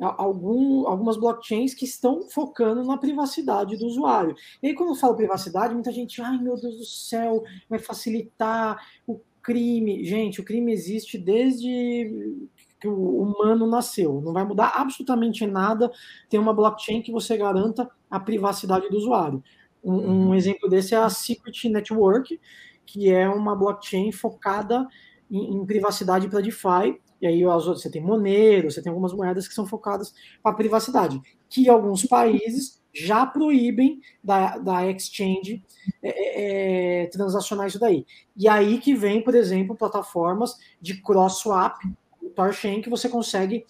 algum, 0.00 0.86
algumas 0.86 1.16
blockchains 1.16 1.74
que 1.74 1.84
estão 1.84 2.28
focando 2.28 2.82
na 2.84 2.96
privacidade 2.96 3.76
do 3.76 3.86
usuário. 3.86 4.34
E 4.62 4.68
aí, 4.68 4.74
quando 4.74 4.90
eu 4.90 4.94
falo 4.96 5.16
privacidade, 5.16 5.74
muita 5.74 5.92
gente, 5.92 6.22
ai 6.22 6.38
meu 6.38 6.56
Deus 6.56 6.78
do 6.78 6.84
céu, 6.84 7.42
vai 7.68 7.78
facilitar 7.78 8.78
o 9.06 9.20
crime. 9.42 10.04
Gente, 10.04 10.40
o 10.40 10.44
crime 10.44 10.72
existe 10.72 11.18
desde 11.18 12.48
que 12.80 12.88
o 12.88 13.22
humano 13.22 13.66
nasceu. 13.66 14.20
Não 14.22 14.32
vai 14.32 14.44
mudar 14.44 14.72
absolutamente 14.74 15.46
nada 15.46 15.90
ter 16.28 16.38
uma 16.38 16.54
blockchain 16.54 17.02
que 17.02 17.12
você 17.12 17.36
garanta 17.36 17.88
a 18.10 18.18
privacidade 18.18 18.88
do 18.88 18.96
usuário. 18.96 19.42
Um, 19.84 19.92
um 19.92 20.26
uhum. 20.28 20.34
exemplo 20.34 20.68
desse 20.68 20.94
é 20.94 20.98
a 20.98 21.10
Secret 21.10 21.68
Network, 21.68 22.40
que 22.86 23.10
é 23.10 23.28
uma 23.28 23.54
blockchain 23.54 24.10
focada 24.12 24.86
em, 25.30 25.56
em 25.56 25.66
privacidade 25.66 26.28
para 26.28 26.40
DeFi, 26.40 27.00
e 27.20 27.26
aí 27.26 27.44
você 27.44 27.90
tem 27.90 28.02
Monero, 28.02 28.70
você 28.70 28.82
tem 28.82 28.90
algumas 28.90 29.12
moedas 29.12 29.46
que 29.46 29.54
são 29.54 29.66
focadas 29.66 30.14
para 30.42 30.56
privacidade, 30.56 31.20
que 31.48 31.68
alguns 31.68 32.04
países 32.06 32.80
já 32.92 33.24
proíbem 33.24 34.00
da, 34.22 34.58
da 34.58 34.90
exchange 34.90 35.62
é, 36.02 36.08
é, 36.08 37.02
é, 37.02 37.06
transacionar 37.06 37.66
isso 37.66 37.78
daí. 37.78 38.04
E 38.36 38.48
aí 38.48 38.78
que 38.78 38.94
vem, 38.94 39.22
por 39.22 39.34
exemplo, 39.34 39.76
plataformas 39.76 40.56
de 40.80 41.00
cross-swap, 41.00 41.76
Torchain, 42.34 42.80
que 42.80 42.90
você 42.90 43.08
consegue 43.08 43.64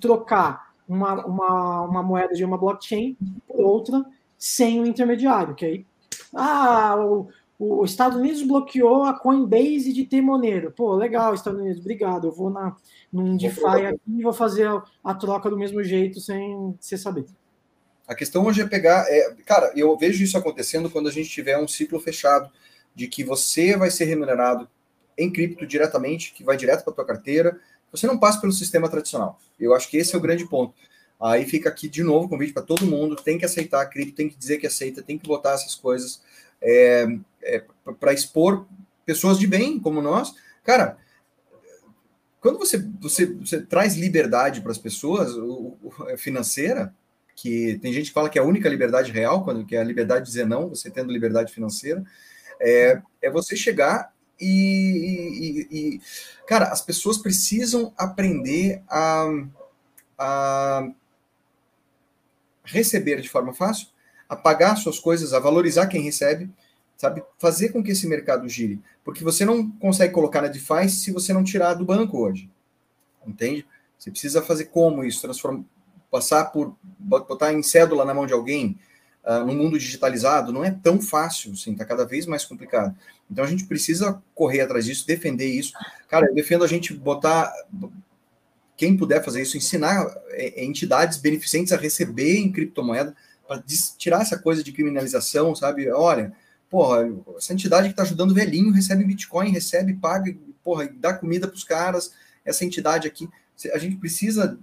trocar 0.00 0.72
uma, 0.88 1.24
uma, 1.26 1.82
uma 1.82 2.02
moeda 2.02 2.34
de 2.34 2.44
uma 2.44 2.58
blockchain 2.58 3.16
por 3.46 3.60
outra 3.60 4.04
sem 4.36 4.80
o 4.80 4.86
intermediário, 4.86 5.54
que 5.54 5.64
aí 5.64 5.86
ah, 6.34 6.96
o, 6.98 7.28
os 7.58 7.90
Estados 7.90 8.16
Unidos 8.16 8.42
bloqueou 8.42 9.02
a 9.02 9.18
Coinbase 9.18 9.92
de 9.92 10.04
ter 10.04 10.20
Monero. 10.20 10.70
Pô, 10.70 10.94
legal, 10.94 11.34
Estados 11.34 11.60
Unidos, 11.60 11.80
obrigado. 11.80 12.28
Eu 12.28 12.32
vou 12.32 12.50
na, 12.50 12.76
num 13.12 13.36
DeFi 13.36 13.86
aqui 13.86 14.00
e 14.06 14.22
vou 14.22 14.32
fazer 14.32 14.68
a, 14.68 14.82
a, 15.02 15.14
troca 15.14 15.50
do 15.50 15.58
mesmo 15.58 15.82
jeito 15.82 16.20
sem 16.20 16.76
você 16.78 16.96
saber. 16.96 17.26
A 18.06 18.14
questão 18.14 18.46
hoje 18.46 18.60
é 18.60 18.66
pegar. 18.66 19.04
É, 19.08 19.34
cara, 19.44 19.72
eu 19.74 19.96
vejo 19.98 20.22
isso 20.22 20.38
acontecendo 20.38 20.88
quando 20.88 21.08
a 21.08 21.12
gente 21.12 21.28
tiver 21.28 21.58
um 21.58 21.66
ciclo 21.66 21.98
fechado 21.98 22.48
de 22.94 23.08
que 23.08 23.24
você 23.24 23.76
vai 23.76 23.90
ser 23.90 24.04
remunerado 24.04 24.68
em 25.16 25.30
cripto 25.30 25.66
diretamente, 25.66 26.32
que 26.32 26.44
vai 26.44 26.56
direto 26.56 26.84
para 26.84 26.92
tua 26.92 27.04
carteira. 27.04 27.58
Você 27.90 28.06
não 28.06 28.18
passa 28.18 28.40
pelo 28.40 28.52
sistema 28.52 28.88
tradicional. 28.88 29.36
Eu 29.58 29.74
acho 29.74 29.90
que 29.90 29.96
esse 29.96 30.14
é 30.14 30.18
o 30.18 30.20
grande 30.20 30.48
ponto. 30.48 30.74
Aí 31.20 31.44
fica 31.44 31.68
aqui 31.68 31.88
de 31.88 32.04
novo 32.04 32.26
o 32.26 32.28
convite 32.28 32.52
para 32.52 32.62
todo 32.62 32.86
mundo: 32.86 33.16
tem 33.16 33.36
que 33.36 33.44
aceitar 33.44 33.82
a 33.82 33.86
cripto, 33.86 34.14
tem 34.14 34.28
que 34.28 34.36
dizer 34.36 34.58
que 34.58 34.66
aceita, 34.68 35.02
tem 35.02 35.18
que 35.18 35.26
botar 35.26 35.54
essas 35.54 35.74
coisas 35.74 36.22
é, 36.60 37.06
é, 37.48 37.64
para 37.98 38.12
expor 38.12 38.66
pessoas 39.04 39.38
de 39.38 39.46
bem 39.46 39.80
como 39.80 40.02
nós. 40.02 40.34
Cara, 40.62 40.98
quando 42.40 42.58
você, 42.58 42.78
você, 43.00 43.26
você 43.26 43.60
traz 43.60 43.96
liberdade 43.96 44.60
para 44.60 44.70
as 44.70 44.78
pessoas 44.78 45.34
o, 45.34 45.76
o, 45.82 46.16
financeira, 46.16 46.94
que 47.34 47.78
tem 47.80 47.92
gente 47.92 48.08
que 48.08 48.12
fala 48.12 48.28
que 48.28 48.38
é 48.38 48.42
a 48.42 48.44
única 48.44 48.68
liberdade 48.68 49.10
real, 49.10 49.44
quando 49.44 49.64
que 49.64 49.74
é 49.74 49.80
a 49.80 49.84
liberdade 49.84 50.24
de 50.24 50.30
dizer 50.30 50.46
não, 50.46 50.68
você 50.68 50.90
tendo 50.90 51.12
liberdade 51.12 51.52
financeira, 51.52 52.04
é, 52.60 53.00
é 53.22 53.30
você 53.30 53.56
chegar 53.56 54.12
e, 54.40 55.66
e, 55.70 55.78
e, 55.78 56.00
cara, 56.46 56.66
as 56.66 56.80
pessoas 56.80 57.18
precisam 57.18 57.92
aprender 57.96 58.82
a, 58.88 59.26
a 60.18 60.88
receber 62.64 63.20
de 63.20 63.28
forma 63.28 63.52
fácil 63.52 63.88
a 64.28 64.36
pagar 64.36 64.76
suas 64.76 64.98
coisas, 64.98 65.32
a 65.32 65.38
valorizar 65.38 65.86
quem 65.86 66.02
recebe, 66.02 66.50
sabe? 66.98 67.22
Fazer 67.38 67.70
com 67.70 67.82
que 67.82 67.92
esse 67.92 68.06
mercado 68.06 68.48
gire. 68.48 68.82
Porque 69.04 69.24
você 69.24 69.44
não 69.44 69.70
consegue 69.70 70.12
colocar 70.12 70.42
na 70.42 70.48
DeFi 70.48 70.90
se 70.90 71.12
você 71.12 71.32
não 71.32 71.44
tirar 71.44 71.74
do 71.74 71.84
banco 71.84 72.18
hoje. 72.18 72.50
Entende? 73.26 73.64
Você 73.96 74.10
precisa 74.10 74.42
fazer 74.42 74.66
como 74.66 75.04
isso? 75.04 75.22
Transformar, 75.22 75.64
passar 76.10 76.46
por. 76.46 76.76
botar 76.98 77.52
em 77.52 77.62
cédula 77.62 78.04
na 78.04 78.12
mão 78.12 78.26
de 78.26 78.32
alguém 78.32 78.78
uh, 79.24 79.44
no 79.44 79.54
mundo 79.54 79.78
digitalizado 79.78 80.52
não 80.52 80.64
é 80.64 80.70
tão 80.70 81.00
fácil, 81.00 81.52
assim, 81.52 81.74
tá 81.74 81.84
cada 81.84 82.04
vez 82.04 82.26
mais 82.26 82.44
complicado. 82.44 82.96
Então 83.30 83.44
a 83.44 83.48
gente 83.48 83.64
precisa 83.64 84.20
correr 84.34 84.62
atrás 84.62 84.84
disso, 84.84 85.06
defender 85.06 85.46
isso. 85.46 85.72
Cara, 86.08 86.26
eu 86.26 86.34
defendo 86.34 86.64
a 86.64 86.68
gente 86.68 86.92
botar. 86.92 87.52
Quem 88.76 88.96
puder 88.96 89.24
fazer 89.24 89.42
isso, 89.42 89.56
ensinar 89.56 90.06
é, 90.30 90.64
entidades 90.64 91.18
beneficentes 91.18 91.72
a 91.72 91.76
receber 91.76 92.38
em 92.38 92.52
criptomoeda 92.52 93.14
para 93.46 93.62
tirar 93.98 94.22
essa 94.22 94.38
coisa 94.38 94.62
de 94.62 94.70
criminalização, 94.70 95.52
sabe? 95.54 95.90
Olha, 95.90 96.32
porra, 96.68 97.08
essa 97.36 97.52
entidade 97.52 97.88
que 97.88 97.92
está 97.92 98.02
ajudando 98.02 98.30
o 98.30 98.34
velhinho 98.34 98.72
recebe 98.72 99.04
Bitcoin, 99.04 99.50
recebe, 99.50 99.94
paga, 99.94 100.34
porra, 100.62 100.88
dá 100.94 101.14
comida 101.14 101.46
para 101.48 101.56
os 101.56 101.64
caras. 101.64 102.12
Essa 102.44 102.64
entidade 102.64 103.06
aqui, 103.06 103.28
a 103.72 103.78
gente 103.78 103.96
precisa 103.96 104.58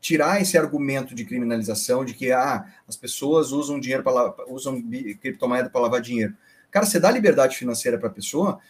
tirar 0.00 0.40
esse 0.40 0.56
argumento 0.56 1.14
de 1.14 1.24
criminalização 1.24 2.04
de 2.04 2.14
que 2.14 2.30
ah, 2.30 2.64
as 2.86 2.96
pessoas 2.96 3.50
usam 3.50 3.80
dinheiro 3.80 4.02
para 4.02 4.34
usam 4.48 4.80
criptomoeda 5.20 5.68
para 5.68 5.80
lavar 5.80 6.00
dinheiro. 6.00 6.34
Cara, 6.70 6.86
você 6.86 7.00
dá 7.00 7.10
liberdade 7.10 7.56
financeira 7.56 7.98
para 7.98 8.08
a 8.08 8.12
pessoa, 8.12 8.60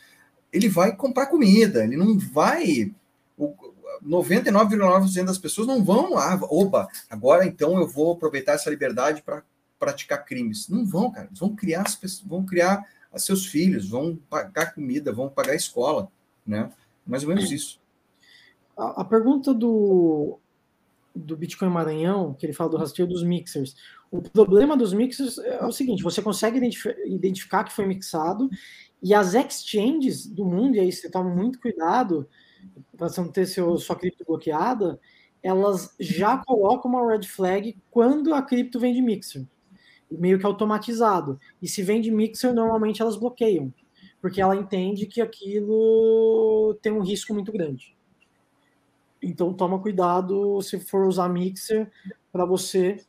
ele 0.52 0.68
vai 0.68 0.94
comprar 0.94 1.26
comida, 1.26 1.84
ele 1.84 1.96
não 1.96 2.18
vai 2.18 2.92
99,9% 4.04 5.24
das 5.24 5.38
pessoas 5.38 5.66
não 5.66 5.84
vão 5.84 6.14
lá, 6.14 6.38
opa, 6.42 6.88
agora 7.10 7.44
então 7.44 7.78
eu 7.78 7.86
vou 7.86 8.12
aproveitar 8.12 8.52
essa 8.52 8.70
liberdade 8.70 9.22
para 9.22 9.42
praticar 9.78 10.24
crimes. 10.24 10.68
Não 10.68 10.84
vão, 10.84 11.10
cara. 11.10 11.28
Vão 11.32 11.54
criar, 11.54 11.84
vão 12.24 12.44
criar 12.44 12.84
seus 13.16 13.46
filhos, 13.46 13.88
vão 13.88 14.16
pagar 14.28 14.74
comida, 14.74 15.12
vão 15.12 15.28
pagar 15.28 15.54
escola, 15.54 16.10
né? 16.46 16.70
Mais 17.06 17.22
ou 17.22 17.30
menos 17.30 17.50
isso. 17.50 17.80
A, 18.76 19.02
a 19.02 19.04
pergunta 19.04 19.54
do 19.54 20.38
do 21.16 21.36
Bitcoin 21.36 21.70
Maranhão, 21.70 22.34
que 22.34 22.44
ele 22.44 22.52
fala 22.52 22.70
do 22.70 22.76
rastreio 22.76 23.08
dos 23.08 23.22
mixers. 23.22 23.74
O 24.10 24.20
problema 24.20 24.76
dos 24.76 24.92
mixers 24.92 25.38
é 25.38 25.64
o 25.64 25.72
seguinte: 25.72 26.02
você 26.02 26.20
consegue 26.20 26.58
identificar 27.06 27.64
que 27.64 27.72
foi 27.72 27.86
mixado, 27.86 28.50
e 29.02 29.14
as 29.14 29.34
exchanges 29.34 30.26
do 30.26 30.44
mundo, 30.44 30.76
e 30.76 30.80
aí 30.80 30.92
você 30.92 31.10
toma 31.10 31.34
muito 31.34 31.60
cuidado 31.60 32.28
para 32.96 33.08
você 33.08 33.20
não 33.20 33.30
ter 33.30 33.46
seu, 33.46 33.76
sua 33.78 33.96
cripto 33.96 34.24
bloqueada, 34.24 35.00
elas 35.42 35.94
já 35.98 36.38
colocam 36.38 36.90
uma 36.90 37.06
red 37.08 37.22
flag 37.22 37.76
quando 37.90 38.34
a 38.34 38.42
cripto 38.42 38.80
vem 38.80 38.92
de 38.92 39.02
mixer, 39.02 39.46
meio 40.10 40.38
que 40.38 40.46
automatizado. 40.46 41.38
E 41.60 41.68
se 41.68 41.82
vem 41.82 42.00
de 42.00 42.10
mixer, 42.10 42.54
normalmente 42.54 43.02
elas 43.02 43.16
bloqueiam, 43.16 43.72
porque 44.20 44.40
ela 44.40 44.56
entende 44.56 45.06
que 45.06 45.20
aquilo 45.20 46.78
tem 46.82 46.92
um 46.92 47.02
risco 47.02 47.34
muito 47.34 47.52
grande. 47.52 47.96
Então 49.22 49.52
toma 49.52 49.80
cuidado 49.80 50.60
se 50.62 50.78
for 50.78 51.06
usar 51.06 51.28
mixer 51.28 51.90
para 52.30 52.44
você 52.44 53.04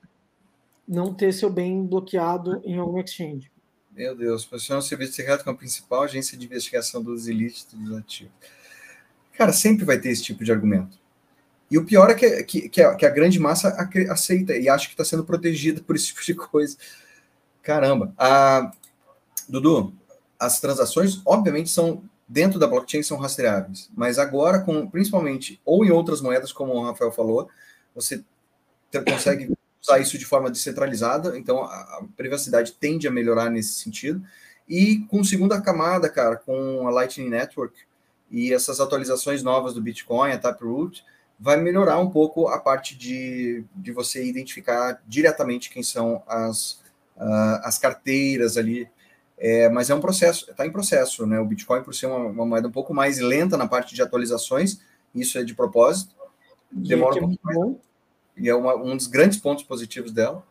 não 0.87 1.13
ter 1.13 1.33
seu 1.33 1.49
bem 1.49 1.85
bloqueado 1.85 2.61
em 2.63 2.77
algum 2.77 2.99
exchange. 2.99 3.51
Meu 3.91 4.15
Deus, 4.15 4.45
posiciona 4.45 4.79
o 4.79 4.83
serviço 4.83 5.13
secreto 5.13 5.43
como 5.43 5.57
principal 5.57 6.03
agência 6.03 6.37
de 6.37 6.45
investigação 6.45 7.01
dos 7.01 7.27
ilícitos 7.27 7.91
ativos. 7.95 8.31
Cara, 9.33 9.51
sempre 9.51 9.85
vai 9.85 9.99
ter 9.99 10.09
esse 10.09 10.23
tipo 10.23 10.43
de 10.43 10.51
argumento. 10.51 10.97
E 11.69 11.77
o 11.77 11.85
pior 11.85 12.09
é 12.09 12.13
que, 12.13 12.43
que, 12.43 12.69
que, 12.69 12.81
a, 12.81 12.95
que 12.95 13.05
a, 13.05 13.09
grande 13.09 13.39
massa 13.39 13.69
aceita 14.09 14.55
e 14.55 14.69
acha 14.69 14.87
que 14.87 14.93
está 14.93 15.03
sendo 15.03 15.23
protegida 15.23 15.81
por 15.85 15.95
esse 15.95 16.07
tipo 16.07 16.23
de 16.23 16.33
coisa. 16.33 16.77
Caramba. 17.61 18.13
A, 18.17 18.71
Dudu, 19.47 19.93
as 20.39 20.59
transações, 20.59 21.21
obviamente, 21.25 21.69
são 21.69 22.03
dentro 22.27 22.59
da 22.59 22.67
blockchain 22.67 23.01
são 23.01 23.17
rastreáveis, 23.17 23.89
mas 23.95 24.19
agora, 24.19 24.59
com, 24.59 24.85
principalmente, 24.87 25.61
ou 25.63 25.85
em 25.85 25.91
outras 25.91 26.19
moedas, 26.19 26.51
como 26.51 26.73
o 26.73 26.83
Rafael 26.83 27.11
falou, 27.11 27.49
você 27.95 28.21
consegue 29.09 29.53
usar 29.81 29.99
isso 29.99 30.17
de 30.17 30.25
forma 30.25 30.51
descentralizada, 30.51 31.37
então 31.37 31.63
a, 31.63 31.67
a, 31.67 32.05
privacidade 32.17 32.73
tende 32.73 33.07
a 33.07 33.11
melhorar 33.11 33.49
nesse 33.49 33.73
sentido. 33.73 34.21
E 34.67 35.05
com 35.09 35.23
segunda 35.23 35.61
camada, 35.61 36.09
cara, 36.09 36.35
com 36.35 36.85
a 36.85 36.91
Lightning 36.91 37.29
Network 37.29 37.77
e 38.29 38.53
essas 38.53 38.81
atualizações 38.81 39.41
novas 39.41 39.73
do 39.73 39.81
Bitcoin, 39.81 40.31
a 40.31 40.37
Taproot, 40.37 41.05
vai 41.39 41.57
melhorar 41.57 41.99
um 41.99 42.09
pouco 42.09 42.47
a 42.47 42.59
parte 42.59 42.97
de, 42.97 43.63
de 43.75 43.91
você 43.91 44.25
identificar 44.25 45.01
diretamente 45.07 45.69
quem 45.69 45.83
são 45.83 46.23
as, 46.27 46.81
uh, 47.15 47.61
as 47.63 47.77
carteiras 47.77 48.57
ali. 48.57 48.89
É, 49.37 49.69
mas 49.69 49.89
é 49.91 49.95
um 49.95 50.01
processo, 50.01 50.49
está 50.49 50.65
em 50.65 50.71
processo, 50.71 51.27
né? 51.27 51.39
O 51.39 51.45
Bitcoin, 51.45 51.83
por 51.83 51.93
ser 51.93 52.07
uma, 52.07 52.17
uma, 52.17 52.45
moeda 52.45 52.67
um 52.67 52.71
pouco 52.71 52.91
mais 52.91 53.19
lenta 53.19 53.55
na 53.55 53.67
parte 53.67 53.93
de 53.93 54.01
atualizações, 54.01 54.79
isso 55.13 55.37
é 55.37 55.43
de 55.43 55.53
propósito, 55.53 56.15
demora 56.71 57.17
um 57.17 57.35
pouco 57.35 57.39
mais 57.43 57.77
e 58.35 58.47
é 58.49 58.55
uma, 58.55 58.75
um 58.75 58.95
dos 58.95 59.07
grandes 59.07 59.39
pontos 59.39 59.63
positivos 59.63 60.11
dela. 60.11 60.43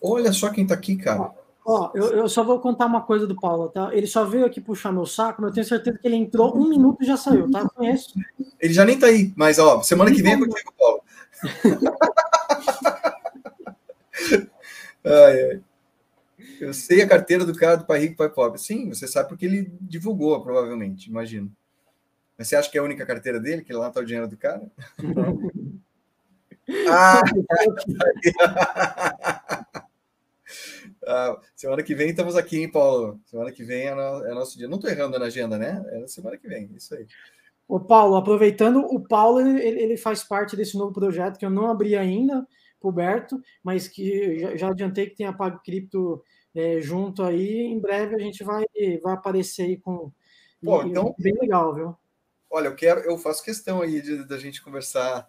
Olha 0.00 0.32
só 0.32 0.50
quem 0.50 0.64
está 0.64 0.74
aqui, 0.74 0.96
cara. 0.96 1.32
Ó, 1.64 1.92
eu, 1.94 2.08
eu, 2.08 2.28
só 2.28 2.42
vou 2.42 2.58
contar 2.58 2.86
uma 2.86 3.02
coisa 3.02 3.24
do 3.24 3.38
Paulo, 3.38 3.68
tá? 3.68 3.94
Ele 3.94 4.08
só 4.08 4.24
veio 4.24 4.44
aqui 4.44 4.60
puxar 4.60 4.90
meu 4.90 5.06
saco, 5.06 5.40
mas 5.40 5.50
eu 5.50 5.54
tenho 5.54 5.66
certeza 5.66 5.96
que 5.96 6.08
ele 6.08 6.16
entrou 6.16 6.56
um 6.56 6.68
minuto 6.68 7.02
e 7.02 7.06
já 7.06 7.16
saiu, 7.16 7.48
tá? 7.50 7.60
Eu 7.60 7.70
conheço. 7.70 8.14
Ele 8.60 8.74
já 8.74 8.84
nem 8.84 8.98
tá 8.98 9.06
aí, 9.06 9.32
mas 9.36 9.60
ó, 9.60 9.80
semana 9.80 10.10
ele 10.10 10.16
que 10.16 10.24
vem 10.24 10.32
é 10.32 10.38
contigo, 10.38 10.74
Paulo. 10.76 11.02
ai, 15.04 15.50
ai. 15.50 15.60
Eu 16.60 16.74
sei 16.74 17.02
a 17.02 17.08
carteira 17.08 17.44
do 17.44 17.54
cara 17.54 17.76
do 17.76 17.84
pai 17.84 18.00
rico, 18.00 18.16
pai 18.16 18.28
pobre. 18.28 18.60
Sim, 18.60 18.88
você 18.88 19.06
sabe 19.06 19.28
porque 19.28 19.46
ele 19.46 19.72
divulgou, 19.80 20.42
provavelmente, 20.42 21.08
imagino. 21.08 21.48
Mas 22.36 22.48
você 22.48 22.56
acha 22.56 22.68
que 22.70 22.76
é 22.76 22.80
a 22.80 22.84
única 22.84 23.06
carteira 23.06 23.38
dele, 23.38 23.62
que 23.62 23.72
lá 23.72 23.86
está 23.88 24.00
o 24.00 24.04
dinheiro 24.04 24.26
do 24.26 24.36
cara? 24.36 24.68
ah, 26.88 27.22
ah, 31.06 31.40
semana 31.54 31.82
que 31.82 31.94
vem 31.94 32.10
estamos 32.10 32.36
aqui, 32.36 32.58
hein, 32.58 32.70
Paulo? 32.70 33.20
Semana 33.26 33.52
que 33.52 33.64
vem 33.64 33.86
é, 33.86 33.94
no, 33.94 34.26
é 34.26 34.34
nosso 34.34 34.56
dia. 34.56 34.68
Não 34.68 34.76
estou 34.76 34.90
errando 34.90 35.18
na 35.18 35.26
agenda, 35.26 35.58
né? 35.58 35.84
É 35.90 35.98
na 35.98 36.08
semana 36.08 36.36
que 36.36 36.48
vem, 36.48 36.70
isso 36.74 36.94
aí. 36.94 37.06
O 37.68 37.80
Paulo, 37.80 38.16
aproveitando, 38.16 38.80
o 38.80 39.00
Paulo 39.00 39.40
ele, 39.40 39.80
ele 39.80 39.96
faz 39.96 40.22
parte 40.24 40.56
desse 40.56 40.76
novo 40.76 40.92
projeto 40.92 41.38
que 41.38 41.46
eu 41.46 41.50
não 41.50 41.70
abri 41.70 41.96
ainda 41.96 42.46
para 42.80 42.88
o 42.88 42.92
Berto, 42.92 43.40
mas 43.62 43.88
que 43.88 44.38
já, 44.38 44.56
já, 44.56 44.68
adiantei 44.68 45.08
que 45.08 45.16
tem 45.16 45.26
a 45.26 45.32
Pago 45.32 45.60
Cripto 45.64 46.22
é, 46.54 46.80
junto 46.80 47.22
aí. 47.22 47.62
Em 47.62 47.78
breve 47.78 48.14
a 48.14 48.18
gente 48.18 48.44
vai, 48.44 48.64
vai 49.02 49.14
aparecer 49.14 49.62
aí 49.62 49.76
com. 49.76 50.12
Pô, 50.62 50.82
então, 50.82 51.14
bem 51.18 51.34
legal, 51.40 51.74
viu? 51.74 51.96
olha, 52.52 52.68
eu 52.68 52.76
quero, 52.76 53.00
eu 53.00 53.16
faço 53.16 53.42
questão 53.42 53.80
aí 53.80 54.02
da 54.26 54.38
gente 54.38 54.62
conversar, 54.62 55.26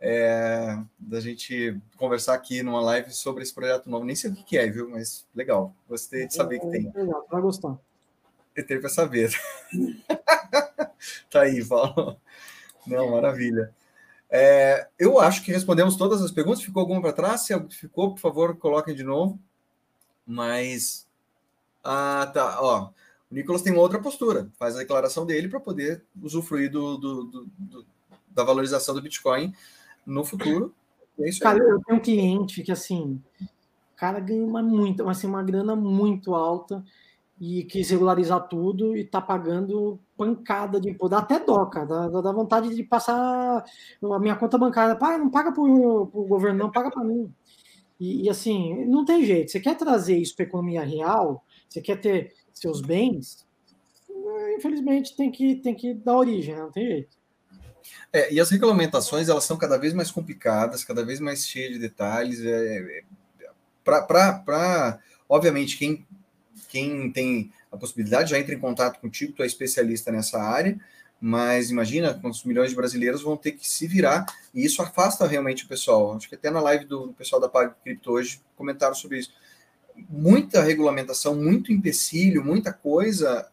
é, 0.00 0.78
da 0.98 1.20
gente 1.20 1.76
conversar 1.96 2.34
aqui 2.34 2.62
numa 2.62 2.80
live 2.80 3.10
sobre 3.12 3.42
esse 3.42 3.52
projeto 3.52 3.90
novo. 3.90 4.04
Nem 4.04 4.14
sei 4.14 4.30
o 4.30 4.34
que 4.34 4.56
é, 4.56 4.66
viu? 4.68 4.88
Mas 4.88 5.26
legal. 5.34 5.74
Gostei 5.88 6.26
de 6.26 6.34
saber 6.34 6.60
que 6.60 6.70
tem. 6.70 6.92
Legal, 6.94 7.26
vai 7.30 7.42
gostar. 7.42 7.76
Entrei 8.56 8.78
para 8.78 8.88
saber. 8.88 9.32
tá 11.30 11.42
aí, 11.42 11.64
Paulo. 11.64 12.20
Não, 12.86 13.10
maravilha. 13.10 13.74
É, 14.30 14.88
eu 14.98 15.18
acho 15.18 15.42
que 15.42 15.52
respondemos 15.52 15.96
todas 15.96 16.22
as 16.22 16.30
perguntas. 16.30 16.62
Ficou 16.62 16.80
alguma 16.80 17.00
para 17.00 17.12
trás? 17.12 17.42
Se 17.42 17.54
ficou, 17.70 18.14
por 18.14 18.20
favor, 18.20 18.56
coloquem 18.56 18.94
de 18.94 19.02
novo. 19.02 19.38
Mas. 20.26 21.06
Ah, 21.82 22.30
tá. 22.32 22.58
Ó, 22.60 22.90
o 23.30 23.34
Nicolas 23.34 23.62
tem 23.62 23.72
uma 23.72 23.82
outra 23.82 24.00
postura, 24.00 24.48
faz 24.58 24.74
a 24.74 24.80
declaração 24.80 25.26
dele 25.26 25.48
para 25.48 25.60
poder 25.60 26.02
usufruir 26.20 26.70
do, 26.70 26.96
do, 26.96 27.24
do, 27.24 27.50
do, 27.58 27.86
da 28.28 28.42
valorização 28.44 28.94
do 28.94 29.02
Bitcoin 29.02 29.54
no 30.08 30.24
futuro. 30.24 30.74
É 31.20 31.30
cara, 31.38 31.58
eu 31.58 31.80
tenho 31.82 31.98
um 31.98 32.02
cliente 32.02 32.62
que 32.62 32.72
assim, 32.72 33.20
o 33.40 33.96
cara 33.96 34.18
ganha 34.18 34.44
uma 34.44 34.62
muito, 34.62 35.06
assim, 35.08 35.26
uma 35.26 35.42
grana 35.42 35.76
muito 35.76 36.34
alta 36.34 36.82
e 37.40 37.64
quis 37.64 37.90
regularizar 37.90 38.48
tudo 38.48 38.96
e 38.96 39.04
tá 39.04 39.20
pagando 39.20 39.98
pancada 40.16 40.80
de 40.80 40.90
imposto. 40.90 41.10
Dá 41.10 41.18
até 41.18 41.38
dó, 41.38 41.66
cara. 41.66 42.08
Dá, 42.08 42.20
dá 42.20 42.32
vontade 42.32 42.74
de 42.74 42.82
passar 42.82 43.64
a 44.02 44.18
minha 44.18 44.36
conta 44.36 44.56
bancária. 44.56 44.96
Pai, 44.96 45.18
não 45.18 45.30
paga 45.30 45.52
para 45.52 45.62
o 45.62 46.06
governo, 46.26 46.58
não, 46.58 46.72
paga 46.72 46.90
para 46.90 47.04
mim. 47.04 47.32
E, 48.00 48.24
e, 48.24 48.30
assim, 48.30 48.84
não 48.86 49.04
tem 49.04 49.24
jeito. 49.24 49.50
Você 49.50 49.60
quer 49.60 49.76
trazer 49.76 50.16
isso 50.16 50.34
para 50.34 50.44
economia 50.44 50.84
real, 50.84 51.44
você 51.68 51.80
quer 51.80 52.00
ter 52.00 52.32
seus 52.52 52.80
bens, 52.80 53.46
infelizmente 54.56 55.16
tem 55.16 55.30
que, 55.30 55.56
tem 55.56 55.74
que 55.74 55.94
dar 55.94 56.16
origem, 56.16 56.54
né? 56.54 56.62
não 56.62 56.72
tem 56.72 56.86
jeito. 56.86 57.17
É, 58.12 58.32
e 58.32 58.40
as 58.40 58.50
regulamentações 58.50 59.28
elas 59.28 59.44
são 59.44 59.56
cada 59.56 59.76
vez 59.76 59.92
mais 59.92 60.10
complicadas, 60.10 60.84
cada 60.84 61.04
vez 61.04 61.20
mais 61.20 61.46
cheias 61.46 61.72
de 61.72 61.78
detalhes. 61.78 62.44
É, 62.44 63.02
é, 63.02 63.02
para, 63.84 64.98
obviamente, 65.28 65.76
quem, 65.76 66.06
quem 66.68 67.10
tem 67.10 67.52
a 67.70 67.76
possibilidade 67.76 68.30
já 68.30 68.38
entra 68.38 68.54
em 68.54 68.58
contato 68.58 69.00
contigo, 69.00 69.32
tu 69.32 69.42
é 69.42 69.46
especialista 69.46 70.10
nessa 70.10 70.40
área, 70.40 70.78
mas 71.20 71.70
imagina 71.70 72.14
quantos 72.14 72.44
milhões 72.44 72.70
de 72.70 72.76
brasileiros 72.76 73.22
vão 73.22 73.36
ter 73.36 73.52
que 73.52 73.68
se 73.68 73.86
virar, 73.86 74.26
e 74.54 74.64
isso 74.64 74.80
afasta 74.82 75.26
realmente 75.26 75.64
o 75.64 75.68
pessoal. 75.68 76.14
Acho 76.16 76.28
que 76.28 76.34
até 76.34 76.50
na 76.50 76.60
live 76.60 76.84
do 76.84 77.12
pessoal 77.14 77.40
da 77.40 77.48
Pag 77.48 77.74
Cripto 77.82 78.12
hoje 78.12 78.40
comentaram 78.56 78.94
sobre 78.94 79.18
isso 79.18 79.32
muita 80.08 80.62
regulamentação, 80.62 81.34
muito 81.34 81.72
empecilho, 81.72 82.44
muita 82.44 82.72
coisa, 82.72 83.48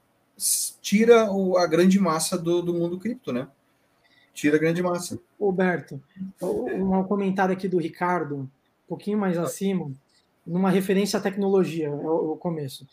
tira 0.81 1.31
o, 1.31 1.57
a 1.57 1.65
grande 1.65 1.99
massa 1.99 2.37
do, 2.37 2.61
do 2.61 2.73
mundo 2.73 2.99
cripto, 2.99 3.31
né? 3.31 3.47
Tira 4.35 4.57
a 4.57 4.59
grande 4.59 4.83
massa. 4.83 5.17
Roberto, 5.39 6.03
um 6.41 7.01
comentário 7.05 7.53
aqui 7.53 7.69
do 7.69 7.77
Ricardo, 7.77 8.39
um 8.39 8.49
pouquinho 8.85 9.17
mais 9.17 9.37
acima, 9.37 9.89
numa 10.45 10.69
referência 10.69 11.17
à 11.17 11.21
tecnologia, 11.21 11.87
é 11.87 11.89
o, 11.89 12.35
começo. 12.35 12.85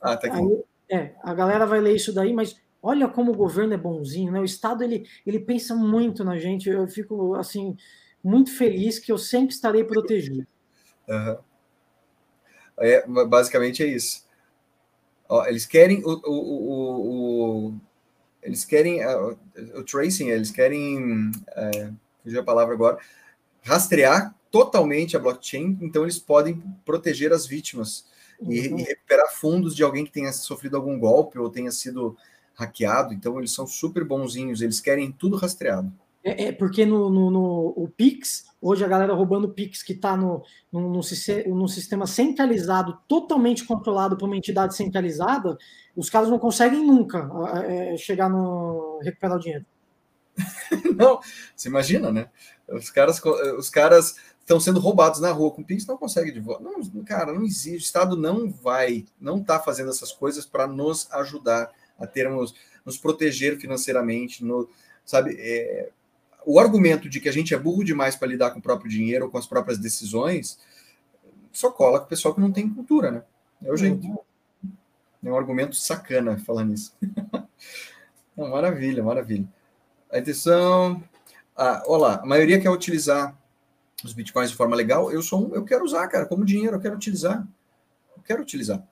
Ah, 0.00 0.16
tá 0.16 0.28
aqui. 0.28 0.38
Aí, 0.38 0.64
é, 0.88 1.14
a 1.20 1.34
galera 1.34 1.66
vai 1.66 1.80
ler 1.80 1.96
isso 1.96 2.14
daí, 2.14 2.32
mas 2.32 2.56
olha 2.80 3.08
como 3.08 3.32
o 3.32 3.36
governo 3.36 3.74
é 3.74 3.76
bonzinho, 3.76 4.30
né? 4.30 4.38
O 4.38 4.44
Estado, 4.44 4.84
ele, 4.84 5.04
ele 5.26 5.40
pensa 5.40 5.74
muito 5.74 6.22
na 6.22 6.38
gente, 6.38 6.70
eu 6.70 6.86
fico, 6.86 7.34
assim, 7.34 7.76
muito 8.22 8.56
feliz 8.56 9.00
que 9.00 9.10
eu 9.10 9.18
sempre 9.18 9.52
estarei 9.52 9.82
protegido. 9.82 10.46
Uhum. 11.08 11.36
É, 12.78 13.04
basicamente 13.26 13.82
é 13.82 13.86
isso. 13.86 14.24
Ó, 15.28 15.44
eles 15.44 15.66
querem 15.66 16.04
o, 16.04 16.22
o, 16.24 16.32
o, 16.32 17.68
o 17.68 17.80
eles 18.42 18.64
querem 18.64 19.04
uh, 19.04 19.38
o 19.74 19.84
tracing, 19.84 20.28
eles 20.28 20.50
querem, 20.50 21.30
é, 21.56 21.90
fugiu 22.22 22.40
a 22.40 22.44
palavra 22.44 22.74
agora, 22.74 22.98
rastrear 23.62 24.34
totalmente 24.50 25.16
a 25.16 25.20
blockchain, 25.20 25.78
então 25.80 26.02
eles 26.02 26.18
podem 26.18 26.62
proteger 26.84 27.32
as 27.32 27.46
vítimas 27.46 28.06
uhum. 28.40 28.52
e, 28.52 28.58
e, 28.58 28.82
recuperar 28.82 29.30
fundos 29.32 29.74
de 29.76 29.82
alguém 29.82 30.04
que 30.04 30.12
tenha 30.12 30.32
sofrido 30.32 30.76
algum 30.76 30.98
golpe 30.98 31.38
ou 31.38 31.50
tenha 31.50 31.70
sido 31.70 32.16
hackeado. 32.54 33.12
Então 33.12 33.38
eles 33.38 33.52
são 33.52 33.66
super 33.66 34.04
bonzinhos, 34.04 34.62
eles 34.62 34.80
querem 34.80 35.12
tudo 35.12 35.36
rastreado. 35.36 35.92
É, 36.28 36.44
é 36.44 36.52
porque 36.52 36.84
no, 36.84 37.08
no, 37.08 37.30
no, 37.30 37.74
o 37.76 37.88
Pix, 37.88 38.44
hoje 38.60 38.84
a 38.84 38.88
galera 38.88 39.14
roubando 39.14 39.46
o 39.46 39.52
Pix 39.52 39.82
que 39.82 39.92
está 39.92 40.16
no, 40.16 40.42
no, 40.70 40.90
no, 40.90 41.68
sistema 41.68 42.06
centralizado, 42.06 42.98
totalmente 43.08 43.64
controlado 43.64 44.16
por 44.16 44.26
uma 44.26 44.36
entidade 44.36 44.76
centralizada, 44.76 45.56
os 45.96 46.10
caras 46.10 46.28
não 46.28 46.38
conseguem 46.38 46.84
nunca 46.84 47.30
é, 47.64 47.96
chegar 47.96 48.28
no 48.28 49.00
recuperar 49.02 49.36
o 49.36 49.40
dinheiro. 49.40 49.64
não, 50.96 51.20
você 51.56 51.68
imagina, 51.68 52.12
né? 52.12 52.28
Os 52.68 52.90
caras, 52.90 53.20
os 53.56 53.70
caras 53.70 54.16
estão 54.40 54.60
sendo 54.60 54.80
roubados 54.80 55.20
na 55.20 55.30
rua 55.30 55.50
com 55.50 55.64
Pix, 55.64 55.86
não 55.86 55.96
consegue 55.96 56.30
de 56.30 56.40
volta. 56.40 56.62
Não, 56.62 57.04
cara, 57.04 57.32
não 57.32 57.42
existe. 57.42 57.76
O 57.76 57.76
Estado 57.76 58.16
não 58.16 58.50
vai, 58.50 59.06
não 59.20 59.38
está 59.38 59.58
fazendo 59.58 59.90
essas 59.90 60.12
coisas 60.12 60.46
para 60.46 60.66
nos 60.66 61.10
ajudar 61.12 61.70
a 61.98 62.06
termos, 62.06 62.54
nos 62.84 62.96
proteger 62.96 63.58
financeiramente, 63.58 64.44
no, 64.44 64.68
sabe? 65.04 65.36
É, 65.38 65.90
o 66.46 66.58
argumento 66.58 67.08
de 67.08 67.20
que 67.20 67.28
a 67.28 67.32
gente 67.32 67.54
é 67.54 67.58
burro 67.58 67.84
demais 67.84 68.16
para 68.16 68.28
lidar 68.28 68.50
com 68.50 68.58
o 68.58 68.62
próprio 68.62 68.90
dinheiro 68.90 69.26
ou 69.26 69.30
com 69.30 69.38
as 69.38 69.46
próprias 69.46 69.78
decisões 69.78 70.58
só 71.52 71.70
cola 71.70 71.98
com 71.98 72.06
o 72.06 72.08
pessoal 72.08 72.34
que 72.34 72.40
não 72.40 72.52
tem 72.52 72.72
cultura, 72.72 73.10
né? 73.10 73.22
É 73.64 73.72
o 73.72 73.76
jeito. 73.76 74.06
Uhum. 74.06 74.18
É 75.24 75.30
um 75.30 75.36
argumento 75.36 75.74
sacana 75.74 76.38
falando 76.38 76.72
isso. 76.72 76.94
Não, 78.36 78.50
maravilha, 78.50 79.02
maravilha. 79.02 79.48
A 80.12 80.18
intenção. 80.18 81.02
Ah, 81.56 81.82
olá, 81.86 82.20
a 82.22 82.26
maioria 82.26 82.60
quer 82.60 82.70
utilizar 82.70 83.36
os 84.04 84.12
bitcoins 84.12 84.50
de 84.50 84.56
forma 84.56 84.76
legal. 84.76 85.10
Eu 85.10 85.20
sou 85.20 85.48
um, 85.48 85.54
eu 85.54 85.64
quero 85.64 85.84
usar, 85.84 86.06
cara, 86.06 86.24
como 86.24 86.44
dinheiro, 86.44 86.76
eu 86.76 86.80
quero 86.80 86.94
utilizar. 86.94 87.44
Eu 88.16 88.22
quero 88.22 88.40
utilizar. 88.40 88.86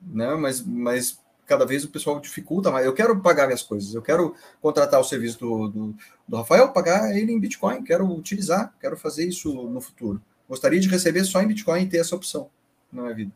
Né? 0.00 0.32
Mas, 0.36 0.64
mas 0.64 1.20
cada 1.52 1.66
vez 1.66 1.84
o 1.84 1.90
pessoal 1.90 2.18
dificulta 2.18 2.70
mais. 2.70 2.86
Eu 2.86 2.94
quero 2.94 3.20
pagar 3.20 3.46
minhas 3.46 3.62
coisas, 3.62 3.94
eu 3.94 4.00
quero 4.00 4.34
contratar 4.62 4.98
o 4.98 5.04
serviço 5.04 5.38
do, 5.38 5.68
do, 5.68 5.94
do 6.26 6.36
Rafael, 6.36 6.72
pagar 6.72 7.14
ele 7.14 7.30
em 7.30 7.38
Bitcoin, 7.38 7.84
quero 7.84 8.10
utilizar, 8.10 8.74
quero 8.80 8.96
fazer 8.96 9.28
isso 9.28 9.52
no 9.68 9.82
futuro. 9.82 10.22
Gostaria 10.48 10.80
de 10.80 10.88
receber 10.88 11.24
só 11.24 11.42
em 11.42 11.46
Bitcoin 11.46 11.82
e 11.82 11.88
ter 11.88 11.98
essa 11.98 12.16
opção 12.16 12.48
na 12.90 13.02
minha 13.02 13.14
vida. 13.14 13.32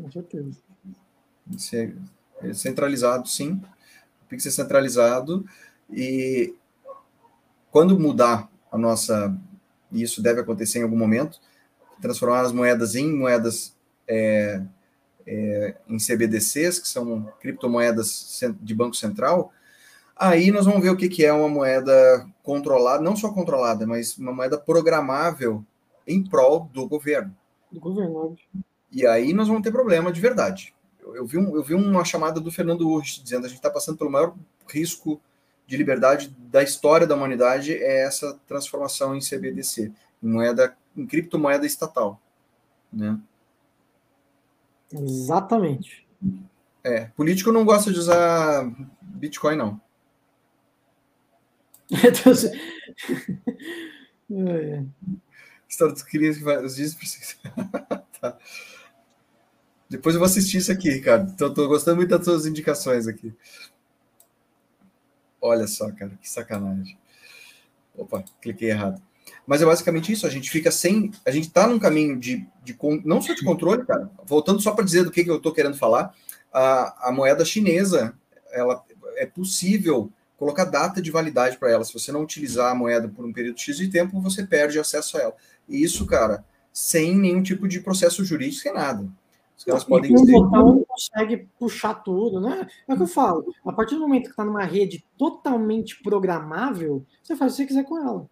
Com 0.00 0.10
certeza. 0.12 0.56
É, 1.74 2.48
é 2.48 2.54
centralizado, 2.54 3.28
sim. 3.28 3.60
Tem 4.28 4.36
que 4.36 4.42
ser 4.42 4.52
centralizado 4.52 5.44
e 5.90 6.54
quando 7.72 7.98
mudar 7.98 8.48
a 8.70 8.78
nossa, 8.78 9.36
e 9.90 10.00
isso 10.00 10.22
deve 10.22 10.40
acontecer 10.40 10.78
em 10.78 10.84
algum 10.84 10.96
momento, 10.96 11.40
transformar 12.00 12.42
as 12.42 12.52
moedas 12.52 12.94
em 12.94 13.12
moedas 13.12 13.74
é, 14.06 14.62
é, 15.26 15.76
em 15.88 15.98
CBDCs, 15.98 16.78
que 16.78 16.88
são 16.88 17.32
criptomoedas 17.40 18.40
de 18.60 18.74
Banco 18.74 18.96
Central, 18.96 19.52
aí 20.16 20.50
nós 20.50 20.66
vamos 20.66 20.82
ver 20.82 20.90
o 20.90 20.96
que, 20.96 21.08
que 21.08 21.24
é 21.24 21.32
uma 21.32 21.48
moeda 21.48 22.26
controlada, 22.42 23.02
não 23.02 23.16
só 23.16 23.32
controlada, 23.32 23.86
mas 23.86 24.18
uma 24.18 24.32
moeda 24.32 24.58
programável 24.58 25.64
em 26.06 26.22
prol 26.22 26.68
do 26.72 26.86
governo. 26.86 27.34
Do 27.70 27.80
governo, 27.80 28.36
E 28.92 29.06
aí 29.06 29.32
nós 29.32 29.48
vamos 29.48 29.62
ter 29.62 29.70
problema 29.70 30.12
de 30.12 30.20
verdade. 30.20 30.74
Eu, 31.00 31.16
eu 31.16 31.26
vi, 31.26 31.38
um, 31.38 31.54
eu 31.54 31.62
vi 31.62 31.74
uma 31.74 32.04
chamada 32.04 32.40
do 32.40 32.50
Fernando 32.50 32.88
Urch 32.88 33.22
dizendo 33.22 33.42
que 33.42 33.46
a 33.46 33.48
gente 33.50 33.58
está 33.58 33.70
passando 33.70 33.96
pelo 33.96 34.10
maior 34.10 34.34
risco 34.68 35.20
de 35.66 35.76
liberdade 35.76 36.36
da 36.36 36.64
história 36.64 37.06
da 37.06 37.14
humanidade 37.14 37.72
é 37.72 38.04
essa 38.04 38.36
transformação 38.48 39.14
em 39.14 39.20
CBDC, 39.20 39.92
em 40.20 40.28
moeda, 40.28 40.76
em 40.96 41.06
criptomoeda 41.06 41.64
estatal, 41.64 42.20
né? 42.92 43.16
Exatamente. 44.92 46.06
É, 46.82 47.06
político 47.06 47.52
não 47.52 47.64
gosta 47.64 47.92
de 47.92 47.98
usar 47.98 48.70
Bitcoin, 49.00 49.56
não. 49.56 49.80
é. 54.30 54.84
História 55.68 55.92
dos 55.94 56.02
crimes 56.02 56.38
que 56.38 56.44
vai, 56.44 56.64
os 56.64 56.74
dias 56.74 56.96
tá. 58.20 58.36
Depois 59.88 60.14
eu 60.14 60.20
vou 60.20 60.26
assistir 60.26 60.58
isso 60.58 60.72
aqui, 60.72 60.90
Ricardo. 60.90 61.30
Então, 61.32 61.52
tô 61.52 61.66
gostando 61.68 61.96
muito 61.96 62.10
das 62.10 62.24
suas 62.24 62.46
indicações 62.46 63.06
aqui. 63.06 63.34
Olha 65.40 65.66
só, 65.66 65.90
cara, 65.92 66.16
que 66.20 66.28
sacanagem. 66.28 66.98
Opa, 67.96 68.24
cliquei 68.40 68.70
errado. 68.70 69.02
Mas 69.50 69.60
é 69.60 69.66
basicamente 69.66 70.12
isso, 70.12 70.28
a 70.28 70.30
gente 70.30 70.48
fica 70.48 70.70
sem. 70.70 71.10
A 71.26 71.30
gente 71.32 71.48
está 71.48 71.66
num 71.66 71.76
caminho 71.76 72.16
de, 72.16 72.46
de. 72.62 72.78
Não 73.04 73.20
só 73.20 73.34
de 73.34 73.44
controle, 73.44 73.84
cara. 73.84 74.08
Voltando 74.24 74.62
só 74.62 74.70
para 74.70 74.84
dizer 74.84 75.02
do 75.02 75.10
que, 75.10 75.24
que 75.24 75.30
eu 75.30 75.38
estou 75.38 75.52
querendo 75.52 75.76
falar, 75.76 76.14
a, 76.52 77.08
a 77.08 77.12
moeda 77.12 77.44
chinesa, 77.44 78.14
ela 78.52 78.80
é 79.16 79.26
possível 79.26 80.08
colocar 80.36 80.66
data 80.66 81.02
de 81.02 81.10
validade 81.10 81.58
para 81.58 81.68
ela. 81.68 81.84
Se 81.84 81.92
você 81.92 82.12
não 82.12 82.22
utilizar 82.22 82.70
a 82.70 82.76
moeda 82.76 83.08
por 83.08 83.24
um 83.26 83.32
período 83.32 83.58
X 83.58 83.76
de 83.76 83.88
tempo, 83.88 84.20
você 84.20 84.46
perde 84.46 84.78
acesso 84.78 85.18
a 85.18 85.20
ela. 85.20 85.34
E 85.68 85.82
isso, 85.82 86.06
cara, 86.06 86.44
sem 86.72 87.18
nenhum 87.18 87.42
tipo 87.42 87.66
de 87.66 87.80
processo 87.80 88.24
jurídico, 88.24 88.62
sem 88.62 88.72
nada. 88.72 89.10
Os 89.58 89.64
caras 89.64 89.82
podem 89.82 90.16
um 90.16 90.26
botão 90.26 90.86
consegue 90.88 91.48
puxar 91.58 91.94
tudo, 91.94 92.40
né? 92.40 92.68
É 92.86 92.94
o 92.94 92.96
que 92.96 93.02
eu 93.02 93.08
falo. 93.08 93.52
A 93.66 93.72
partir 93.72 93.96
do 93.96 94.02
momento 94.02 94.26
que 94.26 94.30
está 94.30 94.44
numa 94.44 94.62
rede 94.62 95.04
totalmente 95.18 96.00
programável, 96.04 97.04
você 97.20 97.34
faz 97.34 97.54
o 97.54 97.56
que 97.56 97.62
você 97.62 97.66
quiser 97.66 97.84
com 97.84 97.98
ela. 97.98 98.28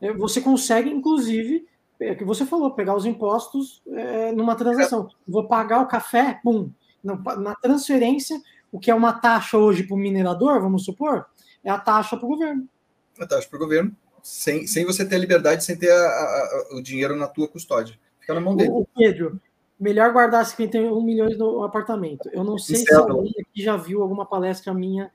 É, 0.00 0.12
você 0.12 0.40
consegue, 0.40 0.90
inclusive, 0.90 1.66
é 2.00 2.12
o 2.12 2.16
que 2.16 2.24
você 2.24 2.44
falou, 2.44 2.72
pegar 2.72 2.96
os 2.96 3.06
impostos 3.06 3.82
é, 3.88 4.32
numa 4.32 4.56
transação. 4.56 5.08
Vou 5.26 5.46
pagar 5.46 5.80
o 5.80 5.86
café, 5.86 6.40
pum. 6.42 6.70
Na 7.04 7.54
transferência, 7.56 8.40
o 8.70 8.78
que 8.78 8.90
é 8.90 8.94
uma 8.94 9.12
taxa 9.12 9.58
hoje 9.58 9.82
para 9.82 9.94
o 9.94 9.98
minerador, 9.98 10.60
vamos 10.60 10.84
supor, 10.84 11.26
é 11.64 11.70
a 11.70 11.78
taxa 11.78 12.16
para 12.16 12.26
o 12.26 12.28
governo. 12.28 12.68
A 13.18 13.26
taxa 13.26 13.48
para 13.48 13.56
o 13.56 13.60
governo, 13.60 13.94
sem, 14.22 14.66
sem 14.66 14.84
você 14.84 15.04
ter 15.04 15.16
a 15.16 15.18
liberdade, 15.18 15.64
sem 15.64 15.76
ter 15.76 15.90
a, 15.90 15.96
a, 15.96 16.68
o 16.72 16.82
dinheiro 16.82 17.16
na 17.16 17.26
tua 17.26 17.48
custódia. 17.48 17.98
Fica 18.20 18.34
na 18.34 18.40
mão 18.40 18.56
dele. 18.56 18.70
O 18.70 18.86
Pedro, 18.96 19.40
melhor 19.78 20.12
guardar 20.12 20.46
51 20.46 21.02
milhões 21.02 21.36
no 21.36 21.64
apartamento. 21.64 22.28
Eu 22.32 22.44
não 22.44 22.56
sei 22.56 22.76
se 22.76 22.94
alguém 22.94 23.32
aqui 23.40 23.62
já 23.62 23.76
viu 23.76 24.00
alguma 24.00 24.24
palestra 24.24 24.72
minha 24.72 25.10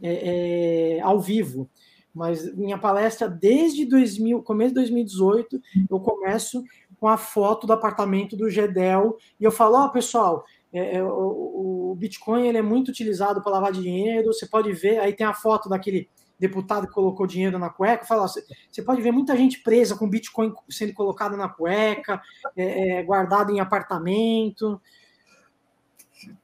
é, 0.00 0.96
é, 0.96 1.00
ao 1.00 1.20
vivo 1.20 1.68
mas 2.14 2.54
minha 2.54 2.78
palestra 2.78 3.28
desde 3.28 3.86
2000, 3.86 4.42
começo 4.42 4.70
de 4.70 4.74
2018, 4.76 5.60
eu 5.90 6.00
começo 6.00 6.62
com 7.00 7.08
a 7.08 7.16
foto 7.16 7.66
do 7.66 7.72
apartamento 7.72 8.36
do 8.36 8.50
Gedel 8.50 9.16
e 9.40 9.44
eu 9.44 9.50
falo, 9.50 9.76
ó, 9.76 9.86
oh, 9.86 9.90
pessoal, 9.90 10.44
é, 10.72 10.96
é, 10.96 11.02
o, 11.02 11.90
o, 11.90 11.94
Bitcoin 11.96 12.46
ele 12.46 12.58
é 12.58 12.62
muito 12.62 12.88
utilizado 12.88 13.42
para 13.42 13.52
lavar 13.52 13.72
dinheiro, 13.72 14.32
você 14.32 14.46
pode 14.46 14.72
ver, 14.72 14.98
aí 14.98 15.12
tem 15.12 15.26
a 15.26 15.34
foto 15.34 15.68
daquele 15.68 16.08
deputado 16.38 16.86
que 16.86 16.92
colocou 16.92 17.26
dinheiro 17.26 17.58
na 17.58 17.70
cueca, 17.70 18.04
fala, 18.04 18.26
você 18.26 18.82
pode 18.82 19.00
ver 19.00 19.12
muita 19.12 19.36
gente 19.36 19.62
presa 19.62 19.96
com 19.96 20.08
Bitcoin 20.08 20.52
sendo 20.68 20.92
colocado 20.92 21.36
na 21.36 21.48
cueca, 21.48 22.20
é, 22.56 22.98
é, 22.98 23.02
guardado 23.02 23.52
em 23.52 23.60
apartamento. 23.60 24.80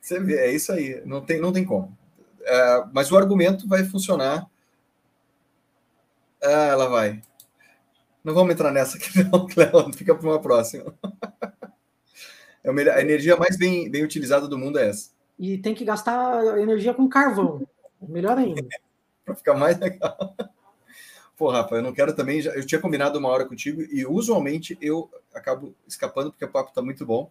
Você 0.01 0.21
vê, 0.21 0.39
é 0.39 0.53
isso 0.53 0.73
aí, 0.73 1.03
não 1.05 1.21
tem, 1.21 1.41
não 1.41 1.53
tem 1.53 1.65
como. 1.65 1.97
É, 2.43 2.85
mas 2.93 3.11
o 3.11 3.17
argumento 3.17 3.67
vai 3.67 3.85
funcionar 3.85 4.49
ah, 6.43 6.67
ela 6.67 6.89
vai. 6.89 7.23
Não 8.23 8.35
vamos 8.35 8.53
entrar 8.53 8.73
nessa 8.73 8.97
aqui, 8.97 9.23
não, 9.25 9.47
Cléo. 9.47 9.93
Fica 9.95 10.15
para 10.15 10.29
uma 10.29 10.41
próxima. 10.41 10.95
É 12.65 12.71
a 12.71 13.01
energia 13.01 13.37
mais 13.37 13.57
bem, 13.57 13.91
bem 13.91 14.05
utilizada 14.05 14.47
do 14.47 14.59
mundo 14.59 14.79
é 14.79 14.89
essa. 14.89 15.11
E 15.39 15.57
tem 15.59 15.75
que 15.75 15.85
gastar 15.85 16.59
energia 16.59 16.93
com 16.93 17.09
carvão. 17.09 17.67
Melhor 18.01 18.37
ainda. 18.37 18.61
para 19.25 19.37
ficar 19.37 19.55
mais 19.55 19.79
legal. 19.79 20.35
Pô, 21.37 21.51
Rafa, 21.51 21.77
eu 21.77 21.83
não 21.83 21.93
quero 21.93 22.13
também. 22.13 22.41
Eu 22.41 22.67
tinha 22.67 22.81
combinado 22.81 23.19
uma 23.19 23.29
hora 23.29 23.47
contigo 23.47 23.83
e 23.83 24.05
usualmente 24.05 24.77
eu 24.81 25.09
acabo 25.33 25.75
escapando 25.87 26.31
porque 26.31 26.45
o 26.45 26.51
papo 26.51 26.71
está 26.71 26.83
muito 26.83 27.07
bom. 27.07 27.31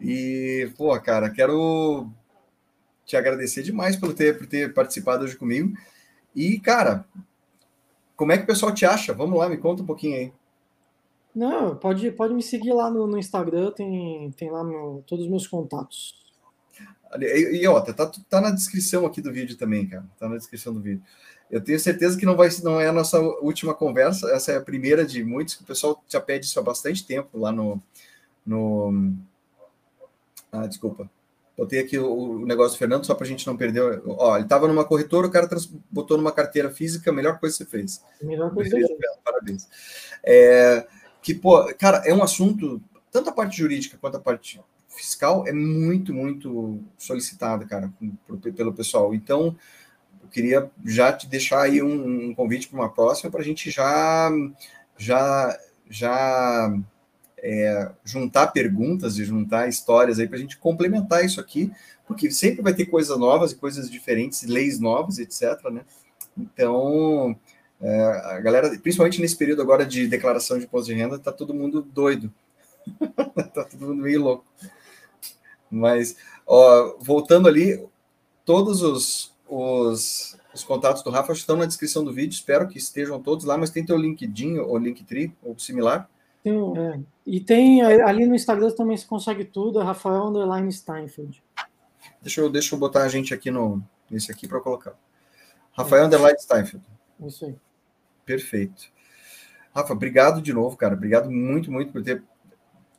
E, 0.00 0.70
pô, 0.76 0.98
cara, 1.00 1.30
quero 1.30 2.10
te 3.04 3.16
agradecer 3.16 3.62
demais 3.62 3.96
por 3.96 4.12
ter, 4.12 4.36
por 4.36 4.46
ter 4.46 4.74
participado 4.74 5.24
hoje 5.24 5.36
comigo. 5.36 5.72
E, 6.34 6.58
cara, 6.60 7.04
como 8.18 8.32
é 8.32 8.36
que 8.36 8.42
o 8.42 8.48
pessoal 8.48 8.74
te 8.74 8.84
acha? 8.84 9.14
Vamos 9.14 9.38
lá, 9.38 9.48
me 9.48 9.56
conta 9.56 9.80
um 9.80 9.86
pouquinho 9.86 10.16
aí. 10.16 10.32
Não, 11.32 11.76
pode, 11.76 12.10
pode 12.10 12.34
me 12.34 12.42
seguir 12.42 12.72
lá 12.72 12.90
no, 12.90 13.06
no 13.06 13.16
Instagram, 13.16 13.70
tem, 13.70 14.32
tem 14.32 14.50
lá 14.50 14.64
meu, 14.64 15.04
todos 15.06 15.24
os 15.24 15.30
meus 15.30 15.46
contatos. 15.46 16.18
E, 17.16 17.62
e 17.62 17.66
ó, 17.68 17.80
tá, 17.80 18.10
tá 18.28 18.40
na 18.40 18.50
descrição 18.50 19.06
aqui 19.06 19.22
do 19.22 19.32
vídeo 19.32 19.56
também, 19.56 19.86
cara. 19.86 20.04
Tá 20.18 20.28
na 20.28 20.36
descrição 20.36 20.74
do 20.74 20.80
vídeo. 20.80 21.00
Eu 21.48 21.62
tenho 21.62 21.78
certeza 21.78 22.18
que 22.18 22.26
não 22.26 22.36
vai 22.36 22.48
não 22.64 22.80
é 22.80 22.88
a 22.88 22.92
nossa 22.92 23.20
última 23.20 23.72
conversa, 23.72 24.28
essa 24.32 24.50
é 24.50 24.56
a 24.56 24.62
primeira 24.62 25.06
de 25.06 25.22
muitos, 25.22 25.54
que 25.54 25.62
o 25.62 25.66
pessoal 25.66 26.02
já 26.08 26.20
pede 26.20 26.44
isso 26.44 26.58
há 26.58 26.62
bastante 26.62 27.06
tempo 27.06 27.38
lá 27.38 27.52
no. 27.52 27.80
no... 28.44 29.14
Ah, 30.50 30.66
desculpa. 30.66 31.08
Botei 31.58 31.80
aqui 31.80 31.98
o, 31.98 32.46
negócio 32.46 32.76
do 32.76 32.78
Fernando 32.78 33.04
só 33.04 33.16
para 33.16 33.24
a 33.24 33.28
gente 33.28 33.44
não 33.44 33.56
perder. 33.56 34.00
Ó, 34.06 34.36
ele 34.36 34.44
estava 34.44 34.68
numa 34.68 34.84
corretora, 34.84 35.26
o 35.26 35.30
cara 35.30 35.48
botou 35.90 36.16
numa 36.16 36.30
carteira 36.30 36.70
física, 36.70 37.10
a 37.10 37.12
melhor 37.12 37.40
coisa 37.40 37.56
que 37.56 37.64
você 37.64 37.68
fez. 37.68 38.00
Melhor 38.22 38.54
coisa 38.54 38.70
que 38.70 38.96
Parabéns. 39.24 39.68
É, 40.22 40.86
que, 41.20 41.34
pô, 41.34 41.64
cara, 41.76 42.04
é 42.06 42.14
um 42.14 42.22
assunto, 42.22 42.80
tanto 43.10 43.30
a 43.30 43.32
parte 43.32 43.58
jurídica 43.58 43.98
quanto 44.00 44.18
a 44.18 44.20
parte 44.20 44.60
fiscal, 44.86 45.48
é 45.48 45.52
muito, 45.52 46.14
muito 46.14 46.80
solicitada, 46.96 47.66
cara, 47.66 47.92
pelo 48.54 48.72
pessoal. 48.72 49.12
Então, 49.12 49.56
eu 50.22 50.28
queria 50.28 50.70
já 50.84 51.12
te 51.12 51.26
deixar 51.26 51.62
aí 51.62 51.82
um, 51.82 52.28
um 52.28 52.34
convite 52.36 52.68
para 52.68 52.78
uma 52.78 52.88
próxima, 52.88 53.32
para 53.32 53.40
a 53.40 53.44
gente 53.44 53.68
já, 53.68 54.30
já, 54.96 55.58
já 55.90 56.72
é, 57.42 57.90
juntar 58.04 58.48
perguntas 58.48 59.18
e 59.18 59.24
juntar 59.24 59.68
histórias 59.68 60.18
aí 60.18 60.26
para 60.26 60.36
a 60.36 60.40
gente 60.40 60.58
complementar 60.58 61.24
isso 61.24 61.40
aqui, 61.40 61.70
porque 62.06 62.30
sempre 62.30 62.62
vai 62.62 62.74
ter 62.74 62.86
coisas 62.86 63.16
novas 63.18 63.52
e 63.52 63.56
coisas 63.56 63.90
diferentes, 63.90 64.42
leis 64.42 64.78
novas, 64.80 65.18
etc. 65.18 65.62
Né? 65.70 65.82
Então, 66.36 67.36
É, 67.80 68.02
a 68.34 68.40
galera, 68.40 68.76
principalmente 68.80 69.20
nesse 69.20 69.36
período 69.36 69.62
agora 69.62 69.86
de 69.86 70.08
declaração 70.08 70.58
de 70.58 70.64
imposto 70.64 70.88
de 70.88 70.98
renda, 70.98 71.18
tá 71.18 71.30
todo 71.30 71.54
mundo 71.54 71.80
doido. 71.80 72.32
tá 73.54 73.64
todo 73.64 73.86
mundo 73.86 74.02
meio 74.02 74.20
louco. 74.20 74.44
Mas, 75.70 76.16
ó, 76.46 76.96
voltando 76.98 77.46
ali, 77.46 77.80
todos 78.44 78.82
os, 78.82 79.32
os, 79.48 80.36
os, 80.52 80.64
contatos 80.64 81.02
do 81.02 81.10
Rafa 81.10 81.32
estão 81.32 81.56
na 81.56 81.66
descrição 81.66 82.02
do 82.02 82.12
vídeo, 82.12 82.34
espero 82.34 82.66
que 82.66 82.78
estejam 82.78 83.22
todos 83.22 83.44
lá, 83.44 83.56
mas 83.56 83.70
tem 83.70 83.84
teu 83.84 83.96
LinkedIn 83.96 84.58
ou 84.58 84.78
Linktree 84.78 85.32
ou 85.42 85.56
similar. 85.58 86.08
Tem, 86.48 86.82
é, 86.82 87.00
e 87.26 87.40
tem 87.40 87.82
ali 87.82 88.26
no 88.26 88.34
Instagram 88.34 88.70
também 88.70 88.96
se 88.96 89.06
consegue 89.06 89.44
tudo, 89.44 89.80
é 89.80 89.84
Rafael 89.84 90.26
Underline 90.26 90.72
Steinfeld. 90.72 91.42
Deixa 92.22 92.40
eu, 92.40 92.50
deixa 92.50 92.74
eu 92.74 92.78
botar 92.78 93.02
a 93.02 93.08
gente 93.08 93.32
aqui 93.34 93.50
no 93.50 93.82
nesse 94.10 94.32
aqui 94.32 94.48
para 94.48 94.60
colocar. 94.60 94.94
Rafael 95.72 96.02
é. 96.02 96.06
Underline 96.06 96.38
Steinfeld. 96.38 96.84
Isso 97.20 97.44
aí. 97.44 97.54
Perfeito. 98.24 98.90
Rafa, 99.74 99.92
obrigado 99.92 100.42
de 100.42 100.52
novo, 100.52 100.76
cara. 100.76 100.94
Obrigado 100.94 101.30
muito, 101.30 101.70
muito 101.70 101.92
por 101.92 102.02
ter 102.02 102.22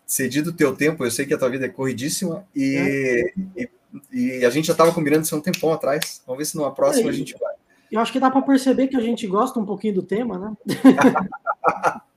cedido 0.05 0.51
o 0.51 0.53
teu 0.53 0.75
tempo. 0.75 1.03
Eu 1.03 1.11
sei 1.11 1.25
que 1.25 1.33
a 1.33 1.37
tua 1.37 1.49
vida 1.49 1.65
é 1.65 1.69
corridíssima 1.69 2.45
e, 2.55 2.75
é. 2.75 3.61
e, 3.61 3.69
e, 4.11 4.45
a 4.45 4.49
gente 4.49 4.65
já 4.65 4.73
estava 4.73 4.93
combinando 4.93 5.23
isso 5.23 5.35
há 5.35 5.37
um 5.37 5.41
tempão 5.41 5.73
atrás. 5.73 6.21
Vamos 6.25 6.39
ver 6.39 6.45
se 6.45 6.55
numa 6.55 6.73
próxima 6.73 7.09
é, 7.09 7.09
a 7.09 7.13
gente 7.13 7.37
vai. 7.37 7.53
Eu 7.91 7.99
acho 7.99 8.11
que 8.11 8.19
dá 8.19 8.29
para 8.29 8.41
perceber 8.41 8.87
que 8.87 8.95
a 8.95 9.01
gente 9.01 9.25
gosta 9.27 9.59
um 9.59 9.65
pouquinho 9.65 9.95
do 9.95 10.03
tema, 10.03 10.37
né? 10.37 10.57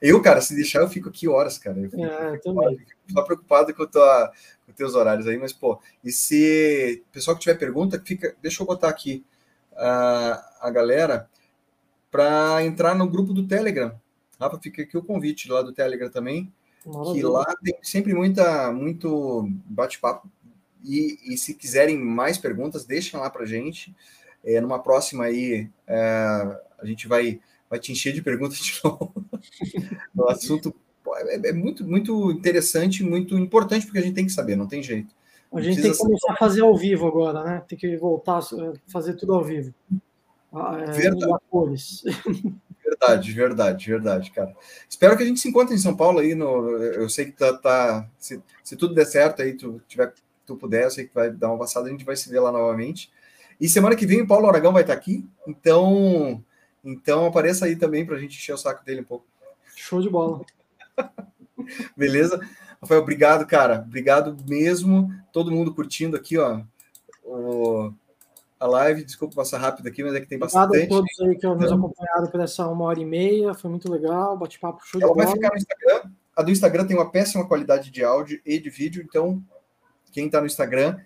eu, 0.00 0.20
cara, 0.20 0.40
se 0.40 0.54
deixar, 0.54 0.80
eu 0.80 0.88
fico 0.88 1.08
aqui 1.08 1.28
horas, 1.28 1.58
cara. 1.58 1.78
Eu 1.78 1.90
fico, 1.90 2.04
é, 2.04 2.38
também. 2.38 2.78
Fico 3.06 3.24
preocupado 3.24 3.74
com, 3.74 3.86
tua, 3.86 4.32
com 4.64 4.70
os 4.70 4.76
teus 4.76 4.94
horários 4.94 5.26
aí, 5.26 5.36
mas, 5.38 5.52
pô, 5.52 5.80
e 6.02 6.10
se 6.10 7.02
o 7.08 7.12
pessoal 7.12 7.36
que 7.36 7.42
tiver 7.42 7.58
pergunta, 7.58 8.02
fica, 8.04 8.34
deixa 8.40 8.62
eu 8.62 8.66
botar 8.66 8.88
aqui 8.88 9.24
uh, 9.72 10.38
a 10.60 10.70
galera 10.70 11.28
para 12.10 12.62
entrar 12.64 12.94
no 12.94 13.08
grupo 13.08 13.32
do 13.32 13.46
Telegram. 13.46 13.98
Rafa, 14.38 14.58
fica 14.60 14.82
aqui 14.82 14.96
o 14.96 15.02
convite 15.02 15.50
lá 15.50 15.62
do 15.62 15.72
Telegram 15.72 16.10
também, 16.10 16.52
Maravilha. 16.84 17.14
que 17.14 17.22
lá 17.22 17.56
tem 17.62 17.78
sempre 17.82 18.12
muita, 18.12 18.72
muito 18.72 19.48
bate-papo. 19.66 20.28
E, 20.84 21.18
e, 21.32 21.38
se 21.38 21.54
quiserem 21.54 21.96
mais 21.96 22.36
perguntas, 22.36 22.84
deixem 22.84 23.18
lá 23.18 23.30
para 23.30 23.46
gente. 23.46 23.94
É, 24.44 24.60
numa 24.60 24.82
próxima 24.82 25.24
aí, 25.24 25.70
é, 25.86 25.96
a 26.78 26.84
gente 26.84 27.06
vai, 27.06 27.40
vai 27.72 27.80
te 27.80 27.90
encher 27.90 28.12
de 28.12 28.20
perguntas 28.20 28.58
de 28.58 28.78
novo. 28.84 29.14
o 30.14 30.28
assunto 30.28 30.74
é, 31.26 31.48
é, 31.48 31.52
muito, 31.54 31.86
muito 31.86 32.30
interessante, 32.30 33.02
muito 33.02 33.38
importante, 33.38 33.86
porque 33.86 33.98
a 33.98 34.02
gente 34.02 34.14
tem 34.14 34.26
que 34.26 34.32
saber, 34.32 34.56
não 34.56 34.66
tem 34.66 34.82
jeito. 34.82 35.14
A 35.50 35.60
gente 35.62 35.80
tem 35.80 35.90
que 35.90 35.96
começar 35.96 36.34
a 36.34 36.36
fazer 36.36 36.60
ao 36.60 36.76
vivo 36.76 37.06
agora, 37.06 37.42
né? 37.42 37.62
Tem 37.66 37.78
que 37.78 37.96
voltar 37.96 38.38
a 38.38 38.42
fazer 38.90 39.14
tudo 39.14 39.34
ao 39.34 39.42
vivo. 39.42 39.72
É, 39.90 40.90
verdade. 40.90 41.40
verdade, 42.84 43.32
verdade, 43.32 43.90
verdade, 43.90 44.30
cara. 44.32 44.54
Espero 44.88 45.16
que 45.16 45.22
a 45.22 45.26
gente 45.26 45.40
se 45.40 45.48
encontre 45.48 45.74
em 45.74 45.78
São 45.78 45.96
Paulo 45.96 46.18
aí. 46.18 46.34
No, 46.34 46.68
eu 46.76 47.08
sei 47.08 47.26
que 47.26 47.32
tá, 47.32 47.56
tá 47.56 48.06
se, 48.18 48.42
se 48.62 48.76
tudo 48.76 48.94
der 48.94 49.06
certo 49.06 49.40
aí, 49.40 49.54
tu 49.54 49.80
tiver, 49.88 50.12
tu 50.46 50.56
puder, 50.56 50.84
eu 50.84 50.90
sei 50.90 51.06
que 51.06 51.14
vai 51.14 51.30
dar 51.30 51.48
uma 51.48 51.58
passada, 51.58 51.86
a 51.86 51.90
gente 51.90 52.04
vai 52.04 52.16
se 52.16 52.28
ver 52.28 52.40
lá 52.40 52.52
novamente. 52.52 53.10
E 53.58 53.66
semana 53.66 53.96
que 53.96 54.06
vem 54.06 54.20
o 54.20 54.26
Paulo 54.26 54.46
Aragão 54.46 54.74
vai 54.74 54.82
estar 54.82 54.94
aqui, 54.94 55.26
então, 55.46 56.42
então 56.84 57.26
apareça 57.26 57.66
aí 57.66 57.76
também 57.76 58.04
para 58.04 58.16
a 58.16 58.18
gente 58.18 58.36
encher 58.36 58.54
o 58.54 58.58
saco 58.58 58.84
dele 58.84 59.00
um 59.00 59.04
pouco. 59.04 59.26
Show 59.76 60.00
de 60.00 60.08
bola. 60.08 60.42
Beleza? 61.96 62.40
Rafael, 62.80 63.00
obrigado, 63.00 63.46
cara. 63.46 63.84
Obrigado 63.86 64.36
mesmo. 64.48 65.08
Todo 65.32 65.52
mundo 65.52 65.74
curtindo 65.74 66.16
aqui, 66.16 66.36
ó. 66.38 66.60
O, 67.24 67.92
a 68.58 68.66
live. 68.66 69.04
Desculpa 69.04 69.36
passar 69.36 69.58
rápido 69.58 69.86
aqui, 69.86 70.02
mas 70.02 70.14
é 70.14 70.20
que 70.20 70.26
tem 70.26 70.38
bastante. 70.38 70.64
Obrigado 70.64 70.86
a 70.86 70.96
todos 70.96 71.20
aí 71.20 71.38
que 71.38 71.46
nos 71.46 71.72
acompanharam 71.72 72.26
por 72.26 72.40
essa 72.40 72.66
uma 72.68 72.84
hora 72.86 73.00
e 73.00 73.04
meia. 73.04 73.54
Foi 73.54 73.70
muito 73.70 73.90
legal. 73.90 74.36
Bate-papo 74.36 74.84
show 74.84 75.00
Ela 75.00 75.14
vai 75.14 75.26
ficar 75.28 75.50
no 75.50 75.56
Instagram. 75.56 76.10
A 76.34 76.42
do 76.42 76.50
Instagram 76.50 76.86
tem 76.86 76.96
uma 76.96 77.10
péssima 77.10 77.46
qualidade 77.46 77.90
de 77.90 78.02
áudio 78.02 78.40
e 78.44 78.58
de 78.58 78.70
vídeo, 78.70 79.04
então 79.06 79.42
quem 80.10 80.26
está 80.26 80.40
no 80.40 80.46
Instagram, 80.46 80.98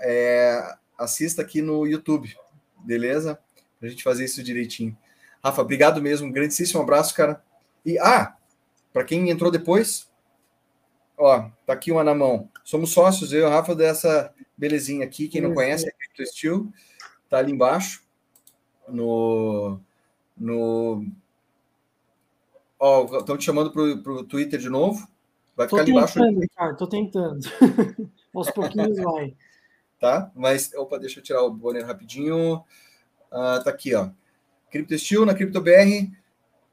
é, 0.00 0.76
assista 0.98 1.42
aqui 1.42 1.60
no 1.60 1.86
YouTube, 1.86 2.34
beleza? 2.78 3.38
Para 3.78 3.88
a 3.88 3.90
gente 3.90 4.02
fazer 4.02 4.24
isso 4.24 4.42
direitinho. 4.42 4.96
Rafa, 5.44 5.62
obrigado 5.62 6.02
mesmo. 6.02 6.26
Um 6.26 6.32
grandíssimo 6.32 6.82
abraço, 6.82 7.14
cara. 7.14 7.42
E, 7.84 7.98
ah, 7.98 8.36
para 8.92 9.04
quem 9.04 9.30
entrou 9.30 9.50
depois, 9.50 10.08
Ó, 11.18 11.48
tá 11.64 11.72
aqui 11.72 11.90
uma 11.90 12.04
na 12.04 12.14
mão. 12.14 12.48
Somos 12.62 12.90
sócios, 12.90 13.32
eu 13.32 13.40
e 13.40 13.44
o 13.44 13.48
Rafa, 13.48 13.74
dessa 13.74 14.32
belezinha 14.56 15.04
aqui. 15.04 15.28
Quem 15.28 15.40
não 15.40 15.54
conhece 15.54 15.88
é 15.88 15.90
Crypto 15.90 16.26
Steel. 16.26 16.68
Tá 17.28 17.38
ali 17.38 17.52
embaixo. 17.52 18.04
No. 18.86 19.80
no 20.36 21.06
Ó, 22.78 23.18
estão 23.18 23.38
te 23.38 23.44
chamando 23.44 23.72
pro, 23.72 24.02
pro 24.02 24.24
Twitter 24.24 24.60
de 24.60 24.68
novo. 24.68 25.08
Vai 25.56 25.66
tô 25.66 25.76
ficar 25.76 25.82
ali 25.82 25.92
embaixo. 25.92 26.20
Cara, 26.54 26.74
tô 26.74 26.86
tentando. 26.86 27.40
Aos 28.34 28.50
pouquinhos 28.50 28.98
vai. 28.98 29.34
Tá? 29.98 30.30
Mas, 30.34 30.74
opa, 30.74 30.98
deixa 30.98 31.20
eu 31.20 31.24
tirar 31.24 31.42
o 31.42 31.50
banner 31.50 31.86
rapidinho. 31.86 32.62
Ah, 33.30 33.60
tá 33.62 33.70
aqui, 33.70 33.94
ó. 33.94 34.10
Crypto 34.70 34.98
Steel 34.98 35.26
na 35.26 35.34
CryptoBR. 35.34 36.10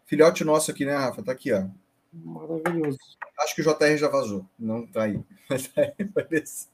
Filhote 0.05 0.43
nosso 0.43 0.71
aqui, 0.71 0.85
né, 0.85 0.95
Rafa? 0.95 1.23
Tá 1.23 1.31
aqui, 1.31 1.51
ó. 1.51 1.65
Maravilhoso. 2.13 2.97
Acho 3.39 3.55
que 3.55 3.61
o 3.61 3.63
JR 3.63 3.97
já 3.97 4.07
vazou. 4.07 4.45
Não 4.57 4.85
tá 4.85 5.03
aí. 5.03 5.19
Mas 5.49 5.71
aí 5.75 6.73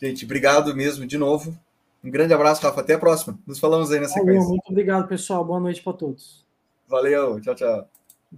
Gente, 0.00 0.24
obrigado 0.24 0.74
mesmo 0.74 1.06
de 1.06 1.18
novo. 1.18 1.58
Um 2.02 2.10
grande 2.10 2.34
abraço, 2.34 2.62
Rafa. 2.62 2.80
Até 2.80 2.94
a 2.94 2.98
próxima. 2.98 3.38
Nos 3.46 3.58
falamos 3.58 3.90
aí 3.90 4.00
na 4.00 4.08
sequência. 4.08 4.34
Valeu, 4.34 4.48
muito 4.48 4.68
obrigado, 4.70 5.08
pessoal. 5.08 5.44
Boa 5.44 5.60
noite 5.60 5.82
para 5.82 5.94
todos. 5.94 6.44
Valeu. 6.86 7.40
Tchau, 7.40 7.54
tchau. 7.54 7.88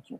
tchau. 0.02 0.14